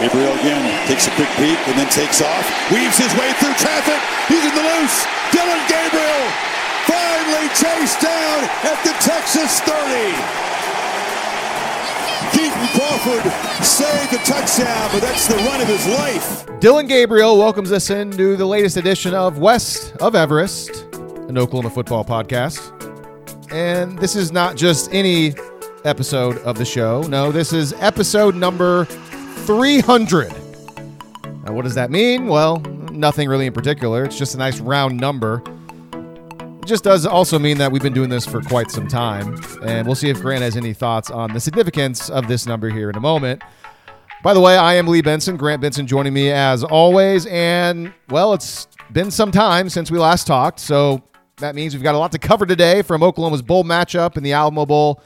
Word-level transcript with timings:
Gabriel 0.00 0.32
again 0.32 0.64
takes 0.88 1.06
a 1.08 1.10
quick 1.10 1.28
peek 1.36 1.60
and 1.68 1.76
then 1.76 1.88
takes 1.92 2.22
off. 2.22 2.44
Weaves 2.72 2.96
his 2.96 3.12
way 3.20 3.28
through 3.36 3.52
traffic. 3.60 4.00
He's 4.32 4.40
in 4.48 4.54
the 4.56 4.64
loose. 4.64 5.04
Dillon 5.28 5.60
Gabriel 5.68 6.24
finally 6.88 7.48
chased 7.52 8.00
down 8.00 8.48
at 8.64 8.80
the 8.80 8.96
Texas 9.04 9.60
30. 9.60 10.16
Keaton 12.32 12.66
Crawford 12.72 13.30
saved 13.62 14.10
the 14.12 14.18
touchdown, 14.24 14.88
but 14.90 15.00
that's 15.00 15.28
the 15.28 15.36
run 15.36 15.60
of 15.60 15.68
his 15.68 15.86
life. 15.88 16.46
Dillon 16.60 16.86
Gabriel 16.86 17.36
welcomes 17.36 17.70
us 17.70 17.90
into 17.90 18.36
the 18.36 18.46
latest 18.46 18.78
edition 18.78 19.12
of 19.12 19.38
West 19.38 19.94
of 19.96 20.14
Everest, 20.14 20.70
an 21.28 21.36
Oklahoma 21.36 21.68
football 21.68 22.06
podcast. 22.06 22.72
And 23.52 23.98
this 23.98 24.16
is 24.16 24.32
not 24.32 24.56
just 24.56 24.88
any 24.94 25.34
episode 25.84 26.38
of 26.38 26.56
the 26.56 26.64
show. 26.64 27.02
No, 27.02 27.30
this 27.30 27.52
is 27.52 27.74
episode 27.74 28.34
number 28.34 28.86
300. 29.46 30.32
Now, 31.44 31.52
what 31.52 31.62
does 31.62 31.74
that 31.74 31.90
mean? 31.90 32.26
Well, 32.26 32.58
nothing 32.92 33.28
really 33.28 33.46
in 33.46 33.52
particular. 33.52 34.04
It's 34.04 34.18
just 34.18 34.34
a 34.34 34.38
nice 34.38 34.60
round 34.60 34.98
number. 34.98 35.42
It 36.62 36.66
just 36.66 36.84
does 36.84 37.06
also 37.06 37.38
mean 37.38 37.58
that 37.58 37.72
we've 37.72 37.82
been 37.82 37.94
doing 37.94 38.10
this 38.10 38.26
for 38.26 38.42
quite 38.42 38.70
some 38.70 38.86
time. 38.86 39.40
And 39.62 39.86
we'll 39.86 39.96
see 39.96 40.10
if 40.10 40.20
Grant 40.20 40.42
has 40.42 40.56
any 40.56 40.74
thoughts 40.74 41.10
on 41.10 41.32
the 41.32 41.40
significance 41.40 42.10
of 42.10 42.28
this 42.28 42.46
number 42.46 42.68
here 42.68 42.90
in 42.90 42.96
a 42.96 43.00
moment. 43.00 43.42
By 44.22 44.34
the 44.34 44.40
way, 44.40 44.58
I 44.58 44.74
am 44.74 44.86
Lee 44.86 45.00
Benson, 45.00 45.38
Grant 45.38 45.62
Benson 45.62 45.86
joining 45.86 46.12
me 46.12 46.30
as 46.30 46.62
always. 46.62 47.24
And, 47.26 47.94
well, 48.10 48.34
it's 48.34 48.68
been 48.92 49.10
some 49.10 49.30
time 49.30 49.70
since 49.70 49.90
we 49.90 49.98
last 49.98 50.26
talked. 50.26 50.60
So 50.60 51.02
that 51.38 51.54
means 51.54 51.74
we've 51.74 51.82
got 51.82 51.94
a 51.94 51.98
lot 51.98 52.12
to 52.12 52.18
cover 52.18 52.44
today 52.44 52.82
from 52.82 53.02
Oklahoma's 53.02 53.40
bowl 53.40 53.64
matchup 53.64 54.18
in 54.18 54.22
the 54.22 54.34
Alamo 54.34 54.66
Bowl 54.66 55.02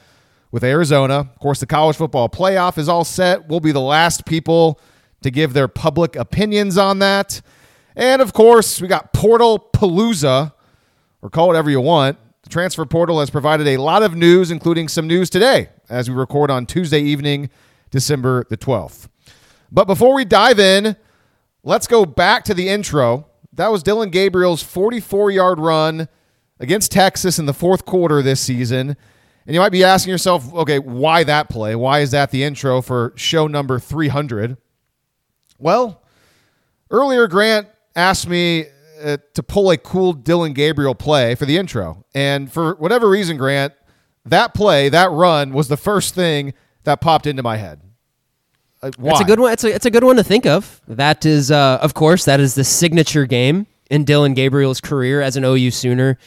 with 0.54 0.62
Arizona. 0.62 1.18
Of 1.18 1.40
course, 1.40 1.58
the 1.58 1.66
college 1.66 1.96
football 1.96 2.28
playoff 2.28 2.78
is 2.78 2.88
all 2.88 3.02
set. 3.02 3.48
We'll 3.48 3.58
be 3.58 3.72
the 3.72 3.80
last 3.80 4.24
people 4.24 4.78
to 5.22 5.32
give 5.32 5.52
their 5.52 5.66
public 5.66 6.14
opinions 6.14 6.78
on 6.78 7.00
that. 7.00 7.42
And 7.96 8.22
of 8.22 8.32
course, 8.32 8.80
we 8.80 8.86
got 8.86 9.12
Portal 9.12 9.58
Palooza, 9.74 10.52
or 11.22 11.28
call 11.28 11.46
it 11.46 11.48
whatever 11.48 11.70
you 11.70 11.80
want. 11.80 12.18
The 12.44 12.50
transfer 12.50 12.86
portal 12.86 13.18
has 13.18 13.30
provided 13.30 13.66
a 13.66 13.78
lot 13.78 14.04
of 14.04 14.14
news, 14.14 14.52
including 14.52 14.86
some 14.86 15.08
news 15.08 15.28
today 15.28 15.70
as 15.88 16.08
we 16.08 16.14
record 16.14 16.52
on 16.52 16.66
Tuesday 16.66 17.00
evening, 17.00 17.50
December 17.90 18.46
the 18.48 18.56
12th. 18.56 19.08
But 19.72 19.86
before 19.86 20.14
we 20.14 20.24
dive 20.24 20.60
in, 20.60 20.94
let's 21.64 21.88
go 21.88 22.06
back 22.06 22.44
to 22.44 22.54
the 22.54 22.68
intro. 22.68 23.26
That 23.54 23.72
was 23.72 23.82
Dillon 23.82 24.10
Gabriel's 24.10 24.62
44 24.62 25.32
yard 25.32 25.58
run 25.58 26.06
against 26.60 26.92
Texas 26.92 27.40
in 27.40 27.46
the 27.46 27.52
fourth 27.52 27.84
quarter 27.84 28.22
this 28.22 28.40
season. 28.40 28.96
And 29.46 29.54
you 29.54 29.60
might 29.60 29.72
be 29.72 29.84
asking 29.84 30.10
yourself, 30.10 30.52
okay, 30.54 30.78
why 30.78 31.24
that 31.24 31.48
play? 31.50 31.74
Why 31.74 32.00
is 32.00 32.12
that 32.12 32.30
the 32.30 32.42
intro 32.44 32.80
for 32.80 33.12
show 33.14 33.46
number 33.46 33.78
300? 33.78 34.56
Well, 35.58 36.02
earlier 36.90 37.26
Grant 37.26 37.68
asked 37.94 38.28
me 38.28 38.66
uh, 39.02 39.18
to 39.34 39.42
pull 39.42 39.70
a 39.70 39.76
cool 39.76 40.14
Dillon 40.14 40.54
Gabriel 40.54 40.94
play 40.94 41.34
for 41.34 41.44
the 41.44 41.58
intro. 41.58 42.04
And 42.14 42.50
for 42.50 42.74
whatever 42.76 43.08
reason, 43.08 43.36
Grant, 43.36 43.74
that 44.24 44.54
play, 44.54 44.88
that 44.88 45.10
run 45.10 45.52
was 45.52 45.68
the 45.68 45.76
first 45.76 46.14
thing 46.14 46.54
that 46.84 47.00
popped 47.00 47.26
into 47.26 47.42
my 47.42 47.56
head. 47.58 47.80
Uh, 48.82 48.90
a 49.20 49.24
good 49.24 49.40
one. 49.40 49.52
It's 49.52 49.64
a, 49.64 49.74
it's 49.74 49.86
a 49.86 49.90
good 49.90 50.04
one 50.04 50.16
to 50.16 50.24
think 50.24 50.46
of. 50.46 50.80
That 50.88 51.26
is, 51.26 51.50
uh, 51.50 51.78
of 51.82 51.94
course, 51.94 52.24
that 52.24 52.40
is 52.40 52.54
the 52.54 52.64
signature 52.64 53.26
game 53.26 53.66
in 53.90 54.04
Dillon 54.04 54.34
Gabriel's 54.34 54.80
career 54.80 55.20
as 55.20 55.36
an 55.36 55.44
OU 55.44 55.70
Sooner. 55.70 56.18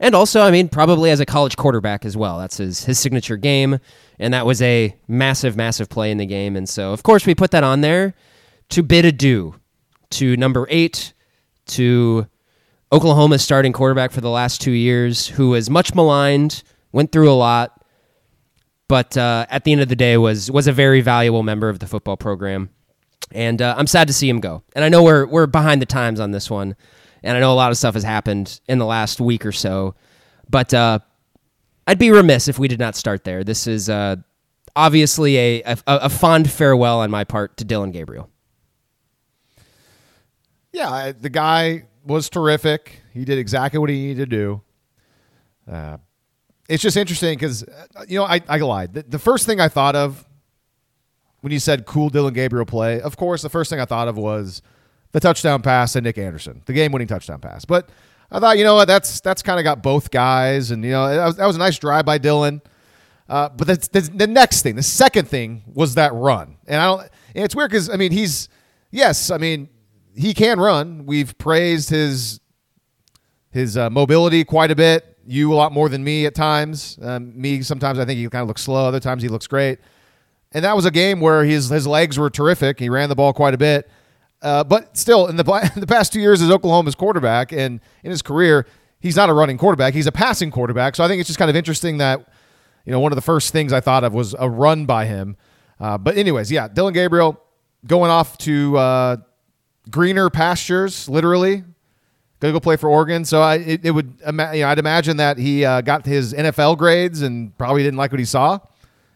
And 0.00 0.14
also, 0.14 0.40
I 0.40 0.50
mean, 0.50 0.68
probably 0.68 1.10
as 1.10 1.20
a 1.20 1.26
college 1.26 1.56
quarterback 1.56 2.04
as 2.04 2.16
well. 2.16 2.38
That's 2.38 2.56
his, 2.56 2.84
his 2.84 2.98
signature 2.98 3.36
game. 3.36 3.78
And 4.18 4.34
that 4.34 4.46
was 4.46 4.60
a 4.62 4.96
massive, 5.06 5.56
massive 5.56 5.88
play 5.88 6.10
in 6.10 6.18
the 6.18 6.26
game. 6.26 6.56
And 6.56 6.68
so, 6.68 6.92
of 6.92 7.02
course, 7.02 7.26
we 7.26 7.34
put 7.34 7.50
that 7.52 7.62
on 7.62 7.82
there 7.82 8.14
to 8.70 8.82
bid 8.82 9.04
adieu 9.04 9.54
to 10.10 10.36
number 10.36 10.66
eight, 10.70 11.12
to 11.66 12.26
Oklahoma's 12.92 13.42
starting 13.42 13.72
quarterback 13.72 14.10
for 14.10 14.20
the 14.20 14.30
last 14.30 14.60
two 14.60 14.72
years, 14.72 15.28
who 15.28 15.50
was 15.50 15.70
much 15.70 15.94
maligned, 15.94 16.62
went 16.92 17.12
through 17.12 17.30
a 17.30 17.34
lot, 17.34 17.84
but 18.88 19.16
uh, 19.16 19.46
at 19.48 19.64
the 19.64 19.72
end 19.72 19.80
of 19.80 19.88
the 19.88 19.96
day 19.96 20.16
was 20.16 20.50
was 20.50 20.66
a 20.66 20.72
very 20.72 21.00
valuable 21.00 21.44
member 21.44 21.68
of 21.68 21.78
the 21.78 21.86
football 21.86 22.16
program. 22.16 22.70
And 23.30 23.62
uh, 23.62 23.76
I'm 23.78 23.86
sad 23.86 24.08
to 24.08 24.12
see 24.12 24.28
him 24.28 24.40
go. 24.40 24.64
And 24.74 24.84
I 24.84 24.88
know 24.88 25.04
we're 25.04 25.26
we're 25.26 25.46
behind 25.46 25.80
the 25.80 25.86
times 25.86 26.18
on 26.18 26.32
this 26.32 26.50
one, 26.50 26.74
and 27.22 27.36
I 27.36 27.40
know 27.40 27.52
a 27.52 27.54
lot 27.54 27.70
of 27.70 27.76
stuff 27.76 27.94
has 27.94 28.02
happened 28.02 28.60
in 28.68 28.78
the 28.78 28.86
last 28.86 29.20
week 29.20 29.44
or 29.44 29.52
so, 29.52 29.94
but 30.48 30.72
uh, 30.74 31.00
I'd 31.86 31.98
be 31.98 32.10
remiss 32.10 32.48
if 32.48 32.58
we 32.58 32.68
did 32.68 32.78
not 32.78 32.96
start 32.96 33.24
there. 33.24 33.44
This 33.44 33.66
is 33.66 33.88
uh, 33.88 34.16
obviously 34.76 35.36
a, 35.36 35.62
a, 35.62 35.78
a 35.86 36.08
fond 36.08 36.50
farewell 36.50 37.00
on 37.00 37.10
my 37.10 37.24
part 37.24 37.56
to 37.58 37.64
Dillon 37.64 37.90
Gabriel. 37.90 38.30
Yeah, 40.72 41.12
the 41.18 41.30
guy 41.30 41.84
was 42.04 42.30
terrific. 42.30 43.00
He 43.12 43.24
did 43.24 43.38
exactly 43.38 43.78
what 43.78 43.90
he 43.90 44.06
needed 44.06 44.30
to 44.30 44.36
do. 44.36 44.62
Uh, 45.70 45.96
it's 46.68 46.82
just 46.82 46.96
interesting 46.96 47.36
because, 47.36 47.64
you 48.06 48.18
know, 48.18 48.24
I, 48.24 48.40
I 48.48 48.58
lied. 48.58 48.94
The, 48.94 49.02
the 49.02 49.18
first 49.18 49.46
thing 49.46 49.60
I 49.60 49.68
thought 49.68 49.96
of 49.96 50.24
when 51.40 51.52
you 51.52 51.58
said 51.58 51.86
cool 51.86 52.08
Dillon 52.08 52.34
Gabriel 52.34 52.66
play, 52.66 53.00
of 53.00 53.16
course, 53.16 53.42
the 53.42 53.48
first 53.48 53.70
thing 53.70 53.80
I 53.80 53.84
thought 53.84 54.06
of 54.06 54.16
was 54.16 54.62
the 55.12 55.20
touchdown 55.20 55.62
pass 55.62 55.94
to 55.94 56.00
Nick 56.00 56.18
Anderson, 56.18 56.62
the 56.66 56.72
game 56.72 56.92
winning 56.92 57.08
touchdown 57.08 57.40
pass. 57.40 57.64
But 57.64 57.88
I 58.30 58.38
thought, 58.38 58.58
you 58.58 58.64
know 58.64 58.74
what, 58.74 58.86
that's 58.86 59.20
that's 59.20 59.42
kind 59.42 59.58
of 59.58 59.64
got 59.64 59.82
both 59.82 60.10
guys. 60.10 60.70
And, 60.70 60.84
you 60.84 60.92
know, 60.92 61.08
that 61.08 61.26
was, 61.26 61.36
that 61.36 61.46
was 61.46 61.56
a 61.56 61.58
nice 61.58 61.78
drive 61.78 62.04
by 62.04 62.18
Dillon. 62.18 62.62
Uh, 63.28 63.48
but 63.48 63.66
the 63.68 64.26
next 64.28 64.62
thing, 64.62 64.74
the 64.74 64.82
second 64.82 65.28
thing 65.28 65.62
was 65.72 65.94
that 65.94 66.12
run. 66.12 66.56
And 66.66 66.80
I 66.80 66.86
don't, 66.86 67.00
and 67.34 67.44
it's 67.44 67.54
weird 67.54 67.70
because, 67.70 67.88
I 67.88 67.96
mean, 67.96 68.10
he's, 68.10 68.48
yes, 68.90 69.30
I 69.30 69.38
mean, 69.38 69.68
he 70.16 70.34
can 70.34 70.58
run. 70.58 71.06
We've 71.06 71.36
praised 71.38 71.90
his 71.90 72.40
his 73.52 73.76
uh, 73.76 73.90
mobility 73.90 74.44
quite 74.44 74.70
a 74.70 74.76
bit. 74.76 75.16
You 75.26 75.52
a 75.52 75.54
lot 75.54 75.72
more 75.72 75.88
than 75.88 76.02
me 76.02 76.26
at 76.26 76.34
times. 76.34 76.98
Um, 77.00 77.40
me 77.40 77.62
sometimes 77.62 77.98
I 77.98 78.04
think 78.04 78.18
he 78.18 78.28
kind 78.28 78.42
of 78.42 78.48
looks 78.48 78.62
slow. 78.62 78.86
Other 78.86 79.00
times 79.00 79.22
he 79.22 79.28
looks 79.28 79.46
great. 79.46 79.78
And 80.52 80.64
that 80.64 80.74
was 80.74 80.84
a 80.84 80.90
game 80.90 81.20
where 81.20 81.44
his 81.44 81.68
his 81.68 81.86
legs 81.86 82.18
were 82.18 82.30
terrific. 82.30 82.80
He 82.80 82.88
ran 82.88 83.08
the 83.08 83.14
ball 83.14 83.32
quite 83.32 83.54
a 83.54 83.58
bit. 83.58 83.88
Uh, 84.42 84.64
but 84.64 84.96
still, 84.96 85.26
in 85.26 85.36
the 85.36 85.42
the 85.76 85.86
past 85.86 86.12
two 86.12 86.20
years 86.20 86.40
as 86.42 86.50
Oklahoma's 86.50 86.94
quarterback 86.94 87.52
and 87.52 87.80
in 88.02 88.10
his 88.10 88.22
career, 88.22 88.66
he's 89.00 89.16
not 89.16 89.28
a 89.28 89.34
running 89.34 89.58
quarterback. 89.58 89.94
He's 89.94 90.06
a 90.06 90.12
passing 90.12 90.50
quarterback. 90.50 90.96
So 90.96 91.04
I 91.04 91.08
think 91.08 91.20
it's 91.20 91.28
just 91.28 91.38
kind 91.38 91.50
of 91.50 91.56
interesting 91.56 91.98
that 91.98 92.26
you 92.84 92.92
know 92.92 93.00
one 93.00 93.12
of 93.12 93.16
the 93.16 93.22
first 93.22 93.52
things 93.52 93.72
I 93.72 93.80
thought 93.80 94.04
of 94.04 94.14
was 94.14 94.34
a 94.38 94.48
run 94.48 94.86
by 94.86 95.06
him. 95.06 95.36
Uh, 95.78 95.98
but 95.98 96.16
anyways, 96.16 96.50
yeah, 96.52 96.68
Dillon 96.68 96.94
Gabriel 96.94 97.40
going 97.86 98.10
off 98.10 98.36
to 98.38 98.76
uh, 98.76 99.16
greener 99.90 100.30
pastures, 100.30 101.08
literally. 101.08 101.64
Gonna 102.40 102.52
go 102.52 102.60
play 102.60 102.76
for 102.76 102.88
Oregon. 102.88 103.26
So 103.26 103.42
I, 103.42 103.56
it, 103.56 103.84
it 103.84 103.90
would, 103.90 104.14
you 104.24 104.32
know, 104.32 104.68
I'd 104.68 104.78
imagine 104.78 105.18
that 105.18 105.36
he 105.36 105.62
uh, 105.64 105.82
got 105.82 106.06
his 106.06 106.32
NFL 106.32 106.78
grades 106.78 107.20
and 107.20 107.56
probably 107.58 107.82
didn't 107.82 107.98
like 107.98 108.12
what 108.12 108.18
he 108.18 108.24
saw. 108.24 108.58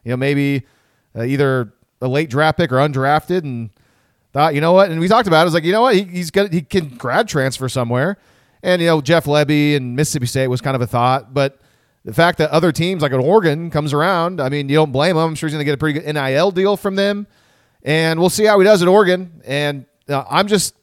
You 0.05 0.11
know, 0.11 0.19
maybe 0.19 0.67
uh, 1.17 1.23
either 1.23 1.73
a 2.03 2.09
late 2.09 2.29
draft 2.29 2.59
pick 2.59 2.71
or 2.71 2.77
undrafted, 2.77 3.45
and 3.45 3.71
thought, 4.35 4.55
you 4.55 4.61
know 4.61 4.73
what? 4.73 4.91
And 4.91 5.01
we 5.01 5.09
talked 5.09 5.29
about 5.29 5.47
it. 5.47 5.53
Like, 5.53 5.65
you 5.65 5.73
know 5.73 5.83
what? 5.83 5.95
He, 5.95 6.03
he's 6.03 6.31
got 6.31 6.53
he 6.53 6.61
can 6.61 6.89
grad 6.89 7.29
transfer 7.29 7.69
somewhere, 7.69 8.19
and 8.63 8.83
you 8.83 8.89
know, 8.89 9.01
Jeff 9.01 9.25
Lebby 9.25 9.77
and 9.77 9.97
Mississippi 9.97 10.27
State 10.27 10.49
was 10.49 10.61
kind 10.61 10.75
of 10.75 10.83
a 10.83 10.87
thought, 10.87 11.33
but 11.33 11.61
the 12.05 12.13
fact 12.13 12.39
that 12.39 12.51
other 12.51 12.71
teams 12.71 13.03
like 13.03 13.13
an 13.13 13.21
Oregon 13.21 13.71
comes 13.71 13.95
around, 13.95 14.41
I 14.41 14.51
mean, 14.51 14.69
you 14.69 14.75
don't 14.75 14.93
blame 14.93 15.17
him. 15.17 15.23
I'm 15.23 15.35
sure 15.35 15.49
he's 15.49 15.55
going 15.55 15.61
to 15.61 15.65
get 15.65 15.75
a 15.75 15.79
pretty 15.79 16.01
good 16.01 16.15
NIL 16.15 16.51
deal 16.51 16.77
from 16.77 16.97
them, 16.97 17.27
and 17.83 18.21
we'll 18.21 18.29
see 18.29 18.45
how 18.45 18.59
he 18.59 18.65
does 18.65 18.83
at 18.83 18.89
Oregon. 18.89 19.41
And 19.47 19.87
uh, 20.09 20.25
I'm 20.29 20.47
just 20.47 20.75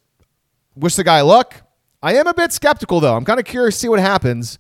wish 0.76 0.96
the 0.96 1.04
guy 1.04 1.22
luck. 1.22 1.56
I 2.02 2.16
am 2.16 2.26
a 2.26 2.34
bit 2.34 2.52
skeptical 2.52 3.00
though. 3.00 3.16
I'm 3.16 3.26
kind 3.26 3.40
of 3.40 3.46
curious 3.46 3.76
to 3.76 3.80
see 3.82 3.90
what 3.90 4.00
happens 4.00 4.58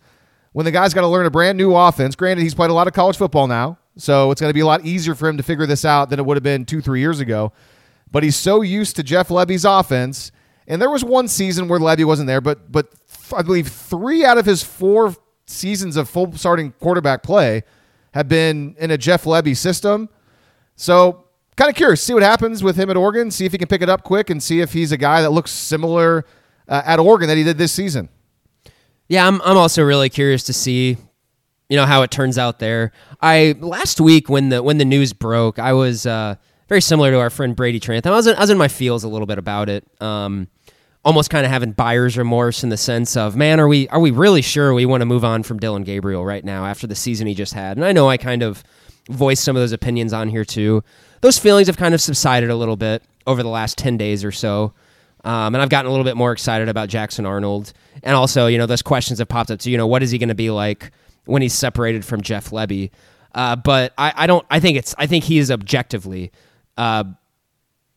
when 0.51 0.65
the 0.65 0.71
guy's 0.71 0.93
got 0.93 1.01
to 1.01 1.07
learn 1.07 1.25
a 1.25 1.31
brand 1.31 1.57
new 1.57 1.75
offense. 1.75 2.15
Granted, 2.15 2.43
he's 2.43 2.53
played 2.53 2.69
a 2.69 2.73
lot 2.73 2.87
of 2.87 2.93
college 2.93 3.17
football 3.17 3.47
now, 3.47 3.79
so 3.95 4.29
it's 4.29 4.39
going 4.41 4.49
to 4.49 4.53
be 4.53 4.59
a 4.59 4.65
lot 4.65 4.85
easier 4.85 5.15
for 5.15 5.27
him 5.27 5.37
to 5.37 5.43
figure 5.43 5.65
this 5.65 5.85
out 5.85 6.09
than 6.09 6.19
it 6.19 6.25
would 6.25 6.37
have 6.37 6.43
been 6.43 6.65
two, 6.65 6.81
three 6.81 6.99
years 6.99 7.19
ago. 7.19 7.51
But 8.11 8.23
he's 8.23 8.35
so 8.35 8.61
used 8.61 8.95
to 8.97 9.03
Jeff 9.03 9.29
Lebby's 9.29 9.65
offense, 9.65 10.31
and 10.67 10.81
there 10.81 10.89
was 10.89 11.03
one 11.03 11.27
season 11.27 11.67
where 11.67 11.79
Lebby 11.79 12.05
wasn't 12.05 12.27
there, 12.27 12.41
but 12.41 12.71
but 12.71 12.93
I 13.35 13.41
believe 13.41 13.67
three 13.67 14.25
out 14.25 14.37
of 14.37 14.45
his 14.45 14.63
four 14.63 15.15
seasons 15.45 15.97
of 15.97 16.09
full 16.09 16.33
starting 16.33 16.71
quarterback 16.73 17.23
play 17.23 17.63
have 18.13 18.27
been 18.27 18.75
in 18.79 18.91
a 18.91 18.97
Jeff 18.97 19.23
Lebby 19.23 19.55
system. 19.55 20.09
So 20.75 21.25
kind 21.55 21.69
of 21.69 21.75
curious, 21.75 22.01
see 22.01 22.13
what 22.13 22.23
happens 22.23 22.63
with 22.63 22.75
him 22.75 22.89
at 22.89 22.97
Oregon, 22.97 23.31
see 23.31 23.45
if 23.45 23.51
he 23.51 23.57
can 23.57 23.67
pick 23.67 23.81
it 23.81 23.89
up 23.89 24.03
quick, 24.03 24.29
and 24.29 24.41
see 24.41 24.61
if 24.61 24.73
he's 24.73 24.91
a 24.91 24.97
guy 24.97 25.21
that 25.21 25.31
looks 25.31 25.51
similar 25.51 26.25
uh, 26.67 26.81
at 26.85 26.99
Oregon 26.99 27.27
that 27.27 27.37
he 27.37 27.43
did 27.43 27.57
this 27.57 27.71
season. 27.71 28.09
Yeah, 29.07 29.27
I'm 29.27 29.41
I'm 29.41 29.57
also 29.57 29.83
really 29.83 30.09
curious 30.09 30.43
to 30.43 30.53
see 30.53 30.97
you 31.69 31.77
know 31.77 31.85
how 31.85 32.01
it 32.01 32.11
turns 32.11 32.37
out 32.37 32.59
there. 32.59 32.91
I 33.21 33.55
last 33.59 34.01
week 34.01 34.29
when 34.29 34.49
the 34.49 34.61
when 34.61 34.77
the 34.77 34.85
news 34.85 35.13
broke, 35.13 35.59
I 35.59 35.73
was 35.73 36.05
uh, 36.05 36.35
very 36.71 36.79
similar 36.79 37.11
to 37.11 37.19
our 37.19 37.29
friend 37.29 37.53
Brady 37.53 37.81
Trantham. 37.81 38.13
I 38.13 38.15
was 38.15 38.27
in, 38.27 38.35
I 38.37 38.39
was 38.39 38.49
in 38.49 38.57
my 38.57 38.69
feels 38.69 39.03
a 39.03 39.09
little 39.09 39.25
bit 39.27 39.37
about 39.37 39.67
it. 39.67 39.85
Um, 39.99 40.47
almost 41.03 41.29
kind 41.29 41.45
of 41.45 41.51
having 41.51 41.73
buyer's 41.73 42.17
remorse 42.17 42.63
in 42.63 42.69
the 42.69 42.77
sense 42.77 43.17
of, 43.17 43.35
man, 43.35 43.59
are 43.59 43.67
we 43.67 43.89
are 43.89 43.99
we 43.99 44.09
really 44.09 44.41
sure 44.41 44.73
we 44.73 44.85
want 44.85 45.01
to 45.01 45.05
move 45.05 45.25
on 45.25 45.43
from 45.43 45.59
Dillon 45.59 45.83
Gabriel 45.83 46.23
right 46.23 46.45
now 46.45 46.65
after 46.65 46.87
the 46.87 46.95
season 46.95 47.27
he 47.27 47.33
just 47.33 47.53
had? 47.53 47.75
And 47.75 47.85
I 47.85 47.91
know 47.91 48.07
I 48.07 48.15
kind 48.15 48.41
of 48.41 48.63
voiced 49.09 49.43
some 49.43 49.57
of 49.57 49.61
those 49.61 49.73
opinions 49.73 50.13
on 50.13 50.29
here 50.29 50.45
too. 50.45 50.81
Those 51.19 51.37
feelings 51.37 51.67
have 51.67 51.75
kind 51.75 51.93
of 51.93 51.99
subsided 51.99 52.49
a 52.49 52.55
little 52.55 52.77
bit. 52.77 53.03
over 53.27 53.43
the 53.43 53.49
last 53.49 53.77
10 53.77 53.97
days 53.97 54.23
or 54.23 54.31
so. 54.31 54.73
Um, 55.25 55.53
and 55.53 55.61
I've 55.61 55.67
gotten 55.67 55.87
a 55.87 55.91
little 55.91 56.05
bit 56.05 56.15
more 56.15 56.31
excited 56.31 56.69
about 56.69 56.87
Jackson 56.87 57.25
Arnold. 57.25 57.73
And 58.01 58.15
also, 58.15 58.47
you 58.47 58.57
know, 58.57 58.65
those 58.65 58.81
questions 58.81 59.19
have 59.19 59.27
popped 59.27 59.51
up. 59.51 59.61
So, 59.61 59.69
you 59.69 59.77
know, 59.77 59.87
what 59.87 60.03
is 60.03 60.11
he 60.11 60.17
going 60.17 60.29
to 60.29 60.35
be 60.35 60.49
like 60.51 60.91
when 61.25 61.41
he's 61.41 61.53
separated 61.53 62.05
from 62.05 62.21
Jeff 62.21 62.51
Lebby? 62.51 62.91
Uh, 63.35 63.57
but 63.57 63.93
I, 63.97 64.13
I 64.15 64.25
don't, 64.25 64.45
I 64.49 64.61
think 64.61 64.77
it's, 64.77 64.95
I 64.97 65.05
think 65.05 65.25
he 65.25 65.37
is 65.37 65.51
objectively 65.51 66.31
uh, 66.81 67.03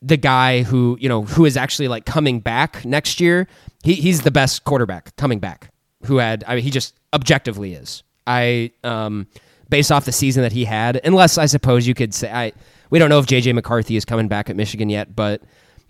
the 0.03 0.19
guy 0.19 0.63
who, 0.63 0.99
you 1.01 1.09
know, 1.09 1.23
who 1.23 1.47
is 1.47 1.57
actually 1.57 1.89
like 1.89 2.05
coming 2.05 2.39
back 2.39 2.85
next 2.85 3.19
year. 3.19 3.49
He, 3.83 3.95
he's 3.95 4.21
the 4.21 4.31
best 4.31 4.65
quarterback 4.65 5.17
coming 5.17 5.39
back 5.39 5.71
who 6.05 6.19
had, 6.19 6.45
I 6.47 6.57
mean, 6.57 6.65
he 6.65 6.71
just 6.71 6.95
objectively 7.15 7.73
is. 7.73 8.03
I, 8.27 8.73
um, 8.85 9.27
based 9.71 9.91
off 9.91 10.05
the 10.05 10.13
season 10.13 10.43
that 10.43 10.53
he 10.53 10.67
had, 10.67 11.01
unless 11.03 11.39
I 11.39 11.47
suppose 11.47 11.87
you 11.87 11.95
could 11.95 12.13
say, 12.13 12.31
I, 12.31 12.53
we 12.91 12.99
don't 12.99 13.09
know 13.09 13.19
if 13.19 13.25
JJ 13.25 13.55
McCarthy 13.55 13.97
is 13.97 14.05
coming 14.05 14.29
back 14.29 14.51
at 14.51 14.57
Michigan 14.57 14.91
yet, 14.91 15.17
but, 15.17 15.41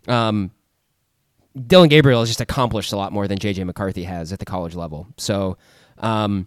um, 0.06 0.52
Dillon 1.66 1.88
Gabriel 1.88 2.20
has 2.20 2.28
just 2.28 2.40
accomplished 2.40 2.92
a 2.92 2.96
lot 2.96 3.12
more 3.12 3.26
than 3.26 3.38
JJ 3.38 3.66
McCarthy 3.66 4.04
has 4.04 4.32
at 4.32 4.38
the 4.38 4.44
college 4.44 4.76
level. 4.76 5.08
So, 5.16 5.58
um, 5.98 6.46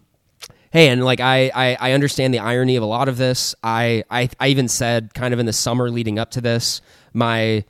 hey, 0.71 0.89
and 0.89 1.03
like 1.03 1.19
I, 1.19 1.51
I, 1.53 1.77
I 1.79 1.91
understand 1.93 2.33
the 2.33 2.39
irony 2.39 2.75
of 2.75 2.83
a 2.83 2.87
lot 2.87 3.07
of 3.09 3.17
this. 3.17 3.55
I, 3.63 4.03
I, 4.09 4.29
I 4.39 4.47
even 4.49 4.67
said 4.67 5.13
kind 5.13 5.33
of 5.33 5.39
in 5.39 5.45
the 5.45 5.53
summer 5.53 5.89
leading 5.89 6.19
up 6.19 6.31
to 6.31 6.41
this, 6.41 6.81
my, 7.13 7.65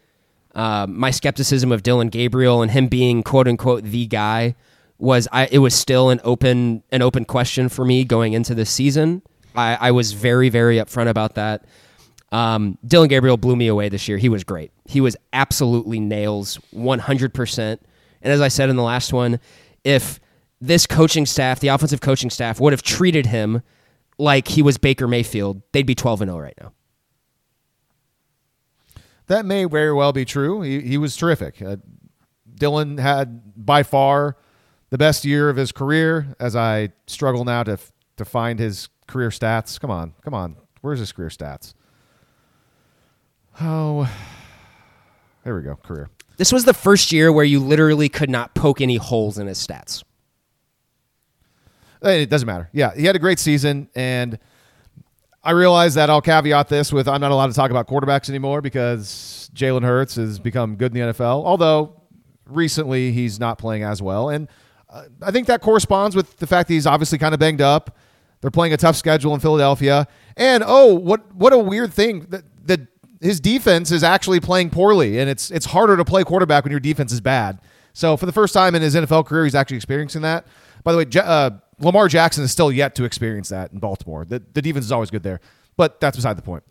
uh, 0.56 0.88
my 0.90 1.12
skepticism 1.12 1.72
of 1.72 1.84
dillon 1.84 2.10
Gabriel 2.10 2.62
and 2.62 2.72
him 2.72 2.88
being 2.88 3.24
quote 3.24 3.48
unquote 3.48 3.84
the 3.84 4.08
guy 4.08 4.56
was 4.98 5.28
I, 5.32 5.48
it 5.52 5.60
was 5.60 5.76
still 5.76 6.10
an 6.10 6.20
open, 6.24 6.84
an 6.92 7.02
open 7.02 7.26
question 7.26 7.70
for 7.70 7.86
me 7.86 8.04
going 8.04 8.34
into 8.34 8.56
this 8.56 8.70
season. 8.70 9.22
I, 9.56 9.78
I 9.80 9.92
was 9.92 10.14
very, 10.14 10.50
very 10.50 10.78
upfront 10.78 11.10
about 11.10 11.36
that. 11.36 11.66
Um, 12.32 12.78
Dillon 12.86 13.08
Gabriel 13.08 13.38
blew 13.38 13.56
me 13.56 13.68
away 13.68 13.90
this 13.90 14.08
year. 14.08 14.18
He 14.18 14.30
was 14.30 14.44
great. 14.44 14.72
He 14.86 15.02
was 15.02 15.16
absolutely 15.34 16.00
nails, 16.00 16.60
100%. 16.76 17.80
And 18.22 18.34
as 18.34 18.42
I 18.42 18.50
said 18.50 18.70
in 18.70 18.76
the 18.76 18.84
last 18.84 19.14
one, 19.14 19.40
if 19.84 20.20
this 20.60 20.88
coaching 20.88 21.26
staff, 21.26 21.60
the 21.60 21.68
offensive 21.68 22.02
coaching 22.02 22.30
staff, 22.30 22.60
would 22.60 22.74
have 22.74 22.82
treated 22.82 23.28
him 23.28 23.62
like 24.18 24.48
he 24.48 24.62
was 24.62 24.78
Baker 24.78 25.08
Mayfield, 25.08 25.62
they'd 25.72 25.86
be 25.86 25.96
12 25.96 26.22
and 26.22 26.32
0 26.32 26.42
right 26.42 26.58
now. 26.60 26.74
That 29.28 29.46
may 29.46 29.66
very 29.66 29.94
well 29.94 30.14
be 30.14 30.26
true. 30.26 30.62
He, 30.62 30.82
he 30.82 30.98
was 30.98 31.16
terrific. 31.16 31.62
Uh, 31.62 31.78
Dillon 32.56 32.98
had 32.98 33.66
by 33.66 33.84
far 33.84 34.38
the 34.90 34.98
best 34.98 35.26
year 35.26 35.50
of 35.50 35.58
his 35.58 35.72
career. 35.72 36.36
As 36.40 36.56
I 36.56 36.90
struggle 37.08 37.44
now 37.46 37.64
to 37.64 37.78
to 38.16 38.26
find 38.26 38.58
his 38.58 38.90
career 39.08 39.30
stats. 39.30 39.80
Come 39.80 39.92
on, 39.92 40.14
come 40.24 40.34
on. 40.34 40.56
Where's 40.82 41.00
his 41.00 41.12
career 41.12 41.30
stats? 41.30 41.74
Oh, 43.62 44.10
there 45.44 45.56
we 45.56 45.62
go. 45.62 45.76
Career. 45.76 46.10
This 46.38 46.52
was 46.52 46.66
the 46.66 46.74
first 46.74 47.12
year 47.12 47.32
where 47.32 47.46
you 47.46 47.60
literally 47.60 48.10
could 48.10 48.30
not 48.30 48.54
poke 48.54 48.80
any 48.80 48.96
holes 48.96 49.38
in 49.38 49.48
his 49.48 49.66
stats. 49.66 50.04
It 52.02 52.30
doesn't 52.30 52.46
matter. 52.46 52.70
Yeah, 52.74 52.94
he 52.96 53.06
had 53.06 53.16
a 53.16 53.20
great 53.20 53.40
season, 53.40 53.90
and 53.96 54.38
I 55.44 55.52
realize 55.52 55.96
that 55.96 56.10
I'll 56.10 56.22
caveat 56.22 56.68
this 56.68 56.92
with 56.92 57.08
I'm 57.08 57.22
not 57.22 57.32
allowed 57.32 57.48
to 57.48 57.54
talk 57.54 57.72
about 57.72 57.88
quarterbacks 57.88 58.30
anymore 58.30 58.62
because 58.62 59.50
Jalen 59.54 59.84
Hurts 59.84 60.16
has 60.16 60.40
become 60.40 60.76
good 60.76 60.96
in 60.96 61.08
the 61.08 61.14
NFL. 61.14 61.46
Although 61.46 62.02
recently 62.46 63.12
he's 63.12 63.40
not 63.40 63.58
playing 63.58 63.84
as 63.84 64.02
well, 64.02 64.30
and 64.30 64.48
uh, 64.90 65.04
I 65.22 65.32
think 65.32 65.48
that 65.48 65.62
corresponds 65.62 66.16
with 66.16 66.38
the 66.38 66.48
fact 66.48 66.68
that 66.68 66.74
he's 66.74 66.88
obviously 66.88 67.18
kind 67.18 67.34
of 67.34 67.40
banged 67.40 67.62
up. 67.62 67.98
They're 68.42 68.52
playing 68.52 68.74
a 68.74 68.78
tough 68.78 68.96
schedule 68.96 69.34
in 69.34 69.40
Philadelphia, 69.40 70.08
and 70.36 70.64
oh, 70.66 70.94
what 70.94 71.34
what 71.36 71.54
a 71.54 71.58
weird 71.58 71.94
thing 71.94 72.28
that 72.30 72.44
that 72.68 72.82
his 73.22 73.40
defense 73.40 73.92
is 73.92 74.04
actually 74.04 74.40
playing 74.40 74.70
poorly, 74.70 75.20
and 75.20 75.30
it's 75.30 75.50
it's 75.50 75.66
harder 75.66 75.98
to 75.98 76.06
play 76.06 76.24
quarterback 76.24 76.64
when 76.64 76.72
your 76.72 76.80
defense 76.80 77.12
is 77.12 77.22
bad. 77.22 77.60
So 77.94 78.16
for 78.16 78.28
the 78.28 78.32
first 78.32 78.54
time 78.54 78.76
in 78.76 78.82
his 78.84 78.96
NFL 78.96 79.26
career, 79.26 79.46
he's 79.46 79.56
actually 79.56 79.78
experiencing 79.78 80.22
that. 80.22 80.46
By 80.84 80.92
the 80.92 80.98
way, 81.00 81.06
uh, 81.20 81.52
Lamar 81.80 82.08
Jackson 82.08 82.44
is 82.44 82.52
still 82.52 82.72
yet 82.72 82.96
to 82.96 83.04
experience 83.04 83.50
that 83.50 83.72
in 83.72 83.80
Baltimore. 83.80 84.26
The, 84.26 84.42
the 84.54 84.62
defense 84.62 84.86
is 84.86 84.92
always 84.92 85.10
good 85.10 85.24
there, 85.24 85.40
but 85.76 86.00
that's 86.00 86.16
beside 86.16 86.38
the 86.38 86.42
point. 86.42 86.64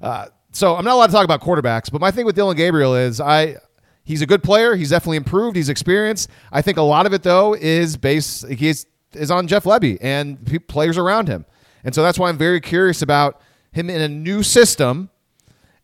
Uh, 0.00 0.26
so 0.52 0.76
I'm 0.76 0.84
not 0.84 0.94
allowed 0.94 1.06
to 1.06 1.12
talk 1.12 1.24
about 1.24 1.40
quarterbacks, 1.40 1.90
but 1.90 2.00
my 2.00 2.10
thing 2.10 2.26
with 2.26 2.36
Dillon 2.36 2.56
Gabriel 2.56 2.94
is 2.94 3.20
I 3.20 3.56
he's 4.04 4.22
a 4.22 4.26
good 4.26 4.42
player. 4.42 4.76
He's 4.76 4.90
definitely 4.90 5.16
improved. 5.16 5.56
He's 5.56 5.68
experienced. 5.68 6.30
I 6.52 6.62
think 6.62 6.78
a 6.78 6.82
lot 6.82 7.06
of 7.06 7.12
it 7.12 7.22
though 7.22 7.54
is 7.54 7.96
based 7.96 8.48
he's 8.48 8.86
is 9.12 9.30
on 9.30 9.46
Jeff 9.48 9.64
Lebby 9.64 9.98
and 10.00 10.66
players 10.68 10.98
around 10.98 11.28
him, 11.28 11.44
and 11.82 11.94
so 11.94 12.02
that's 12.02 12.18
why 12.18 12.28
I'm 12.28 12.38
very 12.38 12.60
curious 12.60 13.02
about 13.02 13.40
him 13.72 13.90
in 13.90 14.00
a 14.00 14.08
new 14.08 14.42
system 14.42 15.10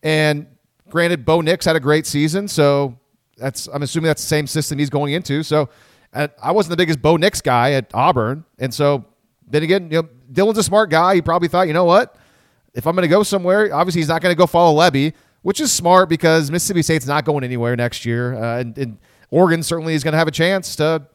and 0.03 0.47
granted, 0.89 1.25
Bo 1.25 1.41
Nix 1.41 1.65
had 1.65 1.77
a 1.77 1.81
great 1.81 2.07
season, 2.07 2.49
so 2.49 2.99
that's 3.37 3.69
I'm 3.69 3.83
assuming 3.83 4.09
that's 4.09 4.23
the 4.23 4.29
same 4.29 4.47
system 4.47 4.79
he's 4.79 4.91
going 4.91 5.15
into. 5.15 5.43
So 5.43 5.71
I 6.13 6.53
wasn't 6.53 6.71
the 6.71 6.77
biggest 6.77 7.01
Bo 7.01 7.17
Nix 7.17 7.41
guy 7.41 7.73
at 7.73 7.91
Auburn, 7.95 8.45
and 8.59 8.75
so 8.75 9.05
then 9.49 9.63
again, 9.63 9.91
you 9.91 10.03
know, 10.03 10.09
Dillon's 10.33 10.59
a 10.59 10.63
smart 10.63 10.91
guy. 10.91 11.15
He 11.15 11.23
probably 11.23 11.49
thought, 11.49 11.69
you 11.69 11.73
know 11.73 11.85
what, 11.85 12.17
if 12.75 12.87
I'm 12.87 12.95
going 12.95 13.03
to 13.03 13.09
go 13.09 13.23
somewhere, 13.23 13.73
obviously 13.75 14.01
he's 14.01 14.09
not 14.09 14.23
going 14.23 14.33
to 14.33 14.39
go 14.39 14.47
follow 14.47 14.79
Lebby, 14.79 15.13
which 15.43 15.61
is 15.61 15.73
smart 15.73 16.09
because 16.09 16.51
Mississippi 16.51 16.83
State's 16.83 17.07
not 17.07 17.25
going 17.25 17.45
anywhere 17.45 17.77
next 17.77 18.05
year, 18.05 18.35
uh, 18.35 18.61
and, 18.61 18.77
and 18.77 18.99
Oregon 19.31 19.63
certainly 19.63 19.95
is 19.95 20.03
going 20.03 20.13
to 20.13 20.19
have 20.19 20.29
a 20.29 20.33
chance 20.33 20.75
to 20.77 21.07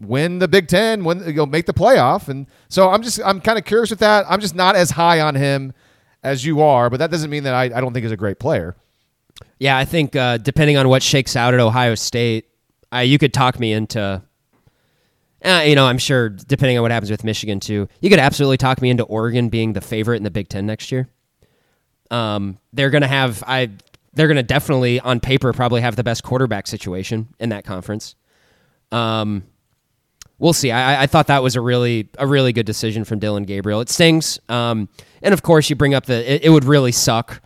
win 0.00 0.38
the 0.38 0.48
Big 0.48 0.68
Ten, 0.68 1.04
win, 1.04 1.22
you 1.26 1.32
know, 1.32 1.46
make 1.46 1.66
the 1.66 1.74
playoff, 1.74 2.28
and 2.28 2.46
so 2.68 2.90
I'm 2.90 3.02
just 3.02 3.20
I'm 3.24 3.40
kind 3.40 3.58
of 3.58 3.64
curious 3.64 3.90
with 3.90 4.00
that. 4.00 4.26
I'm 4.28 4.40
just 4.40 4.54
not 4.54 4.76
as 4.76 4.90
high 4.90 5.20
on 5.20 5.34
him 5.34 5.72
as 6.22 6.44
you 6.44 6.62
are, 6.62 6.88
but 6.88 6.98
that 6.98 7.10
doesn't 7.10 7.30
mean 7.30 7.44
that 7.44 7.54
I, 7.54 7.64
I 7.64 7.80
don't 7.80 7.92
think 7.92 8.04
he's 8.04 8.12
a 8.12 8.16
great 8.16 8.38
player. 8.38 8.76
Yeah, 9.58 9.76
I 9.76 9.84
think 9.84 10.16
uh, 10.16 10.38
depending 10.38 10.76
on 10.76 10.88
what 10.88 11.02
shakes 11.02 11.36
out 11.36 11.54
at 11.54 11.60
Ohio 11.60 11.94
State, 11.94 12.46
I, 12.94 13.02
you 13.02 13.18
could 13.18 13.34
talk 13.34 13.58
me 13.58 13.72
into. 13.72 14.22
Uh, 15.44 15.62
you 15.66 15.74
know, 15.74 15.84
I'm 15.84 15.98
sure 15.98 16.30
depending 16.30 16.78
on 16.78 16.82
what 16.82 16.90
happens 16.90 17.10
with 17.10 17.22
Michigan 17.22 17.60
too, 17.60 17.86
you 18.00 18.08
could 18.08 18.18
absolutely 18.18 18.56
talk 18.56 18.80
me 18.80 18.88
into 18.88 19.02
Oregon 19.02 19.50
being 19.50 19.74
the 19.74 19.82
favorite 19.82 20.16
in 20.16 20.22
the 20.22 20.30
Big 20.30 20.48
Ten 20.48 20.64
next 20.64 20.90
year. 20.90 21.08
Um, 22.10 22.58
they're 22.72 22.90
gonna 22.90 23.08
have 23.08 23.42
I. 23.46 23.70
They're 24.14 24.28
gonna 24.28 24.44
definitely 24.44 25.00
on 25.00 25.20
paper 25.20 25.52
probably 25.52 25.80
have 25.80 25.96
the 25.96 26.04
best 26.04 26.22
quarterback 26.22 26.66
situation 26.66 27.34
in 27.38 27.50
that 27.50 27.64
conference. 27.64 28.14
Um, 28.92 29.42
we'll 30.38 30.52
see. 30.52 30.70
I, 30.70 31.02
I 31.02 31.06
thought 31.06 31.26
that 31.26 31.42
was 31.42 31.56
a 31.56 31.60
really 31.60 32.08
a 32.18 32.26
really 32.26 32.52
good 32.52 32.66
decision 32.66 33.04
from 33.04 33.18
Dillon 33.18 33.42
Gabriel. 33.42 33.80
It 33.80 33.90
stings, 33.90 34.38
um, 34.48 34.88
and 35.20 35.34
of 35.34 35.42
course 35.42 35.68
you 35.68 35.76
bring 35.76 35.94
up 35.94 36.06
the 36.06 36.34
it, 36.34 36.44
it, 36.44 36.50
would 36.50 36.64
really 36.64 36.92
suck 36.92 37.42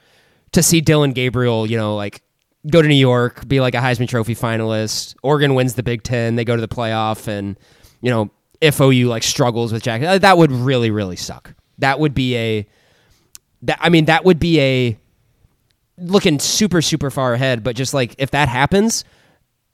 to 0.52 0.62
see 0.62 0.80
Dillon 0.80 1.12
Gabriel, 1.12 1.66
you 1.66 1.76
know, 1.76 1.96
like 1.96 2.22
go 2.70 2.82
to 2.82 2.88
New 2.88 2.94
York, 2.94 3.46
be 3.46 3.60
like 3.60 3.74
a 3.74 3.78
Heisman 3.78 4.08
Trophy 4.08 4.34
finalist. 4.34 5.14
Oregon 5.22 5.54
wins 5.54 5.74
the 5.74 5.82
Big 5.82 6.02
Ten, 6.02 6.36
they 6.36 6.44
go 6.44 6.56
to 6.56 6.60
the 6.60 6.68
playoff, 6.68 7.28
and 7.28 7.58
you 8.00 8.10
know 8.10 8.30
if 8.60 8.80
OU 8.80 9.08
like 9.08 9.22
struggles 9.22 9.72
with 9.72 9.82
Jack, 9.82 10.00
that 10.20 10.38
would 10.38 10.52
really 10.52 10.90
really 10.90 11.16
suck. 11.16 11.54
That 11.78 12.00
would 12.00 12.14
be 12.14 12.36
a 12.36 12.66
that 13.62 13.78
I 13.80 13.88
mean 13.88 14.06
that 14.06 14.24
would 14.24 14.38
be 14.38 14.60
a 14.60 14.98
looking 15.96 16.38
super 16.38 16.82
super 16.82 17.10
far 17.10 17.34
ahead, 17.34 17.62
but 17.62 17.76
just 17.76 17.94
like 17.94 18.14
if 18.18 18.30
that 18.32 18.48
happens 18.48 19.04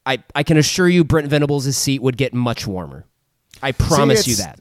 I, 0.06 0.22
I 0.34 0.42
can 0.42 0.56
assure 0.56 0.88
you 0.88 1.04
Brent 1.04 1.28
Venables' 1.28 1.76
seat 1.76 2.02
would 2.02 2.16
get 2.16 2.34
much 2.34 2.66
warmer. 2.66 3.06
I 3.62 3.72
promise 3.72 4.24
See, 4.24 4.32
you 4.32 4.36
that. 4.38 4.60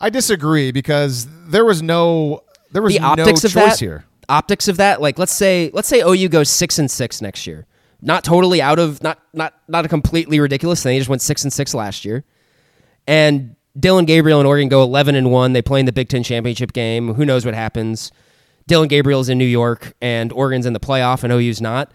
I 0.00 0.10
disagree 0.10 0.70
because 0.70 1.26
there 1.48 1.64
was 1.64 1.82
no 1.82 2.42
there 2.72 2.82
was 2.82 2.92
the 2.92 3.00
optics 3.00 3.42
no 3.42 3.48
of 3.48 3.52
that, 3.54 3.80
here. 3.80 4.04
Optics 4.28 4.68
of 4.68 4.76
that, 4.78 5.00
like 5.00 5.18
let's 5.18 5.32
say 5.32 5.70
let's 5.72 5.88
say 5.88 6.00
OU 6.00 6.28
goes 6.28 6.50
six 6.50 6.78
and 6.78 6.90
six 6.90 7.20
next 7.20 7.46
year. 7.46 7.66
Not 8.00 8.24
totally 8.24 8.60
out 8.60 8.78
of 8.78 9.02
not 9.02 9.18
not 9.32 9.54
not 9.68 9.84
a 9.84 9.88
completely 9.88 10.40
ridiculous 10.40 10.82
thing. 10.82 10.94
They 10.94 10.98
just 10.98 11.10
went 11.10 11.22
six 11.22 11.44
and 11.44 11.52
six 11.52 11.74
last 11.74 12.04
year. 12.04 12.24
And 13.06 13.56
Dillon 13.78 14.04
Gabriel 14.04 14.40
and 14.40 14.46
Oregon 14.46 14.68
go 14.68 14.82
eleven 14.82 15.14
and 15.14 15.30
one. 15.30 15.52
They 15.52 15.62
play 15.62 15.80
in 15.80 15.86
the 15.86 15.92
Big 15.92 16.08
Ten 16.08 16.22
championship 16.22 16.72
game. 16.72 17.14
Who 17.14 17.24
knows 17.24 17.44
what 17.44 17.54
happens? 17.54 18.12
Dillon 18.66 18.88
Gabriel's 18.88 19.28
in 19.28 19.38
New 19.38 19.44
York 19.44 19.94
and 20.00 20.32
Oregon's 20.32 20.66
in 20.66 20.72
the 20.72 20.80
playoff 20.80 21.22
and 21.22 21.32
OU's 21.32 21.60
not. 21.60 21.92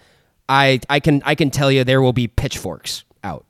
I 0.47 0.79
I 0.89 0.99
can 0.99 1.21
I 1.25 1.35
can 1.35 1.51
tell 1.51 1.71
you 1.71 1.83
there 1.83 2.01
will 2.01 2.13
be 2.13 2.27
pitchforks 2.27 3.05
out. 3.23 3.45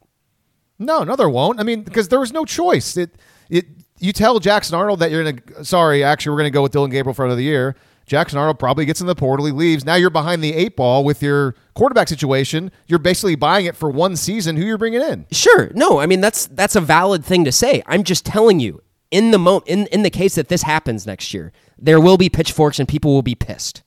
No, 0.78 1.04
no, 1.04 1.16
there 1.16 1.30
won't. 1.30 1.60
I 1.60 1.64
mean, 1.64 1.84
because 1.84 2.10
there 2.10 2.20
was 2.20 2.32
no 2.32 2.46
choice. 2.46 2.98
It 2.98 3.16
it 3.50 3.66
you 4.00 4.14
tell 4.14 4.40
Jackson 4.40 4.76
Arnold 4.76 5.00
that 5.00 5.12
you're 5.12 5.24
gonna 5.24 5.66
sorry, 5.66 6.04
actually 6.04 6.32
we're 6.32 6.40
gonna 6.40 6.52
go 6.52 6.62
with 6.62 6.72
Dillon 6.72 6.92
Gabriel 6.92 7.14
for 7.14 7.26
another 7.26 7.42
year. 7.42 7.76
Jackson 8.10 8.40
Arnold 8.40 8.58
probably 8.58 8.86
gets 8.86 9.02
in 9.02 9.08
the 9.08 9.14
portal, 9.14 9.46
he 9.46 9.52
leaves. 9.52 9.86
Now 9.86 9.94
you're 9.94 10.10
behind 10.10 10.44
the 10.44 10.52
eight 10.56 10.76
ball 10.76 11.04
with 11.04 11.22
your 11.22 11.54
quarterback 11.76 12.08
situation. 12.08 12.72
You're 12.88 12.98
basically 12.98 13.36
buying 13.36 13.68
it 13.68 13.76
for 13.76 13.92
one 13.92 14.16
season. 14.16 14.58
Who 14.58 14.66
you're 14.66 14.80
bringing 14.80 15.02
in? 15.02 15.28
Sure, 15.32 15.72
no, 15.76 16.00
I 16.00 16.08
mean 16.08 16.20
that's 16.20 16.48
that's 16.48 16.76
a 16.76 16.82
valid 16.82 17.24
thing 17.24 17.46
to 17.46 17.52
say. 17.52 17.84
I'm 17.86 18.04
just 18.04 18.26
telling 18.26 18.60
you, 18.60 18.82
in 19.12 19.30
the 19.30 19.38
mo- 19.38 19.62
in 19.68 19.86
in 19.88 20.02
the 20.02 20.10
case 20.10 20.34
that 20.36 20.48
this 20.48 20.64
happens 20.64 21.06
next 21.06 21.36
year, 21.36 21.52
there 21.78 22.00
will 22.02 22.18
be 22.18 22.30
pitchforks 22.30 22.80
and 22.80 22.90
people 22.90 23.14
will 23.14 23.22
be 23.22 23.36
pissed. 23.36 23.84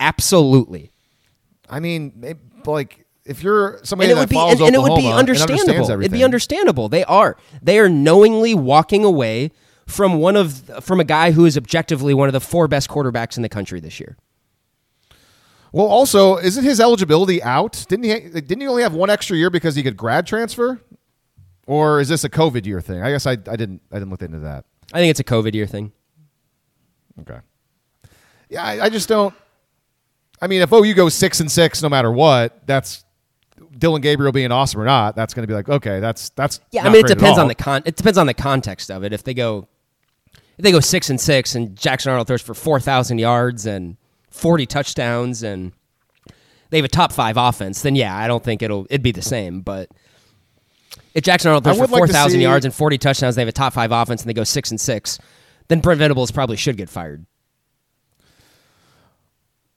Absolutely. 0.00 0.90
I 1.68 1.78
mean, 1.78 2.38
like 2.64 3.04
if 3.26 3.42
you're 3.42 3.80
somebody 3.82 4.10
and 4.10 4.18
it 4.18 4.20
would 4.22 4.28
be, 4.30 4.38
and, 4.38 4.60
and, 4.62 4.74
it 4.74 4.80
would 4.80 4.96
be 4.96 5.12
understandable. 5.12 5.90
It'd 5.90 6.10
be 6.10 6.24
understandable. 6.24 6.88
They 6.88 7.04
are. 7.04 7.36
They 7.60 7.78
are 7.78 7.90
knowingly 7.90 8.54
walking 8.54 9.04
away 9.04 9.52
from 9.86 10.18
one 10.18 10.36
of 10.36 10.84
from 10.84 11.00
a 11.00 11.04
guy 11.04 11.32
who 11.32 11.44
is 11.44 11.56
objectively 11.56 12.14
one 12.14 12.28
of 12.28 12.32
the 12.32 12.40
four 12.40 12.68
best 12.68 12.88
quarterbacks 12.88 13.36
in 13.36 13.42
the 13.42 13.48
country 13.48 13.80
this 13.80 14.00
year. 14.00 14.16
Well, 15.72 15.86
also, 15.86 16.36
isn't 16.36 16.64
his 16.64 16.80
eligibility 16.80 17.42
out? 17.42 17.86
Didn't 17.88 18.04
he? 18.04 18.40
Didn't 18.40 18.60
he 18.60 18.66
only 18.66 18.82
have 18.82 18.94
one 18.94 19.08
extra 19.08 19.36
year 19.36 19.48
because 19.50 19.74
he 19.74 19.82
could 19.82 19.96
grad 19.96 20.26
transfer? 20.26 20.80
Or 21.66 22.00
is 22.00 22.08
this 22.08 22.24
a 22.24 22.28
COVID 22.28 22.66
year 22.66 22.80
thing? 22.80 23.02
I 23.02 23.10
guess 23.10 23.26
I, 23.26 23.32
I 23.32 23.56
didn't 23.56 23.80
I 23.90 23.98
didn't 23.98 24.10
look 24.10 24.22
into 24.22 24.40
that. 24.40 24.64
I 24.92 24.98
think 24.98 25.10
it's 25.10 25.20
a 25.20 25.24
COVID 25.24 25.54
year 25.54 25.66
thing. 25.66 25.92
Okay. 27.20 27.38
Yeah, 28.50 28.64
I, 28.64 28.84
I 28.84 28.88
just 28.90 29.08
don't. 29.08 29.34
I 30.40 30.46
mean, 30.48 30.60
if 30.60 30.72
OU 30.72 30.94
goes 30.94 31.14
six 31.14 31.40
and 31.40 31.50
six, 31.50 31.82
no 31.82 31.88
matter 31.88 32.10
what, 32.10 32.66
that's 32.66 33.04
Dillon 33.78 34.02
Gabriel 34.02 34.32
being 34.32 34.52
awesome 34.52 34.80
or 34.80 34.84
not. 34.84 35.16
That's 35.16 35.32
going 35.32 35.44
to 35.44 35.46
be 35.46 35.54
like 35.54 35.68
okay, 35.68 36.00
that's 36.00 36.30
that's 36.30 36.60
Yeah, 36.70 36.84
I 36.84 36.90
mean 36.90 37.04
it 37.04 37.08
depends 37.08 37.38
on 37.38 37.48
the 37.48 37.54
con. 37.54 37.82
It 37.86 37.96
depends 37.96 38.18
on 38.18 38.26
the 38.26 38.34
context 38.34 38.90
of 38.90 39.04
it. 39.04 39.12
If 39.12 39.24
they 39.24 39.34
go, 39.34 39.68
they 40.62 40.72
go 40.72 40.80
six 40.80 41.10
and 41.10 41.20
six, 41.20 41.54
and 41.54 41.76
Jackson 41.76 42.10
Arnold 42.10 42.28
throws 42.28 42.42
for 42.42 42.54
four 42.54 42.80
thousand 42.80 43.18
yards 43.18 43.66
and 43.66 43.96
forty 44.30 44.64
touchdowns, 44.66 45.42
and 45.42 45.72
they 46.70 46.78
have 46.78 46.84
a 46.84 46.88
top 46.88 47.12
five 47.12 47.36
offense, 47.36 47.82
then 47.82 47.94
yeah, 47.96 48.16
I 48.16 48.28
don't 48.28 48.42
think 48.42 48.62
it'll 48.62 48.86
it'd 48.88 49.02
be 49.02 49.12
the 49.12 49.22
same. 49.22 49.60
But 49.60 49.90
if 51.14 51.24
Jackson 51.24 51.48
Arnold 51.48 51.64
throws 51.64 51.78
for 51.78 51.86
four 51.86 51.86
thousand 51.86 51.92
like 51.92 52.00
four 52.00 52.06
to 52.06 52.12
thousand 52.12 52.38
see- 52.38 52.42
yards 52.42 52.64
and 52.64 52.74
forty 52.74 52.98
touchdowns, 52.98 53.34
they 53.34 53.42
have 53.42 53.48
a 53.48 53.52
top 53.52 53.72
five 53.72 53.92
offense, 53.92 54.22
and 54.22 54.28
they 54.28 54.34
go 54.34 54.44
six 54.44 54.70
and 54.70 54.80
six, 54.80 55.18
then 55.68 55.80
Brent 55.80 55.98
Venables 55.98 56.30
probably 56.30 56.56
should 56.56 56.76
get 56.76 56.88
fired. 56.88 57.26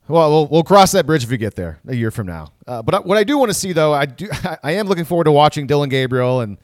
Well, 0.08 0.30
we'll 0.30 0.48
we'll 0.48 0.63
cross 0.63 0.92
that 0.92 1.08
bridge 1.08 1.24
if 1.24 1.32
we 1.32 1.38
get 1.38 1.56
there 1.56 1.80
a 1.88 1.96
year 1.96 2.12
from 2.12 2.27
now. 2.27 2.54
Uh, 2.68 2.84
but 2.84 3.06
what 3.08 3.18
I 3.18 3.24
do 3.24 3.38
want 3.39 3.50
to 3.50 3.56
see, 3.56 3.74
though, 3.74 3.92
I 3.92 4.06
do 4.06 4.30
I 4.63 4.74
am 4.74 4.88
looking 4.88 5.06
forward 5.06 5.24
to 5.24 5.32
watching 5.32 5.65
Dillon 5.68 5.89
Gabriel, 5.89 6.42
and 6.42 6.58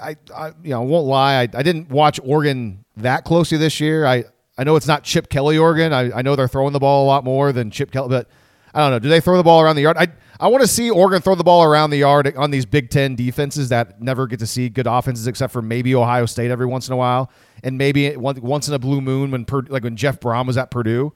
I, 0.00 0.10
I, 0.10 0.16
I 0.34 0.48
you 0.62 0.70
know 0.70 0.82
won't 0.82 1.06
lie, 1.06 1.36
I, 1.36 1.42
I 1.42 1.62
didn't 1.62 1.90
watch 1.90 2.18
Oregon 2.22 2.84
that 2.96 3.24
closely 3.24 3.58
this 3.58 3.80
year. 3.80 4.06
I 4.06 4.24
I 4.58 4.64
know 4.64 4.76
it's 4.76 4.86
not 4.86 5.04
Chip 5.04 5.28
Kelly 5.28 5.58
Oregon. 5.58 5.92
I, 5.92 6.18
I 6.18 6.22
know 6.22 6.34
they're 6.34 6.48
throwing 6.48 6.72
the 6.72 6.78
ball 6.78 7.04
a 7.04 7.08
lot 7.08 7.24
more 7.24 7.52
than 7.52 7.70
Chip 7.70 7.90
Kelly, 7.90 8.08
but 8.08 8.28
I 8.74 8.80
don't 8.80 8.90
know. 8.90 8.98
Do 8.98 9.08
they 9.08 9.20
throw 9.20 9.36
the 9.36 9.42
ball 9.42 9.60
around 9.60 9.76
the 9.76 9.82
yard? 9.82 9.96
I 9.98 10.08
I 10.38 10.48
want 10.48 10.62
to 10.62 10.68
see 10.68 10.90
Oregon 10.90 11.22
throw 11.22 11.34
the 11.34 11.44
ball 11.44 11.64
around 11.64 11.90
the 11.90 11.98
yard 11.98 12.34
on 12.36 12.50
these 12.50 12.66
Big 12.66 12.90
Ten 12.90 13.16
defenses 13.16 13.68
that 13.70 14.00
never 14.02 14.26
get 14.26 14.38
to 14.40 14.46
see 14.46 14.68
good 14.68 14.86
offenses, 14.86 15.26
except 15.26 15.52
for 15.52 15.62
maybe 15.62 15.94
Ohio 15.94 16.26
State 16.26 16.50
every 16.50 16.66
once 16.66 16.88
in 16.88 16.92
a 16.92 16.96
while, 16.96 17.30
and 17.62 17.78
maybe 17.78 18.16
once 18.16 18.68
in 18.68 18.74
a 18.74 18.78
blue 18.78 19.00
moon 19.00 19.30
when 19.30 19.44
Pur- 19.44 19.66
like 19.68 19.82
when 19.82 19.96
Jeff 19.96 20.20
Brohm 20.20 20.46
was 20.46 20.56
at 20.58 20.70
Purdue. 20.70 21.12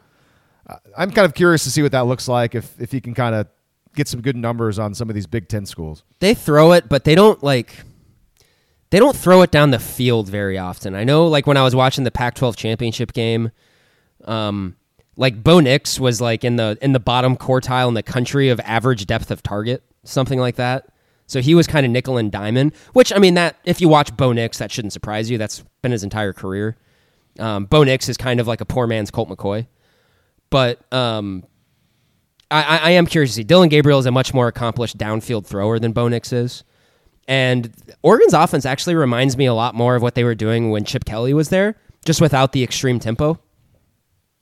Uh, 0.66 0.76
I'm 0.96 1.10
kind 1.10 1.26
of 1.26 1.34
curious 1.34 1.64
to 1.64 1.70
see 1.70 1.82
what 1.82 1.92
that 1.92 2.06
looks 2.06 2.28
like 2.28 2.54
if 2.54 2.80
if 2.80 2.92
he 2.92 3.00
can 3.00 3.14
kind 3.14 3.34
of 3.34 3.46
get 3.94 4.06
some 4.06 4.20
good 4.20 4.36
numbers 4.36 4.78
on 4.78 4.94
some 4.94 5.08
of 5.08 5.14
these 5.14 5.26
Big 5.26 5.48
Ten 5.48 5.66
schools. 5.66 6.04
they 6.20 6.32
throw 6.34 6.72
it, 6.72 6.88
but 6.88 7.04
they 7.04 7.14
don't 7.14 7.42
like 7.42 7.74
they 8.90 8.98
don't 8.98 9.16
throw 9.16 9.42
it 9.42 9.50
down 9.50 9.70
the 9.70 9.78
field 9.78 10.28
very 10.28 10.58
often. 10.58 10.94
I 10.94 11.04
know 11.04 11.26
like 11.26 11.46
when 11.46 11.56
I 11.56 11.62
was 11.62 11.74
watching 11.74 12.04
the 12.04 12.10
Pac-12 12.10 12.56
championship 12.56 13.12
game, 13.12 13.50
um, 14.24 14.76
like 15.16 15.42
Bo 15.42 15.60
Nix 15.60 16.00
was 16.00 16.20
like 16.20 16.44
in 16.44 16.56
the 16.56 16.78
in 16.80 16.92
the 16.92 17.00
bottom 17.00 17.36
quartile 17.36 17.88
in 17.88 17.94
the 17.94 18.02
country 18.02 18.48
of 18.48 18.60
average 18.60 19.06
depth 19.06 19.30
of 19.30 19.42
target, 19.42 19.82
something 20.04 20.38
like 20.38 20.56
that. 20.56 20.86
So 21.26 21.40
he 21.40 21.54
was 21.54 21.68
kind 21.68 21.86
of 21.86 21.92
nickel 21.92 22.16
and 22.16 22.32
diamond, 22.32 22.74
which 22.92 23.12
I 23.12 23.18
mean 23.18 23.34
that 23.34 23.56
if 23.64 23.80
you 23.80 23.88
watch 23.88 24.16
Bo 24.16 24.32
Nix, 24.32 24.58
that 24.58 24.72
shouldn't 24.72 24.92
surprise 24.92 25.30
you. 25.30 25.38
That's 25.38 25.62
been 25.82 25.92
his 25.92 26.02
entire 26.02 26.32
career. 26.32 26.76
Um, 27.38 27.66
Bo 27.66 27.84
Nix 27.84 28.08
is 28.08 28.16
kind 28.16 28.40
of 28.40 28.48
like 28.48 28.60
a 28.60 28.64
poor 28.64 28.86
man's 28.86 29.10
Colt 29.10 29.28
McCoy, 29.28 29.68
but 30.50 30.80
um, 30.92 31.44
I, 32.50 32.78
I, 32.78 32.90
am 32.90 33.06
curious 33.06 33.30
to 33.30 33.36
see. 33.36 33.44
Dillon 33.44 33.68
Gabriel 33.68 34.00
is 34.00 34.06
a 34.06 34.10
much 34.10 34.34
more 34.34 34.48
accomplished 34.48 34.98
downfield 34.98 35.46
thrower 35.46 35.78
than 35.78 35.92
Bo 35.92 36.08
Nix 36.08 36.32
is. 36.32 36.64
And 37.30 37.72
Oregon's 38.02 38.34
offense 38.34 38.66
actually 38.66 38.96
reminds 38.96 39.36
me 39.36 39.46
a 39.46 39.54
lot 39.54 39.76
more 39.76 39.94
of 39.94 40.02
what 40.02 40.16
they 40.16 40.24
were 40.24 40.34
doing 40.34 40.70
when 40.70 40.84
Chip 40.84 41.04
Kelly 41.04 41.32
was 41.32 41.48
there, 41.48 41.76
just 42.04 42.20
without 42.20 42.50
the 42.50 42.64
extreme 42.64 42.98
tempo. 42.98 43.38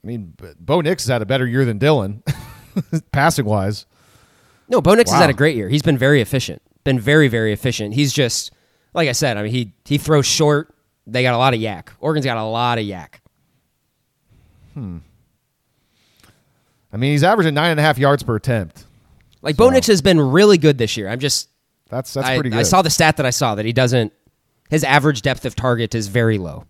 I 0.02 0.06
mean, 0.06 0.32
Bo 0.58 0.80
Nix 0.80 1.04
has 1.04 1.10
had 1.10 1.20
a 1.20 1.26
better 1.26 1.46
year 1.46 1.66
than 1.66 1.76
Dillon, 1.76 2.22
passing 3.12 3.44
wise. 3.44 3.84
No, 4.70 4.80
Bo 4.80 4.94
Nix 4.94 5.10
has 5.10 5.20
had 5.20 5.28
a 5.28 5.34
great 5.34 5.54
year. 5.54 5.68
He's 5.68 5.82
been 5.82 5.98
very 5.98 6.22
efficient. 6.22 6.62
Been 6.84 6.98
very, 6.98 7.28
very 7.28 7.52
efficient. 7.52 7.92
He's 7.92 8.10
just 8.10 8.52
like 8.94 9.06
I 9.06 9.12
said, 9.12 9.36
I 9.36 9.42
mean 9.42 9.52
he 9.52 9.74
he 9.84 9.98
throws 9.98 10.24
short. 10.24 10.74
They 11.06 11.22
got 11.22 11.34
a 11.34 11.38
lot 11.38 11.52
of 11.52 11.60
YAC. 11.60 11.88
Oregon's 12.00 12.24
got 12.24 12.38
a 12.38 12.44
lot 12.44 12.78
of 12.78 12.84
YAC. 12.84 13.16
Hmm. 14.72 14.98
I 16.90 16.96
mean, 16.96 17.12
he's 17.12 17.22
averaging 17.22 17.52
nine 17.52 17.70
and 17.70 17.80
a 17.80 17.82
half 17.82 17.98
yards 17.98 18.22
per 18.22 18.36
attempt. 18.36 18.86
Like 19.42 19.58
Bo 19.58 19.68
Nix 19.68 19.88
has 19.88 20.00
been 20.00 20.18
really 20.18 20.56
good 20.56 20.78
this 20.78 20.96
year. 20.96 21.10
I'm 21.10 21.20
just 21.20 21.50
That's 21.88 22.12
that's 22.12 22.26
I, 22.26 22.36
pretty 22.36 22.50
good. 22.50 22.58
I 22.58 22.62
saw 22.62 22.82
the 22.82 22.90
stat 22.90 23.16
that 23.16 23.26
I 23.26 23.30
saw 23.30 23.54
that 23.54 23.64
he 23.64 23.72
doesn't 23.72 24.12
his 24.70 24.84
average 24.84 25.22
depth 25.22 25.44
of 25.44 25.54
target 25.54 25.94
is 25.94 26.08
very 26.08 26.38
low. 26.38 26.64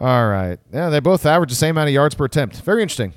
All 0.00 0.28
right. 0.28 0.58
Yeah, 0.72 0.90
they 0.90 1.00
both 1.00 1.26
average 1.26 1.50
the 1.50 1.56
same 1.56 1.70
amount 1.70 1.88
of 1.88 1.94
yards 1.94 2.14
per 2.14 2.24
attempt. 2.24 2.60
Very 2.60 2.82
interesting. 2.82 3.14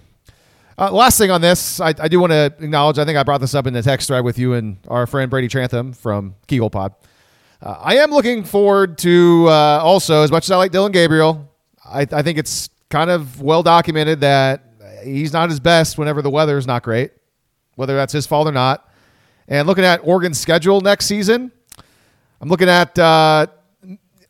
Uh, 0.78 0.92
last 0.92 1.18
thing 1.18 1.30
on 1.30 1.42
this, 1.42 1.80
I, 1.80 1.90
I 2.00 2.08
do 2.08 2.20
want 2.20 2.32
to 2.32 2.46
acknowledge. 2.46 2.98
I 2.98 3.06
think 3.06 3.18
I 3.18 3.24
brought 3.24 3.42
this 3.42 3.54
up 3.54 3.68
in 3.68 3.74
the 3.74 3.84
text 3.84 4.08
thread 4.08 4.24
with 4.24 4.40
you 4.40 4.54
and 4.54 4.78
our 4.88 5.06
friend 5.06 5.30
Brady 5.30 5.48
Trantham 5.48 5.94
from 5.94 6.34
Kegel 6.48 6.72
Pod. 6.72 6.96
Uh, 7.62 7.78
I 7.80 7.98
am 7.98 8.10
looking 8.10 8.44
forward 8.44 8.98
to 9.00 9.46
uh, 9.48 9.80
also, 9.84 10.24
as 10.24 10.32
much 10.32 10.46
as 10.46 10.52
I 10.52 10.56
like 10.56 10.72
Dillon 10.72 10.92
Gabriel, 10.92 11.48
I, 11.86 12.08
I 12.12 12.24
think 12.24 12.40
it's 12.40 12.70
kind 12.90 13.12
of 13.12 13.42
well 13.42 13.62
documented 13.62 14.22
that 14.22 14.64
he's 15.04 15.34
not 15.34 15.50
his 15.50 15.60
best 15.60 16.00
whenever 16.00 16.24
the 16.24 16.32
weather 16.32 16.58
is 16.58 16.66
not 16.66 16.82
great, 16.82 17.12
whether 17.76 17.96
that's 17.96 18.14
his 18.14 18.28
fault 18.28 18.48
or 18.48 18.52
not. 18.52 18.90
And 19.48 19.68
looking 19.68 19.84
at 19.84 20.02
Oregon's 20.04 20.40
schedule 20.40 20.82
next 20.82 21.06
season, 21.06 21.52
I'm 22.40 22.50
looking 22.50 22.70
at 22.70 22.98
uh, 22.98 23.48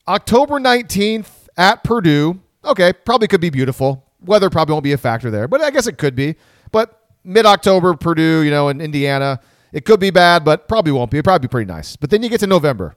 October 0.08 0.60
19th 0.60 1.30
at 1.58 1.84
Purdue. 1.84 2.40
Okay, 2.64 2.94
probably 2.94 3.28
could 3.28 3.42
be 3.42 3.50
beautiful. 3.50 4.06
Weather 4.22 4.50
probably 4.50 4.74
won't 4.74 4.84
be 4.84 4.92
a 4.92 4.98
factor 4.98 5.32
there, 5.32 5.48
but 5.48 5.62
I 5.62 5.72
guess 5.72 5.88
it 5.88 5.98
could 5.98 6.16
be. 6.16 6.36
But 6.72 7.08
mid 7.24 7.46
October, 7.46 7.94
Purdue, 7.96 8.42
you 8.42 8.52
know, 8.52 8.70
in 8.70 8.82
Indiana, 8.82 9.40
it 9.72 9.86
could 9.86 10.00
be 10.00 10.10
bad, 10.10 10.44
but 10.44 10.68
probably 10.68 10.92
won't 10.92 11.12
be. 11.12 11.18
It'd 11.18 11.26
probably 11.26 11.48
be 11.48 11.52
pretty 11.52 11.72
nice. 11.72 11.96
But 11.96 12.10
then 12.10 12.24
you 12.24 12.30
get 12.30 12.40
to 12.42 12.48
November. 12.48 12.96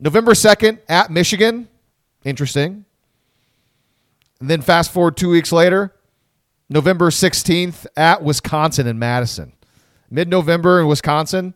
November 0.00 0.32
2nd 0.32 0.80
at 0.88 1.10
Michigan. 1.10 1.68
Interesting. 2.24 2.84
And 4.40 4.48
then 4.48 4.62
fast 4.62 4.92
forward 4.92 5.16
two 5.16 5.30
weeks 5.30 5.50
later, 5.50 5.94
November 6.68 7.10
16th 7.10 7.86
at 7.96 8.22
Wisconsin 8.22 8.86
in 8.86 8.98
Madison. 8.98 9.52
Mid 10.10 10.28
November 10.28 10.80
in 10.80 10.86
Wisconsin. 10.86 11.54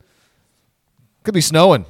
Could 1.25 1.35
be 1.35 1.41
snowing. 1.41 1.85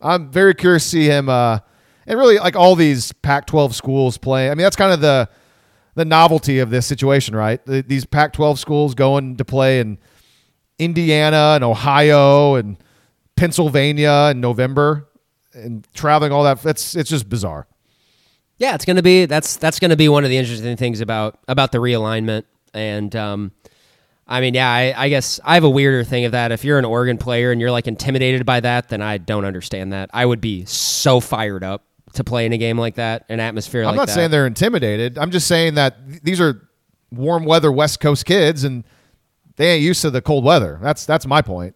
I'm 0.00 0.30
very 0.30 0.54
curious 0.54 0.84
to 0.84 0.88
see 0.90 1.04
him, 1.06 1.28
uh, 1.28 1.58
and 2.06 2.18
really 2.18 2.38
like 2.38 2.56
all 2.56 2.74
these 2.74 3.12
Pac-12 3.12 3.74
schools 3.74 4.18
play. 4.18 4.46
I 4.50 4.54
mean, 4.54 4.62
that's 4.64 4.76
kind 4.76 4.92
of 4.92 5.00
the 5.00 5.28
the 5.96 6.04
novelty 6.04 6.60
of 6.60 6.70
this 6.70 6.86
situation, 6.86 7.34
right? 7.34 7.64
The- 7.66 7.82
These 7.82 8.04
Pac-12 8.06 8.58
schools 8.58 8.94
going 8.94 9.36
to 9.36 9.44
play 9.44 9.80
in 9.80 9.98
Indiana 10.78 11.52
and 11.56 11.64
Ohio 11.64 12.54
and 12.54 12.76
Pennsylvania 13.36 14.28
in 14.30 14.40
November 14.40 15.08
and 15.52 15.86
traveling 15.94 16.32
all 16.32 16.44
that. 16.44 16.64
It's 16.64 16.94
it's 16.94 17.10
just 17.10 17.28
bizarre. 17.28 17.66
Yeah, 18.60 18.74
it's 18.74 18.84
gonna 18.84 19.02
be 19.02 19.24
that's 19.24 19.56
that's 19.56 19.80
gonna 19.80 19.96
be 19.96 20.08
one 20.10 20.22
of 20.22 20.30
the 20.30 20.36
interesting 20.36 20.76
things 20.76 21.00
about 21.00 21.38
about 21.48 21.72
the 21.72 21.78
realignment. 21.78 22.44
And 22.74 23.16
um, 23.16 23.52
I 24.28 24.42
mean, 24.42 24.52
yeah, 24.52 24.70
I, 24.70 24.94
I 24.96 25.08
guess 25.08 25.40
I 25.42 25.54
have 25.54 25.64
a 25.64 25.70
weirder 25.70 26.04
thing 26.04 26.26
of 26.26 26.32
that. 26.32 26.52
If 26.52 26.62
you're 26.62 26.78
an 26.78 26.84
Oregon 26.84 27.16
player 27.16 27.52
and 27.52 27.60
you're 27.60 27.70
like 27.70 27.88
intimidated 27.88 28.44
by 28.44 28.60
that, 28.60 28.90
then 28.90 29.00
I 29.00 29.16
don't 29.16 29.46
understand 29.46 29.94
that. 29.94 30.10
I 30.12 30.26
would 30.26 30.42
be 30.42 30.66
so 30.66 31.20
fired 31.20 31.64
up 31.64 31.84
to 32.12 32.22
play 32.22 32.44
in 32.44 32.52
a 32.52 32.58
game 32.58 32.76
like 32.76 32.96
that, 32.96 33.24
an 33.30 33.40
atmosphere 33.40 33.84
like 33.84 33.86
that. 33.86 33.90
I'm 33.92 33.96
like 33.96 34.02
not 34.02 34.08
that. 34.08 34.14
saying 34.14 34.30
they're 34.30 34.46
intimidated. 34.46 35.16
I'm 35.16 35.30
just 35.30 35.46
saying 35.48 35.74
that 35.76 36.06
th- 36.06 36.22
these 36.22 36.40
are 36.40 36.68
warm 37.10 37.46
weather 37.46 37.72
West 37.72 38.00
Coast 38.00 38.26
kids, 38.26 38.62
and 38.64 38.84
they 39.56 39.72
ain't 39.72 39.82
used 39.82 40.02
to 40.02 40.10
the 40.10 40.20
cold 40.20 40.44
weather. 40.44 40.78
That's 40.82 41.06
that's 41.06 41.26
my 41.26 41.40
point. 41.40 41.74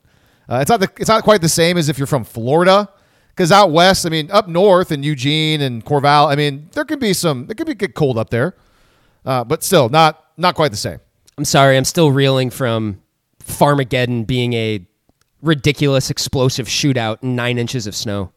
Uh, 0.51 0.57
it's 0.57 0.69
not 0.69 0.81
the, 0.81 0.91
it's 0.99 1.09
not 1.09 1.25
quite 1.25 1.41
the 1.41 1.49
same 1.49 1.79
as 1.79 1.89
if 1.89 1.97
you're 1.97 2.07
from 2.07 2.25
Florida, 2.25 2.91
because 3.35 3.51
out 3.51 3.73
west, 3.73 4.07
I 4.07 4.11
mean, 4.11 4.31
up 4.31 4.47
north 4.47 4.93
in 4.93 5.03
Eugene 5.03 5.61
and 5.61 5.85
Corval, 5.85 6.31
I 6.31 6.37
mean, 6.37 6.69
there 6.73 6.85
could 6.85 7.01
be 7.01 7.13
some, 7.13 7.47
it 7.51 7.57
could 7.57 7.67
be 7.67 7.75
get 7.75 7.95
cold 7.95 8.17
up 8.17 8.31
there, 8.31 8.55
uh, 9.25 9.43
but 9.45 9.65
still 9.65 9.89
not 9.89 10.25
not 10.37 10.55
quite 10.55 10.71
the 10.71 10.77
same. 10.77 11.01
I'm 11.37 11.45
sorry, 11.45 11.77
I'm 11.77 11.85
still 11.85 12.13
reeling 12.13 12.51
from 12.51 13.03
Farmageddon 13.43 14.27
being 14.27 14.53
a 14.53 14.87
ridiculous 15.43 16.11
explosive 16.11 16.67
shootout 16.67 17.23
in 17.23 17.35
nine 17.35 17.59
inches 17.59 17.87
of 17.87 17.95
snow. 17.95 18.33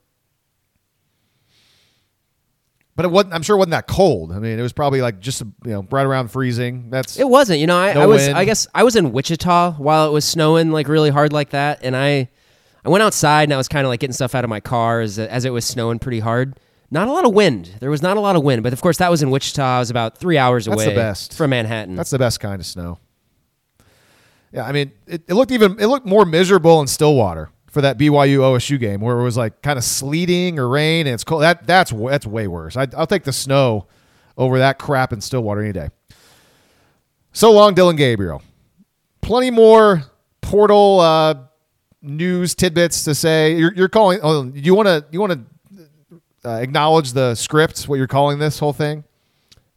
But 2.96 3.06
it 3.06 3.10
wasn't. 3.10 3.36
I'm 3.36 3.44
sure 3.44 3.56
it 3.56 3.60
wasn't 3.60 3.72
that 3.72 3.86
cold. 3.86 4.32
I 4.32 4.40
mean, 4.40 4.58
it 4.58 4.64
was 4.64 4.74
probably 4.74 5.02
like 5.02 5.20
just 5.20 5.42
you 5.42 5.72
know 5.72 5.88
right 5.92 6.06
around 6.06 6.30
freezing. 6.32 6.90
That's 6.90 7.20
It 7.20 7.30
wasn't, 7.30 7.60
you 7.60 7.68
know. 7.68 7.78
I, 7.78 7.94
No 7.94 8.02
I 8.02 8.06
was, 8.08 8.26
wind. 8.26 8.36
I 8.36 8.44
guess, 8.44 8.68
I 8.74 8.84
was 8.84 8.96
in 8.96 9.12
Wichita 9.12 9.74
while 9.74 10.08
it 10.08 10.12
was 10.12 10.26
snowing 10.26 10.72
like 10.72 10.88
really 10.88 11.12
hard 11.12 11.32
like 11.32 11.52
that, 11.52 11.82
and 11.84 11.96
I, 11.96 12.30
I 12.88 12.90
went 12.90 13.04
outside 13.04 13.44
and 13.44 13.54
I 13.54 13.58
was 13.58 13.68
kind 13.68 13.86
of 13.86 13.90
like 13.90 14.00
getting 14.00 14.14
stuff 14.14 14.34
out 14.34 14.46
of 14.46 14.50
my 14.50 14.62
car 14.62 15.02
as 15.02 15.20
as 15.20 15.44
it 15.44 15.50
was 15.50 15.66
snowing 15.66 16.00
pretty 16.00 16.22
hard. 16.22 16.58
Not 16.90 17.10
a 17.10 17.12
lot 17.12 17.26
of 17.26 17.34
wind. 17.34 17.70
There 17.82 17.90
was 17.90 18.02
not 18.02 18.16
a 18.16 18.22
lot 18.22 18.38
of 18.38 18.44
wind, 18.44 18.64
but 18.64 18.72
of 18.72 18.80
course 18.80 18.98
that 19.00 19.12
was 19.12 19.22
in 19.22 19.30
Wichita. 19.30 19.62
I 19.62 19.80
was 19.80 19.90
about 19.90 20.18
three 20.18 20.38
hours 20.38 20.66
That's 20.66 20.82
away 20.82 20.86
the 20.86 20.96
best. 20.96 21.34
from 21.34 21.50
Manhattan. 21.50 21.96
That's 21.96 22.12
the 22.12 22.18
best 22.18 22.40
kind 22.40 22.62
of 22.62 22.66
snow. 22.66 23.00
Yeah, 24.54 24.66
I 24.66 24.72
mean, 24.72 24.94
it, 25.06 25.24
it 25.28 25.34
looked 25.34 25.52
even 25.52 25.78
it 25.82 25.88
looked 25.88 26.06
more 26.06 26.24
miserable 26.24 26.80
in 26.80 26.88
Stillwater 26.88 27.50
for 27.70 27.82
that 27.82 27.98
BYU 27.98 28.38
OSU 28.38 28.80
game 28.80 29.02
where 29.02 29.20
it 29.20 29.24
was 29.24 29.36
like 29.36 29.62
kind 29.62 29.78
of 29.78 29.84
sleeting 29.84 30.58
or 30.58 30.70
rain 30.70 31.08
and 31.08 31.14
it's 31.14 31.26
cold. 31.26 31.42
That 31.42 31.68
that's 31.68 31.92
that's 31.92 32.26
way 32.26 32.48
worse. 32.48 32.78
I, 32.78 32.88
I'll 32.96 33.06
take 33.06 33.26
the 33.26 33.34
snow 33.34 33.88
over 34.38 34.60
that 34.60 34.80
crap 34.80 35.12
in 35.12 35.20
Stillwater 35.20 35.62
any 35.62 35.74
day. 35.74 35.90
So 37.34 37.52
long, 37.52 37.74
Dillon 37.74 37.98
Gabriel. 37.98 38.42
Plenty 39.20 39.52
more 39.52 40.04
portal 40.40 41.02
uh, 41.02 41.47
news 42.02 42.56
tidbits 42.56 43.04
to 43.06 43.16
say. 43.16 43.56
You're, 43.56 43.74
you're 43.74 43.90
calling. 43.90 44.20
Oh, 44.24 44.52
you 44.54 44.76
want 44.76 44.88
to 44.88 45.06
you 45.12 45.20
want 45.20 45.34
to 45.34 46.20
uh, 46.46 46.56
acknowledge 46.56 47.14
the 47.14 47.36
script? 47.36 47.84
What 47.84 47.96
you're 47.96 48.08
calling 48.08 48.40
this 48.40 48.60
whole 48.60 48.74
thing? 48.74 49.04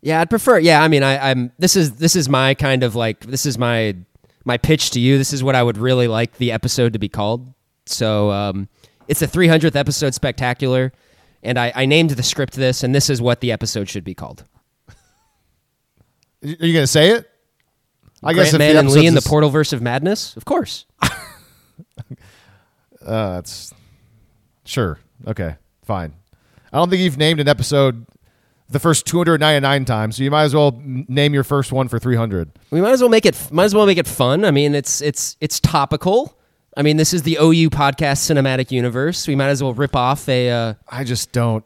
Yeah, 0.02 0.20
I'd 0.20 0.30
prefer. 0.30 0.58
Yeah, 0.58 0.82
I 0.82 0.88
mean, 0.88 1.02
I, 1.02 1.30
I'm. 1.30 1.52
This 1.58 1.76
is 1.76 1.96
this 1.96 2.16
is 2.16 2.28
my 2.28 2.54
kind 2.54 2.82
of 2.82 2.94
like 2.94 3.20
this 3.20 3.46
is 3.46 3.58
my 3.58 3.96
my 4.44 4.56
pitch 4.56 4.90
to 4.92 5.00
you. 5.00 5.18
This 5.18 5.32
is 5.32 5.44
what 5.44 5.54
I 5.54 5.62
would 5.62 5.78
really 5.78 6.08
like 6.08 6.38
the 6.38 6.52
episode 6.52 6.92
to 6.94 6.98
be 6.98 7.08
called. 7.08 7.52
So 7.86 8.30
um, 8.30 8.68
it's 9.08 9.20
the 9.20 9.26
300th 9.26 9.76
episode 9.76 10.14
spectacular, 10.14 10.92
and 11.42 11.58
I, 11.58 11.72
I 11.74 11.86
named 11.86 12.10
the 12.10 12.22
script 12.22 12.54
this, 12.54 12.82
and 12.82 12.94
this 12.94 13.10
is 13.10 13.20
what 13.20 13.40
the 13.40 13.52
episode 13.52 13.88
should 13.88 14.04
be 14.04 14.14
called. 14.14 14.44
Are 16.42 16.48
you 16.48 16.72
going 16.72 16.84
to 16.84 16.86
say 16.86 17.10
it? 17.10 17.28
I 18.22 18.32
Grant 18.32 18.50
guess 18.50 18.58
Man 18.58 18.76
and 18.76 18.90
Lee 18.90 19.06
in 19.06 19.14
the 19.14 19.20
Portalverse 19.20 19.72
of 19.72 19.82
Madness, 19.82 20.36
of 20.36 20.44
course. 20.44 20.86
uh, 23.04 23.34
that's 23.34 23.72
sure. 24.64 24.98
Okay, 25.26 25.56
fine. 25.84 26.14
I 26.72 26.78
don't 26.78 26.88
think 26.90 27.02
you've 27.02 27.18
named 27.18 27.40
an 27.40 27.48
episode 27.48 28.06
the 28.68 28.78
first 28.78 29.06
299 29.06 29.84
times, 29.84 30.16
so 30.16 30.22
you 30.22 30.30
might 30.30 30.44
as 30.44 30.54
well 30.54 30.80
name 30.84 31.34
your 31.34 31.42
first 31.44 31.72
one 31.72 31.88
for 31.88 31.98
300. 31.98 32.50
We 32.70 32.80
might 32.80 32.92
as 32.92 33.00
well 33.00 33.10
make 33.10 33.26
it 33.26 33.48
might 33.50 33.64
as 33.64 33.74
well 33.74 33.86
make 33.86 33.98
it 33.98 34.06
fun. 34.06 34.44
I 34.44 34.50
mean, 34.50 34.74
it's 34.74 35.00
it's 35.00 35.36
it's 35.40 35.58
topical. 35.60 36.36
I 36.76 36.82
mean, 36.82 36.96
this 36.96 37.12
is 37.12 37.22
the 37.24 37.36
OU 37.40 37.70
podcast 37.70 38.30
cinematic 38.30 38.70
universe. 38.70 39.26
We 39.26 39.34
might 39.34 39.48
as 39.48 39.62
well 39.62 39.74
rip 39.74 39.96
off 39.96 40.28
a. 40.28 40.50
Uh, 40.50 40.74
I 40.88 41.04
just 41.04 41.32
don't. 41.32 41.64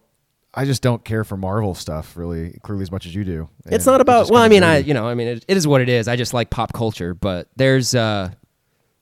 I 0.57 0.65
just 0.65 0.83
don't 0.83 1.05
care 1.05 1.25
for 1.25 1.37
Marvel 1.37 1.75
stuff 1.75 2.17
really 2.17 2.59
clearly 2.63 2.83
as 2.85 2.93
much 2.93 3.07
as 3.07 3.15
you 3.15 3.25
do. 3.25 3.49
It's 3.67 3.87
not 3.87 4.01
about. 4.01 4.31
Well, 4.31 4.43
I 4.43 4.49
mean, 4.49 4.63
I 4.63 4.79
you 4.79 4.95
know, 4.95 5.07
I 5.07 5.15
mean, 5.15 5.29
it, 5.29 5.45
it 5.47 5.57
is 5.57 5.67
what 5.67 5.81
it 5.83 5.89
is. 5.89 6.09
I 6.09 6.17
just 6.17 6.33
like 6.33 6.49
pop 6.49 6.73
culture, 6.73 7.13
but 7.13 7.49
there's, 7.57 7.95
uh, 7.95 8.31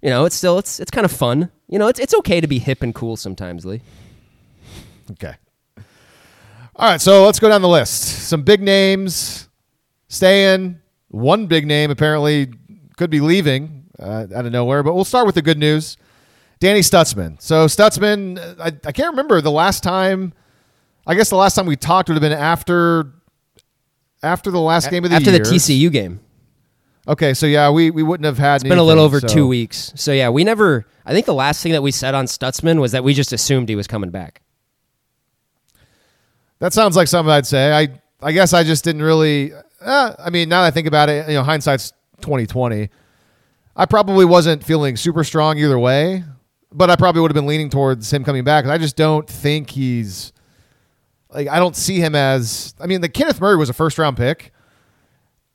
you 0.02 0.11
know, 0.11 0.25
it's 0.25 0.37
still 0.37 0.59
it's 0.59 0.80
it's 0.80 0.90
kind 0.90 1.04
of 1.04 1.12
fun. 1.12 1.50
You 1.68 1.78
know, 1.78 1.88
it's 1.88 2.00
it's 2.00 2.14
okay 2.14 2.40
to 2.40 2.47
be 2.47 2.59
hip 2.59 2.82
and 2.82 2.94
cool 2.94 3.16
sometimes, 3.16 3.64
Lee. 3.64 3.80
Okay. 5.12 5.35
All 6.75 6.88
right, 6.90 7.00
so 7.00 7.25
let's 7.25 7.38
go 7.38 7.49
down 7.49 7.62
the 7.62 7.68
list. 7.68 8.28
Some 8.28 8.42
big 8.42 8.61
names 8.62 9.49
staying. 10.09 10.80
One 11.09 11.47
big 11.47 11.66
name 11.66 11.90
apparently 11.90 12.50
could 12.97 13.11
be 13.11 13.21
leaving 13.21 13.85
uh, 13.99 14.26
out 14.35 14.47
of 14.47 14.52
nowhere, 14.52 14.82
but 14.82 14.94
we'll 14.94 15.04
start 15.04 15.26
with 15.26 15.35
the 15.35 15.42
good 15.42 15.59
news. 15.59 15.97
Danny 16.61 16.80
Stutsman. 16.80 17.40
So 17.42 17.66
Stutsman, 17.66 18.38
I, 18.59 18.68
I 18.87 18.92
can't 18.92 19.11
remember 19.11 19.40
the 19.40 19.50
last 19.50 19.82
time. 19.82 20.32
I 21.06 21.14
guess 21.14 21.28
the 21.28 21.37
last 21.37 21.54
time 21.54 21.66
we 21.66 21.76
talked 21.76 22.09
would 22.09 22.14
have 22.14 22.23
been 22.23 22.32
after 22.32 23.12
after 24.23 24.50
the 24.50 24.61
last 24.61 24.88
game 24.88 25.04
of 25.04 25.11
the 25.11 25.16
after 25.16 25.30
year. 25.30 25.40
the 25.40 25.50
TCU 25.50 25.90
game. 25.90 26.21
Okay, 27.09 27.35
so 27.35 27.47
yeah, 27.47 27.68
we, 27.71 27.90
we 27.90 28.02
wouldn't 28.02 28.25
have 28.26 28.38
had. 28.38 28.56
It's 28.56 28.64
been 28.64 28.78
a 28.78 28.82
little 28.82 29.02
over 29.04 29.18
so. 29.18 29.26
two 29.26 29.49
weeks. 29.49 29.92
So 29.97 30.12
yeah, 30.12 30.28
we 30.28 30.44
never. 30.44 30.87
I 31.04 31.12
think 31.12 31.26
the 31.26 31.35
last 31.35 31.62
thing 31.62 31.73
that 31.73 31.82
we 31.82 31.90
said 31.90 32.14
on 32.14 32.26
Stutsman 32.26 32.80
was 32.80 32.92
that 32.92 33.02
we 33.02 33.12
just 33.12 33.32
assumed 33.32 33.68
he 33.68 33.75
was 33.75 33.88
coming 33.88 34.11
back. 34.11 34.42
That 36.61 36.73
sounds 36.73 36.94
like 36.97 37.09
something 37.09 37.32
I'd 37.32 37.47
say. 37.47 37.73
I 37.73 37.88
I 38.23 38.30
guess 38.30 38.54
I 38.54 38.62
just 38.62 38.85
didn't 38.85 39.02
really. 39.02 39.52
Eh, 39.80 40.14
I 40.16 40.30
mean, 40.30 40.49
now 40.49 40.62
that 40.62 40.68
I 40.68 40.71
think 40.71 40.87
about 40.87 41.09
it, 41.09 41.26
you 41.28 41.35
know, 41.35 41.42
hindsight's 41.42 41.92
twenty 42.21 42.47
twenty. 42.47 42.88
I 43.75 43.87
probably 43.87 44.25
wasn't 44.25 44.62
feeling 44.62 44.97
super 44.97 45.25
strong 45.25 45.59
either 45.59 45.78
way, 45.78 46.23
but 46.71 46.88
I 46.88 46.94
probably 46.94 47.21
would 47.23 47.30
have 47.30 47.35
been 47.35 47.47
leaning 47.47 47.68
towards 47.68 48.12
him 48.12 48.23
coming 48.23 48.44
back. 48.44 48.64
I 48.66 48.78
just 48.78 48.97
don't 48.97 49.28
think 49.28 49.71
he's 49.71 50.32
like 51.30 51.49
I 51.49 51.59
don't 51.59 51.75
see 51.75 51.99
him 51.99 52.14
as. 52.14 52.75
I 52.78 52.87
mean, 52.87 53.00
the 53.00 53.09
Kenneth 53.09 53.40
Murray 53.40 53.56
was 53.56 53.68
a 53.68 53.73
first 53.73 53.99
round 53.99 54.16
pick, 54.16 54.52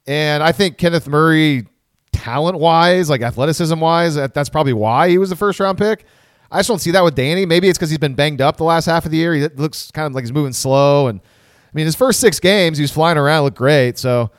and 0.07 0.41
I 0.41 0.51
think 0.51 0.77
Kenneth 0.77 1.07
Murray, 1.07 1.67
talent 2.13 2.57
wise, 2.57 3.09
like 3.09 3.21
athleticism 3.21 3.79
wise, 3.79 4.15
that's 4.15 4.49
probably 4.49 4.73
why 4.73 5.09
he 5.09 5.17
was 5.17 5.29
the 5.29 5.35
first 5.35 5.59
round 5.59 5.77
pick. 5.77 6.05
I 6.49 6.59
just 6.59 6.69
don't 6.69 6.79
see 6.79 6.91
that 6.91 7.03
with 7.03 7.15
Danny. 7.15 7.45
Maybe 7.45 7.67
it's 7.67 7.77
because 7.77 7.89
he's 7.89 7.99
been 7.99 8.15
banged 8.15 8.41
up 8.41 8.57
the 8.57 8.63
last 8.63 8.85
half 8.85 9.05
of 9.05 9.11
the 9.11 9.17
year. 9.17 9.33
He 9.33 9.47
looks 9.49 9.91
kind 9.91 10.07
of 10.07 10.13
like 10.13 10.23
he's 10.23 10.31
moving 10.31 10.53
slow. 10.53 11.07
And 11.07 11.19
I 11.19 11.69
mean, 11.73 11.85
his 11.85 11.95
first 11.95 12.21
six 12.21 12.39
games, 12.39 12.77
he 12.77 12.81
was 12.81 12.91
flying 12.91 13.17
around, 13.17 13.43
looked 13.43 13.57
great. 13.57 13.97
So, 13.97 14.31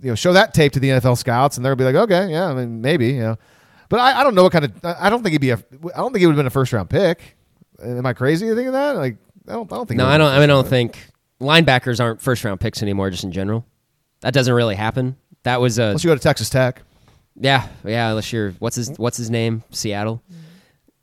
you 0.00 0.10
know, 0.10 0.14
show 0.14 0.32
that 0.32 0.54
tape 0.54 0.72
to 0.72 0.80
the 0.80 0.90
NFL 0.90 1.18
scouts, 1.18 1.56
and 1.56 1.66
they'll 1.66 1.74
be 1.74 1.84
like, 1.84 1.96
okay, 1.96 2.30
yeah, 2.30 2.46
I 2.46 2.54
mean, 2.54 2.80
maybe, 2.80 3.08
you 3.08 3.20
know. 3.20 3.38
But 3.88 4.00
I, 4.00 4.20
I 4.20 4.24
don't 4.24 4.34
know 4.34 4.44
what 4.44 4.52
kind 4.52 4.64
of. 4.64 4.72
I 4.84 5.10
don't 5.10 5.22
think 5.22 5.32
he'd 5.32 5.40
be 5.40 5.50
a. 5.50 5.56
I 5.56 5.98
don't 5.98 6.12
think 6.12 6.20
he 6.20 6.26
would 6.26 6.32
have 6.32 6.38
been 6.38 6.46
a 6.46 6.50
first 6.50 6.72
round 6.72 6.88
pick. 6.88 7.36
Am 7.82 8.06
I 8.06 8.12
crazy 8.12 8.46
to 8.46 8.54
think 8.54 8.68
of 8.68 8.72
that? 8.72 8.96
Like, 8.96 9.16
I 9.48 9.52
don't. 9.52 9.72
I 9.72 9.76
don't 9.76 9.86
think. 9.86 9.98
No, 9.98 10.06
I 10.06 10.18
don't. 10.18 10.28
I 10.30 10.34
mean, 10.34 10.44
I 10.44 10.46
don't 10.46 10.66
think 10.66 10.98
linebackers 11.40 12.00
aren't 12.00 12.20
first 12.20 12.44
round 12.44 12.60
picks 12.60 12.82
anymore. 12.82 13.10
Just 13.10 13.24
in 13.24 13.32
general, 13.32 13.66
that 14.24 14.32
doesn't 14.32 14.54
really 14.54 14.74
happen. 14.74 15.16
That 15.42 15.60
was 15.60 15.78
a. 15.78 15.84
Unless 15.84 16.04
you 16.04 16.10
go 16.10 16.14
to 16.14 16.20
Texas 16.20 16.48
Tech. 16.48 16.80
Yeah, 17.36 17.68
yeah. 17.84 18.08
Unless 18.08 18.32
you're 18.32 18.52
what's 18.52 18.76
his 18.76 18.90
what's 18.96 19.18
his 19.18 19.28
name? 19.30 19.62
Seattle. 19.70 20.22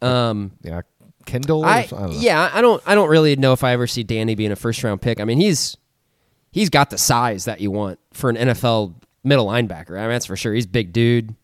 Um, 0.01 0.53
yeah, 0.63 0.81
Kendall. 1.25 1.63
I, 1.63 1.87
I 1.95 2.07
yeah, 2.13 2.49
I 2.51 2.61
don't 2.61 2.81
I 2.85 2.95
don't 2.95 3.09
really 3.09 3.35
know 3.35 3.53
if 3.53 3.63
I 3.63 3.73
ever 3.73 3.85
see 3.85 4.01
Danny 4.01 4.33
being 4.33 4.51
a 4.51 4.55
first 4.55 4.83
round 4.83 5.03
pick. 5.03 5.19
I 5.19 5.25
mean, 5.25 5.37
he's 5.37 5.77
he's 6.51 6.71
got 6.71 6.89
the 6.89 6.97
size 6.97 7.45
that 7.45 7.61
you 7.61 7.69
want 7.69 7.99
for 8.11 8.31
an 8.31 8.37
NFL 8.37 8.95
middle 9.23 9.45
linebacker. 9.45 9.97
I 9.99 10.01
mean, 10.01 10.09
that's 10.09 10.25
for 10.25 10.35
sure. 10.35 10.53
He's 10.53 10.65
a 10.65 10.69
big 10.69 10.91
dude. 10.91 11.35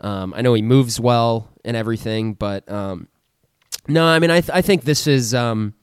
Um, 0.00 0.32
I 0.34 0.40
know 0.40 0.54
he 0.54 0.62
moves 0.62 0.98
well 0.98 1.50
and 1.62 1.76
everything, 1.76 2.32
but 2.32 2.70
um, 2.70 3.08
no, 3.86 4.06
I 4.06 4.18
mean, 4.18 4.30
I 4.30 4.40
th- 4.40 4.54
I 4.54 4.62
think 4.62 4.84
this 4.84 5.06
is 5.06 5.34
um, 5.34 5.74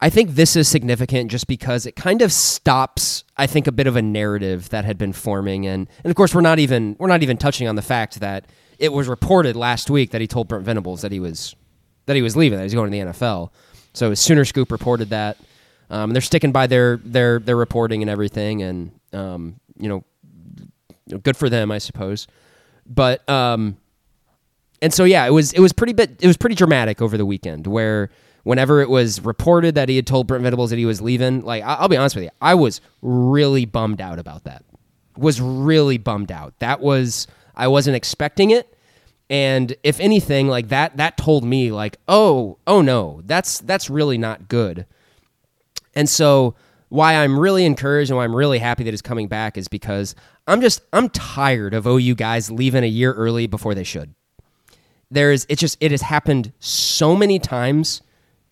I 0.00 0.08
think 0.08 0.30
this 0.30 0.56
is 0.56 0.68
significant 0.68 1.30
just 1.30 1.46
because 1.46 1.84
it 1.84 1.96
kind 1.96 2.22
of 2.22 2.32
stops, 2.32 3.19
I 3.40 3.46
think, 3.46 3.66
a 3.66 3.72
bit 3.72 3.86
of 3.86 3.96
a 3.96 4.02
narrative 4.02 4.68
that 4.68 4.84
had 4.84 4.98
been 4.98 5.14
forming, 5.14 5.66
and 5.66 5.88
and 6.04 6.10
of 6.10 6.14
course 6.14 6.34
we're 6.34 6.42
not 6.42 6.58
even 6.58 6.94
we're 6.98 7.08
not 7.08 7.22
even 7.22 7.38
touching 7.38 7.66
on 7.66 7.74
the 7.74 7.82
fact 7.82 8.20
that 8.20 8.44
it 8.78 8.92
was 8.92 9.08
reported 9.08 9.56
last 9.56 9.88
week 9.88 10.10
that 10.10 10.20
he 10.20 10.26
told 10.26 10.46
Brent 10.46 10.64
Venables 10.64 11.00
that 11.00 11.10
he 11.10 11.20
was 11.20 11.56
that 12.04 12.16
he 12.16 12.22
was 12.22 12.36
leaving, 12.36 12.58
that 12.58 12.64
he's 12.64 12.74
going 12.74 12.90
to 12.90 12.96
the 12.96 13.12
NFL. 13.12 13.50
So 13.94 14.12
Sooner 14.12 14.44
Scoop 14.44 14.70
reported 14.70 15.08
that. 15.08 15.38
Um, 15.88 16.12
they're 16.12 16.20
sticking 16.20 16.52
by 16.52 16.66
their 16.66 16.98
their 16.98 17.38
their 17.38 17.56
reporting 17.56 18.02
and 18.02 18.10
everything, 18.10 18.62
and 18.62 18.92
um, 19.14 19.58
you 19.78 19.88
know, 19.88 20.04
good 21.18 21.36
for 21.36 21.48
them, 21.48 21.70
I 21.70 21.78
suppose. 21.78 22.26
But 22.86 23.26
um, 23.26 23.78
and 24.82 24.92
so 24.92 25.04
yeah, 25.04 25.26
it 25.26 25.32
was 25.32 25.54
it 25.54 25.60
was 25.60 25.72
pretty 25.72 25.94
bit 25.94 26.16
it 26.20 26.26
was 26.26 26.36
pretty 26.36 26.56
dramatic 26.56 27.00
over 27.00 27.16
the 27.16 27.26
weekend 27.26 27.66
where 27.66 28.10
whenever 28.44 28.80
it 28.80 28.88
was 28.88 29.24
reported 29.24 29.74
that 29.74 29.88
he 29.88 29.96
had 29.96 30.06
told 30.06 30.26
Brent 30.26 30.42
Venables 30.42 30.70
that 30.70 30.78
he 30.78 30.86
was 30.86 31.00
leaving, 31.00 31.42
like 31.42 31.62
I'll 31.64 31.88
be 31.88 31.96
honest 31.96 32.14
with 32.14 32.24
you, 32.24 32.30
I 32.40 32.54
was 32.54 32.80
really 33.02 33.64
bummed 33.64 34.00
out 34.00 34.18
about 34.18 34.44
that. 34.44 34.64
Was 35.16 35.40
really 35.40 35.98
bummed 35.98 36.32
out. 36.32 36.58
That 36.60 36.80
was 36.80 37.26
I 37.54 37.68
wasn't 37.68 37.96
expecting 37.96 38.50
it. 38.50 38.74
And 39.28 39.74
if 39.82 40.00
anything, 40.00 40.48
like 40.48 40.68
that 40.68 40.96
that 40.96 41.16
told 41.16 41.44
me 41.44 41.70
like, 41.70 41.98
"Oh, 42.08 42.58
oh 42.66 42.82
no. 42.82 43.22
That's 43.24 43.60
that's 43.60 43.88
really 43.90 44.18
not 44.18 44.48
good." 44.48 44.86
And 45.94 46.08
so 46.08 46.54
why 46.88 47.14
I'm 47.14 47.38
really 47.38 47.64
encouraged 47.64 48.10
and 48.10 48.16
why 48.16 48.24
I'm 48.24 48.34
really 48.34 48.58
happy 48.58 48.84
that 48.84 48.90
he's 48.90 49.02
coming 49.02 49.28
back 49.28 49.56
is 49.56 49.68
because 49.68 50.14
I'm 50.46 50.60
just 50.60 50.82
I'm 50.92 51.08
tired 51.08 51.74
of 51.74 51.86
OU 51.86 52.16
guys 52.16 52.50
leaving 52.50 52.82
a 52.84 52.88
year 52.88 53.12
early 53.12 53.46
before 53.46 53.74
they 53.74 53.84
should. 53.84 54.14
There's 55.10 55.46
it's 55.48 55.60
just 55.60 55.76
it 55.80 55.92
has 55.92 56.02
happened 56.02 56.52
so 56.58 57.16
many 57.16 57.38
times 57.38 58.02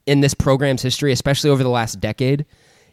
in 0.08 0.20
this 0.20 0.34
program's 0.34 0.82
history, 0.82 1.12
especially 1.12 1.50
over 1.50 1.62
the 1.62 1.68
last 1.68 2.00
decade. 2.00 2.46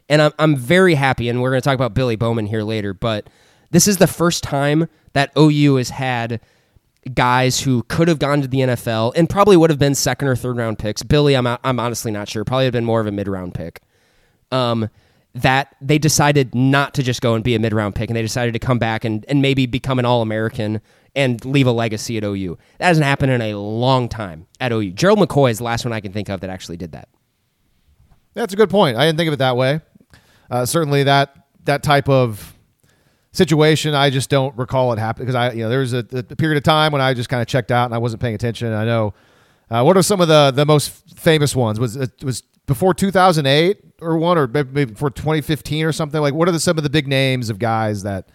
And 0.10 0.22
I'm 0.22 0.34
I'm 0.38 0.56
very 0.56 0.94
happy 0.94 1.30
and 1.30 1.42
we're 1.42 1.50
going 1.50 1.62
to 1.62 1.66
talk 1.66 1.76
about 1.76 1.96
Billy 1.96 2.16
Bowman 2.16 2.46
here 2.46 2.62
later, 2.62 2.94
but 2.94 3.28
this 3.72 3.88
is 3.88 3.98
the 3.98 4.08
first 4.08 4.44
time 4.44 4.88
that 5.14 5.32
OU 5.38 5.78
has 5.78 5.90
had 5.90 6.42
guys 7.14 7.62
who 7.62 7.84
could 7.84 8.08
have 8.08 8.20
gone 8.20 8.42
to 8.42 8.48
the 8.48 8.60
NFL 8.60 9.14
and 9.16 9.30
probably 9.30 9.56
would 9.56 9.70
have 9.70 9.80
been 9.80 9.96
second 9.96 10.28
or 10.28 10.36
third 10.36 10.58
round 10.58 10.78
picks. 10.78 11.02
Billy, 11.02 11.36
I'm 11.36 11.48
I'm 11.48 11.80
honestly 11.80 12.12
not 12.12 12.28
sure. 12.30 12.44
Probably 12.44 12.66
have 12.66 12.74
been 12.74 12.86
more 12.86 13.00
of 13.00 13.08
a 13.08 13.12
mid 13.12 13.28
round 13.28 13.54
pick. 13.56 13.82
Um, 14.52 14.90
that 15.34 15.76
they 15.82 15.98
decided 15.98 16.56
not 16.56 16.94
to 16.94 17.04
just 17.04 17.22
go 17.22 17.34
and 17.34 17.44
be 17.44 17.56
a 17.56 17.60
mid 17.60 17.74
round 17.74 17.96
pick, 17.96 18.10
and 18.10 18.16
they 18.16 18.22
decided 18.22 18.54
to 18.54 18.60
come 18.60 18.78
back 18.78 19.04
and, 19.04 19.26
and 19.28 19.42
maybe 19.42 19.66
become 19.66 20.00
an 20.00 20.06
All 20.06 20.22
American 20.22 20.82
and 21.16 21.44
leave 21.46 21.68
a 21.68 21.72
legacy 21.72 22.18
at 22.18 22.24
OU. 22.24 22.58
That 22.80 22.88
hasn't 22.88 23.06
happened 23.06 23.32
in 23.32 23.42
a 23.42 23.56
long 23.56 24.10
time 24.10 24.48
at 24.60 24.72
OU. 24.72 24.92
Gerald 24.92 25.20
McCoy 25.20 25.52
is 25.52 25.60
the 25.60 25.64
last 25.64 25.86
one 25.86 25.94
I 25.94 26.00
can 26.00 26.12
think 26.12 26.30
of 26.30 26.42
that 26.42 26.50
actually 26.50 26.78
did 26.78 26.92
that. 26.92 27.10
That's 28.34 28.54
a 28.54 28.58
good 28.58 28.70
point. 28.70 28.98
I 28.98 29.06
didn't 29.06 29.18
think 29.18 29.28
of 29.28 29.34
it 29.34 29.38
that 29.38 29.56
way. 29.56 29.80
Uh, 30.52 30.66
certainly, 30.66 31.04
that 31.04 31.36
that 31.64 31.84
type 31.84 32.10
of 32.10 32.56
situation. 33.32 33.94
I 33.94 34.10
just 34.10 34.30
don't 34.30 34.56
recall 34.58 34.94
it 34.94 35.00
happening 35.00 35.26
because 35.26 35.36
I, 35.36 35.52
you 35.52 35.64
know, 35.64 35.70
there 35.70 35.80
was 35.80 35.94
a, 35.94 36.06
a, 36.12 36.24
period 36.36 36.58
of 36.58 36.64
time 36.64 36.92
when 36.92 37.02
I 37.02 37.14
just 37.14 37.30
kind 37.30 37.42
of 37.42 37.48
checked 37.48 37.72
out 37.72 37.86
and 37.86 37.94
I 37.94 37.98
wasn't 37.98 38.22
paying 38.22 38.36
attention. 38.36 38.72
I 38.74 38.86
know 38.86 39.14
uh, 39.70 39.84
what 39.84 39.98
are 39.98 40.04
some 40.04 40.22
of 40.22 40.28
the 40.28 40.52
the 40.52 40.66
most 40.66 40.92
famous 41.18 41.56
ones? 41.56 41.80
Was 41.80 41.96
it 41.96 42.24
was 42.24 42.42
before 42.66 42.94
2008 42.94 43.80
or 44.02 44.18
one 44.18 44.38
or 44.38 44.48
maybe 44.48 44.86
before 44.86 45.10
2015 45.10 45.86
or 45.86 45.92
something? 45.92 46.22
Like, 46.22 46.34
what 46.34 46.48
are 46.48 46.52
the, 46.52 46.60
some 46.60 46.78
of 46.78 46.84
the 46.84 46.90
big 46.90 47.08
names 47.08 47.50
of 47.50 47.60
guys 47.60 48.04
that 48.04 48.30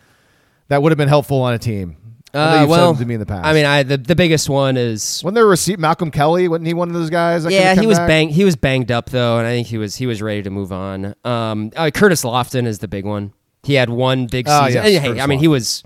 that 0.69 0.83
would 0.83 0.91
have 0.93 0.99
been 0.99 1.09
helpful 1.09 1.43
on 1.43 1.55
a 1.55 1.59
team? 1.59 1.97
Uh, 2.33 2.65
well, 2.69 2.95
to 2.95 3.05
me 3.05 3.15
in 3.15 3.21
the 3.21 3.27
past. 3.27 3.45
I 3.45 3.53
mean, 3.53 3.65
I 3.65 3.83
the, 3.83 3.97
the 3.97 4.15
biggest 4.15 4.49
one 4.49 4.77
is 4.77 5.21
when 5.23 5.35
they 5.35 5.43
were 5.43 5.57
Malcolm 5.79 6.11
Kelly. 6.11 6.47
Wasn't 6.47 6.67
he 6.67 6.75
one 6.75 6.89
of 6.89 6.95
those 6.95 7.11
guys? 7.11 7.45
yeah, 7.47 7.75
he 7.75 7.87
was 7.87 7.99
banged. 7.99 8.33
He 8.33 8.45
was 8.45 8.57
banged 8.57 8.93
up 8.93 9.11
though, 9.11 9.39
and 9.39 9.47
I 9.47 9.51
think 9.51 9.67
he 9.67 9.79
was 9.79 9.97
he 9.97 10.07
was 10.07 10.23
ready 10.23 10.43
to 10.43 10.51
move 10.51 10.73
on. 10.73 11.15
Um, 11.25 11.73
uh, 11.75 11.91
Curtis 11.93 12.23
Lofton 12.23 12.67
is 12.67 12.79
the 12.79 12.89
big 12.89 13.05
one. 13.05 13.33
He 13.63 13.75
had 13.75 13.91
one 13.91 14.27
big 14.27 14.47
ah, 14.49 14.67
season. 14.67 14.85
Uh, 14.85 14.89
yes, 14.89 15.03
hey, 15.03 15.21
I 15.21 15.27
mean, 15.27 15.39
he 15.39 15.49
was 15.49 15.83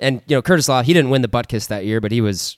And 0.00 0.22
you 0.26 0.36
know, 0.36 0.42
Curtis 0.42 0.68
Law, 0.68 0.82
he 0.82 0.92
didn't 0.92 1.10
win 1.10 1.22
the 1.22 1.28
Butkus 1.28 1.68
that 1.68 1.84
year, 1.84 2.00
but 2.00 2.10
he 2.10 2.20
was 2.20 2.56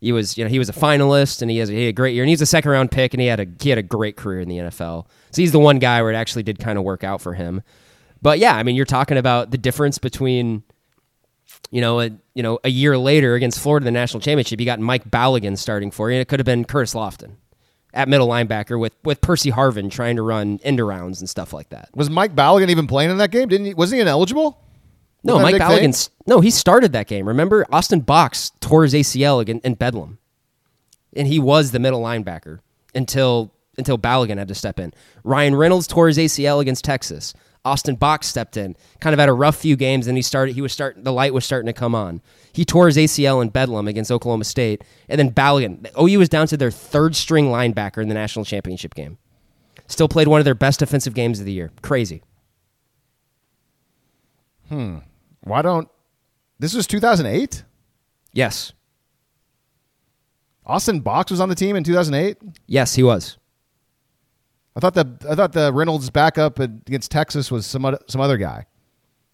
he 0.00 0.12
was 0.12 0.36
you 0.36 0.44
know 0.44 0.50
he 0.50 0.58
was 0.58 0.68
a 0.68 0.72
finalist 0.72 1.42
and 1.42 1.50
he 1.50 1.58
has 1.58 1.68
he 1.68 1.84
had 1.84 1.88
a 1.90 1.92
great 1.92 2.14
year 2.14 2.22
and 2.22 2.30
he's 2.30 2.40
a 2.40 2.46
second 2.46 2.70
round 2.70 2.90
pick 2.90 3.14
and 3.14 3.20
he 3.20 3.26
had 3.26 3.40
a 3.40 3.46
he 3.60 3.68
had 3.68 3.78
a 3.78 3.82
great 3.82 4.16
career 4.16 4.40
in 4.40 4.48
the 4.48 4.56
NFL. 4.56 5.06
So 5.30 5.42
he's 5.42 5.52
the 5.52 5.58
one 5.58 5.78
guy 5.78 6.02
where 6.02 6.10
it 6.10 6.16
actually 6.16 6.42
did 6.42 6.58
kind 6.58 6.78
of 6.78 6.84
work 6.84 7.04
out 7.04 7.20
for 7.20 7.34
him. 7.34 7.62
But 8.22 8.38
yeah, 8.38 8.56
I 8.56 8.62
mean, 8.62 8.76
you're 8.76 8.86
talking 8.86 9.18
about 9.18 9.50
the 9.50 9.58
difference 9.58 9.98
between 9.98 10.62
you 11.70 11.80
know, 11.80 12.00
a, 12.00 12.10
you 12.34 12.42
know, 12.42 12.58
a 12.64 12.70
year 12.70 12.96
later 12.96 13.34
against 13.34 13.60
Florida 13.60 13.86
in 13.86 13.92
the 13.92 13.98
national 13.98 14.20
championship, 14.20 14.60
you 14.60 14.66
got 14.66 14.80
Mike 14.80 15.10
Balogun 15.10 15.58
starting 15.58 15.90
for 15.90 16.10
you, 16.10 16.16
and 16.16 16.22
it 16.22 16.28
could 16.28 16.40
have 16.40 16.46
been 16.46 16.64
Curtis 16.64 16.94
Lofton 16.94 17.36
at 17.92 18.08
middle 18.08 18.28
linebacker 18.28 18.78
with 18.78 18.94
with 19.02 19.20
Percy 19.20 19.50
Harvin 19.50 19.90
trying 19.90 20.16
to 20.16 20.22
run 20.22 20.60
end 20.62 20.78
rounds 20.80 21.20
and 21.20 21.28
stuff 21.28 21.52
like 21.52 21.70
that. 21.70 21.88
Was 21.94 22.10
Mike 22.10 22.34
Balogun 22.34 22.68
even 22.68 22.86
playing 22.86 23.10
in 23.10 23.18
that 23.18 23.30
game? 23.30 23.48
Didn't 23.48 23.66
he? 23.66 23.74
Wasn't 23.74 23.96
he 23.96 24.02
ineligible? 24.02 24.62
No, 25.24 25.40
Mike 25.40 25.58
big 25.58 25.62
thing? 25.66 25.94
No, 26.26 26.40
he 26.40 26.50
started 26.50 26.92
that 26.92 27.08
game. 27.08 27.26
Remember, 27.26 27.66
Austin 27.72 28.00
Box 28.00 28.52
tore 28.60 28.84
his 28.84 28.94
ACL 28.94 29.40
again 29.40 29.60
in 29.64 29.74
Bedlam, 29.74 30.18
and 31.16 31.26
he 31.26 31.40
was 31.40 31.72
the 31.72 31.80
middle 31.80 32.00
linebacker 32.00 32.60
until 32.94 33.52
until 33.78 33.98
Balogun 33.98 34.38
had 34.38 34.48
to 34.48 34.54
step 34.54 34.78
in. 34.78 34.92
Ryan 35.24 35.54
Reynolds 35.56 35.86
tore 35.86 36.06
his 36.06 36.18
ACL 36.18 36.60
against 36.60 36.84
Texas. 36.84 37.34
Austin 37.66 37.96
Box 37.96 38.28
stepped 38.28 38.56
in, 38.56 38.76
kind 39.00 39.12
of 39.12 39.18
had 39.18 39.28
a 39.28 39.32
rough 39.32 39.56
few 39.56 39.74
games, 39.74 40.06
and 40.06 40.16
he 40.16 40.22
started. 40.22 40.54
He 40.54 40.62
was 40.62 40.72
starting. 40.72 41.02
The 41.02 41.12
light 41.12 41.34
was 41.34 41.44
starting 41.44 41.66
to 41.66 41.72
come 41.72 41.94
on. 41.96 42.22
He 42.52 42.64
tore 42.64 42.86
his 42.86 42.96
ACL 42.96 43.42
in 43.42 43.48
Bedlam 43.48 43.88
against 43.88 44.12
Oklahoma 44.12 44.44
State, 44.44 44.84
and 45.08 45.18
then 45.18 45.32
Balogun. 45.32 45.86
OU 46.00 46.20
was 46.20 46.28
down 46.28 46.46
to 46.46 46.56
their 46.56 46.70
third 46.70 47.16
string 47.16 47.46
linebacker 47.46 48.00
in 48.00 48.08
the 48.08 48.14
national 48.14 48.44
championship 48.44 48.94
game. 48.94 49.18
Still 49.88 50.08
played 50.08 50.28
one 50.28 50.40
of 50.40 50.44
their 50.44 50.54
best 50.54 50.78
defensive 50.78 51.12
games 51.12 51.40
of 51.40 51.44
the 51.44 51.52
year. 51.52 51.72
Crazy. 51.82 52.22
Hmm. 54.68 54.98
Why 55.40 55.62
don't 55.62 55.88
this 56.60 56.72
was 56.72 56.86
2008? 56.86 57.64
Yes, 58.32 58.72
Austin 60.64 61.00
Box 61.00 61.32
was 61.32 61.40
on 61.40 61.48
the 61.48 61.54
team 61.56 61.74
in 61.74 61.82
2008. 61.82 62.38
yes, 62.68 62.94
he 62.94 63.02
was. 63.02 63.38
I 64.76 64.80
thought 64.80 64.94
the 64.94 65.08
I 65.28 65.34
thought 65.34 65.52
the 65.52 65.72
Reynolds 65.72 66.10
backup 66.10 66.58
against 66.58 67.10
Texas 67.10 67.50
was 67.50 67.64
some 67.66 67.84
other, 67.84 67.98
some 68.08 68.20
other 68.20 68.36
guy 68.36 68.66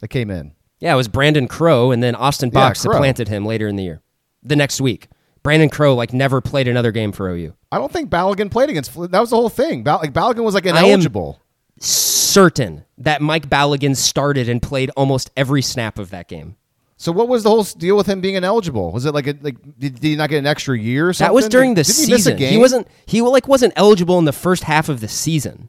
that 0.00 0.08
came 0.08 0.30
in. 0.30 0.52
Yeah, 0.78 0.94
it 0.94 0.96
was 0.96 1.08
Brandon 1.08 1.48
Crow, 1.48 1.90
and 1.90 2.02
then 2.02 2.14
Austin 2.14 2.50
Box 2.50 2.82
Crow. 2.82 2.92
supplanted 2.92 3.28
him 3.28 3.44
later 3.44 3.66
in 3.68 3.76
the 3.76 3.82
year. 3.82 4.02
The 4.42 4.56
next 4.56 4.80
week, 4.80 5.08
Brandon 5.42 5.68
Crow 5.68 5.94
like 5.94 6.12
never 6.12 6.40
played 6.40 6.68
another 6.68 6.92
game 6.92 7.12
for 7.12 7.28
OU. 7.28 7.54
I 7.72 7.78
don't 7.78 7.92
think 7.92 8.08
Balogun 8.08 8.50
played 8.50 8.70
against. 8.70 8.94
That 8.94 9.20
was 9.20 9.30
the 9.30 9.36
whole 9.36 9.48
thing. 9.48 9.82
Bal- 9.82 9.98
like 9.98 10.12
Balogun 10.12 10.44
was 10.44 10.54
like 10.54 10.66
ineligible. 10.66 11.40
Certain 11.80 12.84
that 12.98 13.20
Mike 13.20 13.48
Balogun 13.48 13.96
started 13.96 14.48
and 14.48 14.62
played 14.62 14.90
almost 14.96 15.30
every 15.36 15.62
snap 15.62 15.98
of 15.98 16.10
that 16.10 16.28
game. 16.28 16.56
So 17.02 17.10
what 17.10 17.26
was 17.26 17.42
the 17.42 17.50
whole 17.50 17.64
deal 17.64 17.96
with 17.96 18.06
him 18.06 18.20
being 18.20 18.36
ineligible? 18.36 18.92
Was 18.92 19.06
it 19.06 19.12
like 19.12 19.26
a, 19.26 19.36
like 19.40 19.56
did, 19.76 19.96
did 19.96 20.04
he 20.04 20.14
not 20.14 20.30
get 20.30 20.38
an 20.38 20.46
extra 20.46 20.78
year? 20.78 21.08
Or 21.08 21.12
something? 21.12 21.30
That 21.30 21.34
was 21.34 21.48
during 21.48 21.74
the 21.74 21.82
Didn't 21.82 21.96
he 21.96 22.12
miss 22.12 22.20
a 22.20 22.30
season. 22.30 22.36
game? 22.36 22.60
wasn't 22.60 22.86
he 23.06 23.20
like 23.22 23.48
wasn't 23.48 23.72
eligible 23.74 24.20
in 24.20 24.24
the 24.24 24.32
first 24.32 24.62
half 24.62 24.88
of 24.88 25.00
the 25.00 25.08
season. 25.08 25.68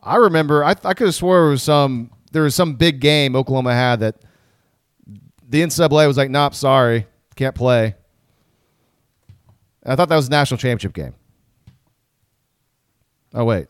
I 0.00 0.18
remember. 0.18 0.62
I 0.62 0.76
I 0.84 0.94
could 0.94 1.08
have 1.08 1.16
swore 1.16 1.48
it 1.48 1.50
was 1.50 1.64
some 1.64 2.12
there 2.30 2.44
was 2.44 2.54
some 2.54 2.74
big 2.74 3.00
game 3.00 3.34
Oklahoma 3.34 3.74
had 3.74 3.98
that 4.00 4.22
the 5.48 5.62
NCAA 5.62 6.06
was 6.06 6.16
like, 6.16 6.30
nope, 6.30 6.54
sorry, 6.54 7.08
can't 7.34 7.56
play. 7.56 7.96
And 9.82 9.92
I 9.92 9.96
thought 9.96 10.08
that 10.10 10.14
was 10.14 10.28
the 10.28 10.36
national 10.36 10.58
championship 10.58 10.92
game. 10.92 11.14
Oh 13.34 13.44
wait, 13.44 13.66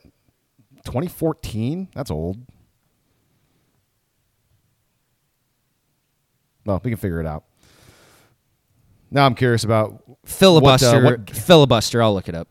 2014? 0.85 1.89
That's 1.95 2.11
old. 2.11 2.37
Well, 6.67 6.81
we 6.85 6.91
can 6.91 6.99
figure 6.99 7.21
it 7.21 7.27
out. 7.27 7.45
Now 9.11 9.25
I'm 9.25 9.35
curious 9.35 9.65
about 9.65 10.03
Filibuster, 10.25 11.03
What, 11.03 11.13
uh, 11.13 11.17
what- 11.19 11.31
filibuster. 11.31 12.03
I'll 12.03 12.13
look 12.13 12.29
it 12.29 12.35
up. 12.35 12.49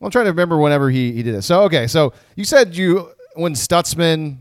I'm 0.00 0.10
trying 0.10 0.26
to 0.26 0.32
remember 0.32 0.58
whenever 0.58 0.90
he, 0.90 1.12
he 1.12 1.22
did 1.22 1.34
it. 1.34 1.42
So 1.42 1.62
okay, 1.62 1.86
so 1.86 2.12
you 2.36 2.44
said 2.44 2.76
you 2.76 3.10
when 3.36 3.54
Stutsman 3.54 4.38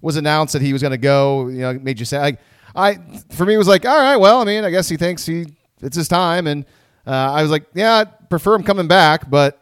was 0.00 0.16
announced 0.16 0.54
that 0.54 0.62
he 0.62 0.72
was 0.72 0.80
going 0.80 0.92
to 0.92 0.98
go, 0.98 1.48
you 1.48 1.60
know, 1.60 1.74
made 1.74 2.00
you 2.00 2.06
say 2.06 2.18
like 2.18 2.40
I 2.74 2.98
for 3.30 3.44
me 3.44 3.54
it 3.54 3.58
was 3.58 3.68
like 3.68 3.84
all 3.84 3.96
right, 3.96 4.16
well, 4.16 4.40
I 4.40 4.44
mean, 4.44 4.64
I 4.64 4.70
guess 4.70 4.88
he 4.88 4.96
thinks 4.96 5.26
he 5.26 5.46
it's 5.82 5.96
his 5.96 6.08
time, 6.08 6.46
and 6.46 6.64
uh, 7.06 7.10
I 7.10 7.42
was 7.42 7.50
like, 7.50 7.66
yeah, 7.74 7.92
I 7.96 8.04
prefer 8.04 8.54
him 8.54 8.62
coming 8.62 8.88
back, 8.88 9.28
but 9.28 9.60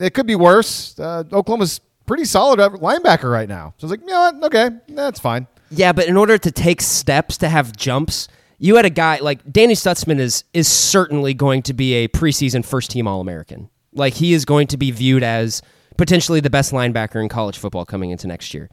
it 0.00 0.14
could 0.14 0.26
be 0.26 0.34
worse. 0.34 0.98
Uh, 0.98 1.24
Oklahoma's 1.30 1.80
pretty 2.06 2.24
solid 2.24 2.58
linebacker 2.58 3.30
right 3.30 3.48
now, 3.48 3.74
so 3.76 3.86
I 3.86 3.90
was 3.90 3.98
like, 3.98 4.08
yeah, 4.08 4.30
okay, 4.44 4.70
that's 4.88 5.20
fine. 5.20 5.46
Yeah, 5.70 5.92
but 5.92 6.06
in 6.06 6.16
order 6.16 6.38
to 6.38 6.50
take 6.50 6.80
steps 6.80 7.36
to 7.38 7.48
have 7.48 7.76
jumps, 7.76 8.28
you 8.58 8.76
had 8.76 8.84
a 8.84 8.90
guy 8.90 9.18
like 9.20 9.50
Danny 9.50 9.74
Stutsman 9.74 10.18
is 10.18 10.44
is 10.52 10.68
certainly 10.68 11.34
going 11.34 11.62
to 11.62 11.74
be 11.74 11.94
a 11.94 12.08
preseason 12.08 12.64
first 12.64 12.90
team 12.90 13.06
All 13.06 13.20
American. 13.20 13.68
Like 13.92 14.14
he 14.14 14.32
is 14.32 14.44
going 14.44 14.66
to 14.68 14.76
be 14.76 14.90
viewed 14.90 15.22
as 15.22 15.62
potentially 15.96 16.40
the 16.40 16.50
best 16.50 16.72
linebacker 16.72 17.22
in 17.22 17.28
college 17.28 17.58
football 17.58 17.84
coming 17.84 18.10
into 18.10 18.26
next 18.26 18.54
year. 18.54 18.68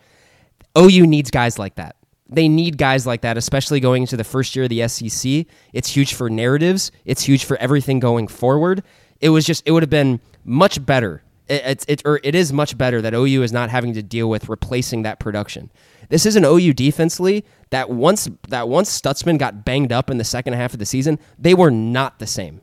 OU 0.77 1.07
needs 1.07 1.31
guys 1.31 1.57
like 1.57 1.75
that. 1.75 1.95
They 2.27 2.47
need 2.47 2.77
guys 2.77 3.05
like 3.05 3.21
that, 3.21 3.37
especially 3.37 3.79
going 3.79 4.03
into 4.03 4.17
the 4.17 4.23
first 4.23 4.55
year 4.55 4.63
of 4.63 4.69
the 4.69 4.87
SEC. 4.87 5.45
It's 5.73 5.89
huge 5.89 6.15
for 6.15 6.29
narratives. 6.29 6.91
It's 7.05 7.21
huge 7.21 7.45
for 7.45 7.57
everything 7.57 7.99
going 7.99 8.27
forward. 8.27 8.83
It 9.21 9.29
was 9.29 9.45
just 9.45 9.63
it 9.65 9.71
would 9.71 9.83
have 9.83 9.89
been 9.89 10.19
much 10.43 10.83
better. 10.83 11.21
It, 11.47 11.61
it's 11.65 11.85
it 11.87 12.01
or 12.05 12.19
it 12.23 12.35
is 12.35 12.51
much 12.51 12.77
better 12.77 13.01
that 13.01 13.13
OU 13.13 13.43
is 13.43 13.51
not 13.51 13.69
having 13.69 13.93
to 13.93 14.03
deal 14.03 14.29
with 14.29 14.49
replacing 14.49 15.03
that 15.03 15.19
production. 15.19 15.71
This 16.09 16.25
is 16.25 16.35
an 16.35 16.45
OU 16.45 16.73
defensively 16.73 17.45
that 17.69 17.89
once 17.89 18.29
that 18.49 18.67
once 18.67 19.01
Stutsman 19.01 19.37
got 19.37 19.65
banged 19.65 19.91
up 19.91 20.09
in 20.09 20.17
the 20.17 20.23
second 20.23 20.53
half 20.53 20.73
of 20.73 20.79
the 20.79 20.85
season, 20.85 21.19
they 21.37 21.53
were 21.53 21.71
not 21.71 22.19
the 22.19 22.27
same 22.27 22.61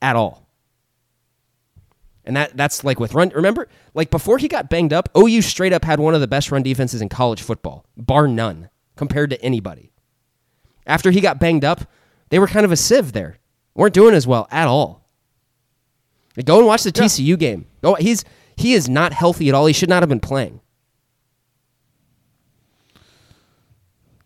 at 0.00 0.16
all. 0.16 0.46
And 2.24 2.36
that 2.36 2.56
that's 2.56 2.84
like 2.84 3.00
with 3.00 3.14
run. 3.14 3.30
Remember, 3.30 3.68
like 3.94 4.10
before 4.10 4.38
he 4.38 4.48
got 4.48 4.68
banged 4.68 4.92
up, 4.92 5.08
OU 5.16 5.42
straight 5.42 5.72
up 5.72 5.84
had 5.84 5.98
one 5.98 6.14
of 6.14 6.20
the 6.20 6.28
best 6.28 6.50
run 6.50 6.62
defenses 6.62 7.00
in 7.00 7.08
college 7.08 7.40
football, 7.40 7.86
bar 7.96 8.28
none, 8.28 8.68
compared 8.96 9.30
to 9.30 9.42
anybody. 9.42 9.92
After 10.86 11.10
he 11.10 11.20
got 11.20 11.40
banged 11.40 11.64
up, 11.64 11.90
they 12.28 12.38
were 12.38 12.46
kind 12.46 12.66
of 12.66 12.72
a 12.72 12.76
sieve 12.76 13.12
there. 13.12 13.38
weren't 13.74 13.94
doing 13.94 14.14
as 14.14 14.26
well 14.26 14.46
at 14.50 14.68
all. 14.68 14.97
Go 16.44 16.58
and 16.58 16.66
watch 16.66 16.82
the 16.84 16.92
TCU 16.92 17.38
game. 17.38 17.66
Go, 17.82 17.94
he's 17.94 18.24
he 18.56 18.74
is 18.74 18.88
not 18.88 19.12
healthy 19.12 19.48
at 19.48 19.54
all. 19.54 19.66
He 19.66 19.72
should 19.72 19.88
not 19.88 20.02
have 20.02 20.08
been 20.08 20.20
playing. 20.20 20.60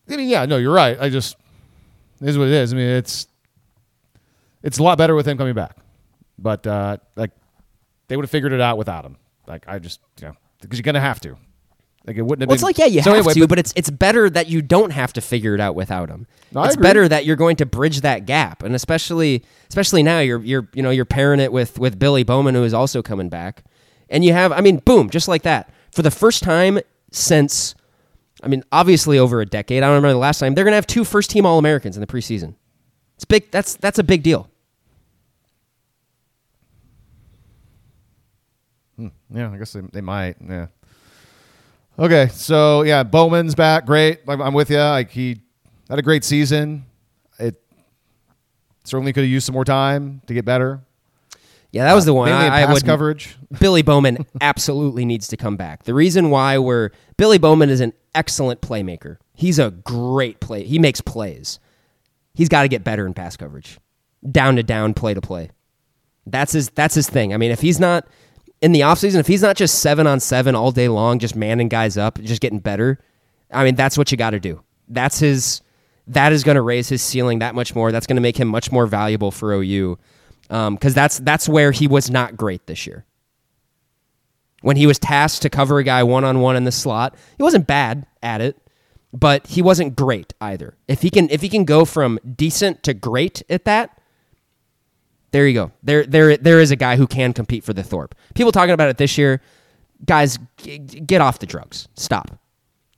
I 0.09 0.17
mean, 0.17 0.29
yeah, 0.29 0.45
no, 0.45 0.59
you're 0.59 0.75
right. 0.75 0.99
I 1.01 1.09
just 1.09 1.37
it 2.21 2.29
is 2.29 2.37
what 2.37 2.49
it 2.49 2.55
is. 2.55 2.73
I 2.73 2.77
mean, 2.77 2.89
it's 2.89 3.27
it's 4.63 4.79
a 4.79 4.83
lot 4.83 4.99
better 4.99 5.15
with 5.15 5.27
him 5.27 5.39
coming 5.39 5.55
back, 5.55 5.77
but 6.39 6.67
uh, 6.67 6.99
like 7.17 7.31
they 8.09 8.17
would 8.17 8.25
have 8.25 8.31
figured 8.31 8.53
it 8.53 8.61
out 8.61 8.79
without 8.79 9.05
him. 9.05 9.17
Like 9.47 9.65
I 9.67 9.79
just, 9.79 10.01
you 10.21 10.29
know, 10.29 10.35
because 10.61 10.79
you're 10.79 10.85
gonna 10.85 11.01
have 11.01 11.21
to. 11.21 11.37
Like 12.07 12.17
it 12.17 12.23
wouldn't 12.23 12.43
have 12.43 12.49
Well, 12.49 12.55
it's 12.55 12.63
been. 12.63 12.67
like 12.69 12.79
yeah, 12.79 12.87
you 12.87 13.03
So 13.03 13.11
have 13.13 13.19
anyway, 13.27 13.35
to, 13.35 13.47
but, 13.47 13.59
it's 13.61 13.73
it's 13.77 13.89
better 13.91 14.29
that 14.31 14.49
you 14.49 14.61
don't 14.63 14.91
have 14.91 15.13
to 15.13 15.21
figure 15.21 15.55
it 15.55 15.61
out 15.61 15.75
without 15.77 16.09
him. 16.09 16.27
No, 16.53 16.65
it's 16.65 16.75
agree. 16.75 16.83
better 16.83 17.09
that 17.09 17.25
you're 17.25 17.37
going 17.37 17.57
to 17.57 17.67
bridge 17.67 18.01
that 18.01 18.27
gap, 18.27 18.63
and 18.65 18.75
especially 18.75 19.45
especially 19.69 20.03
now 20.03 20.19
you're 20.19 20.43
you're 20.43 20.69
you 20.75 20.83
know 20.83 20.91
you're 20.91 21.05
pairing 21.05 21.39
it 21.41 21.53
with 21.53 21.79
with 21.79 21.99
Billy 21.99 22.25
Bowman 22.25 22.55
who 22.57 22.65
is 22.65 22.75
also 22.75 23.03
coming 23.03 23.29
back, 23.29 23.63
and 24.11 24.25
you 24.25 24.33
have 24.33 24.51
I 24.51 24.61
mean 24.61 24.79
boom 24.79 25.11
just 25.11 25.29
like 25.29 25.43
that 25.43 25.73
for 25.93 26.03
the 26.03 26.11
first 26.11 26.43
time 26.43 26.81
since 27.13 27.77
I 28.43 28.49
mean 28.49 28.65
obviously 28.73 29.19
over 29.19 29.41
a 29.41 29.47
decade. 29.47 29.85
I 29.85 29.87
don't 29.87 29.95
remember 29.95 30.13
the 30.15 30.19
last 30.19 30.41
time 30.41 30.55
they're 30.55 30.65
going 30.65 30.73
to 30.73 30.77
have 30.77 30.89
two 30.89 31.05
first 31.05 31.31
team 31.31 31.47
All 31.47 31.59
Americans 31.59 31.97
in 31.97 32.01
the 32.01 32.07
preseason. 32.09 32.57
It's 33.15 33.25
big. 33.25 33.49
That's 33.53 33.77
that's 33.77 34.01
a 34.01 34.05
big 34.05 34.25
deal. 34.25 34.49
Hmm, 38.97 39.09
yeah, 39.33 39.51
I 39.51 39.57
guess 39.57 39.73
they, 39.73 39.81
they 39.93 40.01
might. 40.01 40.37
Yeah. 40.47 40.67
Okay, 41.99 42.29
so 42.29 42.83
yeah, 42.83 43.03
Bowman's 43.03 43.55
back. 43.55 43.87
Great. 43.87 44.21
I'm, 44.27 44.55
with 44.55 44.71
you. 44.71 44.79
Like 44.79 45.11
he 45.11 45.43
had 45.89 45.99
a 45.99 46.03
great 46.03 46.25
season. 46.25 46.87
It 47.39 47.63
certainly 48.85 49.13
could 49.13 49.25
have 49.25 49.31
used 49.31 49.47
some 49.47 49.55
more 49.55 49.65
time 49.65 50.23
to 50.27 50.35
get 50.35 50.45
better. 50.45 50.81
Yeah, 51.71 51.85
that 51.85 51.95
was 51.95 52.05
uh, 52.05 52.07
the 52.07 52.15
one. 52.15 52.31
I, 52.31 52.63
I 52.63 52.73
would 52.73 52.85
coverage. 52.85 53.37
Billy 53.59 53.83
Bowman 53.83 54.27
absolutely 54.41 55.05
needs 55.05 55.29
to 55.29 55.37
come 55.37 55.57
back. 55.57 55.85
The 55.85 55.95
reason 55.95 56.31
why 56.31 56.59
we're 56.59 56.91
Billy 57.17 57.39
Bowman 57.39 57.71
is 57.71 57.81
an 57.81 57.93
excellent 58.15 58.61
playmaker. 58.61 59.17
He's 59.35 59.59
a 59.59 59.71
great 59.71 60.41
play. 60.41 60.65
He 60.65 60.79
makes 60.79 61.01
plays. 61.01 61.59
He's 62.35 62.49
got 62.49 62.63
to 62.63 62.69
get 62.69 62.85
better 62.85 63.07
in 63.07 63.15
pass 63.15 63.37
coverage, 63.37 63.79
down 64.31 64.57
to 64.57 64.63
down, 64.63 64.95
play 64.95 65.15
to 65.15 65.21
play. 65.21 65.51
That's 66.27 66.53
his. 66.53 66.71
That's 66.71 66.95
his 66.95 67.09
thing. 67.09 67.35
I 67.35 67.37
mean, 67.37 67.51
if 67.51 67.61
he's 67.61 67.81
not 67.81 68.07
in 68.63 68.73
the 68.73 68.81
offseason, 68.81 69.17
if 69.17 69.27
he's 69.27 69.43
not 69.43 69.57
just 69.57 69.81
seven 69.81 70.07
on 70.07 70.21
seven 70.21 70.55
all 70.55 70.73
day 70.73 70.89
long, 70.89 71.19
just 71.19 71.37
manning 71.37 71.69
guys 71.69 71.99
up, 71.99 72.19
just 72.21 72.41
getting 72.41 72.61
better. 72.61 72.99
I 73.51 73.65
mean, 73.65 73.75
that's 73.75 73.99
what 73.99 74.11
you 74.11 74.17
got 74.17 74.31
to 74.31 74.41
do. 74.41 74.63
That's 74.89 75.19
his. 75.19 75.61
That 76.09 76.33
is 76.33 76.43
going 76.43 76.57
to 76.57 76.63
raise 76.63 76.89
his 76.89 77.03
ceiling 77.03 77.41
that 77.41 77.55
much 77.55 77.75
more. 77.75 77.93
That's 77.93 78.07
going 78.07 78.17
to 78.17 78.23
make 78.23 78.37
him 78.39 78.49
much 78.49 78.73
more 78.73 78.87
valuable 78.87 79.31
for 79.31 79.53
OU, 79.53 79.99
because 80.49 80.69
um, 80.69 80.79
that's 80.81 81.19
that's 81.19 81.49
where 81.49 81.73
he 81.73 81.87
was 81.87 82.11
not 82.11 82.37
great 82.37 82.67
this 82.67 82.87
year 82.87 83.05
when 84.63 84.77
he 84.77 84.87
was 84.87 84.99
tasked 84.99 85.43
to 85.43 85.51
cover 85.51 85.79
a 85.79 85.85
guy 85.85 86.03
one 86.03 86.25
on 86.25 86.41
one 86.41 86.57
in 86.57 86.65
the 86.65 86.73
slot. 86.73 87.17
He 87.37 87.43
wasn't 87.43 87.67
bad 87.67 88.07
at 88.23 88.41
it. 88.41 88.57
but 89.13 89.47
he 89.47 89.61
wasn't 89.63 89.95
great 89.95 90.33
either. 90.41 90.77
If 90.89 91.03
he 91.03 91.11
can 91.11 91.29
if 91.31 91.43
he 91.43 91.49
can 91.49 91.65
go 91.65 91.85
from 91.85 92.19
decent 92.37 92.83
to 92.85 92.95
great 92.95 93.43
at 93.51 93.65
that, 93.67 93.99
there 95.33 95.47
you 95.47 95.55
go. 95.55 95.73
There 95.83 96.05
there 96.07 96.37
there 96.37 96.61
is 96.61 96.71
a 96.71 96.77
guy 96.77 96.97
who 96.97 97.07
can 97.07 97.33
compete 97.33 97.65
for 97.65 97.73
the 97.73 97.83
Thorpe. 97.83 98.15
People 98.35 98.53
talking 98.53 98.73
about 98.73 98.89
it 98.89 98.99
this 98.99 99.19
year, 99.19 99.41
guys, 100.07 100.39
g- 100.59 100.79
get 100.79 101.21
off 101.21 101.39
the 101.41 101.47
drugs. 101.47 101.89
Stop. 101.95 102.31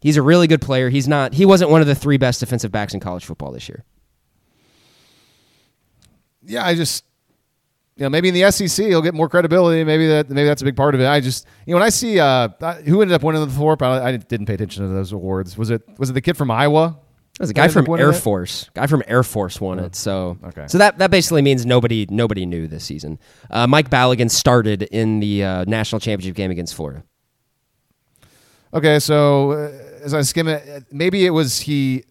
He's 0.01 0.16
a 0.18 0.23
really 0.23 0.47
good 0.47 0.61
player. 0.61 0.90
He's 0.90 1.09
not. 1.09 1.33
He 1.33 1.47
wasn't 1.47 1.70
one 1.70 1.81
of 1.81 1.87
the 1.87 1.94
three 1.94 2.18
best 2.18 2.40
defensive 2.40 2.70
backs 2.70 2.92
in 2.92 3.01
college 3.01 3.25
football 3.25 3.53
this 3.53 3.68
year. 3.68 3.85
Yeah, 6.44 6.66
I 6.66 6.75
just 6.75 7.05
you 7.97 8.03
know 8.03 8.11
maybe 8.11 8.29
in 8.29 8.35
the 8.35 8.51
SEC 8.51 8.87
he'll 8.87 9.01
get 9.01 9.14
more 9.14 9.29
credibility. 9.29 9.83
Maybe 9.85 10.07
that 10.09 10.29
maybe 10.29 10.47
that's 10.47 10.61
a 10.61 10.64
big 10.64 10.77
part 10.77 10.94
of 10.94 11.01
it. 11.01 11.07
I 11.07 11.20
just 11.20 11.47
you 11.66 11.73
know 11.73 11.79
when 11.79 11.87
I 11.87 11.90
see 11.90 12.18
uh, 12.18 12.49
who 12.85 13.01
ended 13.01 13.14
up 13.14 13.23
winning 13.23 13.44
the 13.47 13.51
Thorpe, 13.53 13.81
I, 13.83 14.09
I 14.09 14.16
didn't 14.16 14.47
pay 14.47 14.55
attention 14.55 14.87
to 14.87 14.92
those 14.92 15.12
awards. 15.12 15.57
Was 15.57 15.70
it 15.70 15.83
was 15.99 16.11
it 16.11 16.14
the 16.14 16.20
kid 16.20 16.37
from 16.37 16.51
Iowa? 16.51 16.99
There's 17.38 17.51
a 17.51 17.55
guy 17.55 17.66
from 17.68 17.88
Air? 17.99 18.12
Force. 18.12 18.70
Guy 18.75 18.87
from 18.87 19.03
Air 19.09 19.25
Force 19.25 19.61
won 19.61 19.81
it. 19.81 19.97
So 19.97 20.38
okay. 20.44 20.66
So 20.68 20.79
that 20.79 20.99
that 20.99 21.11
basically 21.11 21.42
means 21.42 21.66
nobody 21.66 22.07
nobody 22.09 22.47
knew 22.47 22.68
this 22.68 22.85
season. 22.85 23.18
Uh, 23.51 23.66
Mike 23.66 23.90
Balogun 23.90 24.31
started 24.31 24.85
in 24.85 25.18
the 25.18 25.42
uh, 25.42 25.64
national 25.64 26.01
championship 26.01 26.37
game 26.37 26.53
against 26.53 26.75
Florida. 26.75 27.03
Okay, 28.73 28.99
so 28.99 29.53
uh, 29.53 29.70
as 30.03 30.14
I 30.14 30.23
skim 30.23 30.49
it, 30.49 30.85
maybe 30.92 31.27
it 31.27 31.31
was 31.31 31.61
he 31.61 32.05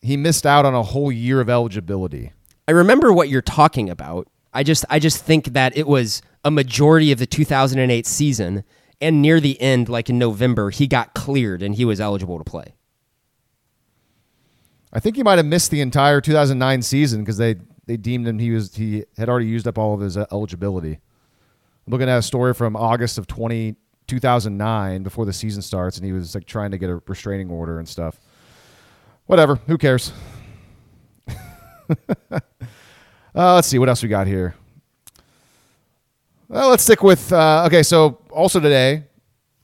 he 0.00 0.16
missed 0.16 0.46
out 0.46 0.64
on 0.64 0.74
a 0.74 0.82
whole 0.82 1.12
year 1.12 1.40
of 1.40 1.50
eligibility. 1.50 2.32
I 2.66 2.72
remember 2.72 3.12
what 3.12 3.28
you're 3.28 3.42
talking 3.42 3.90
about. 3.90 4.28
I 4.54 4.62
just 4.62 4.86
I 4.88 4.98
just 4.98 5.22
think 5.22 5.52
that 5.52 5.76
it 5.76 5.86
was 5.86 6.22
a 6.44 6.50
majority 6.50 7.12
of 7.12 7.18
the 7.18 7.26
2008 7.26 8.06
season 8.06 8.64
and 9.00 9.20
near 9.20 9.38
the 9.38 9.60
end 9.60 9.88
like 9.88 10.08
in 10.08 10.18
November 10.18 10.70
he 10.70 10.86
got 10.86 11.14
cleared 11.14 11.62
and 11.62 11.74
he 11.74 11.84
was 11.84 12.00
eligible 12.00 12.38
to 12.38 12.44
play. 12.44 12.74
I 14.92 15.00
think 15.00 15.16
he 15.16 15.22
might 15.22 15.38
have 15.38 15.46
missed 15.46 15.70
the 15.70 15.80
entire 15.80 16.20
2009 16.20 16.82
season 16.82 17.20
because 17.20 17.38
they 17.38 17.56
they 17.86 17.96
deemed 17.96 18.28
him 18.28 18.38
he 18.38 18.50
was 18.50 18.74
he 18.74 19.04
had 19.16 19.28
already 19.28 19.46
used 19.46 19.66
up 19.66 19.78
all 19.78 19.94
of 19.94 20.00
his 20.00 20.16
uh, 20.16 20.26
eligibility. 20.30 20.92
I'm 21.86 21.90
looking 21.90 22.08
at 22.08 22.18
a 22.18 22.22
story 22.22 22.54
from 22.54 22.76
August 22.76 23.18
of 23.18 23.26
20 23.26 23.76
2009 24.06 25.02
before 25.02 25.24
the 25.24 25.32
season 25.32 25.62
starts, 25.62 25.96
and 25.96 26.04
he 26.04 26.12
was 26.12 26.34
like 26.34 26.46
trying 26.46 26.70
to 26.72 26.78
get 26.78 26.90
a 26.90 27.00
restraining 27.06 27.50
order 27.50 27.78
and 27.78 27.88
stuff. 27.88 28.20
Whatever, 29.26 29.56
who 29.66 29.78
cares? 29.78 30.12
uh, 31.28 32.40
let's 33.34 33.68
see 33.68 33.78
what 33.78 33.88
else 33.88 34.02
we 34.02 34.08
got 34.08 34.26
here. 34.26 34.54
Well, 36.48 36.68
let's 36.68 36.82
stick 36.82 37.02
with 37.02 37.32
uh, 37.32 37.64
okay. 37.66 37.82
So 37.82 38.18
also 38.30 38.60
today, 38.60 39.04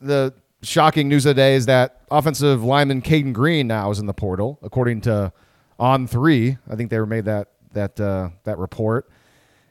the 0.01 0.33
shocking 0.63 1.09
news 1.09 1.27
of 1.27 1.31
the 1.31 1.41
day 1.41 1.55
is 1.55 1.67
that 1.67 2.03
offensive 2.11 2.65
lineman 2.65 3.01
Cayden 3.01 3.33
Green 3.33 3.67
now 3.67 3.91
is 3.91 3.99
in 3.99 4.07
the 4.07 4.15
portal, 4.15 4.59
according 4.63 5.03
to 5.03 5.33
On 5.79 6.07
Three. 6.07 6.57
I 6.69 6.77
think 6.77 6.91
they 6.91 6.99
were 6.99 7.07
made 7.07 7.25
that 7.27 7.49
that 7.73 7.99
uh, 8.01 8.31
that 8.45 8.59
report, 8.59 9.09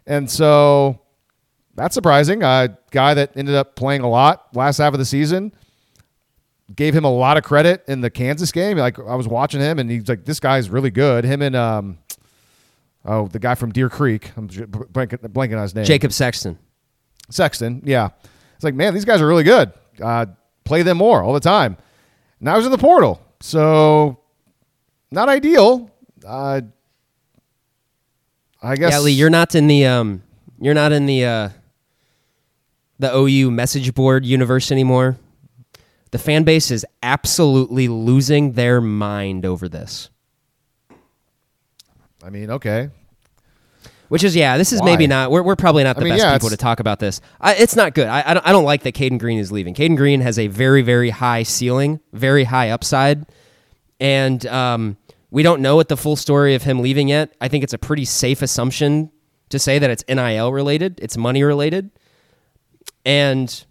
and 0.05 0.29
so 0.29 1.01
that's 1.75 1.93
surprising. 1.93 2.43
A 2.43 2.77
guy 2.91 3.13
that 3.13 3.35
ended 3.35 3.55
up 3.55 3.75
playing 3.75 4.01
a 4.01 4.09
lot 4.09 4.55
last 4.55 4.77
half 4.77 4.93
of 4.93 4.99
the 4.99 5.05
season. 5.05 5.53
Gave 6.75 6.93
him 6.93 7.05
a 7.05 7.11
lot 7.11 7.37
of 7.37 7.43
credit 7.43 7.85
in 7.87 8.01
the 8.01 8.09
Kansas 8.09 8.51
game. 8.51 8.77
Like 8.77 8.99
I 8.99 9.15
was 9.15 9.25
watching 9.25 9.61
him, 9.61 9.79
and 9.79 9.89
he's 9.89 10.09
like, 10.09 10.25
"This 10.25 10.41
guy's 10.41 10.69
really 10.69 10.91
good." 10.91 11.23
Him 11.23 11.41
and 11.41 11.55
um, 11.55 11.97
oh, 13.05 13.27
the 13.27 13.39
guy 13.39 13.55
from 13.55 13.71
Deer 13.71 13.89
Creek. 13.89 14.31
I'm 14.35 14.49
blanking, 14.49 15.19
blanking 15.29 15.55
on 15.55 15.61
his 15.61 15.73
name. 15.73 15.85
Jacob 15.85 16.11
Sexton. 16.11 16.59
Sexton. 17.29 17.83
Yeah, 17.85 18.09
it's 18.55 18.65
like, 18.65 18.75
man, 18.75 18.93
these 18.93 19.05
guys 19.05 19.21
are 19.21 19.27
really 19.27 19.45
good. 19.45 19.71
Uh, 20.03 20.25
play 20.67 20.83
them 20.83 20.97
more 20.97 21.23
all 21.23 21.33
the 21.33 21.39
time. 21.39 21.77
Now 22.39 22.53
I 22.53 22.57
was 22.57 22.65
in 22.65 22.71
the 22.71 22.77
portal, 22.77 23.21
so 23.39 24.19
not 25.09 25.29
ideal. 25.29 25.89
Uh, 26.25 26.61
I 28.61 28.75
guess. 28.75 28.91
Yeah, 28.91 28.99
Lee, 28.99 29.11
you're 29.13 29.29
not 29.29 29.55
in 29.55 29.67
the 29.67 29.85
um 29.85 30.23
you're 30.59 30.73
not 30.73 30.91
in 30.91 31.05
the 31.05 31.25
uh 31.25 31.49
the 32.99 33.15
OU 33.15 33.51
message 33.51 33.93
board 33.93 34.25
universe 34.25 34.71
anymore. 34.71 35.17
The 36.11 36.17
fan 36.17 36.43
base 36.43 36.71
is 36.71 36.85
absolutely 37.03 37.87
losing 37.87 38.53
their 38.53 38.81
mind 38.81 39.45
over 39.45 39.67
this. 39.69 40.09
I 42.23 42.29
mean, 42.29 42.49
okay. 42.51 42.89
Which 44.09 44.23
is 44.23 44.35
yeah, 44.35 44.57
this 44.57 44.71
is 44.71 44.79
Why? 44.79 44.85
maybe 44.85 45.07
not. 45.07 45.31
We're, 45.31 45.43
we're 45.43 45.55
probably 45.55 45.83
not 45.83 45.95
the 45.95 46.01
I 46.01 46.05
mean, 46.05 46.13
best 46.13 46.23
yeah, 46.23 46.33
people 46.33 46.49
to 46.49 46.57
talk 46.57 46.79
about 46.79 46.99
this. 46.99 47.19
I, 47.41 47.55
it's 47.55 47.75
not 47.75 47.93
good. 47.93 48.07
I, 48.07 48.23
I 48.25 48.33
don't 48.33 48.47
I 48.47 48.51
don't 48.51 48.63
like 48.63 48.83
that 48.83 48.93
Cayden 48.93 49.17
Green 49.17 49.39
is 49.39 49.51
leaving. 49.51 49.73
Cayden 49.73 49.95
Green 49.95 50.21
has 50.21 50.39
a 50.39 50.47
very 50.47 50.81
very 50.81 51.09
high 51.09 51.43
ceiling, 51.43 51.99
very 52.13 52.45
high 52.45 52.69
upside, 52.69 53.25
and 53.99 54.45
um, 54.47 54.97
we 55.29 55.43
don't 55.43 55.61
know 55.61 55.75
what 55.75 55.89
the 55.89 55.97
full 55.97 56.15
story 56.15 56.55
of 56.55 56.63
him 56.63 56.79
leaving 56.79 57.09
yet. 57.09 57.33
I 57.41 57.47
think 57.47 57.63
it's 57.63 57.73
a 57.73 57.77
pretty 57.77 58.05
safe 58.05 58.41
assumption 58.41 59.11
to 59.49 59.59
say 59.59 59.79
that 59.79 59.89
it's 59.89 60.03
NIL 60.07 60.51
related, 60.53 60.99
it's 61.01 61.17
money 61.17 61.43
related, 61.43 61.91
and 63.05 63.65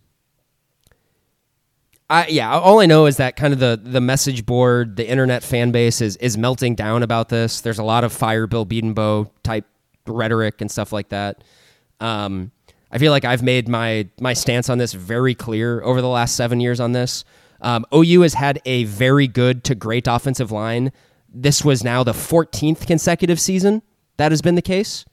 I 2.08 2.26
yeah, 2.28 2.56
all 2.58 2.80
I 2.80 2.86
know 2.86 3.06
is 3.06 3.16
that 3.16 3.36
kind 3.36 3.52
of 3.52 3.58
the 3.58 3.80
the 3.82 4.00
message 4.00 4.46
board, 4.46 4.96
the 4.96 5.08
internet 5.08 5.42
fan 5.42 5.72
base 5.72 6.00
is 6.00 6.16
is 6.16 6.36
melting 6.38 6.74
down 6.74 7.02
about 7.02 7.30
this. 7.30 7.62
There's 7.62 7.78
a 7.78 7.84
lot 7.84 8.04
of 8.04 8.12
fire 8.12 8.46
Bill 8.46 8.64
Bedenbaugh 8.64 9.30
type 9.42 9.64
rhetoric 10.08 10.60
and 10.60 10.70
stuff 10.70 10.92
like 10.92 11.08
that. 11.10 11.42
Um, 12.00 12.52
I 12.90 12.98
feel 12.98 13.12
like 13.12 13.24
I've 13.24 13.42
made 13.42 13.68
my 13.68 14.08
my 14.20 14.32
stance 14.32 14.70
on 14.70 14.78
this 14.78 14.92
very 14.92 15.34
clear 15.34 15.82
over 15.82 16.00
the 16.00 16.08
last 16.08 16.36
seven 16.36 16.60
years 16.60 16.80
on 16.80 16.92
this. 16.92 17.24
Um, 17.60 17.86
OU 17.94 18.22
has 18.22 18.34
had 18.34 18.60
a 18.64 18.84
very 18.84 19.26
good 19.26 19.64
to 19.64 19.74
great 19.74 20.06
offensive 20.06 20.52
line. 20.52 20.92
This 21.28 21.64
was 21.64 21.82
now 21.82 22.02
the 22.02 22.12
14th 22.12 22.86
consecutive 22.86 23.40
season 23.40 23.82
that 24.16 24.32
has 24.32 24.42
been 24.42 24.54
the 24.54 24.62
case. 24.62 25.04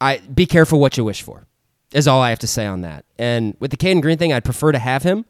I 0.00 0.18
be 0.18 0.46
careful 0.46 0.80
what 0.80 0.96
you 0.96 1.04
wish 1.04 1.22
for. 1.22 1.46
Is 1.92 2.08
all 2.08 2.20
I 2.20 2.30
have 2.30 2.40
to 2.40 2.46
say 2.46 2.66
on 2.66 2.80
that. 2.80 3.04
And 3.18 3.56
with 3.60 3.70
the 3.70 3.76
Cayden 3.76 4.00
Green 4.00 4.18
thing, 4.18 4.32
I'd 4.32 4.44
prefer 4.44 4.72
to 4.72 4.78
have 4.78 5.02
him. 5.02 5.24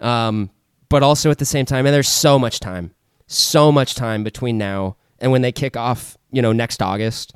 Um, 0.00 0.50
but 0.88 1.02
also 1.02 1.30
at 1.30 1.38
the 1.38 1.44
same 1.44 1.66
time, 1.66 1.86
and 1.86 1.94
there's 1.94 2.08
so 2.08 2.38
much 2.38 2.60
time, 2.60 2.94
so 3.26 3.72
much 3.72 3.94
time 3.94 4.24
between 4.24 4.56
now 4.56 4.96
and 5.18 5.32
when 5.32 5.42
they 5.42 5.52
kick 5.52 5.76
off, 5.76 6.16
you 6.30 6.40
know, 6.40 6.52
next 6.52 6.80
August. 6.80 7.34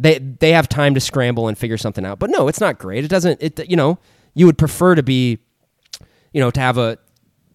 They 0.00 0.18
they 0.18 0.52
have 0.52 0.68
time 0.68 0.94
to 0.94 1.00
scramble 1.00 1.48
and 1.48 1.58
figure 1.58 1.76
something 1.76 2.04
out. 2.04 2.18
But 2.18 2.30
no, 2.30 2.48
it's 2.48 2.60
not 2.60 2.78
great. 2.78 3.04
It 3.04 3.08
doesn't. 3.08 3.42
It 3.42 3.68
you 3.68 3.76
know, 3.76 3.98
you 4.34 4.46
would 4.46 4.58
prefer 4.58 4.94
to 4.94 5.02
be, 5.02 5.38
you 6.32 6.40
know, 6.40 6.50
to 6.50 6.60
have 6.60 6.78
a 6.78 6.98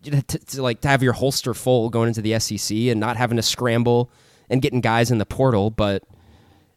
to, 0.04 0.22
to 0.22 0.62
like 0.62 0.82
to 0.82 0.88
have 0.88 1.02
your 1.02 1.14
holster 1.14 1.54
full 1.54 1.90
going 1.90 2.08
into 2.10 2.22
the 2.22 2.38
SEC 2.40 2.76
and 2.78 3.00
not 3.00 3.18
having 3.18 3.38
to 3.38 3.44
scramble 3.44 4.12
and 4.50 4.62
getting 4.62 4.82
guys 4.82 5.12
in 5.12 5.18
the 5.18 5.26
portal. 5.26 5.70
But 5.70 6.04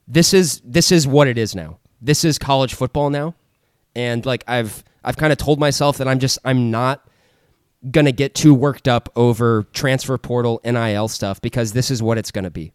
this 0.06 0.32
is 0.32 0.60
this 0.64 0.92
is 0.92 1.06
what 1.06 1.28
it 1.28 1.38
is 1.38 1.54
now. 1.54 1.78
This 2.00 2.24
is 2.24 2.38
college 2.38 2.74
football 2.74 3.10
now, 3.10 3.34
and 3.94 4.24
like 4.24 4.44
I've 4.46 4.84
I've 5.04 5.16
kind 5.16 5.32
of 5.32 5.38
told 5.38 5.58
myself 5.58 5.98
that 5.98 6.08
I'm 6.08 6.18
just 6.18 6.38
I'm 6.44 6.70
not 6.70 7.08
gonna 7.90 8.12
get 8.12 8.34
too 8.34 8.54
worked 8.54 8.88
up 8.88 9.08
over 9.16 9.64
transfer 9.72 10.16
portal 10.18 10.60
NIL 10.64 11.08
stuff 11.08 11.40
because 11.40 11.72
this 11.72 11.90
is 11.90 12.02
what 12.02 12.18
it's 12.18 12.30
gonna 12.30 12.50
be. 12.50 12.72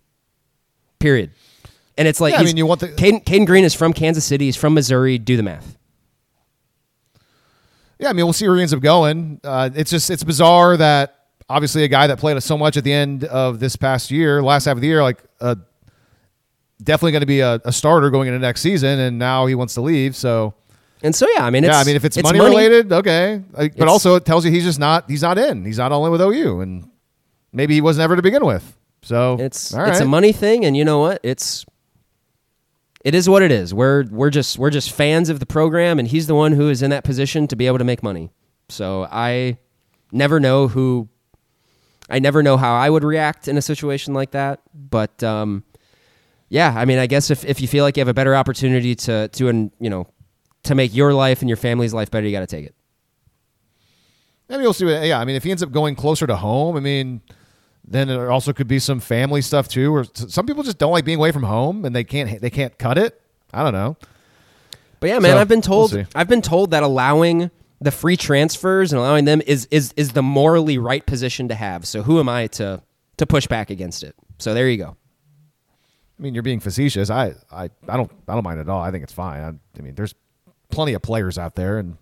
Period. 1.00 1.32
And 1.98 2.08
it's 2.08 2.22
like 2.22 2.34
Yeah, 2.34 2.40
I 2.40 2.44
mean, 2.44 2.58
you 2.58 2.66
want 2.66 2.80
the- 2.82 2.88
Cayden, 2.90 3.20
Cayden 3.22 3.46
Green 3.46 3.64
is 3.64 3.74
from 3.74 3.94
Kansas 3.94 4.26
City. 4.26 4.46
He's 4.46 4.56
from 4.56 4.74
Missouri. 4.74 5.18
Do 5.18 5.36
the 5.38 5.44
math. 5.44 5.78
Yeah, 8.00 8.10
I 8.10 8.14
mean, 8.14 8.26
we'll 8.26 8.34
see 8.34 8.48
where 8.48 8.56
he 8.58 8.64
ends 8.64 8.74
up 8.74 8.80
going. 8.82 9.40
Uh, 9.44 9.70
it's 9.76 9.92
just 9.92 10.10
it's 10.10 10.24
bizarre 10.24 10.76
that 10.78 11.18
obviously 11.48 11.84
a 11.84 11.88
guy 11.88 12.08
that 12.08 12.18
played 12.18 12.42
so 12.42 12.58
much 12.58 12.76
at 12.78 12.84
the 12.84 12.92
end 12.94 13.26
of 13.26 13.60
this 13.60 13.76
past 13.76 14.10
year, 14.10 14.42
last 14.42 14.66
half 14.66 14.76
of 14.76 14.82
the 14.82 14.88
year, 14.88 15.04
like 15.04 15.22
uh, 15.40 15.56
definitely 16.82 17.12
going 17.12 17.22
to 17.22 17.28
be 17.28 17.42
a, 17.42 17.62
a 17.64 17.72
starter 17.72 18.10
going 18.10 18.28
into 18.28 18.40
next 18.40 18.62
season, 18.62 19.00
and 19.00 19.20
now 19.20 19.46
he 19.46 19.54
wants 19.54 19.76
to 19.76 19.82
leave. 19.82 20.16
So 20.16 20.56
And 21.04 21.16
so 21.16 21.28
yeah, 21.36 21.46
I 21.46 21.52
mean, 21.52 21.64
it's, 21.64 21.72
yeah, 21.74 21.80
I 21.80 21.84
mean, 21.84 21.96
if 21.96 22.04
it's, 22.06 22.22
money, 22.24 22.40
related, 22.40 22.92
okay, 22.92 23.44
Uh, 23.54 23.68
but 23.78 23.88
also 23.88 24.16
it 24.16 24.26
tells 24.26 24.46
you 24.46 24.52
he's 24.52 24.64
just 24.64 24.80
not 24.80 25.08
he's 25.08 25.22
not 25.22 25.38
in. 25.38 25.64
He's 25.64 25.78
not 25.78 25.92
all 25.92 26.04
in 26.08 26.12
with 26.12 26.22
OU, 26.22 26.62
and 26.62 26.90
maybe 27.54 27.76
he 27.76 27.82
was 27.82 28.00
never 28.00 28.16
to 28.16 28.22
begin 28.24 28.44
with. 28.46 28.76
So 29.04 29.38
It's 29.40 29.76
all 29.76 29.86
it's 29.86 30.00
a 30.00 30.06
money 30.06 30.32
thing, 30.32 30.66
and 30.66 30.76
you 30.76 30.86
know 30.86 31.00
what? 31.00 31.20
It's 31.22 31.66
it 33.04 33.16
is 33.16 33.28
what 33.28 33.42
it 33.42 33.52
is. 33.52 33.74
We're 33.74 34.06
we're 34.10 34.30
just 34.30 34.58
we're 34.58 34.70
just 34.70 34.92
fans 34.92 35.30
of 35.30 35.40
the 35.40 35.46
program, 35.46 36.00
and 36.00 36.08
he's 36.08 36.28
the 36.28 36.36
one 36.36 36.54
who 36.54 36.70
is 36.70 36.82
in 36.82 36.90
that 36.92 37.04
position 37.04 37.48
to 37.48 37.56
be 37.56 37.68
able 37.68 37.80
to 37.80 37.84
make 37.84 38.04
money. 38.04 38.30
So 38.70 39.08
I 39.12 39.58
never 40.12 40.40
know 40.40 40.68
who. 40.68 41.10
I 42.10 42.20
never 42.20 42.44
know 42.44 42.58
how 42.58 42.76
I 42.76 42.90
would 42.90 43.04
react 43.04 43.48
in 43.48 43.58
a 43.58 43.62
situation 43.62 44.14
like 44.14 44.32
that, 44.32 44.60
but 44.74 45.24
um, 45.24 45.64
yeah, 46.50 46.74
I 46.76 46.84
mean, 46.84 46.98
I 47.00 47.08
guess 47.08 47.32
if, 47.32 47.46
if 47.46 47.62
you 47.62 47.68
feel 47.70 47.86
like 47.86 47.96
you 47.96 48.02
have 48.02 48.10
a 48.10 48.14
better 48.14 48.36
opportunity 48.36 48.94
to 48.96 49.30
to 49.30 49.48
and 49.48 49.72
you 49.80 49.90
know 49.90 50.08
to 50.64 50.76
make 50.76 50.94
your 50.94 51.14
life 51.14 51.42
and 51.42 51.50
your 51.50 51.58
family's 51.58 51.94
life 51.94 52.12
better, 52.12 52.28
you 52.28 52.34
got 52.34 52.42
to 52.42 52.48
take 52.48 52.66
it. 52.66 52.76
Maybe 54.50 54.64
we'll 54.64 54.74
see. 54.74 54.86
What, 54.86 55.06
yeah, 55.06 55.20
I 55.20 55.26
mean, 55.26 55.38
if 55.38 55.46
he 55.46 55.52
ends 55.52 55.64
up 55.64 55.72
going 55.72 55.96
closer 55.96 56.28
to 56.28 56.36
home, 56.36 56.76
I 56.76 56.82
mean, 56.82 57.22
then 57.84 58.08
there 58.08 58.32
also 58.32 58.54
could 58.54 58.68
be 58.68 58.80
some 58.80 59.00
family 59.00 59.42
stuff 59.42 59.68
too. 59.68 59.94
Or 59.94 60.06
some 60.14 60.46
people 60.46 60.64
just 60.64 60.78
don't 60.78 60.92
like 60.92 61.06
being 61.06 61.18
away 61.18 61.32
from 61.32 61.44
home 61.44 61.86
and 61.86 61.96
they 61.96 62.04
can't 62.04 62.42
they 62.42 62.50
can't 62.50 62.78
cut 62.78 62.98
it. 62.98 63.22
I 63.54 63.64
don't 63.64 63.74
know. 63.74 63.98
But 65.00 65.08
yeah, 65.10 65.20
man, 65.20 65.32
So, 65.32 65.38
I've 65.40 65.48
been 65.48 65.58
we'll 65.68 65.88
told. 65.90 66.08
I've 66.16 66.28
been 66.28 66.42
told 66.42 66.72
that 66.72 66.84
allowing 66.84 67.50
the 67.82 67.92
free 67.92 68.16
transfers 68.16 68.94
and 68.94 69.00
allowing 69.00 69.26
them 69.26 69.42
is 69.46 69.68
is 69.72 69.94
is 69.98 70.14
the 70.14 70.22
morally 70.22 70.78
right 70.78 71.06
position 71.06 71.48
to 71.48 71.56
have. 71.56 71.88
So 71.88 72.04
who 72.04 72.20
am 72.20 72.30
I 72.30 72.48
to 72.48 72.82
to 73.18 73.26
push 73.26 73.48
back 73.48 73.70
against 73.70 74.04
it? 74.04 74.16
So 74.38 74.54
there 74.54 74.70
you 74.70 74.78
go. 74.78 74.96
I 76.20 76.24
mean, 76.24 76.36
you're 76.36 76.44
being 76.44 76.60
facetious. 76.60 77.10
I, 77.10 77.34
I, 77.52 77.72
I 77.88 77.98
don't, 77.98 78.12
I 78.28 78.36
don't 78.36 78.44
mind 78.44 78.60
at 78.60 78.70
all. 78.70 78.80
I 78.80 78.92
think 78.92 79.04
it's 79.04 79.14
fine. 79.14 79.42
I, 79.42 79.80
I 79.80 79.82
mean, 79.82 79.96
there's 79.96 80.14
plenty 80.70 80.94
of 80.94 81.02
players 81.02 81.40
out 81.40 81.56
there, 81.56 81.80
and 81.80 81.98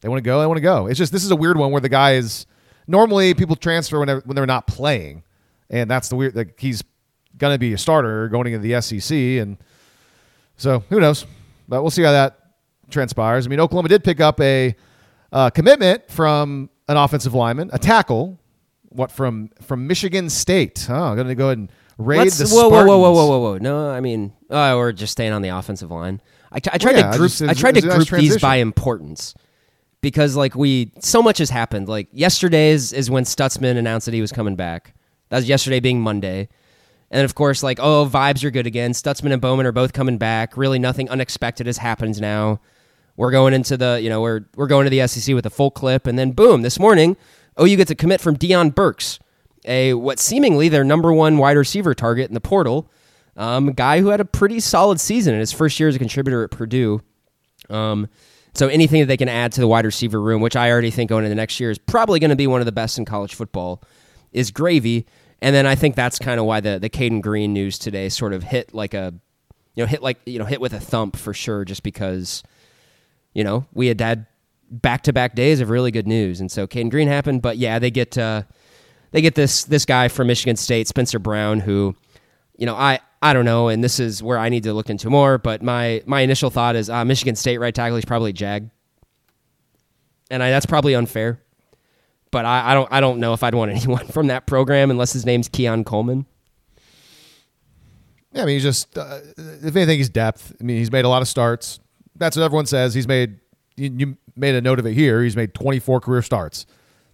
they 0.00 0.08
want 0.08 0.18
to 0.18 0.22
go. 0.22 0.40
They 0.40 0.46
want 0.46 0.56
to 0.56 0.62
go. 0.62 0.86
It's 0.86 0.96
just 0.96 1.12
this 1.12 1.22
is 1.22 1.30
a 1.30 1.36
weird 1.36 1.58
one 1.58 1.70
where 1.70 1.80
the 1.82 1.90
guy 1.90 2.14
is 2.14 2.46
normally 2.88 3.34
people 3.34 3.54
transfer 3.54 3.98
when 3.98 4.08
they're, 4.08 4.20
when 4.20 4.34
they're 4.34 4.46
not 4.46 4.66
playing, 4.66 5.22
and 5.70 5.88
that's 5.88 6.08
the 6.08 6.16
weird. 6.16 6.34
Like 6.34 6.58
he's 6.58 6.82
going 7.36 7.54
to 7.54 7.58
be 7.58 7.72
a 7.74 7.78
starter 7.78 8.28
going 8.28 8.52
into 8.52 8.66
the 8.66 8.80
SEC, 8.80 9.16
and 9.16 9.58
so 10.56 10.80
who 10.88 10.98
knows? 10.98 11.24
But 11.68 11.82
we'll 11.82 11.90
see 11.90 12.02
how 12.02 12.12
that 12.12 12.38
transpires. 12.90 13.46
I 13.46 13.50
mean, 13.50 13.60
Oklahoma 13.60 13.88
did 13.88 14.02
pick 14.02 14.20
up 14.20 14.40
a 14.40 14.74
uh, 15.30 15.50
commitment 15.50 16.10
from 16.10 16.70
an 16.88 16.96
offensive 16.96 17.34
lineman, 17.34 17.70
a 17.72 17.78
tackle. 17.78 18.40
What 18.88 19.12
from 19.12 19.50
from 19.60 19.86
Michigan 19.86 20.30
State? 20.30 20.86
Oh, 20.88 20.94
I'm 20.94 21.14
going 21.14 21.28
to 21.28 21.34
go 21.34 21.46
ahead 21.46 21.58
and 21.58 21.70
raid 21.98 22.18
Let's, 22.18 22.38
the 22.38 22.48
whoa, 22.48 22.70
whoa, 22.70 22.86
whoa, 22.86 22.98
whoa, 22.98 23.12
whoa, 23.12 23.26
whoa, 23.26 23.38
whoa. 23.38 23.58
No, 23.58 23.90
I 23.90 24.00
mean, 24.00 24.32
oh, 24.48 24.76
we're 24.78 24.92
just 24.92 25.12
staying 25.12 25.32
on 25.32 25.42
the 25.42 25.50
offensive 25.50 25.90
line. 25.90 26.22
I, 26.50 26.60
t- 26.60 26.70
I 26.72 26.78
tried 26.78 26.96
yeah, 26.96 27.10
to 27.10 27.18
group. 27.18 27.30
just- 27.30 27.42
I 27.42 27.52
tried 27.52 27.74
to 27.74 27.86
nice 27.86 28.08
group 28.08 28.20
these 28.20 28.40
by 28.40 28.56
importance 28.56 29.34
because, 30.00 30.36
like, 30.36 30.54
we 30.54 30.92
so 31.00 31.22
much 31.22 31.38
has 31.38 31.50
happened. 31.50 31.88
Like 31.88 32.08
yesterday 32.12 32.70
is, 32.70 32.92
is 32.92 33.10
when 33.10 33.24
Stutsman 33.24 33.76
announced 33.76 34.06
that 34.06 34.14
he 34.14 34.20
was 34.20 34.32
coming 34.32 34.56
back. 34.56 34.94
That 35.30 35.36
was 35.36 35.48
yesterday 35.48 35.80
being 35.80 36.00
Monday, 36.00 36.48
and 37.10 37.24
of 37.24 37.34
course, 37.34 37.62
like, 37.62 37.78
oh, 37.80 38.08
vibes 38.10 38.44
are 38.44 38.50
good 38.50 38.66
again. 38.66 38.92
Stutsman 38.92 39.32
and 39.32 39.42
Bowman 39.42 39.66
are 39.66 39.72
both 39.72 39.92
coming 39.92 40.18
back. 40.18 40.56
Really, 40.56 40.78
nothing 40.78 41.08
unexpected 41.10 41.66
has 41.66 41.78
happened 41.78 42.20
now. 42.20 42.60
We're 43.16 43.32
going 43.32 43.52
into 43.52 43.76
the, 43.76 43.98
you 44.00 44.08
know, 44.08 44.20
we're 44.20 44.46
we're 44.54 44.68
going 44.68 44.84
to 44.84 44.90
the 44.90 45.06
SEC 45.06 45.34
with 45.34 45.44
a 45.44 45.50
full 45.50 45.70
clip, 45.70 46.06
and 46.06 46.18
then 46.18 46.32
boom, 46.32 46.62
this 46.62 46.78
morning, 46.78 47.16
oh, 47.56 47.64
you 47.64 47.76
get 47.76 47.88
to 47.88 47.94
commit 47.94 48.20
from 48.20 48.36
Deion 48.36 48.74
Burks, 48.74 49.18
a 49.64 49.94
what 49.94 50.18
seemingly 50.18 50.68
their 50.68 50.84
number 50.84 51.12
one 51.12 51.36
wide 51.36 51.56
receiver 51.56 51.94
target 51.94 52.28
in 52.28 52.34
the 52.34 52.40
portal, 52.40 52.90
um, 53.36 53.72
guy 53.72 54.00
who 54.00 54.08
had 54.08 54.20
a 54.20 54.24
pretty 54.24 54.60
solid 54.60 55.00
season 55.00 55.34
in 55.34 55.40
his 55.40 55.52
first 55.52 55.80
year 55.80 55.88
as 55.88 55.96
a 55.96 55.98
contributor 55.98 56.44
at 56.44 56.50
Purdue. 56.50 57.02
Um, 57.68 58.08
so 58.58 58.68
anything 58.68 59.00
that 59.00 59.06
they 59.06 59.16
can 59.16 59.28
add 59.28 59.52
to 59.52 59.60
the 59.60 59.68
wide 59.68 59.84
receiver 59.84 60.20
room, 60.20 60.40
which 60.40 60.56
I 60.56 60.70
already 60.70 60.90
think 60.90 61.08
going 61.10 61.24
into 61.24 61.28
the 61.28 61.36
next 61.36 61.60
year 61.60 61.70
is 61.70 61.78
probably 61.78 62.18
going 62.18 62.30
to 62.30 62.36
be 62.36 62.46
one 62.46 62.60
of 62.60 62.66
the 62.66 62.72
best 62.72 62.98
in 62.98 63.04
college 63.04 63.34
football, 63.34 63.82
is 64.32 64.50
gravy. 64.50 65.06
And 65.40 65.54
then 65.54 65.66
I 65.66 65.74
think 65.76 65.94
that's 65.94 66.18
kind 66.18 66.40
of 66.40 66.46
why 66.46 66.60
the 66.60 66.78
the 66.78 66.88
Cayden 66.88 67.20
Green 67.20 67.52
news 67.52 67.78
today 67.78 68.08
sort 68.08 68.32
of 68.32 68.42
hit 68.42 68.74
like 68.74 68.94
a, 68.94 69.14
you 69.74 69.82
know, 69.84 69.86
hit 69.86 70.02
like 70.02 70.18
you 70.26 70.38
know 70.38 70.44
hit 70.44 70.60
with 70.60 70.72
a 70.72 70.80
thump 70.80 71.16
for 71.16 71.32
sure, 71.32 71.64
just 71.64 71.84
because, 71.84 72.42
you 73.32 73.44
know, 73.44 73.66
we 73.72 73.86
had 73.86 74.00
had 74.00 74.26
back 74.70 75.02
to 75.02 75.12
back 75.12 75.34
days 75.34 75.60
of 75.60 75.70
really 75.70 75.92
good 75.92 76.08
news, 76.08 76.40
and 76.40 76.50
so 76.50 76.66
Cayden 76.66 76.88
Green 76.88 77.06
happened. 77.06 77.42
But 77.42 77.58
yeah, 77.58 77.78
they 77.78 77.92
get 77.92 78.18
uh, 78.18 78.42
they 79.12 79.20
get 79.20 79.34
this 79.34 79.64
this 79.64 79.84
guy 79.84 80.08
from 80.08 80.26
Michigan 80.26 80.56
State, 80.56 80.88
Spencer 80.88 81.20
Brown, 81.20 81.60
who, 81.60 81.94
you 82.58 82.66
know, 82.66 82.74
I 82.74 83.00
I 83.22 83.32
don't 83.32 83.44
know, 83.46 83.68
and 83.68 83.82
this 83.82 83.98
is 83.98 84.22
where 84.22 84.38
I 84.38 84.50
need 84.50 84.64
to 84.64 84.74
look 84.74 84.90
into 84.90 85.08
more. 85.08 85.38
But 85.38 85.62
my 85.62 86.02
my 86.04 86.20
initial 86.20 86.50
thought 86.50 86.76
is 86.76 86.90
uh, 86.90 87.04
Michigan 87.04 87.36
State 87.36 87.58
right 87.58 87.74
tackle. 87.74 87.96
is 87.96 88.04
probably 88.04 88.32
Jag, 88.32 88.68
and 90.30 90.42
I, 90.42 90.50
that's 90.50 90.66
probably 90.66 90.94
unfair. 90.94 91.40
But 92.30 92.44
I, 92.44 92.72
I 92.72 92.74
don't 92.74 92.92
I 92.92 93.00
don't 93.00 93.20
know 93.20 93.32
if 93.32 93.42
I'd 93.42 93.54
want 93.54 93.70
anyone 93.74 94.06
from 94.08 94.26
that 94.26 94.46
program 94.46 94.90
unless 94.90 95.12
his 95.14 95.24
name's 95.24 95.48
Keon 95.48 95.84
Coleman. 95.84 96.26
Yeah, 98.32 98.42
I 98.42 98.44
mean, 98.44 98.54
he's 98.56 98.62
just, 98.62 98.96
uh, 98.98 99.20
if 99.36 99.74
anything, 99.74 99.98
he's 99.98 100.10
depth. 100.10 100.54
I 100.60 100.64
mean, 100.64 100.76
he's 100.76 100.92
made 100.92 101.04
a 101.04 101.08
lot 101.08 101.22
of 101.22 101.28
starts. 101.28 101.80
That's 102.16 102.36
what 102.36 102.42
everyone 102.42 102.66
says. 102.66 102.92
He's 102.92 103.08
made, 103.08 103.40
you, 103.76 103.90
you 103.96 104.16
made 104.36 104.54
a 104.54 104.60
note 104.60 104.78
of 104.78 104.86
it 104.86 104.92
here. 104.92 105.22
He's 105.22 105.34
made 105.34 105.54
24 105.54 106.00
career 106.00 106.22
starts. 106.22 106.66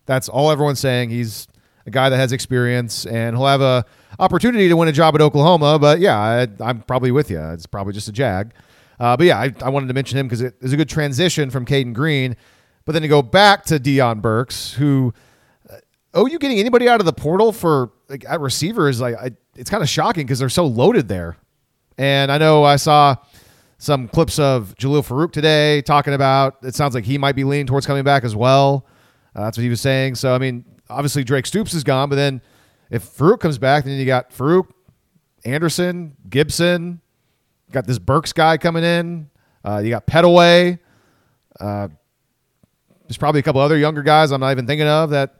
That's 0.06 0.28
all 0.28 0.50
everyone's 0.50 0.80
saying. 0.80 1.10
He's 1.10 1.46
a 1.86 1.90
guy 1.90 2.08
that 2.08 2.16
has 2.16 2.32
experience 2.32 3.06
and 3.06 3.36
he'll 3.36 3.46
have 3.46 3.60
a 3.60 3.84
opportunity 4.18 4.68
to 4.68 4.76
win 4.76 4.88
a 4.88 4.92
job 4.92 5.14
at 5.14 5.20
Oklahoma. 5.20 5.78
But 5.78 6.00
yeah, 6.00 6.18
I, 6.18 6.48
I'm 6.60 6.82
probably 6.82 7.10
with 7.10 7.30
you. 7.30 7.40
It's 7.40 7.66
probably 7.66 7.92
just 7.92 8.08
a 8.08 8.12
jag. 8.12 8.52
Uh, 9.00 9.16
but 9.16 9.26
yeah, 9.26 9.38
I, 9.38 9.52
I 9.62 9.70
wanted 9.70 9.88
to 9.88 9.94
mention 9.94 10.18
him 10.18 10.26
because 10.26 10.40
it 10.40 10.54
is 10.60 10.72
a 10.72 10.76
good 10.76 10.88
transition 10.88 11.50
from 11.50 11.64
Cayden 11.64 11.92
Green. 11.92 12.36
But 12.84 12.92
then 12.92 13.02
to 13.02 13.08
go 13.08 13.22
back 13.22 13.64
to 13.66 13.78
Deion 13.78 14.20
Burks, 14.20 14.74
who 14.74 15.14
oh, 16.14 16.26
you 16.26 16.38
getting 16.38 16.58
anybody 16.58 16.88
out 16.88 17.00
of 17.00 17.06
the 17.06 17.12
portal 17.12 17.52
for 17.52 17.90
like 18.08 18.24
at 18.26 18.40
receiver 18.40 18.88
is 18.88 19.00
like 19.00 19.16
I, 19.16 19.30
it's 19.56 19.68
kind 19.68 19.82
of 19.82 19.88
shocking 19.88 20.24
because 20.24 20.38
they're 20.38 20.48
so 20.48 20.64
loaded 20.64 21.08
there. 21.08 21.36
And 21.98 22.32
I 22.32 22.38
know 22.38 22.64
I 22.64 22.76
saw 22.76 23.16
some 23.78 24.08
clips 24.08 24.38
of 24.38 24.74
Jalil 24.78 25.06
Farooq 25.06 25.32
today 25.32 25.82
talking 25.82 26.14
about. 26.14 26.58
It 26.62 26.74
sounds 26.74 26.94
like 26.94 27.04
he 27.04 27.18
might 27.18 27.36
be 27.36 27.44
leaning 27.44 27.66
towards 27.66 27.86
coming 27.86 28.04
back 28.04 28.24
as 28.24 28.34
well. 28.34 28.86
Uh, 29.34 29.44
that's 29.44 29.58
what 29.58 29.62
he 29.62 29.68
was 29.68 29.80
saying. 29.80 30.14
So 30.14 30.34
I 30.34 30.38
mean, 30.38 30.64
obviously 30.88 31.24
Drake 31.24 31.46
Stoops 31.46 31.74
is 31.74 31.84
gone, 31.84 32.08
but 32.08 32.16
then 32.16 32.40
if 32.90 33.04
Farooq 33.16 33.40
comes 33.40 33.58
back, 33.58 33.84
then 33.84 33.98
you 33.98 34.06
got 34.06 34.30
Farooq, 34.30 34.68
Anderson, 35.44 36.16
Gibson, 36.28 37.00
got 37.70 37.86
this 37.86 37.98
Burks 37.98 38.32
guy 38.32 38.56
coming 38.56 38.84
in. 38.84 39.30
Uh, 39.64 39.78
you 39.78 39.90
got 39.90 40.06
Pettaway. 40.06 40.78
Uh, 41.58 41.88
there's 43.06 43.16
probably 43.18 43.40
a 43.40 43.42
couple 43.42 43.60
other 43.60 43.76
younger 43.76 44.02
guys 44.02 44.30
I'm 44.32 44.40
not 44.40 44.50
even 44.50 44.66
thinking 44.66 44.88
of 44.88 45.10
that 45.10 45.34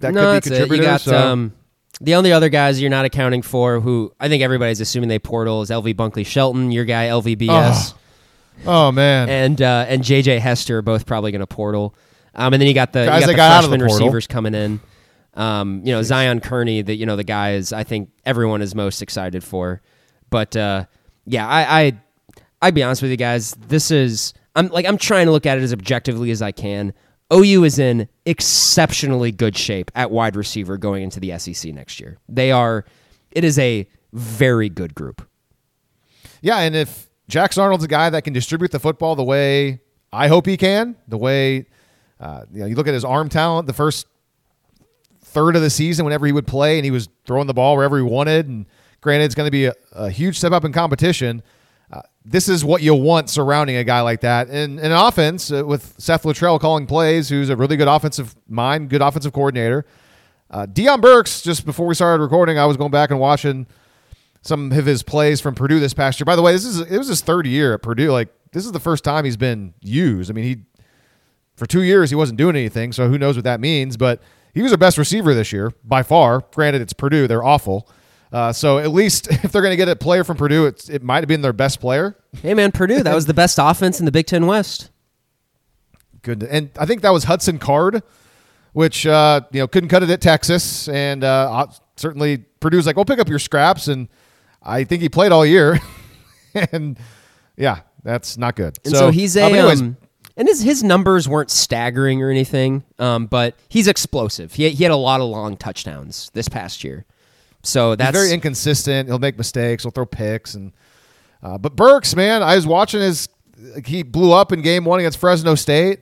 that 0.00 0.14
no, 0.14 0.20
could 0.20 0.32
be 0.32 0.36
it. 0.36 0.42
contributors. 0.50 0.78
You 0.78 0.82
got 0.82 1.00
so- 1.00 1.18
um, 1.18 1.52
the 2.00 2.14
only 2.14 2.32
other 2.32 2.48
guys 2.48 2.80
you're 2.80 2.90
not 2.90 3.04
accounting 3.04 3.42
for, 3.42 3.78
who 3.80 4.12
I 4.18 4.28
think 4.28 4.42
everybody's 4.42 4.80
assuming 4.80 5.08
they 5.08 5.18
portal, 5.18 5.62
is 5.62 5.70
LV 5.70 5.94
Bunkley 5.94 6.26
Shelton, 6.26 6.72
your 6.72 6.84
guy 6.84 7.08
LVBS, 7.08 7.94
oh 8.66 8.90
man, 8.90 9.28
and 9.28 9.62
uh, 9.62 9.84
and 9.86 10.02
JJ 10.02 10.40
Hester 10.40 10.78
are 10.78 10.82
both 10.82 11.06
probably 11.06 11.30
going 11.32 11.40
to 11.40 11.46
portal. 11.46 11.94
Um, 12.34 12.54
and 12.54 12.60
then 12.60 12.66
you 12.66 12.74
got 12.74 12.92
the, 12.92 13.00
you 13.00 13.06
Guys 13.06 13.26
the 13.26 13.34
got 13.34 13.62
the 13.62 13.68
freshman 13.68 13.82
receivers 13.82 14.26
coming 14.26 14.54
in. 14.54 14.80
Um, 15.34 15.80
you 15.84 15.92
know 15.92 16.02
Zion 16.02 16.40
Kearney, 16.40 16.82
that 16.82 16.96
you 16.96 17.06
know 17.06 17.16
the 17.16 17.24
guy 17.24 17.54
is 17.54 17.72
I 17.72 17.84
think 17.84 18.10
everyone 18.24 18.62
is 18.62 18.74
most 18.74 19.00
excited 19.02 19.42
for. 19.42 19.80
But 20.30 20.56
uh, 20.56 20.84
yeah, 21.24 21.46
I, 21.46 21.82
I 21.82 21.92
I'd 22.60 22.74
be 22.74 22.82
honest 22.82 23.02
with 23.02 23.10
you 23.10 23.16
guys. 23.16 23.52
This 23.68 23.90
is 23.90 24.34
I'm 24.54 24.68
like 24.68 24.86
I'm 24.86 24.98
trying 24.98 25.26
to 25.26 25.32
look 25.32 25.46
at 25.46 25.58
it 25.58 25.62
as 25.62 25.72
objectively 25.72 26.30
as 26.30 26.42
I 26.42 26.52
can. 26.52 26.92
OU 27.32 27.64
is 27.64 27.78
in 27.78 28.08
exceptionally 28.26 29.32
good 29.32 29.56
shape 29.56 29.90
at 29.94 30.10
wide 30.10 30.36
receiver 30.36 30.76
going 30.76 31.02
into 31.02 31.18
the 31.18 31.38
SEC 31.38 31.72
next 31.72 31.98
year. 31.98 32.18
They 32.28 32.52
are. 32.52 32.84
It 33.30 33.44
is 33.44 33.58
a 33.58 33.88
very 34.12 34.68
good 34.68 34.94
group. 34.94 35.26
yeah, 36.42 36.58
and 36.58 36.76
if 36.76 37.08
Jackson 37.28 37.62
Arnold's 37.62 37.84
a 37.84 37.88
guy 37.88 38.10
that 38.10 38.24
can 38.24 38.34
distribute 38.34 38.70
the 38.70 38.78
football 38.78 39.16
the 39.16 39.24
way 39.24 39.80
I 40.12 40.28
hope 40.28 40.44
he 40.44 40.58
can, 40.58 40.96
the 41.08 41.16
way 41.16 41.66
uh, 42.20 42.44
you 42.52 42.60
know, 42.60 42.66
you 42.66 42.76
look 42.76 42.86
at 42.86 42.94
his 42.94 43.04
arm 43.04 43.28
talent, 43.28 43.66
the 43.66 43.72
first 43.72 44.06
third 45.32 45.56
of 45.56 45.62
the 45.62 45.70
season, 45.70 46.04
whenever 46.04 46.26
he 46.26 46.32
would 46.32 46.46
play, 46.46 46.78
and 46.78 46.84
he 46.84 46.90
was 46.90 47.08
throwing 47.26 47.46
the 47.46 47.54
ball 47.54 47.76
wherever 47.76 47.96
he 47.96 48.02
wanted. 48.02 48.48
And 48.48 48.66
granted, 49.00 49.26
it's 49.26 49.34
going 49.34 49.46
to 49.46 49.50
be 49.50 49.66
a, 49.66 49.74
a 49.92 50.10
huge 50.10 50.38
step 50.38 50.52
up 50.52 50.64
in 50.64 50.72
competition. 50.72 51.42
Uh, 51.92 52.00
this 52.24 52.48
is 52.48 52.64
what 52.64 52.82
you'll 52.82 53.02
want 53.02 53.28
surrounding 53.28 53.76
a 53.76 53.84
guy 53.84 54.00
like 54.00 54.20
that. 54.20 54.48
And 54.48 54.80
an 54.80 54.92
offense 54.92 55.52
uh, 55.52 55.64
with 55.66 55.94
Seth 55.98 56.22
Littrell 56.22 56.58
calling 56.58 56.86
plays, 56.86 57.28
who's 57.28 57.50
a 57.50 57.56
really 57.56 57.76
good 57.76 57.88
offensive 57.88 58.34
mind, 58.48 58.88
good 58.88 59.02
offensive 59.02 59.32
coordinator. 59.32 59.84
Uh, 60.50 60.66
Deion 60.66 61.00
Burks, 61.00 61.42
just 61.42 61.64
before 61.64 61.86
we 61.86 61.94
started 61.94 62.22
recording, 62.22 62.58
I 62.58 62.66
was 62.66 62.76
going 62.76 62.90
back 62.90 63.10
and 63.10 63.18
watching 63.18 63.66
some 64.42 64.72
of 64.72 64.86
his 64.86 65.02
plays 65.02 65.40
from 65.40 65.54
Purdue 65.54 65.80
this 65.80 65.94
past 65.94 66.20
year. 66.20 66.24
By 66.24 66.36
the 66.36 66.42
way, 66.42 66.52
this 66.52 66.64
is 66.64 66.80
it 66.80 66.98
was 66.98 67.08
his 67.08 67.22
third 67.22 67.46
year 67.46 67.74
at 67.74 67.82
Purdue. 67.82 68.10
Like 68.10 68.28
this 68.52 68.66
is 68.66 68.72
the 68.72 68.80
first 68.80 69.04
time 69.04 69.24
he's 69.24 69.36
been 69.36 69.72
used. 69.80 70.30
I 70.30 70.34
mean, 70.34 70.44
he 70.44 70.56
for 71.56 71.66
two 71.66 71.82
years 71.82 72.10
he 72.10 72.16
wasn't 72.16 72.38
doing 72.38 72.56
anything, 72.56 72.92
so 72.92 73.08
who 73.08 73.18
knows 73.18 73.36
what 73.36 73.44
that 73.44 73.60
means? 73.60 73.96
But 73.96 74.20
he 74.52 74.62
was 74.62 74.70
their 74.70 74.78
best 74.78 74.98
receiver 74.98 75.34
this 75.34 75.52
year 75.52 75.72
by 75.84 76.02
far. 76.02 76.44
Granted, 76.52 76.82
it's 76.82 76.92
Purdue; 76.92 77.26
they're 77.26 77.44
awful. 77.44 77.88
Uh, 78.32 78.52
so 78.52 78.78
at 78.78 78.90
least 78.90 79.26
if 79.30 79.52
they're 79.52 79.62
going 79.62 79.72
to 79.72 79.76
get 79.76 79.88
a 79.88 79.96
player 79.96 80.24
from 80.24 80.36
Purdue, 80.36 80.66
it's, 80.66 80.88
it 80.88 81.02
might 81.02 81.18
have 81.18 81.28
been 81.28 81.42
their 81.42 81.52
best 81.52 81.80
player. 81.80 82.16
Hey 82.40 82.54
man, 82.54 82.72
Purdue, 82.72 83.02
that 83.02 83.14
was 83.14 83.26
the 83.26 83.34
best 83.34 83.58
offense 83.60 84.00
in 84.00 84.06
the 84.06 84.12
Big 84.12 84.26
Ten 84.26 84.46
West. 84.46 84.90
Good, 86.22 86.42
and 86.42 86.70
I 86.78 86.86
think 86.86 87.02
that 87.02 87.12
was 87.12 87.24
Hudson 87.24 87.58
Card, 87.58 88.02
which 88.72 89.06
uh, 89.06 89.42
you 89.52 89.60
know 89.60 89.68
couldn't 89.68 89.88
cut 89.88 90.02
it 90.02 90.10
at 90.10 90.20
Texas, 90.20 90.88
and 90.88 91.24
uh, 91.24 91.66
certainly 91.96 92.38
Purdue's 92.60 92.86
like, 92.86 92.96
"Well, 92.96 93.04
pick 93.04 93.18
up 93.18 93.28
your 93.28 93.40
scraps," 93.40 93.88
and 93.88 94.08
I 94.62 94.84
think 94.84 95.02
he 95.02 95.08
played 95.08 95.32
all 95.32 95.44
year, 95.44 95.80
and 96.72 96.96
yeah, 97.56 97.80
that's 98.04 98.38
not 98.38 98.54
good. 98.54 98.78
And 98.84 98.94
so, 98.94 99.10
he's 99.10 99.36
a 99.36 99.42
uh, 99.42 99.48
anyways, 99.48 99.80
um, 99.80 99.96
and 100.36 100.48
his 100.48 100.62
his 100.62 100.82
numbers 100.82 101.28
weren't 101.28 101.50
staggering 101.50 102.22
or 102.22 102.30
anything, 102.30 102.84
um, 102.98 103.26
but 103.26 103.56
he's 103.68 103.88
explosive. 103.88 104.54
He 104.54 104.68
he 104.70 104.84
had 104.84 104.92
a 104.92 104.96
lot 104.96 105.20
of 105.20 105.28
long 105.28 105.56
touchdowns 105.56 106.30
this 106.34 106.48
past 106.48 106.84
year. 106.84 107.04
So 107.62 107.90
he's 107.90 107.98
that's 107.98 108.16
very 108.16 108.32
inconsistent. 108.32 109.08
He'll 109.08 109.18
make 109.18 109.36
mistakes. 109.38 109.84
He'll 109.84 109.92
throw 109.92 110.06
picks, 110.06 110.54
and 110.54 110.72
uh, 111.42 111.58
but 111.58 111.76
Burks, 111.76 112.14
man, 112.16 112.42
I 112.42 112.56
was 112.56 112.66
watching 112.66 113.00
his. 113.00 113.28
He 113.84 114.02
blew 114.02 114.32
up 114.32 114.52
in 114.52 114.62
game 114.62 114.84
one 114.84 114.98
against 114.98 115.18
Fresno 115.18 115.54
State. 115.54 116.00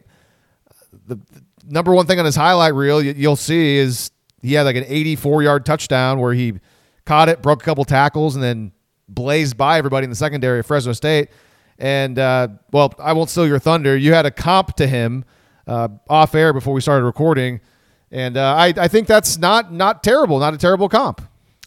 The, 1.06 1.16
the 1.16 1.42
number 1.68 1.92
one 1.92 2.06
thing 2.06 2.18
on 2.18 2.24
his 2.24 2.36
highlight 2.36 2.74
reel 2.74 3.02
you, 3.02 3.12
you'll 3.16 3.36
see 3.36 3.76
is 3.76 4.10
he 4.40 4.54
had 4.54 4.62
like 4.62 4.76
an 4.76 4.84
84 4.86 5.42
yard 5.42 5.66
touchdown 5.66 6.20
where 6.20 6.32
he 6.32 6.54
caught 7.04 7.28
it, 7.28 7.42
broke 7.42 7.62
a 7.62 7.64
couple 7.64 7.84
tackles, 7.84 8.34
and 8.34 8.42
then 8.42 8.72
blazed 9.08 9.56
by 9.56 9.78
everybody 9.78 10.04
in 10.04 10.10
the 10.10 10.16
secondary 10.16 10.60
of 10.60 10.66
Fresno 10.66 10.92
State. 10.92 11.28
And 11.80 12.18
uh, 12.18 12.48
well, 12.72 12.92
I 12.98 13.14
won't 13.14 13.30
steal 13.30 13.46
your 13.46 13.58
thunder. 13.58 13.96
You 13.96 14.12
had 14.12 14.26
a 14.26 14.30
comp 14.30 14.76
to 14.76 14.86
him 14.86 15.24
uh, 15.66 15.88
off 16.08 16.34
air 16.34 16.52
before 16.52 16.74
we 16.74 16.82
started 16.82 17.06
recording, 17.06 17.60
and 18.12 18.36
uh, 18.36 18.54
I 18.54 18.74
I 18.76 18.86
think 18.86 19.06
that's 19.06 19.38
not 19.38 19.72
not 19.72 20.04
terrible, 20.04 20.38
not 20.38 20.52
a 20.52 20.58
terrible 20.58 20.90
comp. 20.90 21.22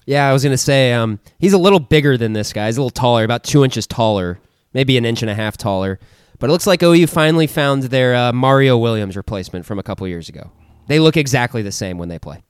Yeah, 0.06 0.30
I 0.30 0.34
was 0.34 0.44
gonna 0.44 0.56
say 0.56 0.94
um, 0.94 1.20
he's 1.40 1.54
a 1.54 1.58
little 1.58 1.80
bigger 1.80 2.16
than 2.16 2.34
this 2.34 2.54
guy. 2.54 2.68
He's 2.68 2.78
a 2.78 2.82
little 2.82 2.92
taller, 2.92 3.24
about 3.24 3.44
two 3.44 3.64
inches 3.64 3.88
taller, 3.88 4.40
maybe 4.74 4.98
an 4.98 5.06
inch 5.06 5.24
and 5.24 5.32
a 5.32 5.36
half 5.36 5.58
taller. 5.58 6.00
But 6.38 6.50
it 6.50 6.54
looks 6.54 6.68
like 6.68 6.84
OU 6.84 7.08
finally 7.08 7.48
found 7.48 7.84
their 7.84 8.14
uh, 8.14 8.34
Mario 8.34 8.78
Williams 8.78 9.18
replacement 9.18 9.66
from 9.66 9.80
a 9.80 9.84
couple 9.84 10.08
years 10.08 10.30
ago. 10.30 10.52
They 10.88 11.00
look 11.00 11.18
exactly 11.18 11.62
the 11.62 11.72
same 11.72 11.98
when 11.98 12.10
they 12.10 12.20
play. 12.20 12.44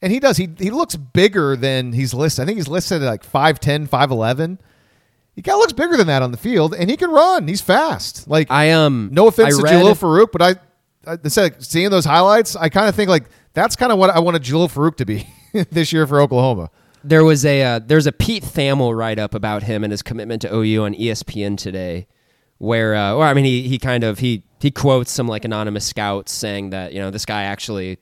And 0.00 0.12
he 0.12 0.20
does. 0.20 0.36
He 0.36 0.50
he 0.58 0.70
looks 0.70 0.94
bigger 0.94 1.56
than 1.56 1.92
he's 1.92 2.14
listed. 2.14 2.42
I 2.42 2.46
think 2.46 2.58
he's 2.58 2.68
listed 2.68 3.02
at 3.02 3.06
like 3.06 3.26
5'10", 3.26 3.88
5'11". 3.88 4.58
He 5.34 5.40
kind 5.40 5.54
of 5.54 5.60
looks 5.60 5.72
bigger 5.72 5.96
than 5.96 6.08
that 6.08 6.22
on 6.22 6.30
the 6.30 6.36
field, 6.36 6.74
and 6.74 6.90
he 6.90 6.96
can 6.96 7.10
run. 7.10 7.48
He's 7.48 7.62
fast. 7.62 8.28
Like 8.28 8.50
I 8.50 8.72
um, 8.72 9.08
no 9.12 9.28
offense 9.28 9.58
I 9.58 9.62
to 9.62 9.66
Jalil 9.66 9.98
Farooq, 9.98 10.30
but 10.30 10.42
I, 10.42 10.54
I 11.10 11.28
said 11.28 11.62
seeing 11.64 11.90
those 11.90 12.04
highlights, 12.04 12.54
I 12.54 12.68
kind 12.68 12.88
of 12.88 12.94
think 12.94 13.08
like 13.08 13.24
that's 13.54 13.74
kind 13.74 13.92
of 13.92 13.98
what 13.98 14.10
I 14.10 14.20
wanted 14.20 14.42
Jalil 14.42 14.70
Farooq 14.70 14.96
to 14.96 15.06
be 15.06 15.26
this 15.70 15.92
year 15.92 16.06
for 16.06 16.20
Oklahoma. 16.20 16.70
There 17.04 17.24
was 17.24 17.44
a 17.44 17.62
uh, 17.62 17.78
there's 17.78 18.06
a 18.06 18.12
Pete 18.12 18.44
Thamel 18.44 18.96
write 18.96 19.18
up 19.18 19.34
about 19.34 19.62
him 19.62 19.84
and 19.84 19.90
his 19.90 20.02
commitment 20.02 20.42
to 20.42 20.54
OU 20.54 20.84
on 20.84 20.94
ESPN 20.94 21.56
today, 21.56 22.06
where 22.58 22.94
uh, 22.94 23.14
or 23.14 23.24
I 23.24 23.32
mean 23.32 23.46
he 23.46 23.66
he 23.68 23.78
kind 23.78 24.04
of 24.04 24.18
he 24.18 24.44
he 24.60 24.70
quotes 24.70 25.10
some 25.10 25.26
like 25.26 25.44
anonymous 25.46 25.86
scouts 25.86 26.30
saying 26.30 26.70
that 26.70 26.92
you 26.92 27.00
know 27.00 27.10
this 27.10 27.24
guy 27.24 27.44
actually 27.44 27.98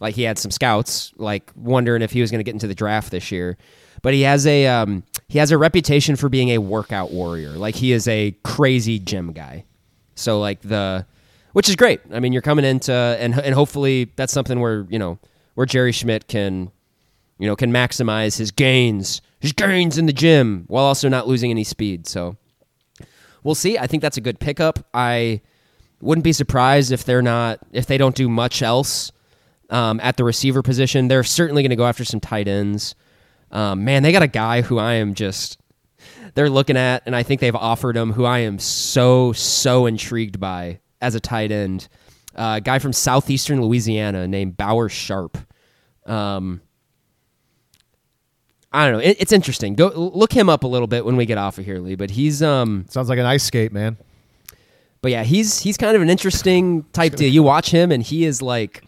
like 0.00 0.14
he 0.14 0.22
had 0.22 0.38
some 0.38 0.52
scouts 0.52 1.12
like 1.16 1.50
wondering 1.56 2.02
if 2.02 2.12
he 2.12 2.20
was 2.20 2.30
going 2.30 2.38
to 2.38 2.44
get 2.44 2.54
into 2.54 2.68
the 2.68 2.74
draft 2.74 3.10
this 3.10 3.32
year, 3.32 3.58
but 4.00 4.14
he 4.14 4.22
has 4.22 4.46
a 4.46 4.66
um, 4.68 5.02
he 5.28 5.38
has 5.38 5.50
a 5.50 5.58
reputation 5.58 6.16
for 6.16 6.28
being 6.28 6.50
a 6.50 6.58
workout 6.58 7.12
warrior. 7.12 7.50
Like 7.50 7.74
he 7.74 7.92
is 7.92 8.08
a 8.08 8.34
crazy 8.44 8.98
gym 8.98 9.32
guy. 9.32 9.64
So 10.14 10.40
like 10.40 10.60
the 10.62 11.06
which 11.52 11.68
is 11.68 11.76
great. 11.76 12.00
I 12.12 12.20
mean, 12.20 12.32
you're 12.32 12.42
coming 12.42 12.64
into 12.64 12.92
and 12.92 13.38
and 13.38 13.54
hopefully 13.54 14.10
that's 14.16 14.32
something 14.32 14.60
where, 14.60 14.86
you 14.88 14.98
know, 14.98 15.18
where 15.54 15.66
Jerry 15.66 15.92
Schmidt 15.92 16.28
can 16.28 16.70
you 17.38 17.46
know, 17.46 17.54
can 17.54 17.72
maximize 17.72 18.36
his 18.38 18.50
gains, 18.50 19.22
his 19.38 19.52
gains 19.52 19.96
in 19.96 20.06
the 20.06 20.12
gym 20.12 20.64
while 20.66 20.84
also 20.84 21.08
not 21.08 21.28
losing 21.28 21.50
any 21.50 21.64
speed. 21.64 22.06
So 22.06 22.36
we'll 23.44 23.54
see. 23.54 23.78
I 23.78 23.86
think 23.86 24.02
that's 24.02 24.16
a 24.16 24.20
good 24.20 24.40
pickup. 24.40 24.80
I 24.92 25.40
wouldn't 26.00 26.24
be 26.24 26.32
surprised 26.32 26.92
if 26.92 27.04
they're 27.04 27.22
not 27.22 27.60
if 27.72 27.86
they 27.86 27.98
don't 27.98 28.14
do 28.14 28.28
much 28.28 28.62
else 28.62 29.12
um, 29.70 30.00
at 30.00 30.16
the 30.16 30.24
receiver 30.24 30.62
position. 30.62 31.08
They're 31.08 31.24
certainly 31.24 31.62
going 31.62 31.70
to 31.70 31.76
go 31.76 31.86
after 31.86 32.04
some 32.04 32.20
tight 32.20 32.48
ends. 32.48 32.94
Um, 33.50 33.84
man, 33.84 34.02
they 34.02 34.12
got 34.12 34.22
a 34.22 34.28
guy 34.28 34.62
who 34.62 34.78
I 34.78 34.94
am 34.94 35.14
just 35.14 35.58
they're 36.34 36.50
looking 36.50 36.76
at, 36.76 37.02
and 37.06 37.16
I 37.16 37.22
think 37.22 37.40
they've 37.40 37.54
offered 37.54 37.96
him 37.96 38.12
who 38.12 38.24
I 38.24 38.40
am 38.40 38.58
so 38.58 39.32
so 39.32 39.86
intrigued 39.86 40.38
by 40.38 40.80
as 41.00 41.14
a 41.14 41.20
tight 41.20 41.50
end. 41.50 41.88
Uh, 42.34 42.54
a 42.58 42.60
guy 42.60 42.78
from 42.78 42.92
southeastern 42.92 43.60
Louisiana 43.62 44.28
named 44.28 44.56
Bauer 44.56 44.88
Sharp. 44.88 45.38
Um, 46.06 46.60
I 48.72 48.84
don't 48.88 48.98
know. 48.98 49.04
It, 49.04 49.16
it's 49.20 49.32
interesting. 49.32 49.74
Go 49.74 49.88
look 49.88 50.32
him 50.32 50.48
up 50.48 50.62
a 50.62 50.66
little 50.66 50.86
bit 50.86 51.04
when 51.04 51.16
we 51.16 51.26
get 51.26 51.38
off 51.38 51.58
of 51.58 51.64
here, 51.64 51.78
Lee. 51.78 51.96
But 51.96 52.10
he's 52.10 52.42
um, 52.42 52.84
Sounds 52.88 53.08
like 53.08 53.18
an 53.18 53.24
ice 53.26 53.42
skate, 53.44 53.72
man. 53.72 53.96
but 55.00 55.10
yeah, 55.10 55.24
he's 55.24 55.60
he's 55.60 55.76
kind 55.76 55.96
of 55.96 56.02
an 56.02 56.10
interesting 56.10 56.84
type 56.92 57.16
deal. 57.16 57.32
You 57.32 57.42
watch 57.42 57.70
him, 57.70 57.90
and 57.90 58.02
he 58.02 58.24
is 58.24 58.42
like, 58.42 58.84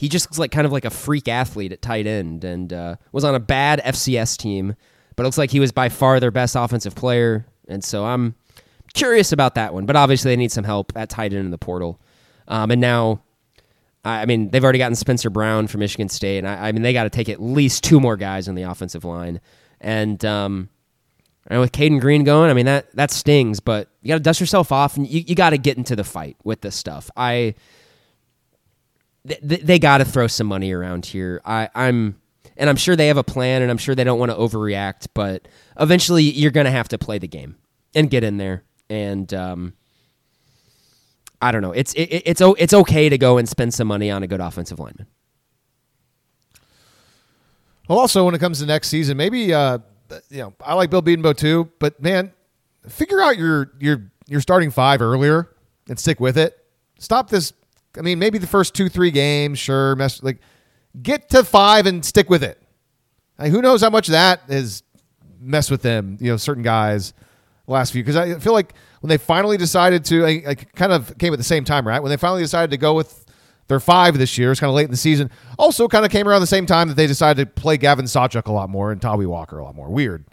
he 0.00 0.08
just 0.08 0.26
looks 0.26 0.38
like 0.38 0.50
kind 0.50 0.64
of 0.64 0.72
like 0.72 0.86
a 0.86 0.90
freak 0.90 1.28
athlete 1.28 1.72
at 1.72 1.82
tight 1.82 2.06
end, 2.06 2.42
and 2.42 2.72
uh, 2.72 2.96
was 3.12 3.22
on 3.22 3.34
a 3.34 3.38
bad 3.38 3.82
FCS 3.84 4.38
team, 4.38 4.74
but 5.14 5.24
it 5.24 5.26
looks 5.26 5.36
like 5.36 5.50
he 5.50 5.60
was 5.60 5.72
by 5.72 5.90
far 5.90 6.18
their 6.18 6.30
best 6.30 6.56
offensive 6.56 6.94
player, 6.94 7.44
and 7.68 7.84
so 7.84 8.06
I'm 8.06 8.34
curious 8.94 9.30
about 9.30 9.56
that 9.56 9.74
one. 9.74 9.84
But 9.84 9.96
obviously, 9.96 10.30
they 10.30 10.36
need 10.36 10.52
some 10.52 10.64
help 10.64 10.90
at 10.96 11.10
tight 11.10 11.34
end 11.34 11.44
in 11.44 11.50
the 11.50 11.58
portal, 11.58 12.00
um, 12.48 12.70
and 12.70 12.80
now. 12.80 13.22
I 14.02 14.24
mean, 14.24 14.48
they've 14.48 14.64
already 14.64 14.78
gotten 14.78 14.94
Spencer 14.94 15.28
Brown 15.28 15.66
from 15.66 15.80
Michigan 15.80 16.08
State, 16.08 16.38
and 16.38 16.48
I, 16.48 16.68
I 16.68 16.72
mean, 16.72 16.80
they 16.80 16.94
got 16.94 17.04
to 17.04 17.10
take 17.10 17.28
at 17.28 17.38
least 17.38 17.84
two 17.84 18.00
more 18.00 18.16
guys 18.16 18.48
on 18.48 18.54
the 18.54 18.62
offensive 18.62 19.04
line. 19.04 19.42
And 19.78 20.24
um, 20.24 20.70
and 21.48 21.60
with 21.60 21.72
Cayden 21.72 21.98
Green 21.98 22.24
going, 22.24 22.50
I 22.50 22.54
mean 22.54 22.64
that 22.64 22.90
that 22.96 23.10
stings, 23.10 23.60
but 23.60 23.90
you 24.00 24.08
got 24.08 24.14
to 24.14 24.20
dust 24.20 24.40
yourself 24.40 24.72
off 24.72 24.96
and 24.96 25.06
you, 25.06 25.22
you 25.26 25.34
got 25.34 25.50
to 25.50 25.58
get 25.58 25.76
into 25.76 25.94
the 25.94 26.04
fight 26.04 26.38
with 26.44 26.62
this 26.62 26.76
stuff. 26.76 27.10
I 27.14 27.56
th- 29.26 29.40
th- 29.46 29.60
they 29.62 29.78
got 29.78 29.98
to 29.98 30.04
throw 30.04 30.26
some 30.26 30.46
money 30.46 30.72
around 30.72 31.06
here. 31.06 31.40
I 31.44 31.68
I'm 31.74 32.20
and 32.56 32.68
I'm 32.68 32.76
sure 32.76 32.96
they 32.96 33.08
have 33.08 33.16
a 33.16 33.24
plan 33.24 33.62
and 33.62 33.70
I'm 33.70 33.78
sure 33.78 33.94
they 33.94 34.04
don't 34.04 34.18
want 34.18 34.30
to 34.32 34.36
overreact, 34.36 35.08
but 35.14 35.48
eventually 35.78 36.24
you're 36.24 36.50
going 36.50 36.66
to 36.66 36.70
have 36.70 36.88
to 36.88 36.98
play 36.98 37.18
the 37.18 37.28
game 37.28 37.56
and 37.94 38.08
get 38.10 38.22
in 38.24 38.36
there 38.36 38.64
and 38.88 39.32
um 39.34 39.72
I 41.42 41.52
don't 41.52 41.62
know. 41.62 41.72
It's 41.72 41.92
it, 41.94 42.02
it- 42.12 42.22
it's 42.26 42.42
it's 42.58 42.74
okay 42.74 43.08
to 43.08 43.16
go 43.18 43.38
and 43.38 43.48
spend 43.48 43.72
some 43.74 43.88
money 43.88 44.10
on 44.10 44.22
a 44.22 44.26
good 44.26 44.40
offensive 44.40 44.78
lineman. 44.78 45.06
Well, 47.88 47.98
also 47.98 48.24
when 48.24 48.34
it 48.34 48.38
comes 48.38 48.60
to 48.60 48.66
next 48.66 48.88
season, 48.88 49.16
maybe 49.16 49.52
uh, 49.52 49.78
you 50.30 50.38
know 50.42 50.54
I 50.64 50.74
like 50.74 50.90
Bill 50.90 51.02
Bedenbaugh 51.02 51.36
too, 51.36 51.70
but 51.78 52.00
man, 52.02 52.32
figure 52.88 53.20
out 53.20 53.36
your 53.36 53.72
your 53.80 54.10
your 54.28 54.40
starting 54.40 54.70
five 54.70 55.00
earlier 55.02 55.50
and 55.88 55.98
stick 55.98 56.20
with 56.20 56.38
it. 56.38 56.56
Stop 56.98 57.30
this. 57.30 57.52
I 57.96 58.02
mean, 58.02 58.18
maybe 58.18 58.38
the 58.38 58.46
first 58.46 58.74
two 58.74 58.88
three 58.88 59.10
games, 59.10 59.58
sure, 59.58 59.96
mess 59.96 60.22
like 60.22 60.38
get 61.02 61.28
to 61.30 61.44
five 61.44 61.86
and 61.86 62.04
stick 62.04 62.30
with 62.30 62.42
it. 62.42 62.60
Like, 63.38 63.50
who 63.52 63.62
knows 63.62 63.80
how 63.80 63.90
much 63.90 64.08
that 64.08 64.40
has 64.48 64.82
messed 65.40 65.70
with 65.70 65.82
them? 65.82 66.18
You 66.20 66.32
know, 66.32 66.36
certain 66.36 66.62
guys 66.62 67.14
last 67.66 67.92
few 67.92 68.02
because 68.02 68.16
I 68.16 68.38
feel 68.38 68.52
like 68.52 68.74
when 69.00 69.08
they 69.08 69.16
finally 69.16 69.56
decided 69.56 70.04
to, 70.06 70.26
I, 70.26 70.42
I 70.48 70.54
kind 70.54 70.92
of 70.92 71.16
came 71.18 71.32
at 71.32 71.38
the 71.38 71.44
same 71.44 71.64
time, 71.64 71.86
right? 71.86 72.02
When 72.02 72.10
they 72.10 72.16
finally 72.16 72.42
decided 72.42 72.70
to 72.70 72.76
go 72.76 72.94
with 72.94 73.26
their 73.68 73.80
five 73.80 74.18
this 74.18 74.36
year, 74.36 74.50
it's 74.50 74.60
kind 74.60 74.68
of 74.68 74.74
late 74.74 74.84
in 74.84 74.90
the 74.90 74.96
season. 74.96 75.30
Also, 75.58 75.88
kind 75.88 76.04
of 76.04 76.10
came 76.10 76.28
around 76.28 76.40
the 76.40 76.46
same 76.46 76.66
time 76.66 76.88
that 76.88 76.94
they 76.94 77.06
decided 77.06 77.54
to 77.54 77.60
play 77.60 77.76
Gavin 77.76 78.04
Sawchuk 78.04 78.46
a 78.46 78.52
lot 78.52 78.68
more 78.68 78.92
and 78.92 79.00
Tawee 79.00 79.26
Walker 79.26 79.58
a 79.58 79.64
lot 79.64 79.74
more. 79.74 79.88
Weird, 79.88 80.26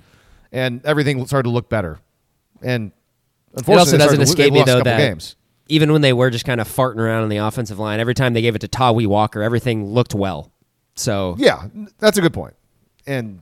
and 0.52 0.84
everything 0.86 1.26
started 1.28 1.44
to 1.44 1.54
look 1.54 1.70
better. 1.70 2.00
And 2.62 2.92
It 3.54 3.60
unfortunately, 3.60 3.80
also 3.80 3.98
doesn't 3.98 4.22
escape 4.22 4.54
me 4.54 4.64
though 4.64 4.82
that 4.82 4.98
games. 4.98 5.36
Even 5.70 5.92
when 5.92 6.02
they 6.02 6.14
were 6.14 6.30
just 6.30 6.46
kind 6.46 6.62
of 6.62 6.68
farting 6.68 6.98
around 7.00 7.24
on 7.24 7.30
the 7.30 7.38
offensive 7.38 7.80
line, 7.80 8.00
every 8.00 8.14
time 8.14 8.34
they 8.34 8.42
gave 8.42 8.56
it 8.56 8.60
to 8.60 8.68
Tawee 8.68 9.08
Walker, 9.08 9.42
everything 9.42 9.86
looked 9.86 10.16
well. 10.16 10.52
So 10.96 11.36
Yeah, 11.38 11.68
that's 12.00 12.18
a 12.18 12.22
good 12.22 12.34
point. 12.34 12.56
And 13.06 13.42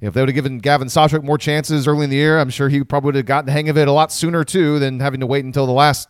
if 0.00 0.14
they 0.14 0.20
would 0.20 0.28
have 0.28 0.34
given 0.34 0.58
Gavin 0.58 0.88
Sawchuk 0.88 1.24
more 1.24 1.38
chances 1.38 1.88
early 1.88 2.04
in 2.04 2.10
the 2.10 2.16
year, 2.16 2.38
I'm 2.38 2.50
sure 2.50 2.68
he 2.68 2.84
probably 2.84 3.08
would 3.08 3.14
have 3.16 3.26
gotten 3.26 3.46
the 3.46 3.52
hang 3.52 3.68
of 3.68 3.76
it 3.76 3.88
a 3.88 3.92
lot 3.92 4.12
sooner 4.12 4.44
too 4.44 4.78
than 4.78 5.00
having 5.00 5.20
to 5.20 5.26
wait 5.26 5.44
until 5.44 5.66
the 5.66 5.72
last, 5.72 6.08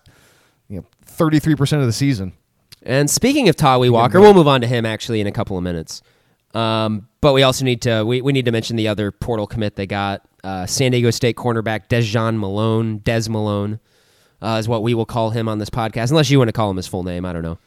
you 0.69 0.79
know, 0.79 0.87
33 1.05 1.55
percent 1.55 1.81
of 1.81 1.87
the 1.87 1.93
season. 1.93 2.33
And 2.83 3.11
speaking 3.11 3.49
of 3.49 3.57
Tawee 3.57 3.91
Walker, 3.91 4.21
we'll 4.21 4.35
move 4.35 4.49
on 4.49 4.61
to 4.61 4.67
him 4.67 4.87
actually 4.87 5.21
in 5.21 5.27
a 5.27 5.33
couple 5.33 5.57
of 5.57 5.65
minutes. 5.65 6.03
Um, 6.55 7.09
but 7.21 7.33
we 7.33 7.43
also 7.43 7.65
need 7.65 7.83
to 7.83 8.05
we, 8.05 8.23
we 8.23 8.33
need 8.33 8.45
to 8.45 8.53
mention 8.53 8.77
the 8.77 8.89
other 8.89 9.11
portal 9.11 9.47
commit 9.47 9.77
they 9.77 9.87
got. 9.87 10.27
Uh, 10.45 10.67
San 10.67 10.93
Diego 10.93 11.11
State 11.11 11.37
cornerback 11.37 11.89
Dejan 11.89 12.39
Malone, 12.39 12.99
Des 12.99 13.29
Malone, 13.29 13.81
uh, 14.41 14.57
is 14.59 14.69
what 14.69 14.83
we 14.83 14.95
will 14.95 15.07
call 15.07 15.31
him 15.31 15.49
on 15.49 15.59
this 15.59 15.71
podcast, 15.71 16.11
unless 16.11 16.31
you 16.31 16.39
want 16.39 16.49
to 16.49 16.53
call 16.53 16.71
him 16.71 16.77
his 16.77 16.87
full 16.87 17.03
name. 17.03 17.25
I 17.25 17.33
don't 17.33 17.43
know. 17.43 17.59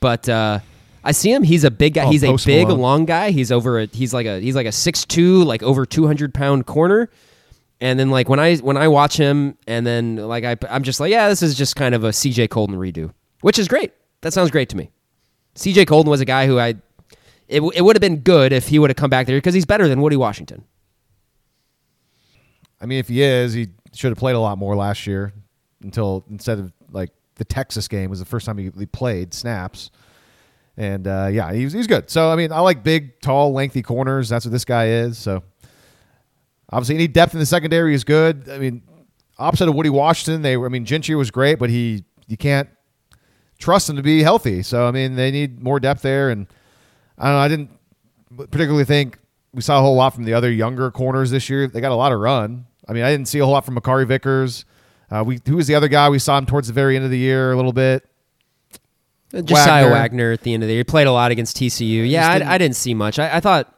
But 0.00 0.28
uh, 0.28 0.60
I 1.02 1.12
see 1.12 1.32
him. 1.32 1.42
He's 1.42 1.64
a 1.64 1.70
big 1.70 1.94
guy. 1.94 2.04
Oh, 2.04 2.10
he's 2.10 2.22
a 2.22 2.36
big, 2.44 2.66
Malone. 2.66 2.80
long 2.80 3.04
guy. 3.06 3.30
He's 3.30 3.50
over. 3.50 3.80
A, 3.80 3.86
he's 3.86 4.12
like 4.12 4.26
a 4.26 4.40
he's 4.40 4.54
like 4.56 4.66
a 4.66 4.72
six 4.72 5.04
two, 5.04 5.44
like 5.44 5.62
over 5.62 5.86
two 5.86 6.06
hundred 6.06 6.34
pound 6.34 6.66
corner. 6.66 7.10
And 7.80 7.98
then 7.98 8.10
like 8.10 8.28
when 8.28 8.40
I 8.40 8.56
when 8.56 8.76
I 8.76 8.88
watch 8.88 9.16
him, 9.16 9.56
and 9.66 9.86
then 9.86 10.16
like 10.16 10.44
I 10.44 10.56
I'm 10.68 10.82
just 10.82 11.00
like, 11.00 11.10
yeah, 11.10 11.28
this 11.28 11.42
is 11.42 11.56
just 11.56 11.76
kind 11.76 11.94
of 11.94 12.04
a 12.04 12.08
CJ 12.10 12.50
Coldon 12.50 12.76
redo, 12.76 13.12
which 13.40 13.58
is 13.58 13.68
great. 13.68 13.92
That 14.22 14.32
sounds 14.32 14.50
great 14.50 14.68
to 14.70 14.76
me. 14.76 14.90
CJ 15.54 15.86
Coldon 15.86 16.10
was 16.10 16.20
a 16.20 16.24
guy 16.24 16.46
who 16.46 16.58
I 16.58 16.74
it, 17.48 17.62
it 17.62 17.82
would 17.82 17.96
have 17.96 18.00
been 18.00 18.18
good 18.18 18.52
if 18.52 18.68
he 18.68 18.78
would 18.78 18.90
have 18.90 18.96
come 18.96 19.10
back 19.10 19.26
there 19.26 19.36
because 19.38 19.54
he's 19.54 19.66
better 19.66 19.88
than 19.88 20.00
Woodi 20.00 20.16
Washington. 20.16 20.64
I 22.80 22.86
mean, 22.86 22.98
if 22.98 23.08
he 23.08 23.22
is, 23.22 23.54
he 23.54 23.68
should 23.94 24.10
have 24.10 24.18
played 24.18 24.34
a 24.34 24.40
lot 24.40 24.58
more 24.58 24.76
last 24.76 25.06
year 25.06 25.32
until 25.86 26.24
instead 26.30 26.58
of 26.58 26.72
like 26.90 27.10
the 27.36 27.44
Texas 27.44 27.88
game 27.88 28.10
was 28.10 28.18
the 28.18 28.24
first 28.24 28.44
time 28.44 28.58
he, 28.58 28.70
played 28.86 29.32
snaps. 29.32 29.90
And 30.76 31.06
uh, 31.06 31.28
yeah, 31.32 31.52
he's, 31.52 31.72
he's 31.72 31.86
good. 31.86 32.10
So, 32.10 32.30
I 32.30 32.36
mean, 32.36 32.52
I 32.52 32.60
like 32.60 32.82
big, 32.82 33.20
tall, 33.20 33.52
lengthy 33.52 33.80
corners. 33.80 34.28
That's 34.28 34.44
what 34.44 34.52
this 34.52 34.64
guy 34.64 34.88
is. 34.88 35.16
So, 35.16 35.42
obviously, 36.70 36.96
any 36.96 37.08
depth 37.08 37.32
in 37.32 37.40
the 37.40 37.46
secondary 37.46 37.94
is 37.94 38.04
good. 38.04 38.48
I 38.50 38.58
mean, 38.58 38.82
opposite 39.38 39.68
of 39.68 39.74
Woodi 39.74 39.88
Washington, 39.90 40.42
they 40.42 40.56
were, 40.56 40.66
I 40.66 40.68
mean, 40.68 40.84
Gentry 40.84 41.14
was 41.14 41.30
great, 41.30 41.58
but 41.58 41.70
he, 41.70 42.04
you 42.26 42.36
can't 42.36 42.68
trust 43.58 43.88
him 43.88 43.96
to 43.96 44.02
be 44.02 44.22
healthy. 44.22 44.62
So, 44.62 44.86
I 44.86 44.90
mean, 44.90 45.16
they 45.16 45.30
need 45.30 45.62
more 45.62 45.80
depth 45.80 46.02
there. 46.02 46.28
And 46.28 46.46
I 47.16 47.26
don't 47.26 47.34
know, 47.34 47.38
I 47.38 47.48
didn't 47.48 48.50
particularly 48.50 48.84
think 48.84 49.18
we 49.54 49.62
saw 49.62 49.78
a 49.78 49.80
whole 49.80 49.94
lot 49.94 50.14
from 50.14 50.24
the 50.24 50.34
other 50.34 50.50
younger 50.50 50.90
corners 50.90 51.30
this 51.30 51.48
year. 51.48 51.66
They 51.66 51.80
got 51.80 51.92
a 51.92 51.96
lot 51.96 52.12
of 52.12 52.20
run. 52.20 52.66
I 52.86 52.92
mean, 52.92 53.02
I 53.02 53.10
didn't 53.10 53.28
see 53.28 53.38
a 53.38 53.44
whole 53.44 53.54
lot 53.54 53.64
from 53.64 53.76
Makari 53.76 54.06
Vickers. 54.06 54.66
Uh, 55.10 55.22
we 55.26 55.40
who 55.46 55.56
was 55.56 55.66
the 55.66 55.74
other 55.74 55.88
guy 55.88 56.08
we 56.08 56.18
saw 56.18 56.36
him 56.38 56.46
towards 56.46 56.66
the 56.66 56.72
very 56.74 56.96
end 56.96 57.04
of 57.04 57.10
the 57.10 57.18
year 57.18 57.52
a 57.52 57.56
little 57.56 57.72
bit. 57.72 58.04
Josiah 59.32 59.84
Wagner. 59.84 59.90
Wagner. 59.90 60.32
at 60.32 60.42
the 60.42 60.54
end 60.54 60.62
of 60.62 60.68
the 60.68 60.74
year 60.74 60.80
he 60.80 60.84
played 60.84 61.06
a 61.06 61.12
lot 61.12 61.30
against 61.30 61.56
TCU. 61.56 62.08
Yeah, 62.08 62.30
I, 62.30 62.38
didn't- 62.38 62.50
I 62.50 62.58
didn't 62.58 62.76
see 62.76 62.94
much. 62.94 63.18
I, 63.18 63.36
I 63.36 63.40
thought 63.40 63.72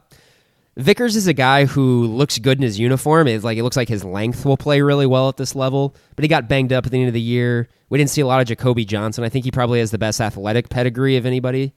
Vickers 0.76 1.16
is 1.16 1.26
a 1.26 1.32
guy 1.32 1.64
who 1.64 2.06
looks 2.06 2.38
good 2.38 2.58
in 2.58 2.62
his 2.62 2.78
uniform. 2.78 3.26
It's 3.26 3.42
like 3.44 3.58
it 3.58 3.62
looks 3.64 3.76
like 3.76 3.88
his 3.88 4.04
length 4.04 4.44
will 4.44 4.56
play 4.56 4.80
really 4.80 5.06
well 5.06 5.28
at 5.28 5.36
this 5.36 5.54
level. 5.56 5.96
But 6.14 6.22
he 6.24 6.28
got 6.28 6.48
banged 6.48 6.72
up 6.72 6.86
at 6.86 6.92
the 6.92 6.98
end 6.98 7.08
of 7.08 7.14
the 7.14 7.20
year. 7.20 7.68
We 7.88 7.98
didn't 7.98 8.10
see 8.10 8.20
a 8.20 8.26
lot 8.26 8.40
of 8.40 8.46
Jacobe 8.46 8.86
Johnson. 8.86 9.24
I 9.24 9.28
think 9.28 9.44
he 9.44 9.50
probably 9.50 9.80
has 9.80 9.90
the 9.90 9.98
best 9.98 10.20
athletic 10.20 10.68
pedigree 10.68 11.16
of 11.16 11.26
anybody 11.26 11.72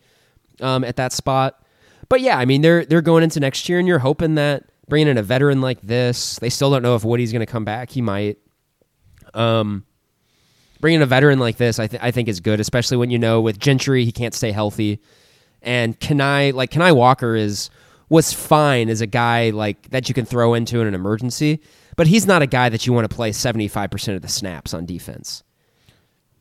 um, 0.60 0.84
at 0.84 0.97
that 0.97 1.14
spot. 1.14 1.64
But 2.10 2.22
yeah, 2.22 2.38
I 2.38 2.45
mean 2.45 2.62
they're 2.62 2.86
they're 2.86 3.02
going 3.02 3.24
into 3.24 3.39
next 3.39 3.68
year, 3.70 3.80
and 3.80 3.88
you're 3.88 3.99
hoping 3.99 4.36
that 4.36 4.66
bringing 4.88 5.08
in 5.08 5.18
a 5.18 5.24
veteran 5.24 5.62
like 5.62 5.82
this, 5.82 6.38
they 6.39 6.49
still 6.49 6.70
don't 6.70 6.84
know 6.84 6.95
if 6.95 7.04
Woodi's 7.04 7.32
going 7.32 7.39
to 7.39 7.45
come 7.52 7.66
back. 7.66 7.89
He 7.89 8.02
might. 8.02 8.38
Um, 9.34 9.86
bringing 10.82 11.01
a 11.01 11.05
veteran 11.05 11.39
like 11.39 11.57
this, 11.57 11.79
I, 11.79 11.88
th- 11.88 12.01
I 12.03 12.11
think 12.11 12.27
is 12.27 12.39
good, 12.39 12.59
especially 12.59 12.97
when 12.97 13.11
you 13.11 13.19
know 13.19 13.39
with 13.39 13.59
Gentry 13.59 14.03
he 14.03 14.11
can't 14.11 14.34
stay 14.34 14.51
healthy, 14.51 14.99
and 15.61 15.97
Kani 15.99 16.53
like 16.53 16.71
Kani 16.71 16.95
Walker 16.95 17.36
is 17.36 17.69
was 18.09 18.34
fine 18.34 18.89
as 18.89 18.99
a 18.99 19.07
guy 19.07 19.51
like 19.51 19.89
that 19.91 20.09
you 20.09 20.13
can 20.13 20.25
throw 20.25 20.53
into 20.53 20.82
in 20.82 20.88
an 20.88 20.93
emergency, 20.93 21.61
but 21.95 22.07
he's 22.07 22.27
not 22.27 22.41
a 22.41 22.47
guy 22.47 22.67
that 22.67 22.86
you 22.86 22.93
want 22.93 23.09
to 23.09 23.15
play 23.15 23.32
seventy 23.32 23.67
five 23.67 23.89
percent 23.89 24.15
of 24.15 24.21
the 24.21 24.27
snaps 24.27 24.73
on 24.73 24.86
defense. 24.86 25.43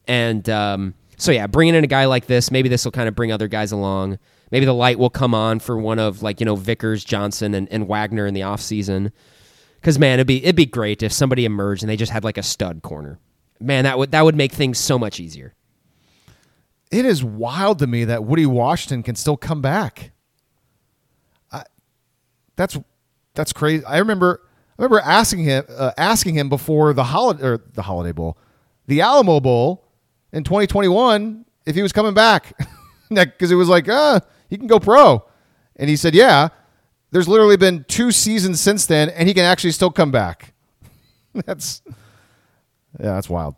And 0.08 0.48
um, 0.48 0.94
so 1.16 1.30
yeah, 1.30 1.46
bringing 1.46 1.74
in 1.74 1.84
a 1.84 1.86
guy 1.88 2.06
like 2.06 2.26
this, 2.26 2.50
maybe 2.50 2.68
this 2.68 2.84
will 2.84 2.92
kind 2.92 3.08
of 3.08 3.14
bring 3.14 3.30
other 3.30 3.46
guys 3.46 3.70
along. 3.70 4.18
Maybe 4.50 4.66
the 4.66 4.74
light 4.74 4.98
will 4.98 5.10
come 5.10 5.34
on 5.34 5.60
for 5.60 5.78
one 5.78 5.98
of 6.00 6.22
like 6.22 6.40
you 6.40 6.46
know 6.46 6.56
Vickers, 6.56 7.04
Johnson, 7.04 7.54
and, 7.54 7.68
and 7.70 7.86
Wagner 7.86 8.26
in 8.26 8.34
the 8.34 8.40
offseason. 8.40 9.12
Because 9.80 9.98
man, 9.98 10.14
it'd 10.14 10.26
be 10.26 10.42
it'd 10.42 10.56
be 10.56 10.66
great 10.66 11.02
if 11.02 11.12
somebody 11.12 11.44
emerged 11.44 11.82
and 11.82 11.90
they 11.90 11.96
just 11.96 12.12
had 12.12 12.24
like 12.24 12.38
a 12.38 12.42
stud 12.42 12.82
corner. 12.82 13.18
Man, 13.58 13.84
that 13.84 13.98
would 13.98 14.12
that 14.12 14.24
would 14.24 14.36
make 14.36 14.52
things 14.52 14.78
so 14.78 14.98
much 14.98 15.20
easier. 15.20 15.54
It 16.90 17.04
is 17.04 17.22
wild 17.22 17.78
to 17.78 17.86
me 17.86 18.04
that 18.04 18.24
Woodi 18.24 18.46
Washington 18.46 19.02
can 19.02 19.14
still 19.14 19.36
come 19.36 19.62
back. 19.62 20.10
I, 21.52 21.62
that's 22.56 22.78
that's 23.34 23.52
crazy. 23.52 23.84
I 23.84 23.98
remember 23.98 24.42
I 24.78 24.82
remember 24.82 25.00
asking 25.00 25.44
him 25.44 25.64
uh, 25.68 25.92
asking 25.96 26.34
him 26.34 26.48
before 26.48 26.92
the 26.92 27.04
holiday 27.04 27.42
or 27.44 27.58
the 27.74 27.82
Holiday 27.82 28.12
Bowl, 28.12 28.38
the 28.86 29.00
Alamo 29.00 29.40
Bowl 29.40 29.86
in 30.32 30.44
2021 30.44 31.44
if 31.66 31.74
he 31.74 31.82
was 31.82 31.92
coming 31.92 32.14
back 32.14 32.52
because 33.08 33.50
it 33.50 33.56
was 33.56 33.68
like, 33.68 33.88
uh, 33.88 34.20
he 34.48 34.56
can 34.56 34.66
go 34.66 34.78
pro, 34.80 35.24
and 35.76 35.88
he 35.88 35.96
said, 35.96 36.14
yeah. 36.14 36.48
There's 37.10 37.28
literally 37.28 37.56
been 37.56 37.84
two 37.88 38.12
seasons 38.12 38.60
since 38.60 38.86
then, 38.86 39.08
and 39.10 39.26
he 39.26 39.34
can 39.34 39.44
actually 39.44 39.72
still 39.72 39.90
come 39.90 40.10
back. 40.10 40.52
that's 41.34 41.82
yeah, 42.98 43.14
that's 43.14 43.28
wild. 43.28 43.56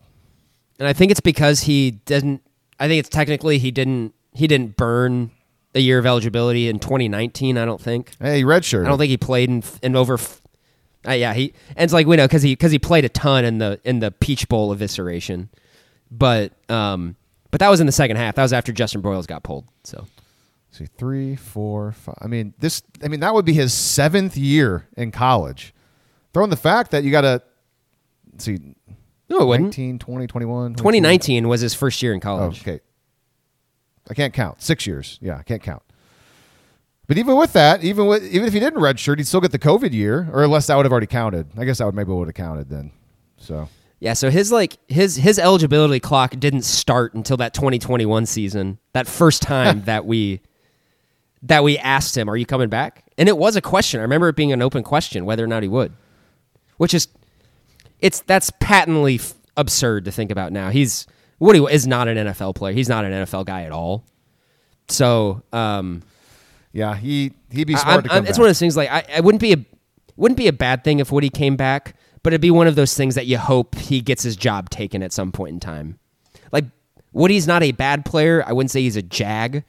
And 0.79 0.89
I 0.89 0.93
think 0.93 1.11
it's 1.11 1.21
because 1.21 1.61
he 1.61 1.93
didn't. 1.93 2.43
I 2.81 2.89
think 2.89 2.99
it's 2.99 3.09
technically 3.09 3.59
he 3.59 3.71
didn't. 3.71 4.15
He 4.35 4.47
didn't 4.47 4.77
burn 4.77 5.31
a 5.75 5.81
year 5.81 5.99
of 5.99 6.07
eligibility 6.07 6.69
in 6.69 6.79
2019. 6.79 7.59
I 7.59 7.65
don't 7.65 7.81
think. 7.81 8.13
Hey, 8.21 8.43
redshirt. 8.43 8.85
I 8.85 8.89
don't 8.89 8.99
think 8.99 9.11
he 9.11 9.17
played 9.17 9.49
in 9.49 9.63
in 9.83 9.97
over. 9.97 10.19
Uh, 11.07 11.13
yeah, 11.13 11.35
he 11.35 11.53
and 11.69 11.85
it's 11.85 11.93
like 11.93 12.07
we 12.07 12.17
know 12.17 12.27
because 12.27 12.43
he 12.43 12.53
because 12.53 12.73
he 12.73 12.79
played 12.79 13.05
a 13.05 13.09
ton 13.09 13.45
in 13.45 13.59
the 13.59 13.81
in 13.85 14.01
the 14.01 14.11
Peach 14.11 14.49
Bowl 14.49 14.75
evisceration, 14.75 15.49
but 16.11 16.53
um, 16.71 17.17
but 17.51 17.61
that 17.61 17.69
was 17.69 17.81
in 17.81 17.87
the 17.87 17.93
second 17.93 18.17
half. 18.17 18.35
That 18.37 18.43
was 18.43 18.53
after 18.53 18.73
Justin 18.73 19.03
Broiles 19.03 19.27
got 19.27 19.43
pulled. 19.43 19.67
So 19.85 20.07
see 20.73 20.87
three, 20.99 21.37
four, 21.37 21.93
five. 21.93 22.17
I 22.21 22.27
mean 22.27 22.55
this. 22.59 22.83
I 23.05 23.09
mean 23.09 23.21
that 23.21 23.33
would 23.33 23.45
be 23.45 23.53
his 23.53 23.73
seventh 23.73 24.37
year 24.37 24.89
in 24.97 25.11
college. 25.13 25.73
Throwing 26.35 26.51
the 26.51 26.57
fact 26.57 26.91
that 26.91 27.05
you 27.05 27.11
got 27.11 27.21
to 27.23 27.43
see. 28.39 28.75
No, 29.29 29.41
it 29.43 29.45
wasn't. 29.47 29.65
19, 29.67 29.99
20, 29.99 30.27
21. 30.27 30.75
2019 30.75 31.49
was 31.49 31.61
his 31.63 31.73
first 31.75 32.03
year 32.03 32.13
in 32.13 32.19
Oh, 32.19 32.21
college. 32.21 32.61
okay. 32.63 32.81
I 34.11 34.15
can't 34.15 34.35
count. 34.35 34.61
Six 34.61 34.87
years. 34.87 35.19
Yeah, 35.23 35.37
I 35.39 35.43
can't 35.43 35.63
count. 35.63 35.83
But 37.07 37.19
even 37.19 37.37
with 37.37 37.53
that, 37.55 37.83
even 37.85 38.07
with 38.07 38.25
even 38.25 38.47
if 38.47 38.53
he 38.53 38.61
didn't 38.61 38.81
redshirt, 38.81 39.19
he'd 39.19 39.27
still 39.27 39.41
get 39.41 39.53
the 39.53 39.59
COVID 39.59 39.93
year, 39.93 40.29
or 40.33 40.43
unless 40.45 40.67
that 40.67 40.77
would 40.77 40.85
have 40.87 40.93
already 40.93 41.07
counted. 41.07 41.47
I 41.57 41.65
guess 41.65 41.79
that 41.79 41.85
would 41.87 41.95
maybe 41.95 42.11
would 42.13 42.29
have 42.29 42.35
counted 42.35 42.69
then. 42.71 42.93
So 43.37 43.69
Yeah, 44.01 44.15
so 44.15 44.31
his 44.31 44.51
like 44.53 44.79
his 44.89 45.17
his 45.17 45.39
eligibility 45.39 46.01
clock 46.01 46.35
didn't 46.39 46.63
start 46.63 47.15
until 47.15 47.37
that 47.39 47.55
2021 47.55 48.27
season. 48.27 48.79
That 48.93 49.07
first 49.07 49.43
time 49.43 49.83
that 49.85 50.07
we 50.07 50.41
that 51.43 51.65
we 51.65 51.79
asked 51.79 52.17
him, 52.17 52.29
"Are 52.31 52.37
you 52.37 52.47
coming 52.47 52.69
back?" 52.69 53.05
And 53.19 53.29
it 53.29 53.37
was 53.37 53.57
a 53.57 53.61
question. 53.61 54.01
I 54.01 54.03
remember 54.03 54.29
it 54.29 54.37
being 54.37 54.53
an 54.53 54.63
open 54.63 54.83
question 54.83 55.25
whether 55.25 55.43
or 55.45 55.47
not 55.49 55.63
he 55.63 55.69
would. 55.69 55.93
Which 56.77 56.95
is 56.95 57.09
it's 58.01 58.21
that's 58.21 58.51
patently 58.61 59.17
f- 59.17 59.35
absurd 59.57 60.05
to 60.07 60.13
think 60.13 60.31
about 60.31 60.53
now. 60.53 60.71
He's 60.71 61.07
Woodi 61.41 61.65
is 61.71 61.87
not 61.87 62.09
an 62.09 62.17
NFL 62.17 62.55
player. 62.55 62.73
He's 62.75 62.89
not 62.89 63.05
an 63.05 63.13
NFL 63.13 63.45
guy 63.47 63.63
at 63.65 63.73
all. 63.73 64.05
So, 64.89 65.43
um 65.53 66.03
yeah, 66.73 66.97
he 66.97 67.33
he'd 67.51 67.67
be 67.67 67.77
smart 67.77 67.89
I'm- 67.95 68.03
to 68.03 68.09
come 68.09 68.15
I'm- 68.17 68.25
it's 68.27 68.33
back. 68.33 68.39
one 68.39 68.47
of 68.47 68.49
those 68.51 68.59
things 68.59 68.77
like 68.77 68.91
I, 68.91 69.05
I 69.17 69.21
wouldn't 69.21 69.41
be 69.41 69.53
a 69.53 69.65
wouldn't 70.17 70.37
be 70.39 70.49
a 70.49 70.53
bad 70.53 70.85
thing 70.85 71.01
if 71.01 71.11
Woodi 71.11 71.31
came 71.33 71.57
back, 71.57 71.95
but 72.23 72.33
it'd 72.33 72.41
be 72.41 72.51
one 72.51 72.67
of 72.67 72.75
those 72.75 72.95
things 72.95 73.15
that 73.15 73.27
you 73.27 73.39
hope 73.39 73.75
he 73.77 74.01
gets 74.01 74.23
his 74.23 74.37
job 74.37 74.71
taken 74.71 75.03
at 75.03 75.13
some 75.13 75.33
point 75.33 75.55
in 75.55 75.61
time. 75.61 75.99
Like 76.53 76.65
Woodi's 77.15 77.47
not 77.47 77.63
a 77.63 77.73
bad 77.73 78.05
player. 78.05 78.43
I 78.47 78.53
wouldn't 78.53 78.71
say 78.71 78.81
he's 78.83 78.97
a 78.97 79.03
jag 79.03 79.65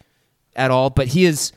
at 0.56 0.70
all, 0.72 0.90
but 0.90 1.08
he 1.08 1.26
is 1.26 1.52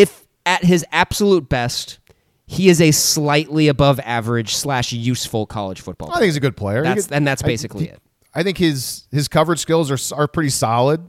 if 0.00 0.26
at 0.46 0.64
his 0.64 0.84
absolute 0.92 1.48
best, 1.48 1.98
he 2.46 2.68
is 2.68 2.80
a 2.80 2.90
slightly 2.90 3.68
above 3.68 4.00
average 4.00 4.54
slash 4.54 4.92
useful 4.92 5.46
college 5.46 5.80
football. 5.80 6.08
Player. 6.08 6.16
I 6.16 6.20
think 6.20 6.28
he's 6.28 6.36
a 6.36 6.40
good 6.40 6.56
player. 6.56 6.82
That's- 6.82 7.06
could- 7.06 7.14
and 7.14 7.26
that's 7.26 7.42
I- 7.42 7.46
basically 7.46 7.84
he- 7.84 7.90
it. 7.90 8.00
I 8.32 8.44
think 8.44 8.58
his 8.58 9.08
his 9.10 9.26
coverage 9.26 9.58
skills 9.58 9.90
are 9.90 10.16
are 10.16 10.28
pretty 10.28 10.50
solid, 10.50 11.00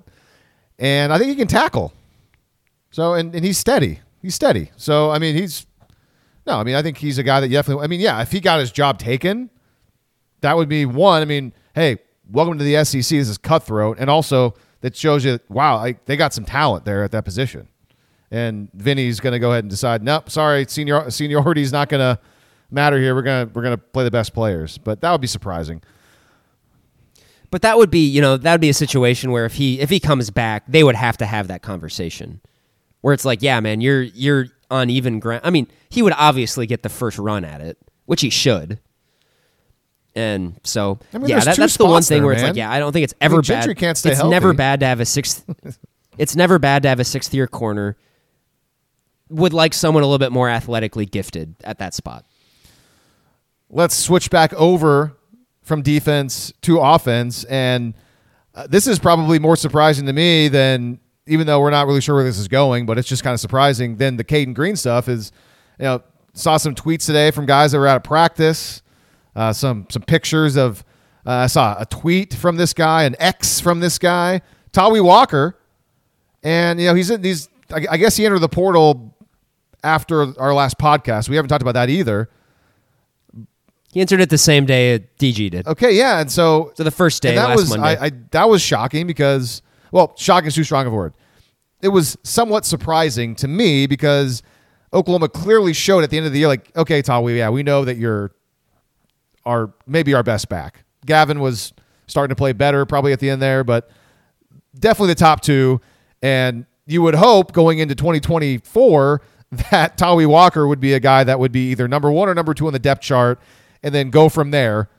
and 0.79 1.13
I 1.13 1.17
think 1.19 1.29
he 1.29 1.35
can 1.35 1.47
tackle. 1.47 1.93
So 2.89 3.13
and, 3.13 3.33
and 3.35 3.45
he's 3.45 3.57
steady. 3.59 3.99
He's 4.21 4.33
steady. 4.35 4.71
So 4.75 5.11
I 5.11 5.19
mean 5.19 5.35
he's 5.35 5.67
no. 6.47 6.57
I 6.57 6.63
mean 6.63 6.73
I 6.75 6.81
think 6.81 6.97
he's 6.97 7.17
a 7.19 7.23
guy 7.23 7.39
that 7.39 7.47
you 7.47 7.53
definitely. 7.53 7.83
I 7.83 7.87
mean 7.87 7.99
yeah, 7.99 8.21
if 8.21 8.31
he 8.31 8.39
got 8.39 8.59
his 8.59 8.71
job 8.71 8.97
taken, 8.97 9.49
that 10.41 10.57
would 10.57 10.67
be 10.67 10.85
one. 10.85 11.21
I 11.21 11.25
mean 11.25 11.53
hey, 11.75 11.97
welcome 12.29 12.57
to 12.57 12.63
the 12.63 12.83
SEC. 12.83 13.17
This 13.19 13.29
is 13.29 13.37
cutthroat, 13.37 13.97
and 13.99 14.09
also 14.09 14.55
that 14.81 14.95
shows 14.95 15.23
you 15.23 15.39
wow, 15.47 15.77
like 15.77 16.05
they 16.05 16.17
got 16.17 16.33
some 16.33 16.43
talent 16.45 16.85
there 16.85 17.03
at 17.03 17.11
that 17.11 17.23
position. 17.23 17.67
And 18.31 18.69
Vinny's 18.73 19.19
going 19.19 19.33
to 19.33 19.39
go 19.39 19.51
ahead 19.51 19.65
and 19.65 19.69
decide, 19.69 20.03
nope, 20.03 20.29
sorry, 20.29 20.65
senior 20.67 21.09
seniority 21.11 21.61
is 21.61 21.73
not 21.73 21.89
going 21.89 21.99
to 21.99 22.21
matter 22.71 22.97
here. 22.97 23.13
We're 23.13 23.21
gonna 23.21 23.49
we're 23.53 23.63
gonna 23.63 23.77
play 23.77 24.03
the 24.03 24.11
best 24.11 24.33
players, 24.33 24.77
but 24.77 25.01
that 25.01 25.11
would 25.11 25.21
be 25.21 25.27
surprising. 25.27 25.81
But 27.51 27.63
that 27.63 27.77
would 27.77 27.91
be, 27.91 28.07
you 28.07 28.21
know, 28.21 28.37
that 28.37 28.51
would 28.53 28.61
be 28.61 28.69
a 28.69 28.73
situation 28.73 29.31
where 29.31 29.45
if 29.45 29.53
he 29.53 29.79
if 29.79 29.89
he 29.89 29.99
comes 29.99 30.29
back, 30.29 30.63
they 30.67 30.83
would 30.83 30.95
have 30.95 31.17
to 31.17 31.25
have 31.25 31.49
that 31.49 31.61
conversation. 31.61 32.39
Where 33.01 33.13
it's 33.13 33.25
like, 33.25 33.41
yeah, 33.41 33.59
man, 33.59 33.81
you're 33.81 34.01
you're 34.03 34.47
on 34.69 34.89
even 34.89 35.19
ground. 35.19 35.41
I 35.43 35.49
mean, 35.49 35.67
he 35.89 36.01
would 36.01 36.13
obviously 36.15 36.65
get 36.65 36.83
the 36.83 36.89
first 36.89 37.17
run 37.17 37.43
at 37.43 37.61
it, 37.61 37.77
which 38.05 38.21
he 38.21 38.29
should. 38.29 38.79
And 40.13 40.59
so, 40.63 40.99
I 41.13 41.19
mean, 41.19 41.29
yeah, 41.29 41.39
that, 41.39 41.55
that's 41.55 41.77
the 41.77 41.85
one 41.85 42.03
thing 42.03 42.19
there, 42.19 42.25
where 42.25 42.33
it's 42.33 42.43
like, 42.43 42.55
yeah, 42.55 42.69
I 42.69 42.79
don't 42.79 42.91
think 42.91 43.05
it's 43.05 43.13
I 43.21 43.25
ever 43.25 43.35
mean, 43.35 43.41
bad. 43.41 43.47
Gentry 43.47 43.75
can't 43.75 43.97
stay 43.97 44.11
it's 44.11 44.23
never 44.23 44.53
bad 44.53 44.81
to 44.81 44.85
have 44.85 44.99
a 44.99 45.05
sixth. 45.05 45.45
it's 46.17 46.35
never 46.35 46.59
bad 46.59 46.83
to 46.83 46.89
have 46.89 46.99
a 46.99 47.05
sixth 47.05 47.33
year 47.33 47.47
corner. 47.47 47.97
Would 49.31 49.53
like 49.53 49.73
someone 49.73 50.03
a 50.03 50.05
little 50.05 50.19
bit 50.19 50.31
more 50.31 50.49
athletically 50.49 51.05
gifted 51.05 51.55
at 51.63 51.79
that 51.79 51.93
spot. 51.93 52.25
let's 53.69 53.95
switch 53.95 54.29
back 54.29 54.53
over 54.53 55.15
from 55.61 55.81
defense 55.81 56.51
to 56.61 56.79
offense. 56.79 57.43
And 57.45 57.93
uh, 58.53 58.67
this 58.67 58.87
is 58.87 58.99
probably 58.99 59.39
more 59.39 59.55
surprising 59.55 60.05
to 60.07 60.13
me 60.13 60.49
than, 60.49 60.99
even 61.27 61.47
though 61.47 61.61
we're 61.61 61.69
not 61.71 61.87
really 61.87 62.01
sure 62.01 62.15
where 62.15 62.23
this 62.23 62.37
is 62.37 62.47
going, 62.47 62.85
but 62.85 62.97
it's 62.97 63.07
just 63.07 63.23
kind 63.23 63.33
of 63.33 63.39
surprising. 63.39 63.95
Than 63.95 64.17
the 64.17 64.23
Cayden 64.23 64.53
Green 64.53 64.75
stuff 64.75 65.07
is, 65.07 65.31
you 65.79 65.85
know, 65.85 66.03
saw 66.33 66.57
some 66.57 66.75
tweets 66.75 67.05
today 67.05 67.31
from 67.31 67.45
guys 67.45 67.71
that 67.71 67.79
were 67.79 67.87
out 67.87 67.97
of 67.97 68.03
practice, 68.03 68.81
uh, 69.35 69.53
some 69.53 69.87
some 69.89 70.01
pictures 70.01 70.57
of. 70.57 70.83
Uh, 71.23 71.31
I 71.31 71.47
saw 71.47 71.75
a 71.79 71.85
tweet 71.85 72.33
from 72.33 72.57
this 72.57 72.73
guy, 72.73 73.03
an 73.03 73.15
X 73.19 73.59
from 73.59 73.79
this 73.79 73.99
guy, 73.99 74.41
Tawee 74.73 75.03
Walker, 75.03 75.55
and 76.41 76.79
you 76.81 76.87
know 76.87 76.95
he's 76.95 77.11
in 77.11 77.21
these. 77.21 77.47
I, 77.71 77.85
I 77.91 77.97
guess 77.97 78.17
he 78.17 78.25
entered 78.25 78.39
the 78.39 78.49
portal 78.49 79.10
after 79.83 80.39
our 80.39 80.53
last 80.53 80.77
podcast. 80.77 81.29
We 81.29 81.35
haven't 81.35 81.49
talked 81.49 81.61
about 81.61 81.73
that 81.73 81.89
either. 81.89 82.29
He 83.91 83.99
entered 83.99 84.21
it 84.21 84.29
the 84.29 84.37
same 84.37 84.65
day 84.65 84.99
DG 85.19 85.51
did. 85.51 85.67
Okay, 85.67 85.97
yeah, 85.97 86.19
and 86.21 86.31
so 86.31 86.71
So 86.75 86.83
the 86.83 86.91
first 86.91 87.21
day, 87.21 87.35
that 87.35 87.49
last 87.49 87.57
was 87.57 87.69
Monday. 87.69 87.97
I, 87.97 88.05
I 88.05 88.11
that 88.31 88.49
was 88.49 88.61
shocking 88.61 89.05
because 89.05 89.61
well, 89.91 90.13
shocking 90.17 90.47
is 90.47 90.55
too 90.55 90.63
strong 90.63 90.87
of 90.87 90.93
a 90.93 90.95
word. 90.95 91.13
It 91.81 91.89
was 91.89 92.17
somewhat 92.23 92.65
surprising 92.65 93.35
to 93.35 93.47
me 93.47 93.87
because 93.87 94.43
Oklahoma 94.93 95.29
clearly 95.29 95.73
showed 95.73 96.03
at 96.03 96.09
the 96.09 96.17
end 96.17 96.25
of 96.25 96.31
the 96.31 96.39
year, 96.39 96.47
like, 96.47 96.75
okay, 96.77 97.01
Tawee, 97.01 97.37
yeah, 97.37 97.49
we 97.49 97.63
know 97.63 97.85
that 97.85 97.97
you're 97.97 98.31
our 99.45 99.73
maybe 99.85 100.13
our 100.13 100.23
best 100.23 100.47
back. 100.47 100.83
Gavin 101.05 101.39
was 101.39 101.73
starting 102.07 102.29
to 102.29 102.35
play 102.35 102.53
better 102.53 102.85
probably 102.85 103.11
at 103.11 103.19
the 103.19 103.29
end 103.29 103.41
there, 103.41 103.63
but 103.63 103.89
definitely 104.77 105.09
the 105.09 105.19
top 105.19 105.41
two. 105.41 105.81
And 106.21 106.65
you 106.85 107.01
would 107.01 107.15
hope 107.15 107.51
going 107.51 107.79
into 107.79 107.95
2024 107.95 109.21
that 109.71 109.97
Tawee 109.97 110.27
Walker 110.27 110.67
would 110.67 110.79
be 110.79 110.93
a 110.93 110.99
guy 110.99 111.23
that 111.23 111.39
would 111.39 111.51
be 111.51 111.71
either 111.71 111.87
number 111.87 112.11
one 112.11 112.29
or 112.29 112.33
number 112.33 112.53
two 112.53 112.67
on 112.67 112.73
the 112.73 112.79
depth 112.79 113.01
chart, 113.01 113.39
and 113.83 113.93
then 113.93 114.09
go 114.09 114.29
from 114.29 114.51
there 114.51 114.89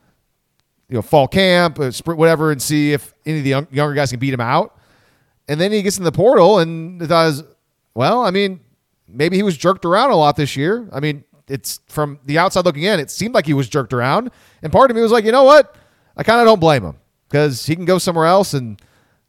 you 0.92 0.98
know, 0.98 1.02
fall 1.02 1.26
camp, 1.26 1.78
uh, 1.78 1.90
sprint, 1.90 2.18
whatever, 2.18 2.52
and 2.52 2.60
see 2.60 2.92
if 2.92 3.14
any 3.24 3.38
of 3.38 3.44
the 3.44 3.50
young, 3.50 3.66
younger 3.70 3.94
guys 3.94 4.10
can 4.10 4.20
beat 4.20 4.34
him 4.34 4.42
out. 4.42 4.76
And 5.48 5.58
then 5.58 5.72
he 5.72 5.80
gets 5.80 5.96
in 5.96 6.04
the 6.04 6.12
portal, 6.12 6.58
and 6.58 7.08
does 7.08 7.42
well. 7.94 8.20
I 8.20 8.30
mean, 8.30 8.60
maybe 9.08 9.36
he 9.36 9.42
was 9.42 9.56
jerked 9.56 9.86
around 9.86 10.10
a 10.10 10.16
lot 10.16 10.36
this 10.36 10.54
year. 10.54 10.86
I 10.92 11.00
mean, 11.00 11.24
it's 11.48 11.80
from 11.86 12.20
the 12.26 12.36
outside 12.36 12.66
looking 12.66 12.82
in, 12.82 13.00
it 13.00 13.10
seemed 13.10 13.34
like 13.34 13.46
he 13.46 13.54
was 13.54 13.70
jerked 13.70 13.94
around. 13.94 14.30
And 14.62 14.70
part 14.70 14.90
of 14.90 14.96
me 14.96 15.02
was 15.02 15.12
like, 15.12 15.24
you 15.24 15.32
know 15.32 15.44
what? 15.44 15.74
I 16.14 16.22
kind 16.24 16.40
of 16.40 16.46
don't 16.46 16.60
blame 16.60 16.84
him 16.84 16.96
because 17.28 17.64
he 17.64 17.74
can 17.74 17.86
go 17.86 17.96
somewhere 17.96 18.26
else 18.26 18.52
and 18.52 18.80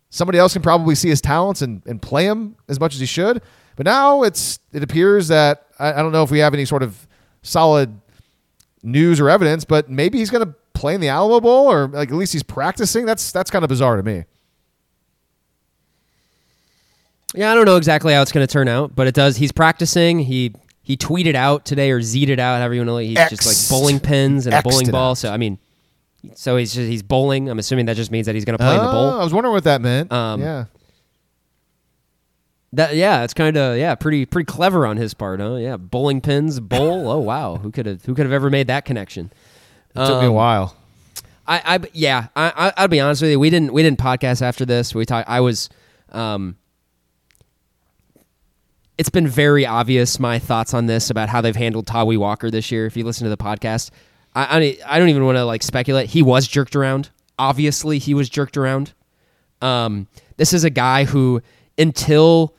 somebody 0.10 0.38
else 0.38 0.52
can 0.52 0.62
probably 0.62 0.96
see 0.96 1.08
his 1.08 1.22
talents 1.22 1.62
and, 1.62 1.82
and 1.86 2.02
play 2.02 2.26
him 2.26 2.58
as 2.68 2.78
much 2.78 2.94
as 2.94 3.00
he 3.00 3.06
should. 3.06 3.42
But 3.76 3.86
now 3.86 4.24
it's 4.24 4.60
it 4.72 4.84
appears 4.84 5.28
that 5.30 5.68
I, 5.80 5.94
I 5.94 5.98
don't 5.98 6.12
know 6.12 6.24
if 6.24 6.32
we 6.32 6.40
have 6.40 6.54
any 6.54 6.66
sort 6.66 6.84
of 6.84 7.08
solid 7.42 8.00
news 8.84 9.20
or 9.20 9.30
evidence, 9.30 9.66
but 9.66 9.90
maybe 9.90 10.20
he's 10.20 10.30
going 10.30 10.46
to 10.46 10.54
play 10.74 10.96
in 10.96 11.02
the 11.02 11.08
Alamo 11.08 11.40
Bowl 11.40 11.72
or 11.72 11.88
like 11.88 12.10
at 12.10 12.16
least 12.16 12.34
he's 12.34 12.44
practicing. 12.44 13.06
That's 13.06 13.32
that's 13.32 13.50
kind 13.50 13.64
of 13.64 13.70
bizarre 13.70 13.98
to 13.98 14.04
me. 14.04 14.26
Yeah, 17.36 17.52
I 17.52 17.56
don't 17.56 17.66
know 17.66 17.78
exactly 17.78 18.14
how 18.14 18.22
it's 18.22 18.32
going 18.32 18.46
to 18.46 18.52
turn 18.52 18.68
out, 18.68 18.96
but 18.96 19.08
it 19.08 19.16
does. 19.16 19.38
He's 19.38 19.52
practicing. 19.52 20.20
He 20.20 20.54
he 20.84 20.98
tweeted 20.98 21.36
out 21.36 21.66
today 21.66 21.92
or 21.92 22.02
z'd 22.02 22.40
out, 22.40 22.60
however 22.60 22.76
you 22.76 22.86
want 22.86 22.90
to. 22.90 23.08
He's 23.08 23.18
X. 23.18 23.30
just 23.32 23.46
like 23.46 23.70
bowling 23.70 24.00
pins 24.00 24.46
and 24.46 24.54
a 24.54 24.58
X'd 24.58 24.70
bowling 24.70 24.92
ball. 24.92 25.12
out. 25.12 25.18
So 25.18 25.32
I 25.32 25.38
mean, 25.38 25.58
so 26.36 26.58
he's 26.58 26.74
just, 26.74 26.88
he's 26.88 27.02
bowling. 27.02 27.50
I'm 27.50 27.58
assuming 27.60 27.88
that 27.88 27.96
just 27.96 28.12
means 28.12 28.28
that 28.28 28.36
he's 28.36 28.46
going 28.46 28.58
to 28.58 28.64
play 28.64 28.76
in 28.76 28.84
the 28.84 28.92
bowl. 28.92 29.12
Oh, 29.12 29.20
I 29.20 29.24
was 29.24 29.34
wondering 29.34 29.54
what 29.54 29.64
that 29.64 29.82
meant. 29.82 30.12
Um, 30.12 30.42
yeah. 30.42 30.66
That 32.74 32.96
yeah, 32.96 33.24
it's 33.24 33.34
kind 33.36 33.56
of 33.56 33.78
yeah, 33.78 33.94
pretty 33.96 34.26
pretty 34.26 34.46
clever 34.46 34.86
on 34.88 34.98
his 34.98 35.14
part, 35.14 35.40
huh? 35.40 35.56
Yeah, 35.56 35.78
bowling 35.78 36.22
pins, 36.22 36.60
bowl. 36.60 37.08
oh 37.08 37.20
wow, 37.20 37.58
who 37.58 37.70
could 37.72 37.86
have 37.86 38.04
who 38.04 38.16
could 38.16 38.26
have 38.26 38.34
ever 38.34 38.50
made 38.50 38.66
that 38.68 38.84
connection? 38.84 39.32
It 39.96 40.00
took 40.06 40.20
me 40.20 40.26
a 40.26 40.30
Um, 40.30 40.34
while. 40.36 40.76
I, 41.46 41.62
I 41.76 41.80
yeah, 41.94 42.28
I, 42.36 42.52
I 42.56 42.74
I'll 42.78 42.88
be 42.88 43.00
honest 43.00 43.22
with 43.22 43.30
you. 43.30 43.40
We 43.40 43.50
didn't 43.52 43.74
we 43.74 43.84
didn't 43.84 44.00
podcast 44.00 44.42
after 44.42 44.66
this. 44.66 44.96
We 44.96 45.06
talked. 45.06 45.30
I 45.30 45.42
was, 45.42 45.70
um, 46.14 46.56
it's 48.98 49.10
been 49.10 49.28
very 49.28 49.66
obvious 49.66 50.20
my 50.20 50.40
thoughts 50.40 50.74
on 50.74 50.86
this 50.86 51.10
about 51.10 51.30
how 51.30 51.42
they've 51.42 51.56
handled 51.56 51.86
Tawee 51.86 52.18
Walker 52.18 52.50
this 52.50 52.72
year. 52.72 52.86
If 52.86 52.96
you 52.98 53.04
listen 53.04 53.26
to 53.26 53.30
the 53.30 53.38
podcast, 53.38 53.92
I 54.34 54.78
I, 54.86 54.96
I 54.96 55.00
don't 55.00 55.10
even 55.10 55.26
want 55.26 55.36
to 55.38 55.46
like 55.46 55.64
speculate. 55.64 56.10
He 56.10 56.22
was 56.24 56.48
jerked 56.48 56.76
around. 56.76 57.10
Obviously, 57.38 58.00
he 58.00 58.14
was 58.14 58.30
jerked 58.30 58.58
around. 58.58 58.94
Um, 59.62 60.08
this 60.38 60.54
is 60.54 60.64
a 60.64 60.70
guy 60.72 61.06
who 61.06 61.42
until 61.78 62.56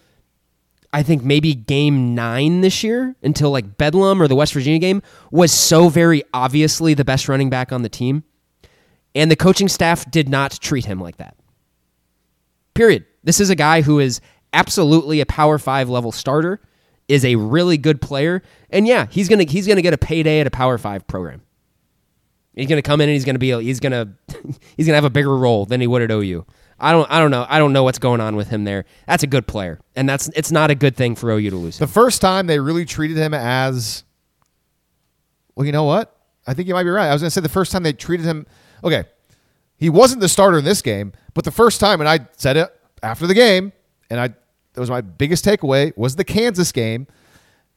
I 0.94 1.02
think 1.02 1.24
maybe 1.24 1.56
game 1.56 2.14
nine 2.14 2.60
this 2.60 2.84
year 2.84 3.16
until 3.20 3.50
like 3.50 3.76
Bedlam 3.76 4.22
or 4.22 4.28
the 4.28 4.36
West 4.36 4.54
Virginia 4.54 4.78
game 4.78 5.02
was 5.32 5.50
so 5.50 5.88
very 5.88 6.22
obviously 6.32 6.94
the 6.94 7.04
best 7.04 7.28
running 7.28 7.50
back 7.50 7.72
on 7.72 7.82
the 7.82 7.88
team. 7.88 8.22
And 9.12 9.28
the 9.28 9.34
coaching 9.34 9.66
staff 9.66 10.08
did 10.08 10.28
not 10.28 10.52
treat 10.60 10.84
him 10.84 11.00
like 11.00 11.16
that. 11.16 11.34
Period. 12.74 13.06
This 13.24 13.40
is 13.40 13.50
a 13.50 13.56
guy 13.56 13.82
who 13.82 13.98
is 13.98 14.20
absolutely 14.52 15.20
a 15.20 15.26
power 15.26 15.58
five 15.58 15.88
level 15.88 16.12
starter, 16.12 16.60
is 17.08 17.24
a 17.24 17.34
really 17.34 17.76
good 17.76 18.00
player, 18.00 18.40
and 18.70 18.86
yeah, 18.86 19.08
he's 19.10 19.28
gonna 19.28 19.44
he's 19.44 19.66
gonna 19.66 19.82
get 19.82 19.94
a 19.94 19.98
payday 19.98 20.38
at 20.38 20.46
a 20.46 20.50
power 20.50 20.78
five 20.78 21.08
program. 21.08 21.42
He's 22.54 22.68
gonna 22.68 22.82
come 22.82 23.00
in 23.00 23.08
and 23.08 23.14
he's 23.14 23.24
gonna 23.24 23.40
be 23.40 23.50
he's 23.50 23.80
gonna 23.80 24.14
he's 24.76 24.86
gonna 24.86 24.96
have 24.96 25.04
a 25.04 25.10
bigger 25.10 25.36
role 25.36 25.66
than 25.66 25.80
he 25.80 25.88
would 25.88 26.02
at 26.02 26.12
OU. 26.12 26.46
I 26.78 26.92
don't 26.92 27.10
I 27.10 27.20
don't 27.20 27.30
know 27.30 27.46
I 27.48 27.58
don't 27.58 27.72
know 27.72 27.84
what's 27.84 27.98
going 27.98 28.20
on 28.20 28.36
with 28.36 28.48
him 28.48 28.64
there. 28.64 28.84
That's 29.06 29.22
a 29.22 29.26
good 29.26 29.46
player, 29.46 29.80
and 29.94 30.08
that's 30.08 30.28
it's 30.34 30.50
not 30.50 30.70
a 30.70 30.74
good 30.74 30.96
thing 30.96 31.14
for 31.14 31.30
OU 31.30 31.50
to 31.50 31.56
lose. 31.56 31.78
The 31.78 31.86
first 31.86 32.20
time 32.20 32.46
they 32.46 32.58
really 32.58 32.84
treated 32.84 33.16
him 33.16 33.34
as 33.34 34.04
well, 35.54 35.66
you 35.66 35.72
know 35.72 35.84
what? 35.84 36.16
I 36.46 36.54
think 36.54 36.68
you 36.68 36.74
might 36.74 36.84
be 36.84 36.90
right. 36.90 37.08
I 37.08 37.12
was 37.12 37.22
going 37.22 37.28
to 37.28 37.34
say 37.34 37.40
the 37.40 37.48
first 37.48 37.72
time 37.72 37.82
they 37.82 37.92
treated 37.92 38.26
him 38.26 38.46
okay. 38.82 39.04
He 39.76 39.90
wasn't 39.90 40.20
the 40.20 40.28
starter 40.28 40.58
in 40.58 40.64
this 40.64 40.82
game, 40.82 41.12
but 41.34 41.44
the 41.44 41.50
first 41.50 41.80
time, 41.80 42.00
and 42.00 42.08
I 42.08 42.20
said 42.36 42.56
it 42.56 42.68
after 43.02 43.26
the 43.26 43.34
game, 43.34 43.72
and 44.08 44.20
I 44.20 44.28
that 44.28 44.80
was 44.80 44.90
my 44.90 45.00
biggest 45.00 45.44
takeaway 45.44 45.96
was 45.96 46.16
the 46.16 46.24
Kansas 46.24 46.72
game. 46.72 47.06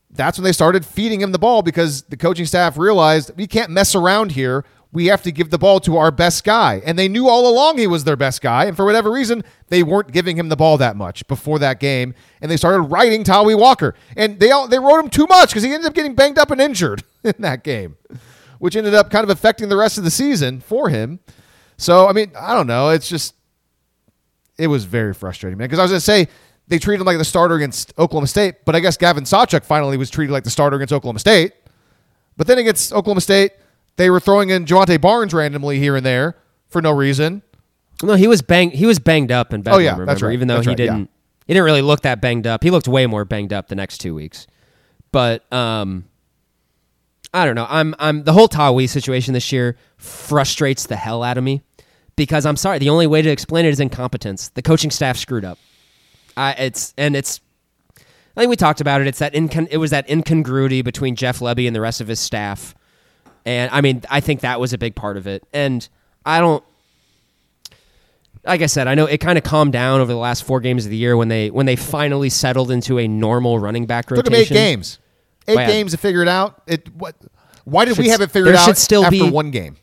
That's 0.10 0.38
when 0.38 0.44
they 0.44 0.52
started 0.52 0.86
feeding 0.86 1.22
him 1.22 1.32
the 1.32 1.40
ball 1.40 1.62
because 1.62 2.04
the 2.04 2.18
coaching 2.18 2.46
staff 2.46 2.78
realized 2.78 3.32
we 3.36 3.46
can't 3.46 3.70
mess 3.70 3.94
around 3.94 4.32
here. 4.32 4.66
We 4.98 5.06
have 5.06 5.22
to 5.22 5.32
give 5.32 5.52
the 5.52 5.60
ball 5.60 5.80
to 5.82 5.98
our 5.98 6.10
best 6.10 6.44
guy. 6.44 6.82
And 6.84 6.98
they 6.98 7.08
knew 7.08 7.30
all 7.30 7.48
along 7.48 7.78
he 7.78 7.86
was 7.86 8.04
their 8.04 8.16
best 8.16 8.42
guy. 8.42 8.66
And 8.66 8.76
for 8.76 8.84
whatever 8.84 9.12
reason, 9.12 9.44
they 9.68 9.84
weren't 9.84 10.12
giving 10.12 10.40
him 10.40 10.50
the 10.50 10.56
ball 10.56 10.76
that 10.80 10.96
much 10.96 11.28
before 11.28 11.60
that 11.60 11.80
game. 11.80 12.16
And 12.42 12.50
they 12.50 12.58
started 12.58 12.82
riding 12.82 13.24
Tawee 13.24 13.56
Walker. 13.56 13.94
And 14.16 14.40
they 14.40 14.50
all, 14.50 14.68
they 14.68 14.80
rode 14.80 15.04
him 15.04 15.12
too 15.12 15.28
much 15.28 15.50
because 15.50 15.62
he 15.62 15.72
ended 15.72 15.86
up 15.86 15.94
getting 15.94 16.16
banged 16.16 16.40
up 16.40 16.50
and 16.50 16.60
injured 16.60 17.04
in 17.24 17.36
that 17.38 17.64
game, 17.64 17.96
which 18.58 18.76
ended 18.76 18.96
up 18.96 19.12
kind 19.12 19.24
of 19.24 19.30
affecting 19.30 19.70
the 19.70 19.78
rest 19.78 20.00
of 20.00 20.04
the 20.04 20.10
season 20.10 20.62
for 20.62 20.90
him. 20.90 21.20
So, 21.78 22.08
I 22.08 22.12
mean, 22.12 22.32
I 22.36 22.56
don't 22.56 22.66
know. 22.66 22.90
It's 22.90 23.08
just, 23.08 23.36
it 24.58 24.66
was 24.66 24.86
very 24.86 25.14
frustrating, 25.14 25.60
man. 25.60 25.68
Because 25.68 25.78
I 25.78 25.84
was 25.84 25.92
going 25.92 26.00
to 26.00 26.06
say 26.06 26.28
they 26.68 26.80
treated 26.80 27.02
him 27.02 27.06
like 27.06 27.20
the 27.20 27.24
starter 27.24 27.54
against 27.54 27.94
Oklahoma 28.00 28.26
State, 28.26 28.66
but 28.66 28.76
I 28.76 28.80
guess 28.80 28.98
Gavin 28.98 29.26
Sawchuk 29.26 29.64
finally 29.64 29.96
was 29.96 30.10
treated 30.10 30.34
like 30.34 30.44
the 30.44 30.50
starter 30.50 30.78
against 30.78 30.92
Oklahoma 30.92 31.20
State. 31.20 31.54
But 32.36 32.48
then 32.48 32.58
against 32.58 32.94
Oklahoma 32.94 33.22
State, 33.22 33.52
they 33.98 34.10
were 34.10 34.20
throwing 34.20 34.50
in 34.50 34.66
Jovantae 34.66 35.00
Barnes 35.02 35.34
randomly 35.34 35.80
here 35.80 35.96
and 35.96 36.06
there 36.06 36.38
for 36.70 36.82
no 36.82 36.92
reason. 36.92 37.42
No, 38.02 38.14
he 38.14 38.28
was 38.28 38.42
bang 38.42 38.72
he 38.72 38.86
was 38.86 39.00
banged 39.00 39.32
up 39.32 39.54
in 39.54 39.62
Bedlam. 39.62 39.80
Oh, 39.80 39.84
yeah, 39.84 39.92
remember? 39.92 40.06
that's 40.06 40.22
right. 40.22 40.34
Even 40.34 40.48
though 40.48 40.56
That's 40.56 40.66
he 40.66 40.72
right, 40.72 40.78
didn't 40.78 41.10
he 41.48 41.54
didn't 41.54 41.66
really 41.66 41.82
look 41.82 42.02
that 42.02 42.22
banged 42.22 42.46
up. 42.46 42.64
He 42.64 42.70
looked 42.70 42.88
way 42.88 43.08
more 43.08 43.26
banged 43.26 43.54
up 43.54 43.68
the 43.70 43.76
next 43.76 43.98
two 44.00 44.14
weeks. 44.14 44.48
But 45.12 45.52
um, 45.52 46.06
I 47.34 47.46
don't 47.46 47.56
know. 47.56 47.66
I'm 47.70 47.96
I'm 48.00 48.24
the 48.24 48.34
whole 48.34 48.48
Tawee 48.48 48.88
situation 48.88 49.34
this 49.34 49.52
year 49.52 49.78
frustrates 49.98 50.86
the 50.86 50.96
hell 50.96 51.24
out 51.24 51.38
of 51.38 51.44
me 51.44 51.62
because 52.16 52.46
I'm 52.46 52.58
sorry. 52.58 52.80
The 52.80 52.90
only 52.90 53.08
way 53.08 53.22
to 53.22 53.30
explain 53.30 53.66
it 53.66 53.70
is 53.70 53.80
incompetence. 53.80 54.50
The 54.50 54.62
coaching 54.62 54.92
staff 54.92 55.18
screwed 55.18 55.46
up. 55.46 55.58
I 56.36 56.52
it's 56.54 56.94
and 56.98 57.16
it's. 57.16 57.42
I 58.36 58.42
think 58.42 58.52
we 58.52 58.56
talked 58.56 58.82
about 58.82 59.02
it. 59.02 59.08
It's 59.08 59.20
that 59.20 59.34
incon- 59.34 59.70
it 59.72 59.78
was 59.78 59.90
that 59.90 60.08
incongruity 60.08 60.84
between 60.84 61.16
Jeff 61.16 61.40
Lebby 61.40 61.66
and 61.66 61.76
the 61.76 61.82
rest 61.82 62.02
of 62.02 62.08
his 62.08 62.20
staff, 62.20 62.76
and 63.48 63.72
I 63.72 63.82
mean 63.82 64.04
I 64.10 64.20
think 64.20 64.42
that 64.42 64.60
was 64.60 64.74
a 64.74 64.78
big 64.78 64.94
part 64.96 65.18
of 65.18 65.26
it. 65.26 65.44
And 65.54 65.88
I 66.26 66.40
don't 66.40 66.64
like 68.46 68.62
I 68.62 68.68
said, 68.68 68.88
I 68.88 68.96
know 68.96 69.06
it 69.06 69.18
kind 69.18 69.38
of 69.38 69.44
calmed 69.44 69.74
down 69.74 70.00
over 70.00 70.12
the 70.12 70.18
last 70.20 70.44
four 70.44 70.60
games 70.62 70.86
of 70.86 70.92
the 70.92 70.98
year 70.98 71.18
when 71.18 71.28
they 71.28 71.50
when 71.50 71.66
they 71.66 71.76
finally 71.76 72.30
settled 72.30 72.72
into 72.72 73.00
a 73.00 73.08
normal 73.08 73.60
running 73.60 73.86
back 73.86 74.06
Took 74.08 74.18
rotation. 74.18 74.32
them 74.34 74.42
eight 74.42 74.50
games. 74.70 75.00
Eight 75.48 75.56
Well, 75.56 75.66
yeah. 75.68 75.74
games 75.74 75.92
to 75.92 75.98
figure 75.98 76.22
it 76.22 76.28
out. 76.28 76.62
It 76.68 76.94
what? 76.96 77.16
Why 77.66 77.86
did 77.86 77.98
we 77.98 78.10
have 78.10 78.22
it 78.22 78.32
figured 78.32 78.56
out 78.56 78.66
should 78.66 78.78
still 78.78 79.04
after 79.04 79.12
be- 79.26 79.30
one 79.30 79.52
game? 79.52 79.76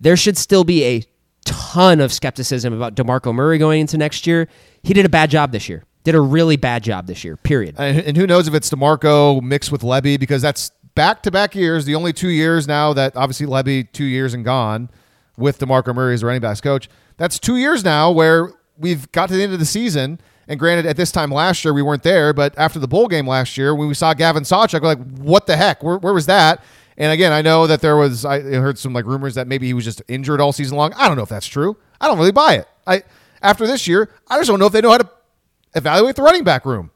There 0.00 0.16
should 0.16 0.36
still 0.36 0.64
be 0.64 0.84
a 0.84 1.02
ton 1.44 2.00
of 2.00 2.12
skepticism 2.12 2.72
about 2.72 2.94
Demarco 2.96 3.34
Murray 3.34 3.58
going 3.58 3.80
into 3.80 3.96
next 3.96 4.26
year. 4.26 4.48
He 4.82 4.92
did 4.94 5.06
a 5.06 5.08
bad 5.08 5.30
job 5.30 5.52
this 5.52 5.68
year. 5.68 5.84
Did 6.02 6.14
a 6.14 6.20
really 6.20 6.56
bad 6.56 6.82
job 6.82 7.06
this 7.06 7.24
year. 7.24 7.36
Period. 7.36 7.76
And, 7.78 7.98
and 8.00 8.16
who 8.16 8.26
knows 8.26 8.46
if 8.48 8.54
it's 8.54 8.68
DeMarco 8.70 9.40
mixed 9.40 9.72
with 9.72 9.80
Lebby 9.82 10.18
because 10.20 10.42
that's 10.42 10.70
back 10.94 11.22
to 11.22 11.30
back 11.30 11.54
years. 11.54 11.84
The 11.84 11.94
only 11.94 12.12
two 12.12 12.28
years 12.28 12.66
now 12.66 12.92
that 12.92 13.16
obviously 13.16 13.46
Lebby 13.46 13.90
two 13.92 14.04
years 14.04 14.34
and 14.34 14.44
gone 14.44 14.90
with 15.36 15.58
DeMarco 15.58 15.94
Murray 15.94 16.14
as 16.14 16.22
running 16.22 16.40
backs 16.40 16.60
coach. 16.60 16.88
That's 17.16 17.38
two 17.38 17.56
years 17.56 17.84
now 17.84 18.10
where 18.10 18.52
we've 18.78 19.10
got 19.12 19.28
to 19.28 19.36
the 19.36 19.42
end 19.42 19.52
of 19.52 19.58
the 19.58 19.64
season. 19.64 20.20
And 20.46 20.60
granted, 20.60 20.86
at 20.86 20.96
this 20.96 21.10
time 21.10 21.30
last 21.30 21.64
year 21.64 21.72
we 21.72 21.82
weren't 21.82 22.02
there, 22.02 22.32
but 22.32 22.56
after 22.58 22.78
the 22.78 22.88
bowl 22.88 23.08
game 23.08 23.26
last 23.26 23.56
year 23.56 23.74
when 23.74 23.88
we 23.88 23.94
saw 23.94 24.14
Gavin 24.14 24.42
Sawchuk, 24.42 24.82
we're 24.82 24.88
like, 24.88 25.16
what 25.18 25.46
the 25.46 25.56
heck? 25.56 25.82
Where, 25.82 25.98
where 25.98 26.12
was 26.12 26.26
that? 26.26 26.62
And 26.96 27.10
again, 27.10 27.32
I 27.32 27.42
know 27.42 27.66
that 27.66 27.80
there 27.80 27.96
was 27.96 28.24
I 28.24 28.40
heard 28.40 28.78
some 28.78 28.92
like 28.92 29.04
rumors 29.04 29.34
that 29.34 29.48
maybe 29.48 29.66
he 29.66 29.74
was 29.74 29.84
just 29.84 30.02
injured 30.06 30.40
all 30.40 30.52
season 30.52 30.76
long. 30.76 30.92
I 30.94 31.08
don't 31.08 31.16
know 31.16 31.22
if 31.22 31.28
that's 31.28 31.46
true. 31.46 31.76
I 32.00 32.06
don't 32.06 32.18
really 32.18 32.32
buy 32.32 32.54
it. 32.54 32.68
I 32.86 33.02
after 33.42 33.66
this 33.66 33.88
year, 33.88 34.10
I 34.28 34.38
just 34.38 34.48
don't 34.48 34.60
know 34.60 34.66
if 34.66 34.72
they 34.72 34.80
know 34.80 34.90
how 34.90 34.98
to 34.98 35.10
evaluate 35.74 36.14
the 36.16 36.22
running 36.22 36.44
back 36.44 36.64
room. 36.64 36.90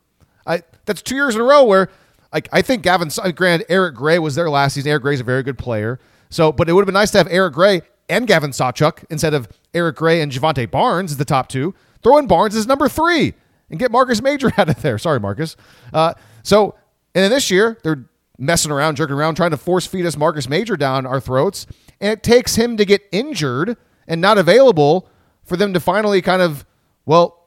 I 0.47 0.63
that's 0.85 1.03
two 1.03 1.17
years 1.17 1.35
in 1.35 1.41
a 1.41 1.45
row 1.45 1.65
where 1.65 1.89
like 2.33 2.49
I 2.53 2.63
think 2.63 2.83
Gavin 2.83 3.11
Grant 3.35 3.65
Eric 3.69 3.95
Gray 3.95 4.19
was 4.19 4.35
there 4.35 4.51
last 4.51 4.75
season. 4.75 4.91
Eric 4.91 5.03
Gray's 5.03 5.21
a 5.21 5.25
very 5.25 5.43
good 5.43 5.59
player. 5.59 5.99
So, 6.31 6.53
but 6.53 6.69
it 6.69 6.73
would 6.73 6.83
have 6.83 6.87
been 6.87 6.95
nice 6.95 7.11
to 7.13 7.19
have 7.19 7.29
Eric 7.31 7.55
Gray 7.55 7.81
and 8.09 8.27
Gavin 8.27 8.51
Sawchuk 8.51 9.05
instead 9.11 9.35
of 9.35 9.49
Eric 9.75 9.97
Gray 9.97 10.21
and 10.21 10.31
Jovantae 10.31 10.71
Barnes 10.71 11.11
as 11.11 11.17
the 11.17 11.25
top 11.25 11.49
two. 11.49 11.75
Throw 12.03 12.19
in 12.19 12.27
Barnes 12.27 12.55
as 12.55 12.67
number 12.67 12.89
three 12.89 13.35
and 13.71 13.79
get 13.79 13.91
Marcus 13.91 14.23
Major 14.23 14.53
out 14.59 14.69
of 14.69 14.83
there. 14.83 14.99
Sorry, 14.99 15.21
Marcus. 15.21 15.57
Uh, 15.93 16.15
so, 16.43 16.75
and 17.15 17.25
then 17.25 17.31
this 17.31 17.51
year 17.51 17.79
they're 17.83 18.09
messing 18.39 18.71
around, 18.71 18.97
jerking 18.97 19.17
around, 19.17 19.35
trying 19.35 19.51
to 19.51 19.57
force 19.57 19.87
feed 19.87 20.07
us 20.07 20.17
Marcus 20.17 20.49
Major 20.49 20.77
down 20.77 21.07
our 21.07 21.21
throats, 21.21 21.67
and 22.01 22.13
it 22.13 22.23
takes 22.23 22.57
him 22.57 22.77
to 22.77 22.85
get 22.85 23.03
injured 23.11 23.77
and 24.07 24.21
not 24.21 24.39
available 24.39 25.09
for 25.45 25.57
them 25.57 25.73
to 25.73 25.81
finally 25.81 26.23
kind 26.23 26.43
of 26.43 26.65
well 27.07 27.47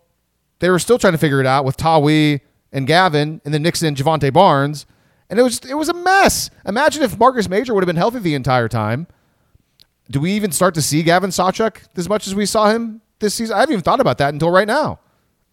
they 0.60 0.70
were 0.70 0.80
still 0.80 0.98
trying 0.98 1.14
to 1.14 1.20
figure 1.20 1.40
it 1.40 1.46
out 1.46 1.66
with 1.66 1.78
Tawee 1.78 2.42
and 2.72 2.88
Gavin 2.88 3.42
and 3.44 3.54
then 3.54 3.64
Nixon 3.64 3.88
and 3.88 3.98
Jovantae 3.98 4.32
Barnes. 4.34 4.86
And 5.30 5.40
it 5.40 5.44
was 5.44 5.60
it 5.60 5.76
was 5.76 5.90
a 5.90 5.94
mess. 5.94 6.50
Imagine 6.66 7.04
if 7.04 7.18
Marcus 7.18 7.48
Major 7.48 7.74
would 7.74 7.84
have 7.84 7.88
been 7.88 7.96
healthy 7.96 8.20
the 8.20 8.36
entire 8.36 8.68
time. 8.68 9.08
Do 10.10 10.20
we 10.20 10.34
even 10.34 10.52
start 10.52 10.74
to 10.76 10.82
see 10.82 11.04
Gavin 11.04 11.30
Sawchuk 11.30 11.78
as 11.96 12.10
much 12.10 12.28
as 12.28 12.36
we 12.36 12.46
saw 12.46 12.70
him 12.70 13.02
this 13.20 13.36
season? 13.36 13.56
I 13.56 13.60
haven't 13.62 13.74
even 13.74 13.84
thought 13.84 14.02
about 14.02 14.18
that 14.18 14.34
until 14.34 14.52
right 14.52 14.68
now. 14.68 15.00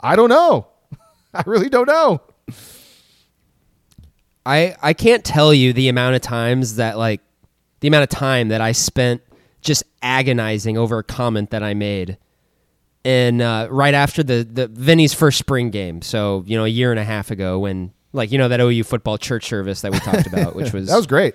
I 0.00 0.16
don't 0.16 0.30
know. 0.30 0.66
I 1.34 1.44
really 1.46 1.68
don't 1.68 1.86
know. 1.86 2.20
I 4.44 4.74
I 4.82 4.94
can't 4.94 5.24
tell 5.24 5.54
you 5.54 5.72
the 5.72 5.88
amount 5.88 6.16
of 6.16 6.22
times 6.22 6.76
that 6.76 6.98
like 6.98 7.20
the 7.80 7.88
amount 7.88 8.02
of 8.02 8.08
time 8.08 8.48
that 8.48 8.60
I 8.60 8.72
spent 8.72 9.22
just 9.60 9.84
agonizing 10.02 10.76
over 10.76 10.98
a 10.98 11.04
comment 11.04 11.50
that 11.50 11.62
I 11.62 11.74
made. 11.74 12.18
And 13.08 13.40
uh, 13.40 13.68
right 13.70 13.94
after 13.94 14.22
the 14.22 14.44
the 14.44 14.68
Vinny's 14.68 15.14
first 15.14 15.38
spring 15.38 15.70
game, 15.70 16.02
so 16.02 16.44
you 16.46 16.58
know 16.58 16.66
a 16.66 16.68
year 16.68 16.90
and 16.90 17.00
a 17.00 17.04
half 17.04 17.30
ago, 17.30 17.58
when 17.58 17.90
like 18.12 18.30
you 18.30 18.36
know 18.36 18.48
that 18.48 18.60
OU 18.60 18.84
football 18.84 19.16
church 19.16 19.46
service 19.46 19.80
that 19.80 19.92
we 19.92 19.98
talked 20.00 20.26
about, 20.26 20.54
which 20.54 20.72
was 20.74 20.88
That 20.88 20.96
was 20.96 21.06
great. 21.06 21.34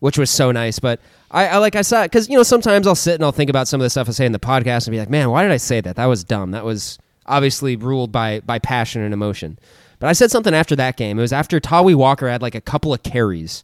which 0.00 0.18
was 0.18 0.30
so 0.30 0.50
nice. 0.50 0.80
But 0.80 0.98
I, 1.30 1.46
I 1.46 1.56
like 1.58 1.76
I 1.76 1.82
saw 1.82 2.02
because 2.02 2.28
you 2.28 2.36
know 2.36 2.42
sometimes 2.42 2.88
I'll 2.88 2.96
sit 2.96 3.14
and 3.14 3.22
I'll 3.24 3.30
think 3.30 3.50
about 3.50 3.68
some 3.68 3.80
of 3.80 3.84
the 3.84 3.90
stuff 3.90 4.08
I 4.08 4.10
say 4.10 4.26
in 4.26 4.32
the 4.32 4.40
podcast 4.40 4.88
and 4.88 4.92
be 4.92 4.98
like, 4.98 5.10
man, 5.10 5.30
why 5.30 5.42
did 5.44 5.52
I 5.52 5.58
say 5.58 5.80
that? 5.82 5.94
That 5.94 6.06
was 6.06 6.24
dumb. 6.24 6.50
That 6.50 6.64
was 6.64 6.98
obviously 7.26 7.76
ruled 7.76 8.10
by 8.10 8.40
by 8.40 8.58
passion 8.58 9.00
and 9.02 9.14
emotion. 9.14 9.60
But 10.00 10.08
I 10.08 10.14
said 10.14 10.32
something 10.32 10.52
after 10.54 10.74
that 10.74 10.96
game. 10.96 11.20
It 11.20 11.22
was 11.22 11.32
after 11.32 11.60
Tawee 11.60 11.94
Walker 11.94 12.28
had 12.28 12.42
like 12.42 12.56
a 12.56 12.60
couple 12.60 12.92
of 12.92 13.04
carries 13.04 13.62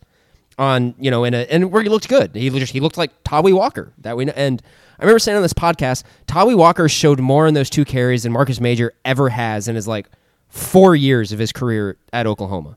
on 0.59 0.95
you 1.01 1.11
know 1.11 1.25
in 1.25 1.35
a 1.35 1.39
and 1.39 1.73
where 1.73 1.83
he 1.83 1.89
looked 1.89 2.09
good. 2.09 2.37
He 2.37 2.51
just 2.51 2.73
he 2.73 2.79
looked 2.79 2.99
like 2.99 3.25
Tawee 3.25 3.53
Walker 3.53 3.93
that 3.99 4.17
we 4.17 4.31
and 4.31 4.63
I 4.99 5.05
remember 5.05 5.19
saying 5.21 5.37
on 5.37 5.43
this 5.43 5.53
podcast, 5.53 6.03
Tawee 6.27 6.57
Walker 6.57 6.89
showed 6.89 7.21
more 7.21 7.47
in 7.47 7.55
those 7.55 7.71
two 7.71 7.85
carries 7.85 8.25
than 8.25 8.33
Marcus 8.33 8.61
Major 8.61 8.95
ever 9.05 9.29
has 9.29 9.69
in 9.69 9.77
his 9.77 9.87
like 9.87 10.09
four 10.49 10.97
years 10.97 11.31
of 11.31 11.39
his 11.39 11.53
career 11.53 11.97
at 12.13 12.27
Oklahoma. 12.27 12.77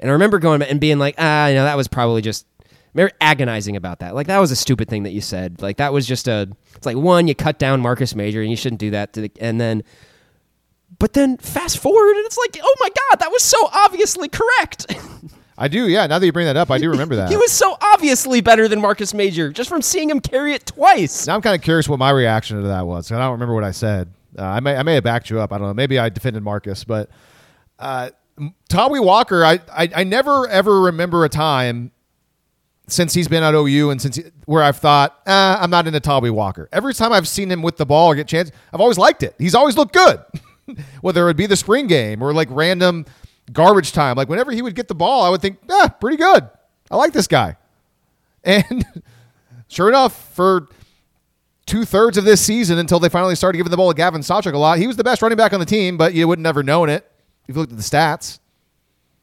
And 0.00 0.10
I 0.10 0.12
remember 0.12 0.38
going 0.38 0.60
and 0.62 0.80
being 0.80 0.98
like, 0.98 1.14
ah, 1.18 1.46
you 1.46 1.54
know, 1.54 1.64
that 1.64 1.76
was 1.76 1.88
probably 1.88 2.20
just 2.20 2.46
very 2.94 3.12
agonizing 3.20 3.76
about 3.76 4.00
that. 4.00 4.14
Like 4.14 4.26
that 4.26 4.38
was 4.38 4.50
a 4.50 4.56
stupid 4.56 4.88
thing 4.88 5.04
that 5.04 5.12
you 5.12 5.20
said. 5.20 5.62
Like 5.62 5.76
that 5.76 5.92
was 5.92 6.06
just 6.06 6.26
a. 6.26 6.48
It's 6.74 6.86
like 6.86 6.96
one, 6.96 7.28
you 7.28 7.34
cut 7.34 7.58
down 7.58 7.80
Marcus 7.80 8.14
Major, 8.14 8.40
and 8.40 8.50
you 8.50 8.56
shouldn't 8.56 8.80
do 8.80 8.90
that. 8.90 9.12
The, 9.12 9.30
and 9.40 9.60
then, 9.60 9.84
but 10.98 11.12
then 11.12 11.36
fast 11.36 11.78
forward, 11.78 12.16
and 12.16 12.26
it's 12.26 12.38
like, 12.38 12.58
oh 12.60 12.76
my 12.80 12.88
god, 12.88 13.20
that 13.20 13.30
was 13.30 13.42
so 13.42 13.58
obviously 13.72 14.28
correct. 14.28 14.86
I 15.58 15.68
do, 15.68 15.88
yeah. 15.88 16.06
Now 16.06 16.18
that 16.18 16.26
you 16.26 16.32
bring 16.32 16.46
that 16.46 16.56
up, 16.56 16.70
I 16.70 16.78
do 16.78 16.90
remember 16.90 17.16
that. 17.16 17.30
he 17.30 17.36
was 17.36 17.52
so 17.52 17.76
obviously 17.80 18.40
better 18.40 18.68
than 18.68 18.80
Marcus 18.80 19.14
Major 19.14 19.50
just 19.50 19.68
from 19.68 19.82
seeing 19.82 20.10
him 20.10 20.20
carry 20.20 20.52
it 20.52 20.66
twice. 20.66 21.26
Now 21.26 21.34
I'm 21.34 21.42
kind 21.42 21.54
of 21.56 21.62
curious 21.62 21.88
what 21.88 21.98
my 21.98 22.10
reaction 22.10 22.60
to 22.60 22.68
that 22.68 22.86
was. 22.86 23.10
I 23.10 23.18
don't 23.18 23.32
remember 23.32 23.54
what 23.54 23.64
I 23.64 23.70
said. 23.70 24.12
Uh, 24.38 24.42
I 24.44 24.60
may 24.60 24.76
I 24.76 24.82
may 24.82 24.94
have 24.94 25.04
backed 25.04 25.30
you 25.30 25.40
up. 25.40 25.52
I 25.52 25.58
don't 25.58 25.66
know. 25.68 25.74
Maybe 25.74 25.98
I 25.98 26.10
defended 26.10 26.42
Marcus, 26.42 26.84
but 26.84 27.08
uh, 27.78 28.10
Tawee 28.68 29.02
Walker, 29.02 29.44
I, 29.44 29.60
I 29.70 29.88
I 29.96 30.04
never 30.04 30.46
ever 30.48 30.82
remember 30.82 31.24
a 31.24 31.28
time 31.30 31.90
since 32.88 33.14
he's 33.14 33.28
been 33.28 33.42
at 33.42 33.54
OU 33.54 33.90
and 33.90 34.00
since 34.00 34.16
he, 34.16 34.24
where 34.44 34.62
I've 34.62 34.76
thought 34.76 35.18
ah, 35.26 35.58
I'm 35.60 35.70
not 35.70 35.86
into 35.86 36.00
Tawee 36.00 36.30
Walker. 36.30 36.68
Every 36.70 36.92
time 36.92 37.12
I've 37.14 37.26
seen 37.26 37.50
him 37.50 37.62
with 37.62 37.78
the 37.78 37.86
ball 37.86 38.08
or 38.08 38.14
get 38.14 38.28
chance, 38.28 38.50
I've 38.74 38.80
always 38.80 38.98
liked 38.98 39.22
it. 39.22 39.34
He's 39.38 39.54
always 39.54 39.76
looked 39.78 39.94
good, 39.94 40.20
whether 41.00 41.22
it 41.22 41.24
would 41.24 41.36
be 41.38 41.46
the 41.46 41.56
spring 41.56 41.86
game 41.86 42.22
or 42.22 42.34
like 42.34 42.48
random 42.50 43.06
garbage 43.52 43.92
time. 43.92 44.16
Like 44.16 44.28
whenever 44.28 44.50
he 44.52 44.62
would 44.62 44.74
get 44.74 44.88
the 44.88 44.94
ball, 44.94 45.22
I 45.22 45.28
would 45.30 45.40
think, 45.40 45.58
ah, 45.70 45.94
pretty 46.00 46.16
good. 46.16 46.48
I 46.90 46.96
like 46.96 47.12
this 47.12 47.26
guy. 47.26 47.56
And 48.44 48.84
sure 49.66 49.88
enough, 49.88 50.32
for 50.34 50.68
two 51.66 51.84
thirds 51.84 52.16
of 52.16 52.24
this 52.24 52.40
season 52.40 52.78
until 52.78 53.00
they 53.00 53.08
finally 53.08 53.34
started 53.34 53.56
giving 53.58 53.72
the 53.72 53.76
ball 53.76 53.90
to 53.90 53.96
Gavin 53.96 54.20
Sawchuk 54.20 54.52
a 54.52 54.58
lot, 54.58 54.78
he 54.78 54.86
was 54.86 54.94
the 54.96 55.02
best 55.02 55.20
running 55.20 55.36
back 55.36 55.52
on 55.52 55.58
the 55.58 55.66
team, 55.66 55.96
but 55.96 56.14
you 56.14 56.28
wouldn't 56.28 56.44
never 56.44 56.62
known 56.62 56.88
it 56.88 57.10
if 57.48 57.56
you 57.56 57.60
looked 57.60 57.72
at 57.72 57.78
the 57.78 57.82
stats. 57.82 58.38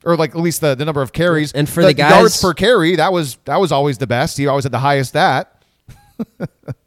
Or 0.04 0.18
like 0.18 0.32
at 0.32 0.42
least 0.42 0.60
the, 0.60 0.76
the 0.76 0.84
number 0.84 1.02
of 1.02 1.14
carries. 1.14 1.54
And 1.54 1.70
for 1.70 1.84
the 1.84 1.94
guys- 1.94 2.12
yards 2.12 2.42
per 2.42 2.54
carry, 2.54 2.98
that 2.98 3.14
was 3.14 3.38
that 3.46 3.62
was 3.62 3.72
always 3.72 3.98
the 3.98 4.08
best. 4.08 4.38
He 4.38 4.46
always 4.48 4.66
had 4.66 4.74
the 4.74 4.80
highest 4.80 5.12
stat. 5.12 5.64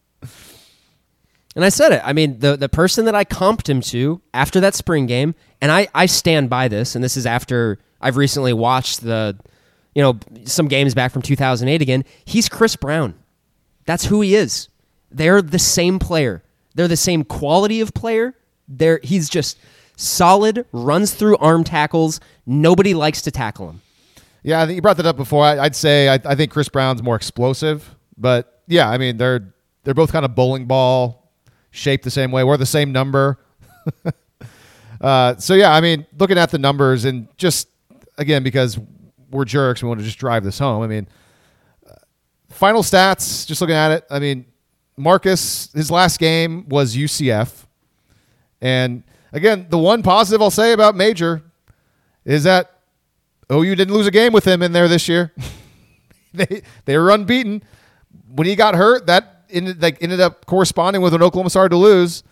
And 1.57 1.65
I 1.65 1.71
said 1.71 1.91
it. 1.93 2.03
I 2.05 2.13
mean, 2.13 2.39
the 2.39 2.55
the 2.57 2.69
person 2.69 3.07
that 3.07 3.15
I 3.15 3.25
comped 3.25 3.69
him 3.69 3.81
to 3.81 4.21
after 4.35 4.61
that 4.61 4.75
spring 4.75 5.07
game, 5.07 5.35
and 5.63 5.73
I 5.73 5.89
I 5.95 6.05
stand 6.05 6.51
by 6.51 6.69
this. 6.69 6.95
And 6.95 7.03
this 7.03 7.17
is 7.17 7.25
after 7.25 7.79
I've 7.99 8.19
recently 8.19 8.53
watched 8.53 9.01
the, 9.01 9.39
you 9.95 10.03
know, 10.03 10.19
some 10.45 10.69
games 10.69 10.95
back 10.95 11.13
from 11.13 11.23
2008 11.23 11.81
again. 11.81 12.05
He's 12.27 12.51
Chris 12.51 12.77
Brown. 12.77 13.15
That's 13.87 14.05
who 14.05 14.21
he 14.21 14.35
is. 14.35 14.69
They're 15.11 15.41
the 15.41 15.59
same 15.59 15.99
player. 15.99 16.43
They're 16.75 16.89
the 16.89 16.97
same 16.97 17.25
quality 17.25 17.81
of 17.81 17.95
player. 17.95 18.35
They're 18.69 19.01
he's 19.03 19.31
just 19.31 19.59
solid, 19.97 20.67
runs 20.73 21.15
through 21.15 21.39
arm 21.39 21.65
tackles. 21.65 22.21
Nobody 22.45 22.93
likes 22.93 23.23
to 23.23 23.31
tackle 23.31 23.71
him. 23.71 23.81
Yeah, 24.43 24.61
I 24.61 24.67
think 24.67 24.77
you 24.77 24.83
brought 24.83 24.99
that 24.99 25.07
up 25.07 25.17
before. 25.17 25.43
I, 25.43 25.59
I'd 25.59 25.75
say 25.75 26.11
I, 26.11 26.21
I 26.23 26.35
think 26.35 26.53
Chris 26.53 26.69
Brown's 26.69 27.03
more 27.03 27.17
explosive, 27.17 27.97
but 28.19 28.63
yeah, 28.67 28.91
I 28.91 28.99
mean 28.99 29.17
they're 29.17 29.55
they're 29.85 29.95
both 29.95 30.13
kind 30.13 30.27
of 30.27 30.35
bowling 30.35 30.67
ball 30.67 31.26
shaped 31.77 32.05
the 32.05 32.11
same 32.11 32.33
way. 32.33 32.43
We're 32.43 32.57
the 32.57 32.67
same 32.67 32.91
number. 32.91 33.39
uh, 35.01 35.37
so 35.37 35.55
yeah, 35.55 35.73
I 35.73 35.81
mean 35.81 36.07
looking 36.19 36.39
at 36.39 36.51
the 36.51 36.59
numbers 36.59 37.05
and 37.05 37.29
just 37.37 37.69
again 38.19 38.43
because 38.43 38.79
we're 39.31 39.45
jerks, 39.45 39.83
we 39.83 39.89
want 39.89 40.01
to 40.01 40.07
just 40.07 40.19
drive 40.19 40.43
this 40.43 40.59
home. 40.59 40.83
I 40.83 40.87
mean, 40.87 41.07
uh, 41.89 41.95
final 42.49 42.83
stats. 42.83 43.47
Just 43.47 43.61
looking 43.61 43.77
at 43.77 43.91
it, 43.93 44.07
I 44.11 44.19
mean 44.19 44.47
Marcus 44.97 45.71
his 45.73 45.91
last 45.91 46.19
game 46.19 46.69
was 46.69 46.97
UCF, 46.97 47.67
and 48.61 49.03
again 49.33 49.67
the 49.69 49.79
one 49.79 50.03
positive 50.03 50.41
I'll 50.41 50.51
say 50.51 50.73
about 50.73 50.97
Major 50.97 51.43
is 52.25 52.45
that 52.45 52.73
OU 53.53 53.77
didn't 53.77 53.95
lose 53.95 54.07
a 54.07 54.11
game 54.11 54.33
with 54.33 54.47
him 54.47 54.63
in 54.63 54.73
there 54.73 54.89
this 54.89 55.09
year. 55.09 55.33
they 56.35 56.63
they 56.87 56.97
were 56.97 57.11
unbeaten. 57.11 57.63
When 58.35 58.47
he 58.47 58.57
got 58.57 58.75
hurt, 58.75 59.07
that 59.07 59.36
ended 59.51 59.83
like 59.83 60.03
ended 60.03 60.21
up 60.21 60.47
corresponding 60.47 61.03
with 61.03 61.13
when 61.13 61.23
Oklahoma 61.23 61.51
started 61.51 61.71
to 61.71 61.77
lose. 61.77 62.23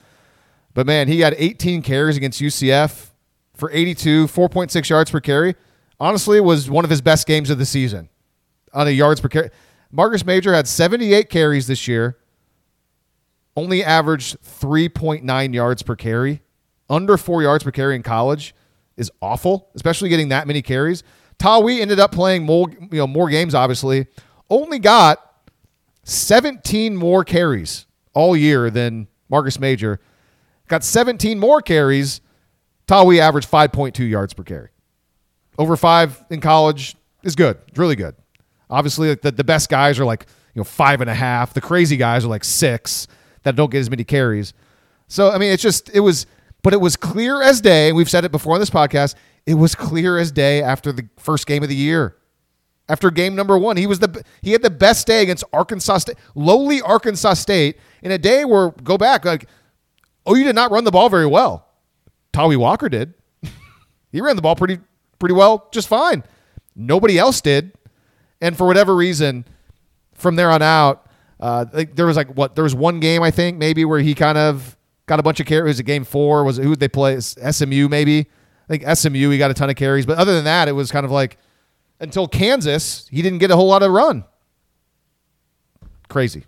But 0.75 0.87
man, 0.87 1.09
he 1.09 1.21
had 1.21 1.35
18 1.39 1.83
carries 1.83 2.17
against 2.17 2.41
UCF 2.41 3.11
for 3.55 3.71
82, 3.71 4.27
4.6 4.27 4.89
yards 4.89 5.11
per 5.11 5.21
carry. 5.21 5.55
Honestly, 6.01 6.41
was 6.41 6.69
one 6.69 6.85
of 6.85 6.91
his 6.91 7.01
best 7.01 7.27
games 7.27 7.51
of 7.51 7.59
the 7.59 7.67
season 7.67 8.09
on 8.73 8.89
a 8.89 8.91
yards 8.91 9.21
per 9.21 9.29
carry. 9.29 9.51
Marcus 9.93 10.25
Major 10.27 10.53
had 10.53 10.67
78 10.67 11.31
carries 11.31 11.69
this 11.69 11.87
year, 11.87 12.19
only 13.57 13.85
averaged 13.85 14.37
3.9 14.43 15.55
yards 15.55 15.83
per 15.83 15.95
carry. 15.95 16.43
Under 16.91 17.17
four 17.17 17.43
yards 17.43 17.62
per 17.62 17.71
carry 17.71 17.95
in 17.95 18.03
college 18.03 18.55
is 18.97 19.11
awful, 19.23 19.71
especially 19.75 20.09
getting 20.09 20.29
that 20.31 20.47
many 20.47 20.62
carries. 20.62 21.05
Tawee 21.39 21.81
ended 21.81 22.01
up 22.01 22.12
playing 22.12 22.45
more, 22.45 22.69
you 22.71 22.99
know, 22.99 23.07
more 23.07 23.29
games. 23.29 23.55
Obviously, 23.55 24.07
only 24.51 24.79
got 24.79 25.34
17 26.05 26.96
more 26.96 27.24
carries 27.24 27.86
all 28.12 28.36
year 28.36 28.70
than 28.70 29.09
Marcus 29.28 29.59
Major. 29.59 30.00
Got 30.68 30.84
17 30.84 31.38
more 31.38 31.61
carries. 31.61 32.20
Tawee 32.86 33.18
averaged 33.18 33.50
5.2 33.50 34.09
yards 34.09 34.34
per 34.34 34.42
carry. 34.42 34.68
Over 35.59 35.76
five 35.76 36.24
in 36.30 36.40
college 36.40 36.96
is 37.22 37.34
good. 37.34 37.59
It's 37.68 37.78
really 37.78 37.96
good. 37.96 38.14
Obviously, 38.68 39.14
the, 39.14 39.30
the 39.30 39.44
best 39.44 39.68
guys 39.68 39.98
are 39.98 40.05
like 40.05 40.26
you 40.55 40.61
know 40.61 40.64
five 40.64 41.00
and 41.00 41.09
a 41.09 41.14
half. 41.14 41.55
The 41.55 41.61
crazy 41.61 41.96
guys 41.96 42.24
are 42.24 42.28
like 42.28 42.44
six 42.44 43.07
that 43.44 43.57
don't 43.57 43.70
get 43.70 43.78
as 43.78 43.90
many 43.90 44.05
carries. 44.05 44.52
So 45.07 45.30
I 45.30 45.38
mean, 45.38 45.52
it's 45.52 45.62
just 45.62 45.90
it 45.94 46.00
was, 46.00 46.26
but 46.62 46.72
it 46.72 46.80
was 46.80 46.96
clear 46.96 47.40
as 47.42 47.61
day. 47.61 47.92
We've 47.92 48.11
said 48.11 48.24
it 48.24 48.32
before 48.32 48.55
on 48.55 48.61
this 48.61 48.70
podcast. 48.70 49.14
It 49.46 49.55
was 49.55 49.74
clear 49.74 50.18
as 50.18 50.32
day 50.32 50.62
after 50.62 50.90
the 50.92 51.09
first 51.18 51.46
game 51.46 51.62
of 51.62 51.68
the 51.68 51.76
year. 51.76 52.16
After 52.89 53.11
game 53.11 53.35
number 53.35 53.57
one, 53.57 53.76
he 53.76 53.87
was 53.87 53.99
the 53.99 54.22
he 54.43 54.53
had 54.53 54.62
the 54.62 54.70
best 54.70 55.07
day 55.07 55.22
against 55.22 55.43
Arkansas 55.53 55.99
State, 55.99 56.16
lowly 56.35 56.82
Arkansas 56.82 57.35
State, 57.35 57.78
in 58.03 58.12
a 58.12 58.18
day 58.18 58.45
where 58.45 58.70
go 58.70 58.99
back 58.99 59.24
like, 59.24 59.49
oh, 60.26 60.35
you 60.35 60.45
did 60.45 60.55
not 60.55 60.70
run 60.70 60.85
the 60.85 60.91
ball 60.91 61.09
very 61.09 61.26
well. 61.26 61.66
Tawee 62.32 62.59
Walker 62.59 62.91
did. 62.91 63.14
he 64.12 64.20
ran 64.20 64.37
the 64.37 64.43
ball 64.43 64.55
pretty 64.55 64.80
pretty 65.18 65.35
well, 65.35 65.68
just 65.72 65.89
fine. 65.89 66.24
Nobody 66.76 67.18
else 67.18 67.41
did, 67.41 67.72
and 68.43 68.57
for 68.57 68.66
whatever 68.66 68.95
reason, 68.95 69.47
from 70.12 70.37
there 70.37 70.51
on 70.51 70.61
out, 70.61 71.07
uh, 71.41 71.64
like 71.72 71.97
there 71.97 72.07
was 72.07 72.16
like 72.18 72.28
what 72.37 72.55
there 72.55 72.64
was 72.64 72.74
one 72.74 73.01
game 73.01 73.22
I 73.22 73.30
think 73.30 73.57
maybe 73.57 73.87
where 73.87 74.01
he 74.01 74.14
kind 74.14 74.37
of 74.37 74.76
got 75.07 75.20
a 75.20 75.22
bunch 75.22 75.41
of 75.41 75.47
carries. 75.47 75.62
It 75.62 75.68
Was 75.68 75.80
it 75.80 75.85
game 75.85 76.05
four? 76.05 76.45
Was 76.45 76.59
it 76.59 76.64
who 76.64 76.76
they 76.76 76.89
play? 76.89 77.18
SMU 77.20 77.89
maybe. 77.89 78.26
I 78.68 78.76
think 78.76 78.97
SMU 78.97 79.30
he 79.30 79.39
got 79.39 79.51
a 79.51 79.55
ton 79.55 79.70
of 79.70 79.76
carries, 79.76 80.05
but 80.05 80.18
other 80.18 80.35
than 80.35 80.45
that, 80.45 80.68
it 80.68 80.72
was 80.72 80.91
kind 80.91 81.05
of 81.05 81.11
like 81.11 81.39
until 82.05 82.28
Kansas 82.28 83.09
he 83.11 83.22
didn't 83.22 83.38
get 83.38 83.50
a 83.50 83.57
whole 83.57 83.68
lot 83.68 83.82
of 83.82 83.90
run. 83.90 84.24
Crazy. 86.09 86.44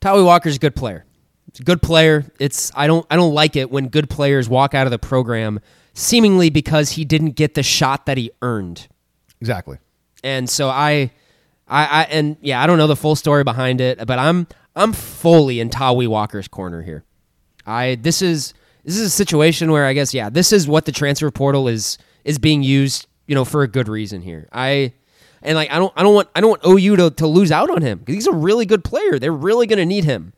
Tawee 0.00 0.24
Walker's 0.24 0.56
a 0.56 0.58
good 0.58 0.76
player. 0.76 1.04
He's 1.52 1.60
a 1.60 1.64
good 1.64 1.82
player. 1.82 2.24
It's 2.38 2.70
I 2.74 2.86
don't 2.86 3.06
I 3.10 3.16
don't 3.16 3.34
like 3.34 3.56
it 3.56 3.70
when 3.70 3.88
good 3.88 4.08
players 4.08 4.48
walk 4.48 4.74
out 4.74 4.86
of 4.86 4.90
the 4.90 4.98
program 4.98 5.60
seemingly 5.94 6.50
because 6.50 6.92
he 6.92 7.04
didn't 7.04 7.32
get 7.32 7.54
the 7.54 7.62
shot 7.62 8.06
that 8.06 8.16
he 8.16 8.30
earned. 8.42 8.88
Exactly. 9.40 9.78
And 10.22 10.48
so 10.48 10.68
I 10.68 11.10
I, 11.66 11.84
I 11.86 12.02
and 12.04 12.36
yeah, 12.40 12.62
I 12.62 12.66
don't 12.66 12.78
know 12.78 12.86
the 12.86 12.96
full 12.96 13.16
story 13.16 13.44
behind 13.44 13.80
it, 13.80 14.06
but 14.06 14.18
I'm 14.18 14.46
I'm 14.76 14.92
fully 14.92 15.60
in 15.60 15.70
Tawee 15.70 16.08
Walker's 16.08 16.48
corner 16.48 16.82
here. 16.82 17.04
I 17.66 17.96
this 18.00 18.22
is 18.22 18.54
this 18.84 18.96
is 18.96 19.06
a 19.06 19.10
situation 19.10 19.70
where 19.70 19.86
I 19.86 19.92
guess 19.92 20.14
yeah, 20.14 20.30
this 20.30 20.52
is 20.52 20.68
what 20.68 20.84
the 20.84 20.92
transfer 20.92 21.30
portal 21.30 21.68
is 21.68 21.98
is 22.24 22.38
being 22.38 22.62
used, 22.62 23.06
you 23.26 23.34
know, 23.34 23.44
for 23.44 23.62
a 23.62 23.68
good 23.68 23.88
reason 23.88 24.22
here. 24.22 24.48
I 24.52 24.92
and 25.42 25.56
like 25.56 25.70
I 25.70 25.78
don't 25.78 25.92
I 25.96 26.02
don't 26.02 26.14
want 26.14 26.28
I 26.34 26.40
don't 26.40 26.50
want 26.50 26.62
OU 26.66 26.96
to, 26.96 27.10
to 27.10 27.26
lose 27.26 27.50
out 27.50 27.70
on 27.70 27.82
him 27.82 27.98
because 27.98 28.14
he's 28.14 28.26
a 28.26 28.32
really 28.32 28.66
good 28.66 28.84
player. 28.84 29.18
They're 29.18 29.32
really 29.32 29.66
going 29.66 29.78
to 29.78 29.86
need 29.86 30.04
him. 30.04 30.32